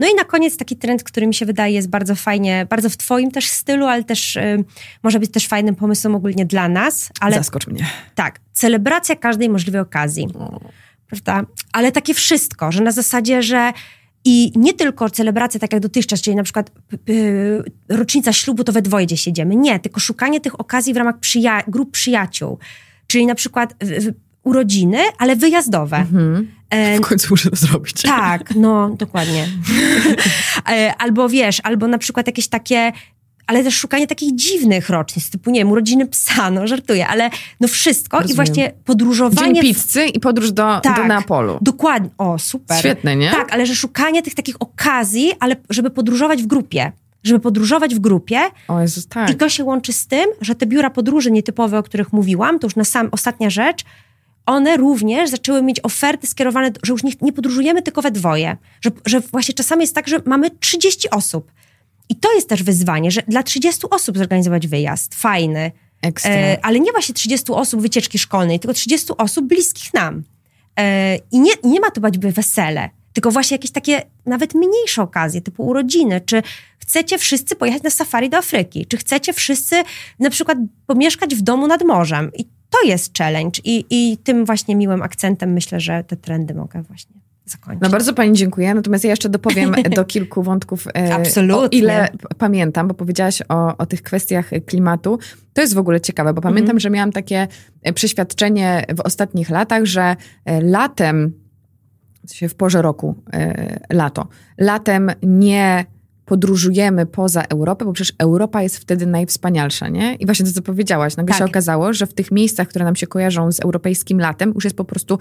No 0.00 0.06
i 0.08 0.14
na 0.14 0.24
koniec 0.24 0.56
taki 0.56 0.76
trend, 0.76 1.02
który 1.04 1.26
mi 1.26 1.34
się 1.34 1.46
wydaje 1.46 1.74
jest 1.74 1.88
bardzo 1.90 2.14
fajnie, 2.14 2.66
bardzo 2.70 2.90
w 2.90 2.96
twoim 2.96 3.30
też 3.30 3.48
stylu, 3.48 3.86
ale 3.86 4.04
też 4.04 4.36
y, 4.36 4.64
może 5.02 5.20
być 5.20 5.30
też 5.30 5.46
fajnym 5.48 5.74
pomysłem 5.74 6.14
ogólnie 6.14 6.46
dla 6.46 6.68
nas, 6.68 7.10
ale 7.20 7.36
Zaskocz 7.36 7.66
mnie. 7.66 7.86
tak, 8.14 8.40
celebracja 8.52 9.16
każdej 9.16 9.48
możliwej 9.48 9.80
okazji, 9.80 10.28
prawda? 11.06 11.42
Ale 11.72 11.92
takie 11.92 12.14
wszystko, 12.14 12.72
że 12.72 12.82
na 12.82 12.92
zasadzie, 12.92 13.42
że 13.42 13.72
i 14.24 14.52
nie 14.56 14.74
tylko 14.74 15.10
celebracja 15.10 15.60
tak 15.60 15.72
jak 15.72 15.82
dotychczas, 15.82 16.20
czyli 16.20 16.36
na 16.36 16.42
przykład 16.42 16.70
p- 16.70 16.96
rocznica 17.88 18.32
ślubu, 18.32 18.64
to 18.64 18.72
we 18.72 18.82
dwoje 18.82 19.06
gdzieś 19.06 19.20
siedziemy. 19.20 19.56
Nie, 19.56 19.80
tylko 19.80 20.00
szukanie 20.00 20.40
tych 20.40 20.60
okazji 20.60 20.94
w 20.94 20.96
ramach 20.96 21.18
przyja- 21.20 21.62
grup 21.68 21.90
przyjaciół. 21.90 22.58
Czyli 23.06 23.26
na 23.26 23.34
przykład 23.34 23.74
urodziny, 24.48 24.98
ale 25.18 25.36
wyjazdowe. 25.36 25.96
Mhm. 25.96 26.50
E, 26.70 26.98
W 26.98 27.00
końcu 27.00 27.26
muszę 27.30 27.50
to 27.50 27.56
zrobić. 27.56 28.02
tak, 28.02 28.54
no 28.54 28.88
dokładnie. 28.98 29.48
E, 30.70 30.94
albo 30.98 31.28
wiesz, 31.28 31.60
albo 31.64 31.88
na 31.88 31.98
przykład 31.98 32.26
jakieś 32.26 32.48
takie, 32.48 32.92
ale 33.46 33.64
też 33.64 33.74
szukanie 33.76 34.06
takich 34.06 34.34
dziwnych 34.34 34.88
rocznic, 34.88 35.30
typu 35.30 35.50
nie 35.50 35.60
wiem, 35.60 35.70
urodziny 35.70 36.06
psa, 36.06 36.50
no 36.50 36.66
żartuję, 36.66 37.06
ale 37.08 37.30
no 37.60 37.68
wszystko 37.68 38.16
i 38.16 38.20
Rozumiem. 38.20 38.36
właśnie 38.36 38.64
Dzień 38.64 38.72
podróżowanie. 38.84 39.60
w- 39.60 39.64
pizzy 39.64 40.04
i 40.06 40.20
podróż 40.20 40.52
do, 40.52 40.74
do 40.74 40.80
Tak. 40.80 41.08
Neapolu. 41.08 41.58
Dokładnie, 41.60 42.10
o 42.18 42.38
super. 42.38 42.78
Świetne, 42.78 43.16
nie? 43.16 43.30
Tak, 43.30 43.52
ale 43.52 43.66
że 43.66 43.74
szukanie 43.74 44.22
tych 44.22 44.34
takich 44.34 44.56
okazji, 44.60 45.32
ale 45.40 45.56
żeby 45.70 45.90
podróżować 45.90 46.42
w 46.42 46.46
grupie. 46.46 46.92
Żeby 47.24 47.40
podróżować 47.40 47.94
w 47.94 47.98
grupie 47.98 48.40
O 48.68 48.80
Jezus, 48.80 49.06
tak. 49.06 49.30
i 49.30 49.34
to 49.34 49.48
się 49.48 49.64
łączy 49.64 49.92
z 49.92 50.06
tym, 50.06 50.26
że 50.40 50.54
te 50.54 50.66
biura 50.66 50.90
podróży 50.90 51.30
nietypowe, 51.30 51.78
o 51.78 51.82
których 51.82 52.12
mówiłam, 52.12 52.58
to 52.58 52.66
już 52.66 52.76
na 52.76 52.84
sam 52.84 53.08
ostatnia 53.12 53.50
rzecz, 53.50 53.84
one 54.48 54.76
również 54.76 55.30
zaczęły 55.30 55.62
mieć 55.62 55.80
oferty 55.82 56.26
skierowane, 56.26 56.70
że 56.82 56.92
już 56.92 57.02
nie, 57.02 57.12
nie 57.20 57.32
podróżujemy 57.32 57.82
tylko 57.82 58.02
we 58.02 58.10
dwoje. 58.10 58.56
Że, 58.80 58.90
że 59.06 59.20
właśnie 59.20 59.54
czasami 59.54 59.80
jest 59.82 59.94
tak, 59.94 60.08
że 60.08 60.22
mamy 60.24 60.50
30 60.50 61.10
osób. 61.10 61.52
I 62.08 62.16
to 62.16 62.34
jest 62.34 62.48
też 62.48 62.62
wyzwanie, 62.62 63.10
że 63.10 63.22
dla 63.28 63.42
30 63.42 63.86
osób 63.90 64.18
zorganizować 64.18 64.66
wyjazd. 64.66 65.14
Fajny. 65.14 65.72
E, 66.24 66.58
ale 66.62 66.80
nie 66.80 66.92
właśnie 66.92 67.14
30 67.14 67.52
osób 67.52 67.80
wycieczki 67.80 68.18
szkolnej, 68.18 68.60
tylko 68.60 68.74
30 68.74 69.12
osób 69.18 69.46
bliskich 69.46 69.94
nam. 69.94 70.22
E, 70.78 71.16
I 71.16 71.40
nie, 71.40 71.52
nie 71.64 71.80
ma 71.80 71.90
to 71.90 72.00
być 72.00 72.18
by 72.18 72.32
wesele, 72.32 72.90
tylko 73.12 73.30
właśnie 73.30 73.54
jakieś 73.54 73.70
takie 73.70 74.02
nawet 74.26 74.54
mniejsze 74.54 75.02
okazje, 75.02 75.40
typu 75.40 75.66
urodziny, 75.66 76.20
czy 76.20 76.42
chcecie 76.78 77.18
wszyscy 77.18 77.56
pojechać 77.56 77.82
na 77.82 77.90
safari 77.90 78.30
do 78.30 78.36
Afryki, 78.36 78.86
czy 78.86 78.96
chcecie 78.96 79.32
wszyscy 79.32 79.82
na 80.18 80.30
przykład 80.30 80.58
pomieszkać 80.86 81.34
w 81.34 81.42
domu 81.42 81.66
nad 81.66 81.84
morzem. 81.84 82.30
I 82.34 82.57
to 82.70 82.78
jest 82.88 83.18
challenge. 83.18 83.60
I, 83.64 83.84
i 83.90 84.18
tym 84.18 84.44
właśnie 84.44 84.76
miłym 84.76 85.02
akcentem 85.02 85.52
myślę, 85.52 85.80
że 85.80 86.04
te 86.04 86.16
trendy 86.16 86.54
mogę 86.54 86.82
właśnie 86.82 87.16
zakończyć. 87.44 87.82
No 87.82 87.88
bardzo 87.90 88.14
pani 88.14 88.32
dziękuję. 88.32 88.74
Natomiast 88.74 89.04
ja 89.04 89.10
jeszcze 89.10 89.28
dopowiem 89.28 89.74
do 89.96 90.04
kilku 90.04 90.42
wątków. 90.42 90.86
e, 90.96 91.14
Absolutnie. 91.14 91.78
O 91.78 91.82
ile 91.82 92.08
pamiętam, 92.38 92.88
bo 92.88 92.94
powiedziałaś 92.94 93.42
o, 93.48 93.76
o 93.76 93.86
tych 93.86 94.02
kwestiach 94.02 94.50
klimatu. 94.66 95.18
To 95.52 95.60
jest 95.60 95.74
w 95.74 95.78
ogóle 95.78 96.00
ciekawe, 96.00 96.34
bo 96.34 96.40
pamiętam, 96.40 96.64
Mhm. 96.70 96.80
że 96.80 96.90
miałam 96.90 97.12
takie 97.12 97.48
e, 97.82 97.92
przeświadczenie 97.92 98.84
w 98.96 99.00
ostatnich 99.00 99.50
latach, 99.50 99.84
że 99.84 100.16
e, 100.44 100.60
latem, 100.60 101.32
w 102.48 102.54
porze 102.54 102.82
roku, 102.82 103.14
lato, 103.92 104.28
latem 104.58 105.10
nie 105.22 105.84
podróżujemy 106.28 107.06
poza 107.06 107.42
Europę, 107.42 107.84
bo 107.84 107.92
przecież 107.92 108.14
Europa 108.18 108.62
jest 108.62 108.78
wtedy 108.78 109.06
najwspanialsza, 109.06 109.88
nie? 109.88 110.14
I 110.14 110.26
właśnie 110.26 110.46
to, 110.46 110.52
co 110.52 110.62
powiedziałaś, 110.62 111.16
nagle 111.16 111.32
Tak. 111.32 111.38
się 111.38 111.44
okazało, 111.44 111.92
że 111.92 112.06
w 112.06 112.14
tych 112.14 112.30
miejscach, 112.30 112.68
które 112.68 112.84
nam 112.84 112.96
się 112.96 113.06
kojarzą 113.06 113.52
z 113.52 113.60
europejskim 113.60 114.20
latem, 114.20 114.52
już 114.54 114.64
jest 114.64 114.76
po 114.76 114.84
prostu 114.84 115.18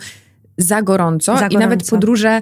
za 0.58 0.82
gorąco, 0.82 1.38
Za 1.38 1.48
i 1.48 1.54
nawet 1.54 1.80
gorąco. 1.80 1.96
podróże 1.96 2.42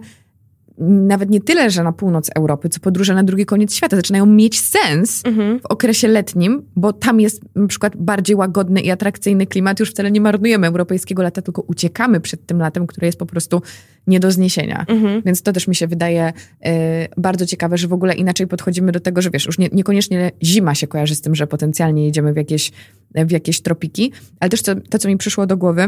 nawet 0.78 1.30
nie 1.30 1.42
tyle, 1.42 1.70
że 1.72 1.84
na 1.84 1.92
północ 1.92 2.30
Europy, 2.36 2.70
co 2.70 2.80
podróże 2.80 3.16
na 3.16 3.24
drugi 3.24 3.46
koniec 3.46 3.76
świata 3.76 3.96
zaczynają 3.96 4.26
mieć 4.26 4.60
sens 4.60 5.22
Mhm. 5.26 5.60
w 5.60 5.66
okresie 5.66 6.08
letnim, 6.08 6.62
bo 6.76 6.94
tam 6.94 7.20
jest 7.20 7.42
na 7.56 7.68
przykład 7.68 7.98
bardziej 7.98 8.36
łagodny 8.36 8.82
i 8.82 8.92
atrakcyjny 8.92 9.48
klimat. 9.48 9.80
Już 9.80 9.92
wcale 9.92 10.12
nie 10.12 10.22
marnujemy 10.22 10.68
europejskiego 10.68 11.24
lata, 11.24 11.42
tylko 11.42 11.62
uciekamy 11.62 12.20
przed 12.20 12.46
tym 12.46 12.60
latem, 12.60 12.88
które 12.88 13.08
jest 13.08 13.20
po 13.20 13.26
prostu 13.26 13.62
nie 14.08 14.20
do 14.20 14.32
zniesienia. 14.32 14.86
Mhm. 14.88 15.22
Więc 15.26 15.42
to 15.42 15.54
też 15.54 15.68
mi 15.68 15.76
się 15.76 15.88
wydaje 15.88 16.34
e, 16.66 17.08
bardzo 17.18 17.46
ciekawe, 17.46 17.78
że 17.78 17.88
w 17.88 17.94
ogóle 17.94 18.14
inaczej 18.14 18.48
podchodzimy 18.48 18.92
do 18.92 19.00
tego, 19.00 19.22
że 19.22 19.30
wiesz, 19.30 19.46
już 19.46 19.58
nie, 19.58 19.70
niekoniecznie 19.72 20.32
zima 20.44 20.76
się 20.76 20.88
kojarzy 20.88 21.16
z 21.16 21.22
tym, 21.22 21.36
że 21.36 21.48
potencjalnie 21.48 22.06
jedziemy 22.06 22.34
w 22.34 22.38
jakieś, 22.38 22.72
w 23.16 23.32
jakieś 23.32 23.62
tropiki, 23.62 24.12
ale 24.40 24.50
też 24.50 24.62
to, 24.62 24.76
to, 24.76 25.00
co 25.00 25.08
mi 25.08 25.18
przyszło 25.18 25.46
do 25.46 25.58
głowy, 25.58 25.88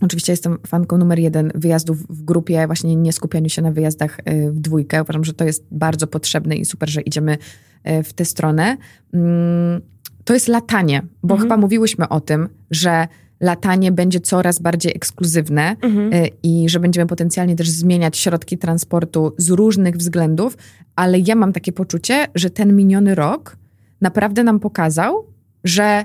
Oczywiście 0.00 0.32
jestem 0.32 0.58
fanką 0.66 0.98
numer 0.98 1.18
jeden 1.18 1.52
wyjazdów 1.54 1.98
w 2.08 2.22
grupie, 2.22 2.66
właśnie 2.66 2.96
nie 2.96 3.12
skupianiu 3.12 3.48
się 3.48 3.62
na 3.62 3.72
wyjazdach 3.72 4.20
e, 4.24 4.50
w 4.50 4.60
dwójkę. 4.60 5.02
Uważam, 5.02 5.24
że 5.24 5.34
to 5.34 5.44
jest 5.44 5.64
bardzo 5.70 6.06
potrzebne 6.06 6.56
i 6.56 6.64
super, 6.64 6.90
że 6.90 7.00
idziemy 7.00 7.38
e, 7.84 8.02
w 8.02 8.12
tę 8.12 8.24
stronę. 8.24 8.76
Mm, 9.12 9.80
To 10.24 10.34
jest 10.34 10.48
latanie, 10.48 11.02
bo 11.22 11.34
Mhm. 11.34 11.40
chyba 11.40 11.56
mówiłyśmy 11.56 12.08
o 12.08 12.20
tym, 12.20 12.48
że 12.70 13.08
latanie 13.44 13.92
będzie 13.92 14.20
coraz 14.20 14.58
bardziej 14.58 14.96
ekskluzywne 14.96 15.76
Mhm. 15.82 16.12
e, 16.12 16.28
i 16.42 16.68
że 16.68 16.80
będziemy 16.80 17.06
potencjalnie 17.06 17.56
też 17.56 17.70
zmieniać 17.70 18.18
środki 18.18 18.58
transportu 18.58 19.34
z 19.38 19.50
różnych 19.50 19.96
względów, 19.96 20.56
ale 20.96 21.18
ja 21.18 21.34
mam 21.34 21.52
takie 21.52 21.72
poczucie, 21.72 22.26
że 22.34 22.50
ten 22.50 22.76
miniony 22.76 23.14
rok 23.14 23.56
naprawdę 24.00 24.44
nam 24.44 24.60
pokazał, 24.60 25.26
że 25.64 26.04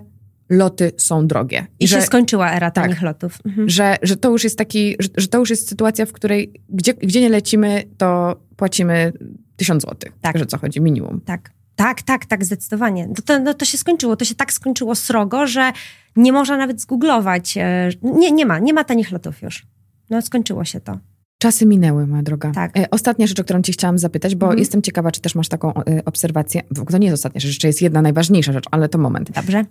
loty 0.50 0.92
są 0.98 1.28
drogie. 1.28 1.68
I 1.80 1.88
że, 1.88 1.96
się 1.96 2.02
skończyła 2.02 2.52
era 2.52 2.72
tak. 2.72 2.84
tanich 2.84 3.02
lotów. 3.02 3.40
Mhm. 3.46 3.70
że, 3.70 3.98
że 4.02 4.18
to 4.18 4.30
już 4.30 4.44
jest 4.44 4.58
taki, 4.58 4.96
że, 5.00 5.10
że 5.18 5.28
to 5.28 5.38
już 5.38 5.50
jest 5.50 5.70
sytuacja, 5.70 6.06
w 6.06 6.12
której 6.12 6.54
gdzie, 6.70 6.94
gdzie 6.94 7.22
nie 7.22 7.30
lecimy, 7.30 7.84
to 7.98 8.40
płacimy 8.56 9.14
tysiąc 9.56 9.82
złotych. 9.82 10.12
Tak. 10.22 10.38
Że 10.38 10.46
co 10.46 10.58
chodzi, 10.58 10.82
minimum. 10.82 11.22
Tak. 11.26 11.52
Tak, 11.80 12.01
tak, 12.01 12.25
tak, 12.25 12.45
zdecydowanie. 12.45 13.07
No 13.07 13.13
to, 13.25 13.39
no 13.39 13.53
to 13.53 13.65
się 13.65 13.77
skończyło. 13.77 14.15
To 14.15 14.25
się 14.25 14.36
tak 14.36 14.53
skończyło 14.53 14.95
srogo, 14.95 15.47
że 15.47 15.71
nie 16.15 16.34
można 16.34 16.57
nawet 16.57 16.82
zgooglować. 16.82 17.57
e, 17.57 17.89
Nie, 18.03 18.32
nie 18.32 18.45
ma, 18.45 18.59
nie 18.59 18.73
ma 18.73 18.84
tanich 18.84 19.11
lotów 19.11 19.41
już. 19.41 19.65
No 20.09 20.21
skończyło 20.21 20.65
się 20.65 20.80
to. 20.80 20.99
Czasy 21.38 21.65
minęły, 21.65 22.07
moja 22.07 22.23
droga. 22.23 22.51
Tak. 22.51 22.77
E, 22.77 22.89
Ostatnia 22.89 23.27
rzecz, 23.27 23.39
o 23.39 23.43
którą 23.43 23.61
ci 23.61 23.73
chciałam 23.73 23.97
zapytać, 23.99 24.36
bo 24.36 24.45
Mhm. 24.45 24.59
jestem 24.59 24.82
ciekawa, 24.82 25.11
czy 25.11 25.21
też 25.21 25.36
masz 25.36 25.47
taką 25.49 25.73
e, 25.73 26.05
obserwację. 26.05 26.61
W- 26.71 26.91
To 26.91 26.97
nie 26.97 27.07
jest 27.07 27.13
ostatnia 27.13 27.39
rzecz, 27.41 27.49
jeszcze 27.49 27.67
jest 27.67 27.82
jedna 27.82 28.01
najważniejsza 28.01 28.53
rzecz, 28.53 28.65
ale 28.71 28.89
to 28.89 28.97
moment. 28.97 29.32
Dobrze? 29.32 29.65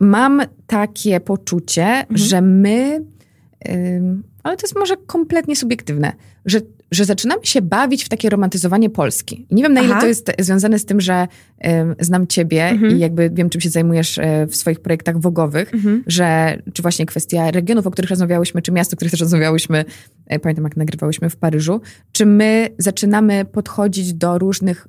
Mam 0.00 0.42
takie 0.66 1.20
poczucie, 1.20 1.84
Mhm. 1.86 2.16
że 2.18 2.40
my, 2.42 3.04
ale 4.42 4.56
to 4.56 4.62
jest 4.66 4.76
może 4.78 4.96
kompletnie 4.96 5.56
subiektywne, 5.56 6.12
że, 6.44 6.60
że 6.90 7.04
zaczynamy 7.04 7.46
się 7.46 7.62
bawić 7.62 8.04
w 8.04 8.08
takie 8.08 8.30
romantyzowanie 8.30 8.90
Polski. 8.90 9.46
Nie 9.50 9.62
wiem, 9.62 9.72
na 9.72 9.80
ile 9.80 9.90
Aha. 9.90 10.00
to 10.00 10.06
jest 10.06 10.30
związane 10.38 10.78
z 10.78 10.84
tym, 10.84 11.00
że 11.00 11.28
znam 12.00 12.26
ciebie 12.26 12.64
Mhm. 12.64 12.96
i 12.96 12.98
jakby 12.98 13.30
wiem, 13.30 13.50
czym 13.50 13.60
się 13.60 13.70
zajmujesz 13.70 14.18
e, 14.18 14.46
w 14.46 14.56
swoich 14.56 14.80
projektach 14.80 15.20
wogowych, 15.20 15.74
Mhm. 15.74 16.04
że 16.06 16.58
czy 16.72 16.82
właśnie 16.82 17.06
kwestia 17.06 17.50
regionów, 17.50 17.86
o 17.86 17.90
których 17.90 18.10
rozmawiałyśmy, 18.10 18.62
czy 18.62 18.72
miast, 18.72 18.92
o 18.92 18.96
których 18.96 19.10
też 19.10 19.20
rozmawiałyśmy, 19.20 19.84
e, 20.26 20.38
pamiętam 20.38 20.64
jak 20.64 20.76
nagrywałyśmy 20.76 21.30
w 21.30 21.36
Paryżu, 21.36 21.80
czy 22.12 22.26
my 22.26 22.68
zaczynamy 22.78 23.44
podchodzić 23.44 24.14
do 24.14 24.38
różnych 24.38 24.88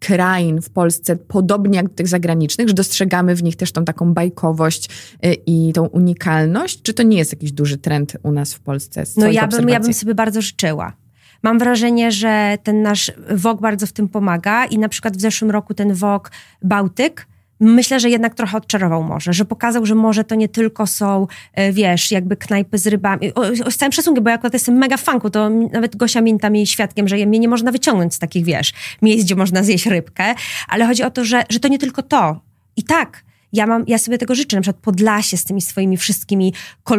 krain 0.00 0.62
w 0.62 0.70
Polsce 0.70 1.16
podobnie 1.16 1.76
jak 1.76 1.88
do 1.88 1.94
tych 1.94 2.08
zagranicznych, 2.08 2.68
że 2.68 2.74
dostrzegamy 2.74 3.34
w 3.34 3.42
nich 3.42 3.56
też 3.56 3.72
tą 3.72 3.84
taką 3.84 4.14
bajkowość 4.14 4.88
y, 5.26 5.34
i 5.46 5.72
tą 5.72 5.86
unikalność? 5.86 6.82
Czy 6.82 6.94
to 6.94 7.02
nie 7.02 7.18
jest 7.18 7.32
jakiś 7.32 7.52
duży 7.52 7.78
trend 7.78 8.16
u 8.22 8.32
nas 8.32 8.54
w 8.54 8.60
Polsce? 8.60 9.06
Z 9.06 9.16
No 9.16 9.30
ja 9.30 9.46
bym, 9.46 9.68
ja 9.68 9.80
bym 9.80 9.94
sobie 9.94 10.14
bardzo 10.14 10.42
życzyła. 10.42 10.92
Mam 11.42 11.58
wrażenie, 11.58 12.12
że 12.12 12.58
ten 12.62 12.82
nasz 12.82 13.12
WOG 13.30 13.60
bardzo 13.60 13.86
w 13.86 13.92
tym 13.92 14.08
pomaga 14.08 14.64
i 14.64 14.78
na 14.78 14.88
przykład 14.88 15.16
w 15.16 15.20
zeszłym 15.20 15.50
roku 15.50 15.74
ten 15.74 15.94
WOG 15.94 16.30
Bałtyk 16.62 17.26
myślę, 17.60 18.00
że 18.00 18.10
jednak 18.10 18.34
trochę 18.34 18.56
odczarował 18.56 19.02
morze, 19.02 19.32
że 19.32 19.44
pokazał, 19.44 19.86
że 19.86 19.94
morze 19.94 20.24
to 20.24 20.34
nie 20.34 20.48
tylko 20.48 20.86
są, 20.86 21.26
e, 21.54 21.72
wiesz, 21.72 22.10
jakby 22.10 22.36
knajpy 22.36 22.78
z 22.78 22.86
rybami. 22.86 23.32
Z 23.70 23.76
całym 23.76 23.92
szacunkiem, 23.92 24.24
bo 24.24 24.30
ja 24.30 24.36
akurat 24.36 24.52
jestem 24.52 24.74
mega 24.74 24.96
fanku, 24.96 25.30
to 25.30 25.50
nawet 25.50 25.96
Gosia 25.96 26.20
Minta 26.20 26.50
mi 26.50 26.66
świadkiem, 26.66 27.08
że 27.08 27.16
mnie 27.16 27.38
nie 27.38 27.48
można 27.48 27.72
wyciągnąć 27.72 28.14
z 28.14 28.18
takich, 28.18 28.44
wiesz, 28.44 28.72
miejsc, 29.02 29.24
gdzie 29.24 29.36
można 29.36 29.62
zjeść 29.62 29.86
rybkę, 29.86 30.34
ale 30.68 30.86
chodzi 30.86 31.02
o 31.02 31.10
to, 31.10 31.24
że, 31.24 31.44
że 31.50 31.60
to 31.60 31.68
nie 31.68 31.78
tylko 31.78 32.02
to. 32.02 32.40
I 32.76 32.82
tak, 32.82 33.24
ja, 33.52 33.66
mam, 33.66 33.84
ja 33.86 33.98
sobie 33.98 34.18
tego 34.18 34.34
życzę, 34.34 34.56
na 34.56 34.62
przykład 34.62 34.82
Podlasie 34.82 35.36
z 35.36 35.44
tymi 35.44 35.60
swoimi 35.60 35.96
wszystkimi 35.96 36.54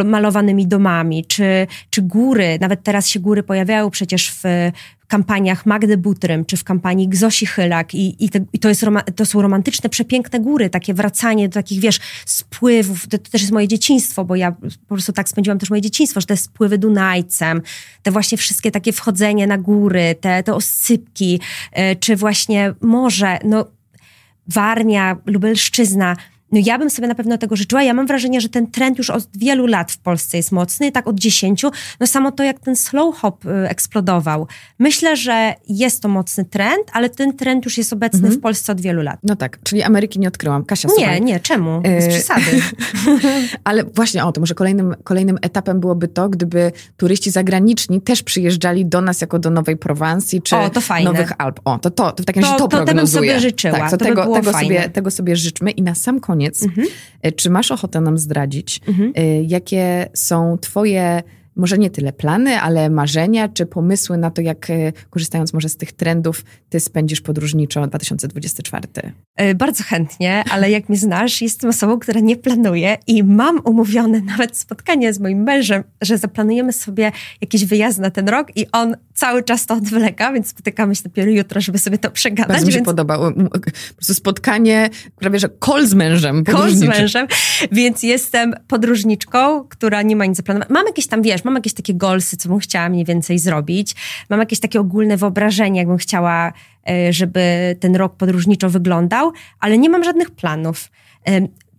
malowanymi 0.06 0.68
domami, 0.68 1.26
czy, 1.26 1.68
czy 1.90 2.02
góry, 2.02 2.58
nawet 2.62 2.84
teraz 2.84 3.08
się 3.08 3.20
góry 3.20 3.44
pojawiają 3.44 3.90
przecież 3.90 4.32
w 4.32 4.72
kampaniach 5.12 5.66
Magdy 5.66 5.98
Butrym, 5.98 6.46
czy 6.46 6.58
w 6.58 6.64
kampanii 6.64 7.08
Gzosi 7.08 7.46
Chylak 7.46 7.96
i, 7.96 8.26
i, 8.26 8.30
te, 8.30 8.40
i 8.54 8.60
to, 8.60 8.70
jest 8.70 8.86
to 9.16 9.26
są 9.26 9.42
romantyczne, 9.42 9.90
przepiękne 9.90 10.40
góry, 10.40 10.70
takie 10.70 10.94
wracanie 10.94 11.50
do 11.50 11.54
takich, 11.54 11.80
wiesz, 11.80 12.00
spływów, 12.26 13.08
to, 13.08 13.18
to, 13.18 13.32
też 13.32 13.42
jest 13.42 13.54
moje 13.54 13.68
dzieciństwo, 13.68 14.26
bo 14.26 14.36
ja 14.36 14.52
po 14.88 14.96
prostu 14.96 15.14
tak 15.14 15.30
spędziłam 15.30 15.60
też 15.60 15.70
moje 15.70 15.82
dzieciństwo, 15.82 16.22
że 16.22 16.28
te 16.28 16.38
spływy 16.38 16.78
Dunajcem, 16.78 17.62
te 18.04 18.12
właśnie 18.12 18.38
wszystkie 18.38 18.72
takie 18.72 18.94
wchodzenie 18.94 19.48
na 19.48 19.58
góry, 19.58 20.16
te, 20.22 20.44
te 20.44 20.54
oscypki, 20.54 21.40
yy, 21.76 21.96
czy 21.96 22.16
właśnie 22.16 22.74
morze, 22.82 23.40
no 23.44 23.66
Warmia, 24.48 25.18
Lubelszczyzna, 25.26 26.16
no 26.52 26.60
ja 26.64 26.78
bym 26.78 26.90
sobie 26.90 27.08
na 27.08 27.16
pewno 27.16 27.38
tego 27.38 27.56
życzyła. 27.56 27.84
Ja 27.84 27.94
mam 27.94 28.08
wrażenie, 28.08 28.42
że 28.42 28.50
ten 28.50 28.68
trend 28.68 28.98
już 28.98 29.10
od 29.10 29.28
wielu 29.36 29.66
lat 29.66 29.92
w 29.92 29.98
Polsce 29.98 30.38
jest 30.38 30.52
mocny, 30.52 30.92
tak 30.92 31.08
od 31.08 31.20
dziesięciu. 31.20 31.72
No 32.00 32.08
samo 32.08 32.32
to, 32.32 32.44
jak 32.44 32.60
ten 32.60 32.76
slow 32.76 33.18
hop 33.18 33.46
y, 33.46 33.50
eksplodował. 33.70 34.48
Myślę, 34.80 35.16
że 35.16 35.54
jest 35.70 36.02
to 36.02 36.08
mocny 36.08 36.46
trend, 36.46 36.88
ale 36.94 37.10
ten 37.10 37.38
trend 37.38 37.66
już 37.66 37.78
jest 37.78 37.94
obecny 37.94 38.20
mhm. 38.20 38.36
w 38.36 38.42
Polsce 38.42 38.72
od 38.72 38.82
wielu 38.82 39.02
lat. 39.02 39.20
No 39.24 39.36
tak, 39.36 39.60
czyli 39.64 39.84
Ameryki 39.84 40.20
nie 40.20 40.28
odkryłam. 40.28 40.66
Kasia, 40.66 40.88
Nie, 40.88 40.96
słuchaj. 40.96 41.22
nie, 41.22 41.40
czemu? 41.40 41.82
Bez 41.82 42.06
y, 42.06 42.10
przesady. 42.10 42.62
ale 43.64 43.84
właśnie 43.84 44.26
o 44.26 44.32
to, 44.32 44.40
może 44.40 44.56
kolejnym, 44.56 44.96
kolejnym 45.04 45.38
etapem 45.42 45.80
byłoby 45.80 46.08
to, 46.08 46.30
gdyby 46.30 46.72
turyści 46.98 47.32
zagraniczni 47.32 48.02
też 48.02 48.24
przyjeżdżali 48.24 48.86
do 48.86 49.02
nas 49.02 49.22
jako 49.22 49.40
do 49.40 49.50
Nowej 49.50 49.78
Prowansji, 49.78 50.42
czy 50.42 50.58
o, 50.58 50.70
to 50.70 50.82
fajne. 50.82 51.12
Nowych 51.12 51.32
Alp. 51.38 51.60
O, 51.66 51.80
to, 51.80 51.90
to, 51.90 52.12
to 52.12 52.24
w 52.24 52.26
takim 52.26 52.44
razie 52.44 52.58
to, 52.58 52.68
to, 52.68 52.86
to 52.86 52.94
bym 52.94 53.08
sobie 53.08 53.40
życzyła. 53.40 53.80
Tak, 53.80 53.92
to, 53.92 53.98
to 53.98 54.06
tego, 54.06 54.26
by 54.26 54.34
tego, 54.34 54.54
sobie, 54.54 54.90
tego 54.90 55.12
sobie 55.12 55.36
życzmy 55.36 55.72
i 55.72 55.82
na 55.82 55.96
sam 55.96 56.20
koniec 56.20 56.41
koniec, 56.42 56.64
mhm. 56.64 56.88
E, 57.22 57.32
czy 57.32 57.50
masz 57.50 57.72
ochotę 57.72 58.02
nam 58.02 58.18
zdradzić, 58.18 58.82
mhm. 58.88 59.14
E, 59.16 59.44
jakie 59.44 60.10
są 60.14 60.58
Twoje 60.62 61.24
może 61.56 61.78
nie 61.78 61.90
tyle 61.90 62.14
plany, 62.14 62.62
ale 62.62 62.90
marzenia 62.90 63.50
czy 63.50 63.66
pomysły 63.66 64.18
na 64.18 64.32
to, 64.32 64.42
jak 64.42 64.70
e, 64.70 64.94
korzystając 65.10 65.54
może 65.54 65.70
z 65.70 65.78
tych 65.78 65.92
trendów, 65.92 66.46
ty 66.70 66.80
spędzisz 66.80 67.22
podróżniczo 67.22 67.88
2024? 67.88 68.88
E, 69.36 69.56
bardzo 69.56 69.84
chętnie, 69.84 70.44
ale 70.52 70.72
jak 70.72 70.90
mnie 70.90 70.98
znasz, 70.98 71.42
jestem 71.42 71.70
osobą, 71.70 72.00
która 72.00 72.20
nie 72.20 72.36
planuje 72.36 72.98
i 73.08 73.24
mam 73.24 73.62
umówione 73.66 74.22
nawet 74.38 74.58
spotkanie 74.58 75.14
z 75.14 75.20
moim 75.20 75.44
mężem, 75.44 75.84
że 76.02 76.18
zaplanujemy 76.18 76.74
sobie 76.74 77.12
jakiś 77.42 77.66
wyjazd 77.66 78.00
na 78.00 78.12
ten 78.12 78.30
rok 78.30 78.48
i 78.56 78.66
on 78.72 78.96
cały 79.14 79.44
czas 79.44 79.66
to 79.66 79.74
odwleka, 79.74 80.34
więc 80.34 80.48
spotykamy 80.48 80.96
się 80.96 81.04
dopiero 81.04 81.32
jutro, 81.32 81.62
żeby 81.62 81.80
sobie 81.80 81.98
to 81.98 82.12
przegadać. 82.12 82.48
Bardzo 82.48 82.66
mi 82.66 82.72
się 82.72 82.78
więc... 82.78 82.86
podoba. 82.86 83.18
Po 83.18 83.96
prostu 83.96 84.14
spotkanie, 84.14 84.90
prawie 85.16 85.40
że 85.40 85.50
kol 85.50 85.88
z 85.88 85.94
mężem. 85.94 86.44
Kol 86.44 86.72
z 86.72 86.84
mężem, 86.84 87.28
więc 87.72 88.04
jestem 88.04 88.54
podróżniczką, 88.68 89.64
która 89.64 90.02
nie 90.02 90.16
ma 90.16 90.26
nic 90.26 90.38
zaplanowanego. 90.38 90.74
Mam 90.74 90.88
jakieś 90.88 91.08
tam, 91.08 91.22
wiesz, 91.22 91.41
mam 91.46 91.56
jakieś 91.56 91.74
takie 91.74 91.94
golsy, 91.94 92.38
co 92.38 92.50
bym 92.50 92.60
chciała 92.60 92.90
mniej 92.90 93.06
więcej 93.06 93.40
zrobić. 93.40 93.96
Mam 94.30 94.40
jakieś 94.40 94.60
takie 94.60 94.80
ogólne 94.80 95.18
wyobrażenie, 95.18 95.80
jakbym 95.80 95.98
chciała, 95.98 96.54
e, 96.90 97.14
żeby 97.14 97.76
ten 97.80 97.96
rok 97.96 98.16
podróżniczo 98.16 98.70
wyglądał, 98.70 99.32
ale 99.60 99.78
nie 99.78 99.90
mam 99.90 100.04
żadnych 100.04 100.32
planów. 100.32 100.90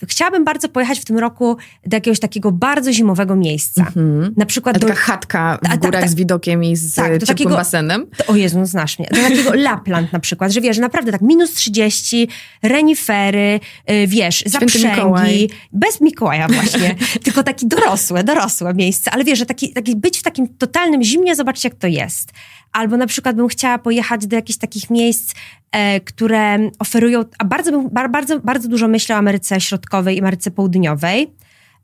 Chciałabym 0.09 0.44
bardzo 0.44 0.68
pojechać 0.68 1.00
w 1.00 1.05
tym 1.05 1.18
roku 1.18 1.57
do 1.86 1.96
jakiegoś 1.96 2.20
takiego 2.20 2.53
bardzo 2.53 2.92
zimowego 2.92 3.36
miejsca. 3.36 3.84
Mm-hmm. 3.84 4.30
Na 4.36 4.46
przykład 4.46 4.78
do... 4.78 4.86
taka 4.86 5.00
chatka 5.00 5.59
w 5.74 5.78
górach 5.78 6.00
tak, 6.00 6.11
z 6.11 6.14
widokiem 6.14 6.64
i 6.64 6.76
z 6.76 6.94
tak, 6.94 7.05
ciepłym 7.05 7.26
takiego, 7.26 7.50
basenem. 7.50 8.07
To, 8.16 8.32
o 8.32 8.36
Jezu, 8.36 8.59
no 8.59 8.66
znasz 8.66 8.98
mnie. 8.98 9.09
Do 9.11 9.16
takiego 9.16 9.55
Lapland 9.68 10.12
na 10.12 10.20
przykład, 10.20 10.53
że 10.53 10.61
wiesz, 10.61 10.78
naprawdę 10.78 11.12
tak 11.12 11.20
minus 11.20 11.53
30, 11.53 12.28
renifery, 12.62 13.61
yy, 13.88 14.07
wiesz, 14.07 14.44
zaprzęgi. 14.46 14.88
Mikołaj. 14.88 15.50
Bez 15.72 16.00
Mikołaja 16.00 16.48
właśnie. 16.48 16.94
tylko 17.24 17.42
takie 17.42 17.66
dorosłe, 17.66 18.24
dorosłe 18.24 18.74
miejsce. 18.74 19.11
Ale 19.11 19.24
wiesz, 19.24 19.38
że 19.38 19.46
taki, 19.46 19.72
taki 19.72 19.96
być 19.96 20.18
w 20.18 20.22
takim 20.22 20.48
totalnym 20.48 21.03
zimnie, 21.03 21.36
zobaczcie 21.36 21.68
jak 21.68 21.78
to 21.78 21.86
jest. 21.86 22.32
Albo 22.72 22.96
na 22.96 23.07
przykład 23.07 23.36
bym 23.36 23.48
chciała 23.48 23.78
pojechać 23.78 24.26
do 24.26 24.36
jakichś 24.36 24.59
takich 24.59 24.90
miejsc, 24.90 25.34
e, 25.72 26.00
które 26.00 26.70
oferują, 26.78 27.24
a 27.38 27.44
bardzo, 27.44 27.82
bardzo, 27.90 28.40
bardzo 28.40 28.68
dużo 28.68 28.88
myślę 28.88 29.14
o 29.14 29.18
Ameryce 29.18 29.61
Środkowej 29.61 29.91
i 30.01 30.20
Ameryce 30.20 30.51
Południowej, 30.51 31.30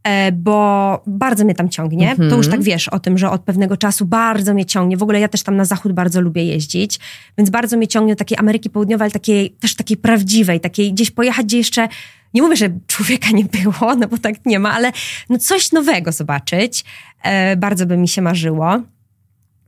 e, 0.05 0.33
bo 0.33 1.03
bardzo 1.07 1.45
mnie 1.45 1.55
tam 1.55 1.69
ciągnie. 1.69 2.17
To 2.31 2.37
już 2.37 2.49
tak 2.49 2.63
wiesz 2.63 2.89
o 2.89 2.99
tym, 2.99 3.19
że 3.19 3.31
od 3.31 3.41
pewnego 3.41 3.77
czasu 3.77 4.05
bardzo 4.05 4.55
mnie 4.55 4.65
ciągnie. 4.65 4.97
W 4.97 5.03
ogóle 5.03 5.21
ja 5.21 5.29
też 5.29 5.43
tam 5.43 5.57
na 5.57 5.65
zachód 5.65 5.93
bardzo 5.93 6.21
lubię 6.21 6.45
jeździć, 6.45 7.01
więc 7.39 7.51
bardzo 7.51 7.77
mnie 7.77 7.89
ciągnie 7.89 8.13
do 8.15 8.19
takiej 8.19 8.39
Ameryki 8.39 8.71
Południowej, 8.71 9.05
ale 9.05 9.13
takiej, 9.13 9.51
też 9.51 9.75
takiej 9.75 9.97
prawdziwej, 9.97 10.61
takiej 10.61 10.93
gdzieś 10.93 11.11
pojechać, 11.11 11.47
gdzie 11.47 11.59
jeszcze 11.59 11.89
nie 12.35 12.43
mówię, 12.43 12.57
że 12.57 12.71
człowieka 12.87 13.31
nie 13.31 13.45
było, 13.45 13.95
no 14.01 14.09
bo 14.09 14.19
tak 14.19 14.47
nie 14.47 14.59
ma, 14.59 14.73
ale 14.73 14.93
no 15.29 15.39
coś 15.39 15.73
nowego 15.73 16.13
zobaczyć. 16.13 16.85
E, 17.23 17.57
bardzo 17.57 17.87
by 17.87 17.97
mi 17.97 18.09
się 18.09 18.23
marzyło 18.23 18.83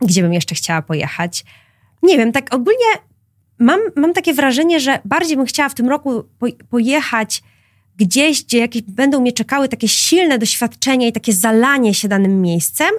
gdzie 0.00 0.22
bym 0.22 0.32
jeszcze 0.32 0.54
chciała 0.54 0.82
pojechać. 0.82 1.44
Nie 2.02 2.18
wiem, 2.18 2.32
tak 2.32 2.54
ogólnie 2.54 2.86
mam, 3.58 3.80
mam 3.96 4.12
takie 4.12 4.34
wrażenie, 4.34 4.80
że 4.80 4.98
bardziej 5.04 5.36
bym 5.36 5.46
chciała 5.46 5.68
w 5.68 5.74
tym 5.74 5.88
roku 5.88 6.24
po, 6.38 6.46
pojechać 6.70 7.42
gdzieś, 8.00 8.44
gdzie 8.44 8.58
jakieś 8.58 8.82
będą 8.82 9.20
mnie 9.20 9.32
czekały 9.32 9.68
takie 9.68 9.88
silne 9.88 10.38
doświadczenia 10.38 11.06
i 11.06 11.12
takie 11.12 11.32
zalanie 11.32 11.94
się 11.94 12.08
danym 12.08 12.42
miejscem, 12.42 12.90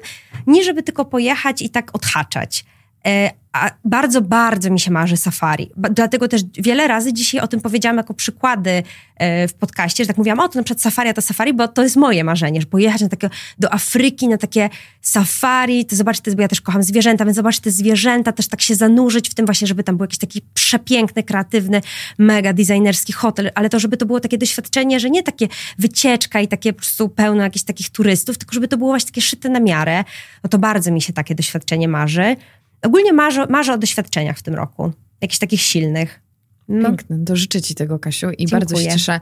niż 0.47 0.65
żeby 0.65 0.83
tylko 0.83 1.05
pojechać 1.05 1.61
i 1.61 1.69
tak 1.69 1.95
odhaczać. 1.95 2.65
E, 3.07 3.31
a 3.53 3.71
bardzo, 3.85 4.21
bardzo 4.21 4.69
mi 4.69 4.79
się 4.79 4.91
marzy 4.91 5.17
safari. 5.17 5.71
Dlatego 5.77 6.27
też 6.27 6.41
wiele 6.57 6.87
razy 6.87 7.13
dzisiaj 7.13 7.41
o 7.41 7.47
tym 7.47 7.61
powiedziałam 7.61 7.97
jako 7.97 8.13
przykłady 8.13 8.83
e, 9.17 9.47
w 9.47 9.53
podcaście, 9.53 10.03
że 10.03 10.07
tak 10.07 10.17
mówiłam, 10.17 10.39
o 10.39 10.49
to 10.49 10.59
na 10.59 10.63
przykład 10.63 10.81
safari, 10.81 11.13
to 11.13 11.21
safari, 11.21 11.53
bo 11.53 11.67
to 11.67 11.83
jest 11.83 11.95
moje 11.95 12.23
marzenie, 12.23 12.61
że 12.61 12.67
pojechać 12.67 13.01
na 13.01 13.09
takie, 13.09 13.29
do 13.59 13.73
Afryki, 13.73 14.27
na 14.27 14.37
takie 14.37 14.69
safari, 15.01 15.85
to 15.85 15.95
zobaczyć, 15.95 16.35
bo 16.35 16.41
ja 16.41 16.47
też 16.47 16.61
kocham 16.61 16.83
zwierzęta, 16.83 17.25
więc 17.25 17.35
zobaczyć 17.35 17.61
te 17.61 17.71
zwierzęta, 17.71 18.31
też 18.31 18.47
tak 18.47 18.61
się 18.61 18.75
zanurzyć 18.75 19.29
w 19.29 19.33
tym 19.33 19.45
właśnie, 19.45 19.67
żeby 19.67 19.83
tam 19.83 19.97
był 19.97 20.03
jakiś 20.03 20.19
taki 20.19 20.41
przepiękny, 20.53 21.23
kreatywny, 21.23 21.81
mega 22.17 22.53
designerski 22.53 23.13
hotel, 23.13 23.51
ale 23.55 23.69
to, 23.69 23.79
żeby 23.79 23.97
to 23.97 24.05
było 24.05 24.19
takie 24.19 24.37
doświadczenie, 24.37 24.99
że 24.99 25.09
nie 25.09 25.23
takie 25.23 25.47
wycieczka 25.77 26.41
i 26.41 26.47
takie 26.47 26.73
po 26.73 26.79
prostu 26.79 27.09
pełno 27.09 27.43
jakichś 27.43 27.65
takich 27.65 27.89
turystów, 27.89 28.37
tylko 28.37 28.53
żeby 28.53 28.67
to 28.67 28.77
było 28.77 28.89
właśnie 28.89 29.07
takie 29.07 29.21
szyte 29.21 29.49
na 29.49 29.59
miarę, 29.59 30.03
no 30.43 30.49
to 30.49 30.57
bardzo 30.57 30.91
mi 30.91 31.01
się 31.01 31.13
takie 31.13 31.35
doświadczenie 31.35 31.87
marzy. 31.87 32.35
Ogólnie 32.81 33.13
marzę, 33.13 33.45
marzę 33.49 33.73
o 33.73 33.77
doświadczeniach 33.77 34.37
w 34.37 34.43
tym 34.43 34.53
roku, 34.53 34.91
jakichś 35.21 35.39
takich 35.39 35.61
silnych. 35.61 36.21
No. 36.67 36.89
Piękne, 36.89 37.25
to 37.25 37.35
życzę 37.35 37.61
Ci 37.61 37.75
tego, 37.75 37.99
Kasiu, 37.99 38.29
i 38.29 38.37
Dziękuję. 38.37 38.59
bardzo 38.59 38.75
się 38.75 38.89
cieszę 38.89 39.19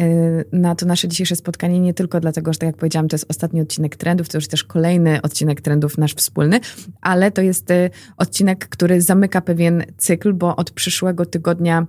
y, 0.00 0.44
na 0.52 0.74
to 0.74 0.86
nasze 0.86 1.08
dzisiejsze 1.08 1.36
spotkanie, 1.36 1.80
nie 1.80 1.94
tylko 1.94 2.20
dlatego, 2.20 2.52
że 2.52 2.58
tak 2.58 2.66
jak 2.66 2.76
powiedziałam, 2.76 3.08
to 3.08 3.14
jest 3.14 3.26
ostatni 3.28 3.60
odcinek 3.60 3.96
trendów, 3.96 4.28
to 4.28 4.38
już 4.38 4.48
też 4.48 4.64
kolejny 4.64 5.22
odcinek 5.22 5.60
trendów 5.60 5.98
nasz 5.98 6.14
wspólny, 6.14 6.60
ale 7.00 7.30
to 7.30 7.42
jest 7.42 7.70
y, 7.70 7.90
odcinek, 8.16 8.68
który 8.68 9.00
zamyka 9.00 9.40
pewien 9.40 9.84
cykl, 9.96 10.32
bo 10.32 10.56
od 10.56 10.70
przyszłego 10.70 11.26
tygodnia 11.26 11.86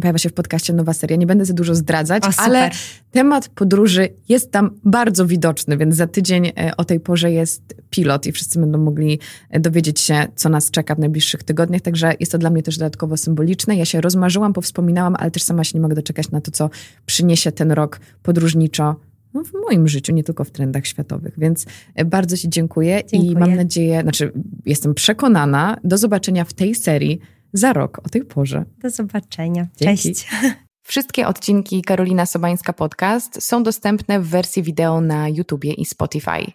Pojawia 0.00 0.18
się 0.18 0.28
w 0.28 0.32
podcaście 0.32 0.72
nowa 0.72 0.92
seria. 0.92 1.16
Nie 1.16 1.26
będę 1.26 1.44
za 1.44 1.54
dużo 1.54 1.74
zdradzać, 1.74 2.24
o, 2.24 2.30
ale 2.36 2.70
temat 3.10 3.48
podróży 3.48 4.08
jest 4.28 4.50
tam 4.50 4.70
bardzo 4.84 5.26
widoczny, 5.26 5.76
więc 5.76 5.96
za 5.96 6.06
tydzień 6.06 6.46
e, 6.46 6.76
o 6.76 6.84
tej 6.84 7.00
porze 7.00 7.32
jest 7.32 7.74
pilot 7.90 8.26
i 8.26 8.32
wszyscy 8.32 8.60
będą 8.60 8.78
mogli 8.78 9.18
e, 9.50 9.60
dowiedzieć 9.60 10.00
się, 10.00 10.26
co 10.36 10.48
nas 10.48 10.70
czeka 10.70 10.94
w 10.94 10.98
najbliższych 10.98 11.42
tygodniach. 11.42 11.82
Także 11.82 12.14
jest 12.20 12.32
to 12.32 12.38
dla 12.38 12.50
mnie 12.50 12.62
też 12.62 12.78
dodatkowo 12.78 13.16
symboliczne. 13.16 13.76
Ja 13.76 13.84
się 13.84 14.00
rozmarzyłam, 14.00 14.52
powspominałam, 14.52 15.16
ale 15.18 15.30
też 15.30 15.42
sama 15.42 15.64
się 15.64 15.78
nie 15.78 15.82
mogę 15.82 15.94
doczekać 15.94 16.30
na 16.30 16.40
to, 16.40 16.50
co 16.50 16.70
przyniesie 17.06 17.52
ten 17.52 17.72
rok 17.72 18.00
podróżniczo 18.22 18.96
no, 19.34 19.44
w 19.44 19.52
moim 19.52 19.88
życiu, 19.88 20.12
nie 20.12 20.24
tylko 20.24 20.44
w 20.44 20.50
trendach 20.50 20.86
światowych. 20.86 21.34
Więc 21.38 21.66
e, 21.94 22.04
bardzo 22.04 22.36
Ci 22.36 22.48
dziękuję, 22.48 23.02
dziękuję, 23.06 23.32
i 23.32 23.36
mam 23.36 23.54
nadzieję, 23.54 24.02
znaczy 24.02 24.32
jestem 24.66 24.94
przekonana, 24.94 25.76
do 25.84 25.98
zobaczenia 25.98 26.44
w 26.44 26.52
tej 26.52 26.74
serii 26.74 27.20
za 27.54 27.72
rok 27.72 28.00
o 28.06 28.08
tej 28.08 28.24
porze. 28.24 28.64
Do 28.78 28.90
zobaczenia. 28.90 29.66
Dzięki. 29.76 30.02
Cześć. 30.02 30.28
Wszystkie 30.86 31.26
odcinki 31.26 31.82
Karolina 31.82 32.26
Sobańska 32.26 32.72
Podcast 32.72 33.42
są 33.42 33.62
dostępne 33.62 34.20
w 34.20 34.28
wersji 34.28 34.62
wideo 34.62 35.00
na 35.00 35.28
YouTubie 35.28 35.72
i 35.72 35.84
Spotify. 35.84 36.52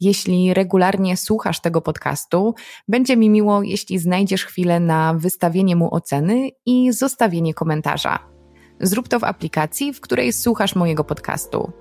Jeśli 0.00 0.54
regularnie 0.54 1.16
słuchasz 1.16 1.60
tego 1.60 1.80
podcastu, 1.80 2.54
będzie 2.88 3.16
mi 3.16 3.30
miło, 3.30 3.62
jeśli 3.62 3.98
znajdziesz 3.98 4.44
chwilę 4.44 4.80
na 4.80 5.14
wystawienie 5.14 5.76
mu 5.76 5.94
oceny 5.94 6.48
i 6.66 6.92
zostawienie 6.92 7.54
komentarza. 7.54 8.18
Zrób 8.80 9.08
to 9.08 9.18
w 9.18 9.24
aplikacji, 9.24 9.92
w 9.92 10.00
której 10.00 10.32
słuchasz 10.32 10.74
mojego 10.74 11.04
podcastu. 11.04 11.72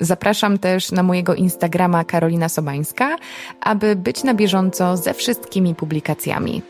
Zapraszam 0.00 0.58
też 0.58 0.92
na 0.92 1.02
mojego 1.02 1.34
Instagrama 1.34 2.04
Karolina 2.04 2.48
Sobańska, 2.48 3.16
aby 3.60 3.96
być 3.96 4.24
na 4.24 4.34
bieżąco 4.34 4.96
ze 4.96 5.14
wszystkimi 5.14 5.74
publikacjami. 5.74 6.62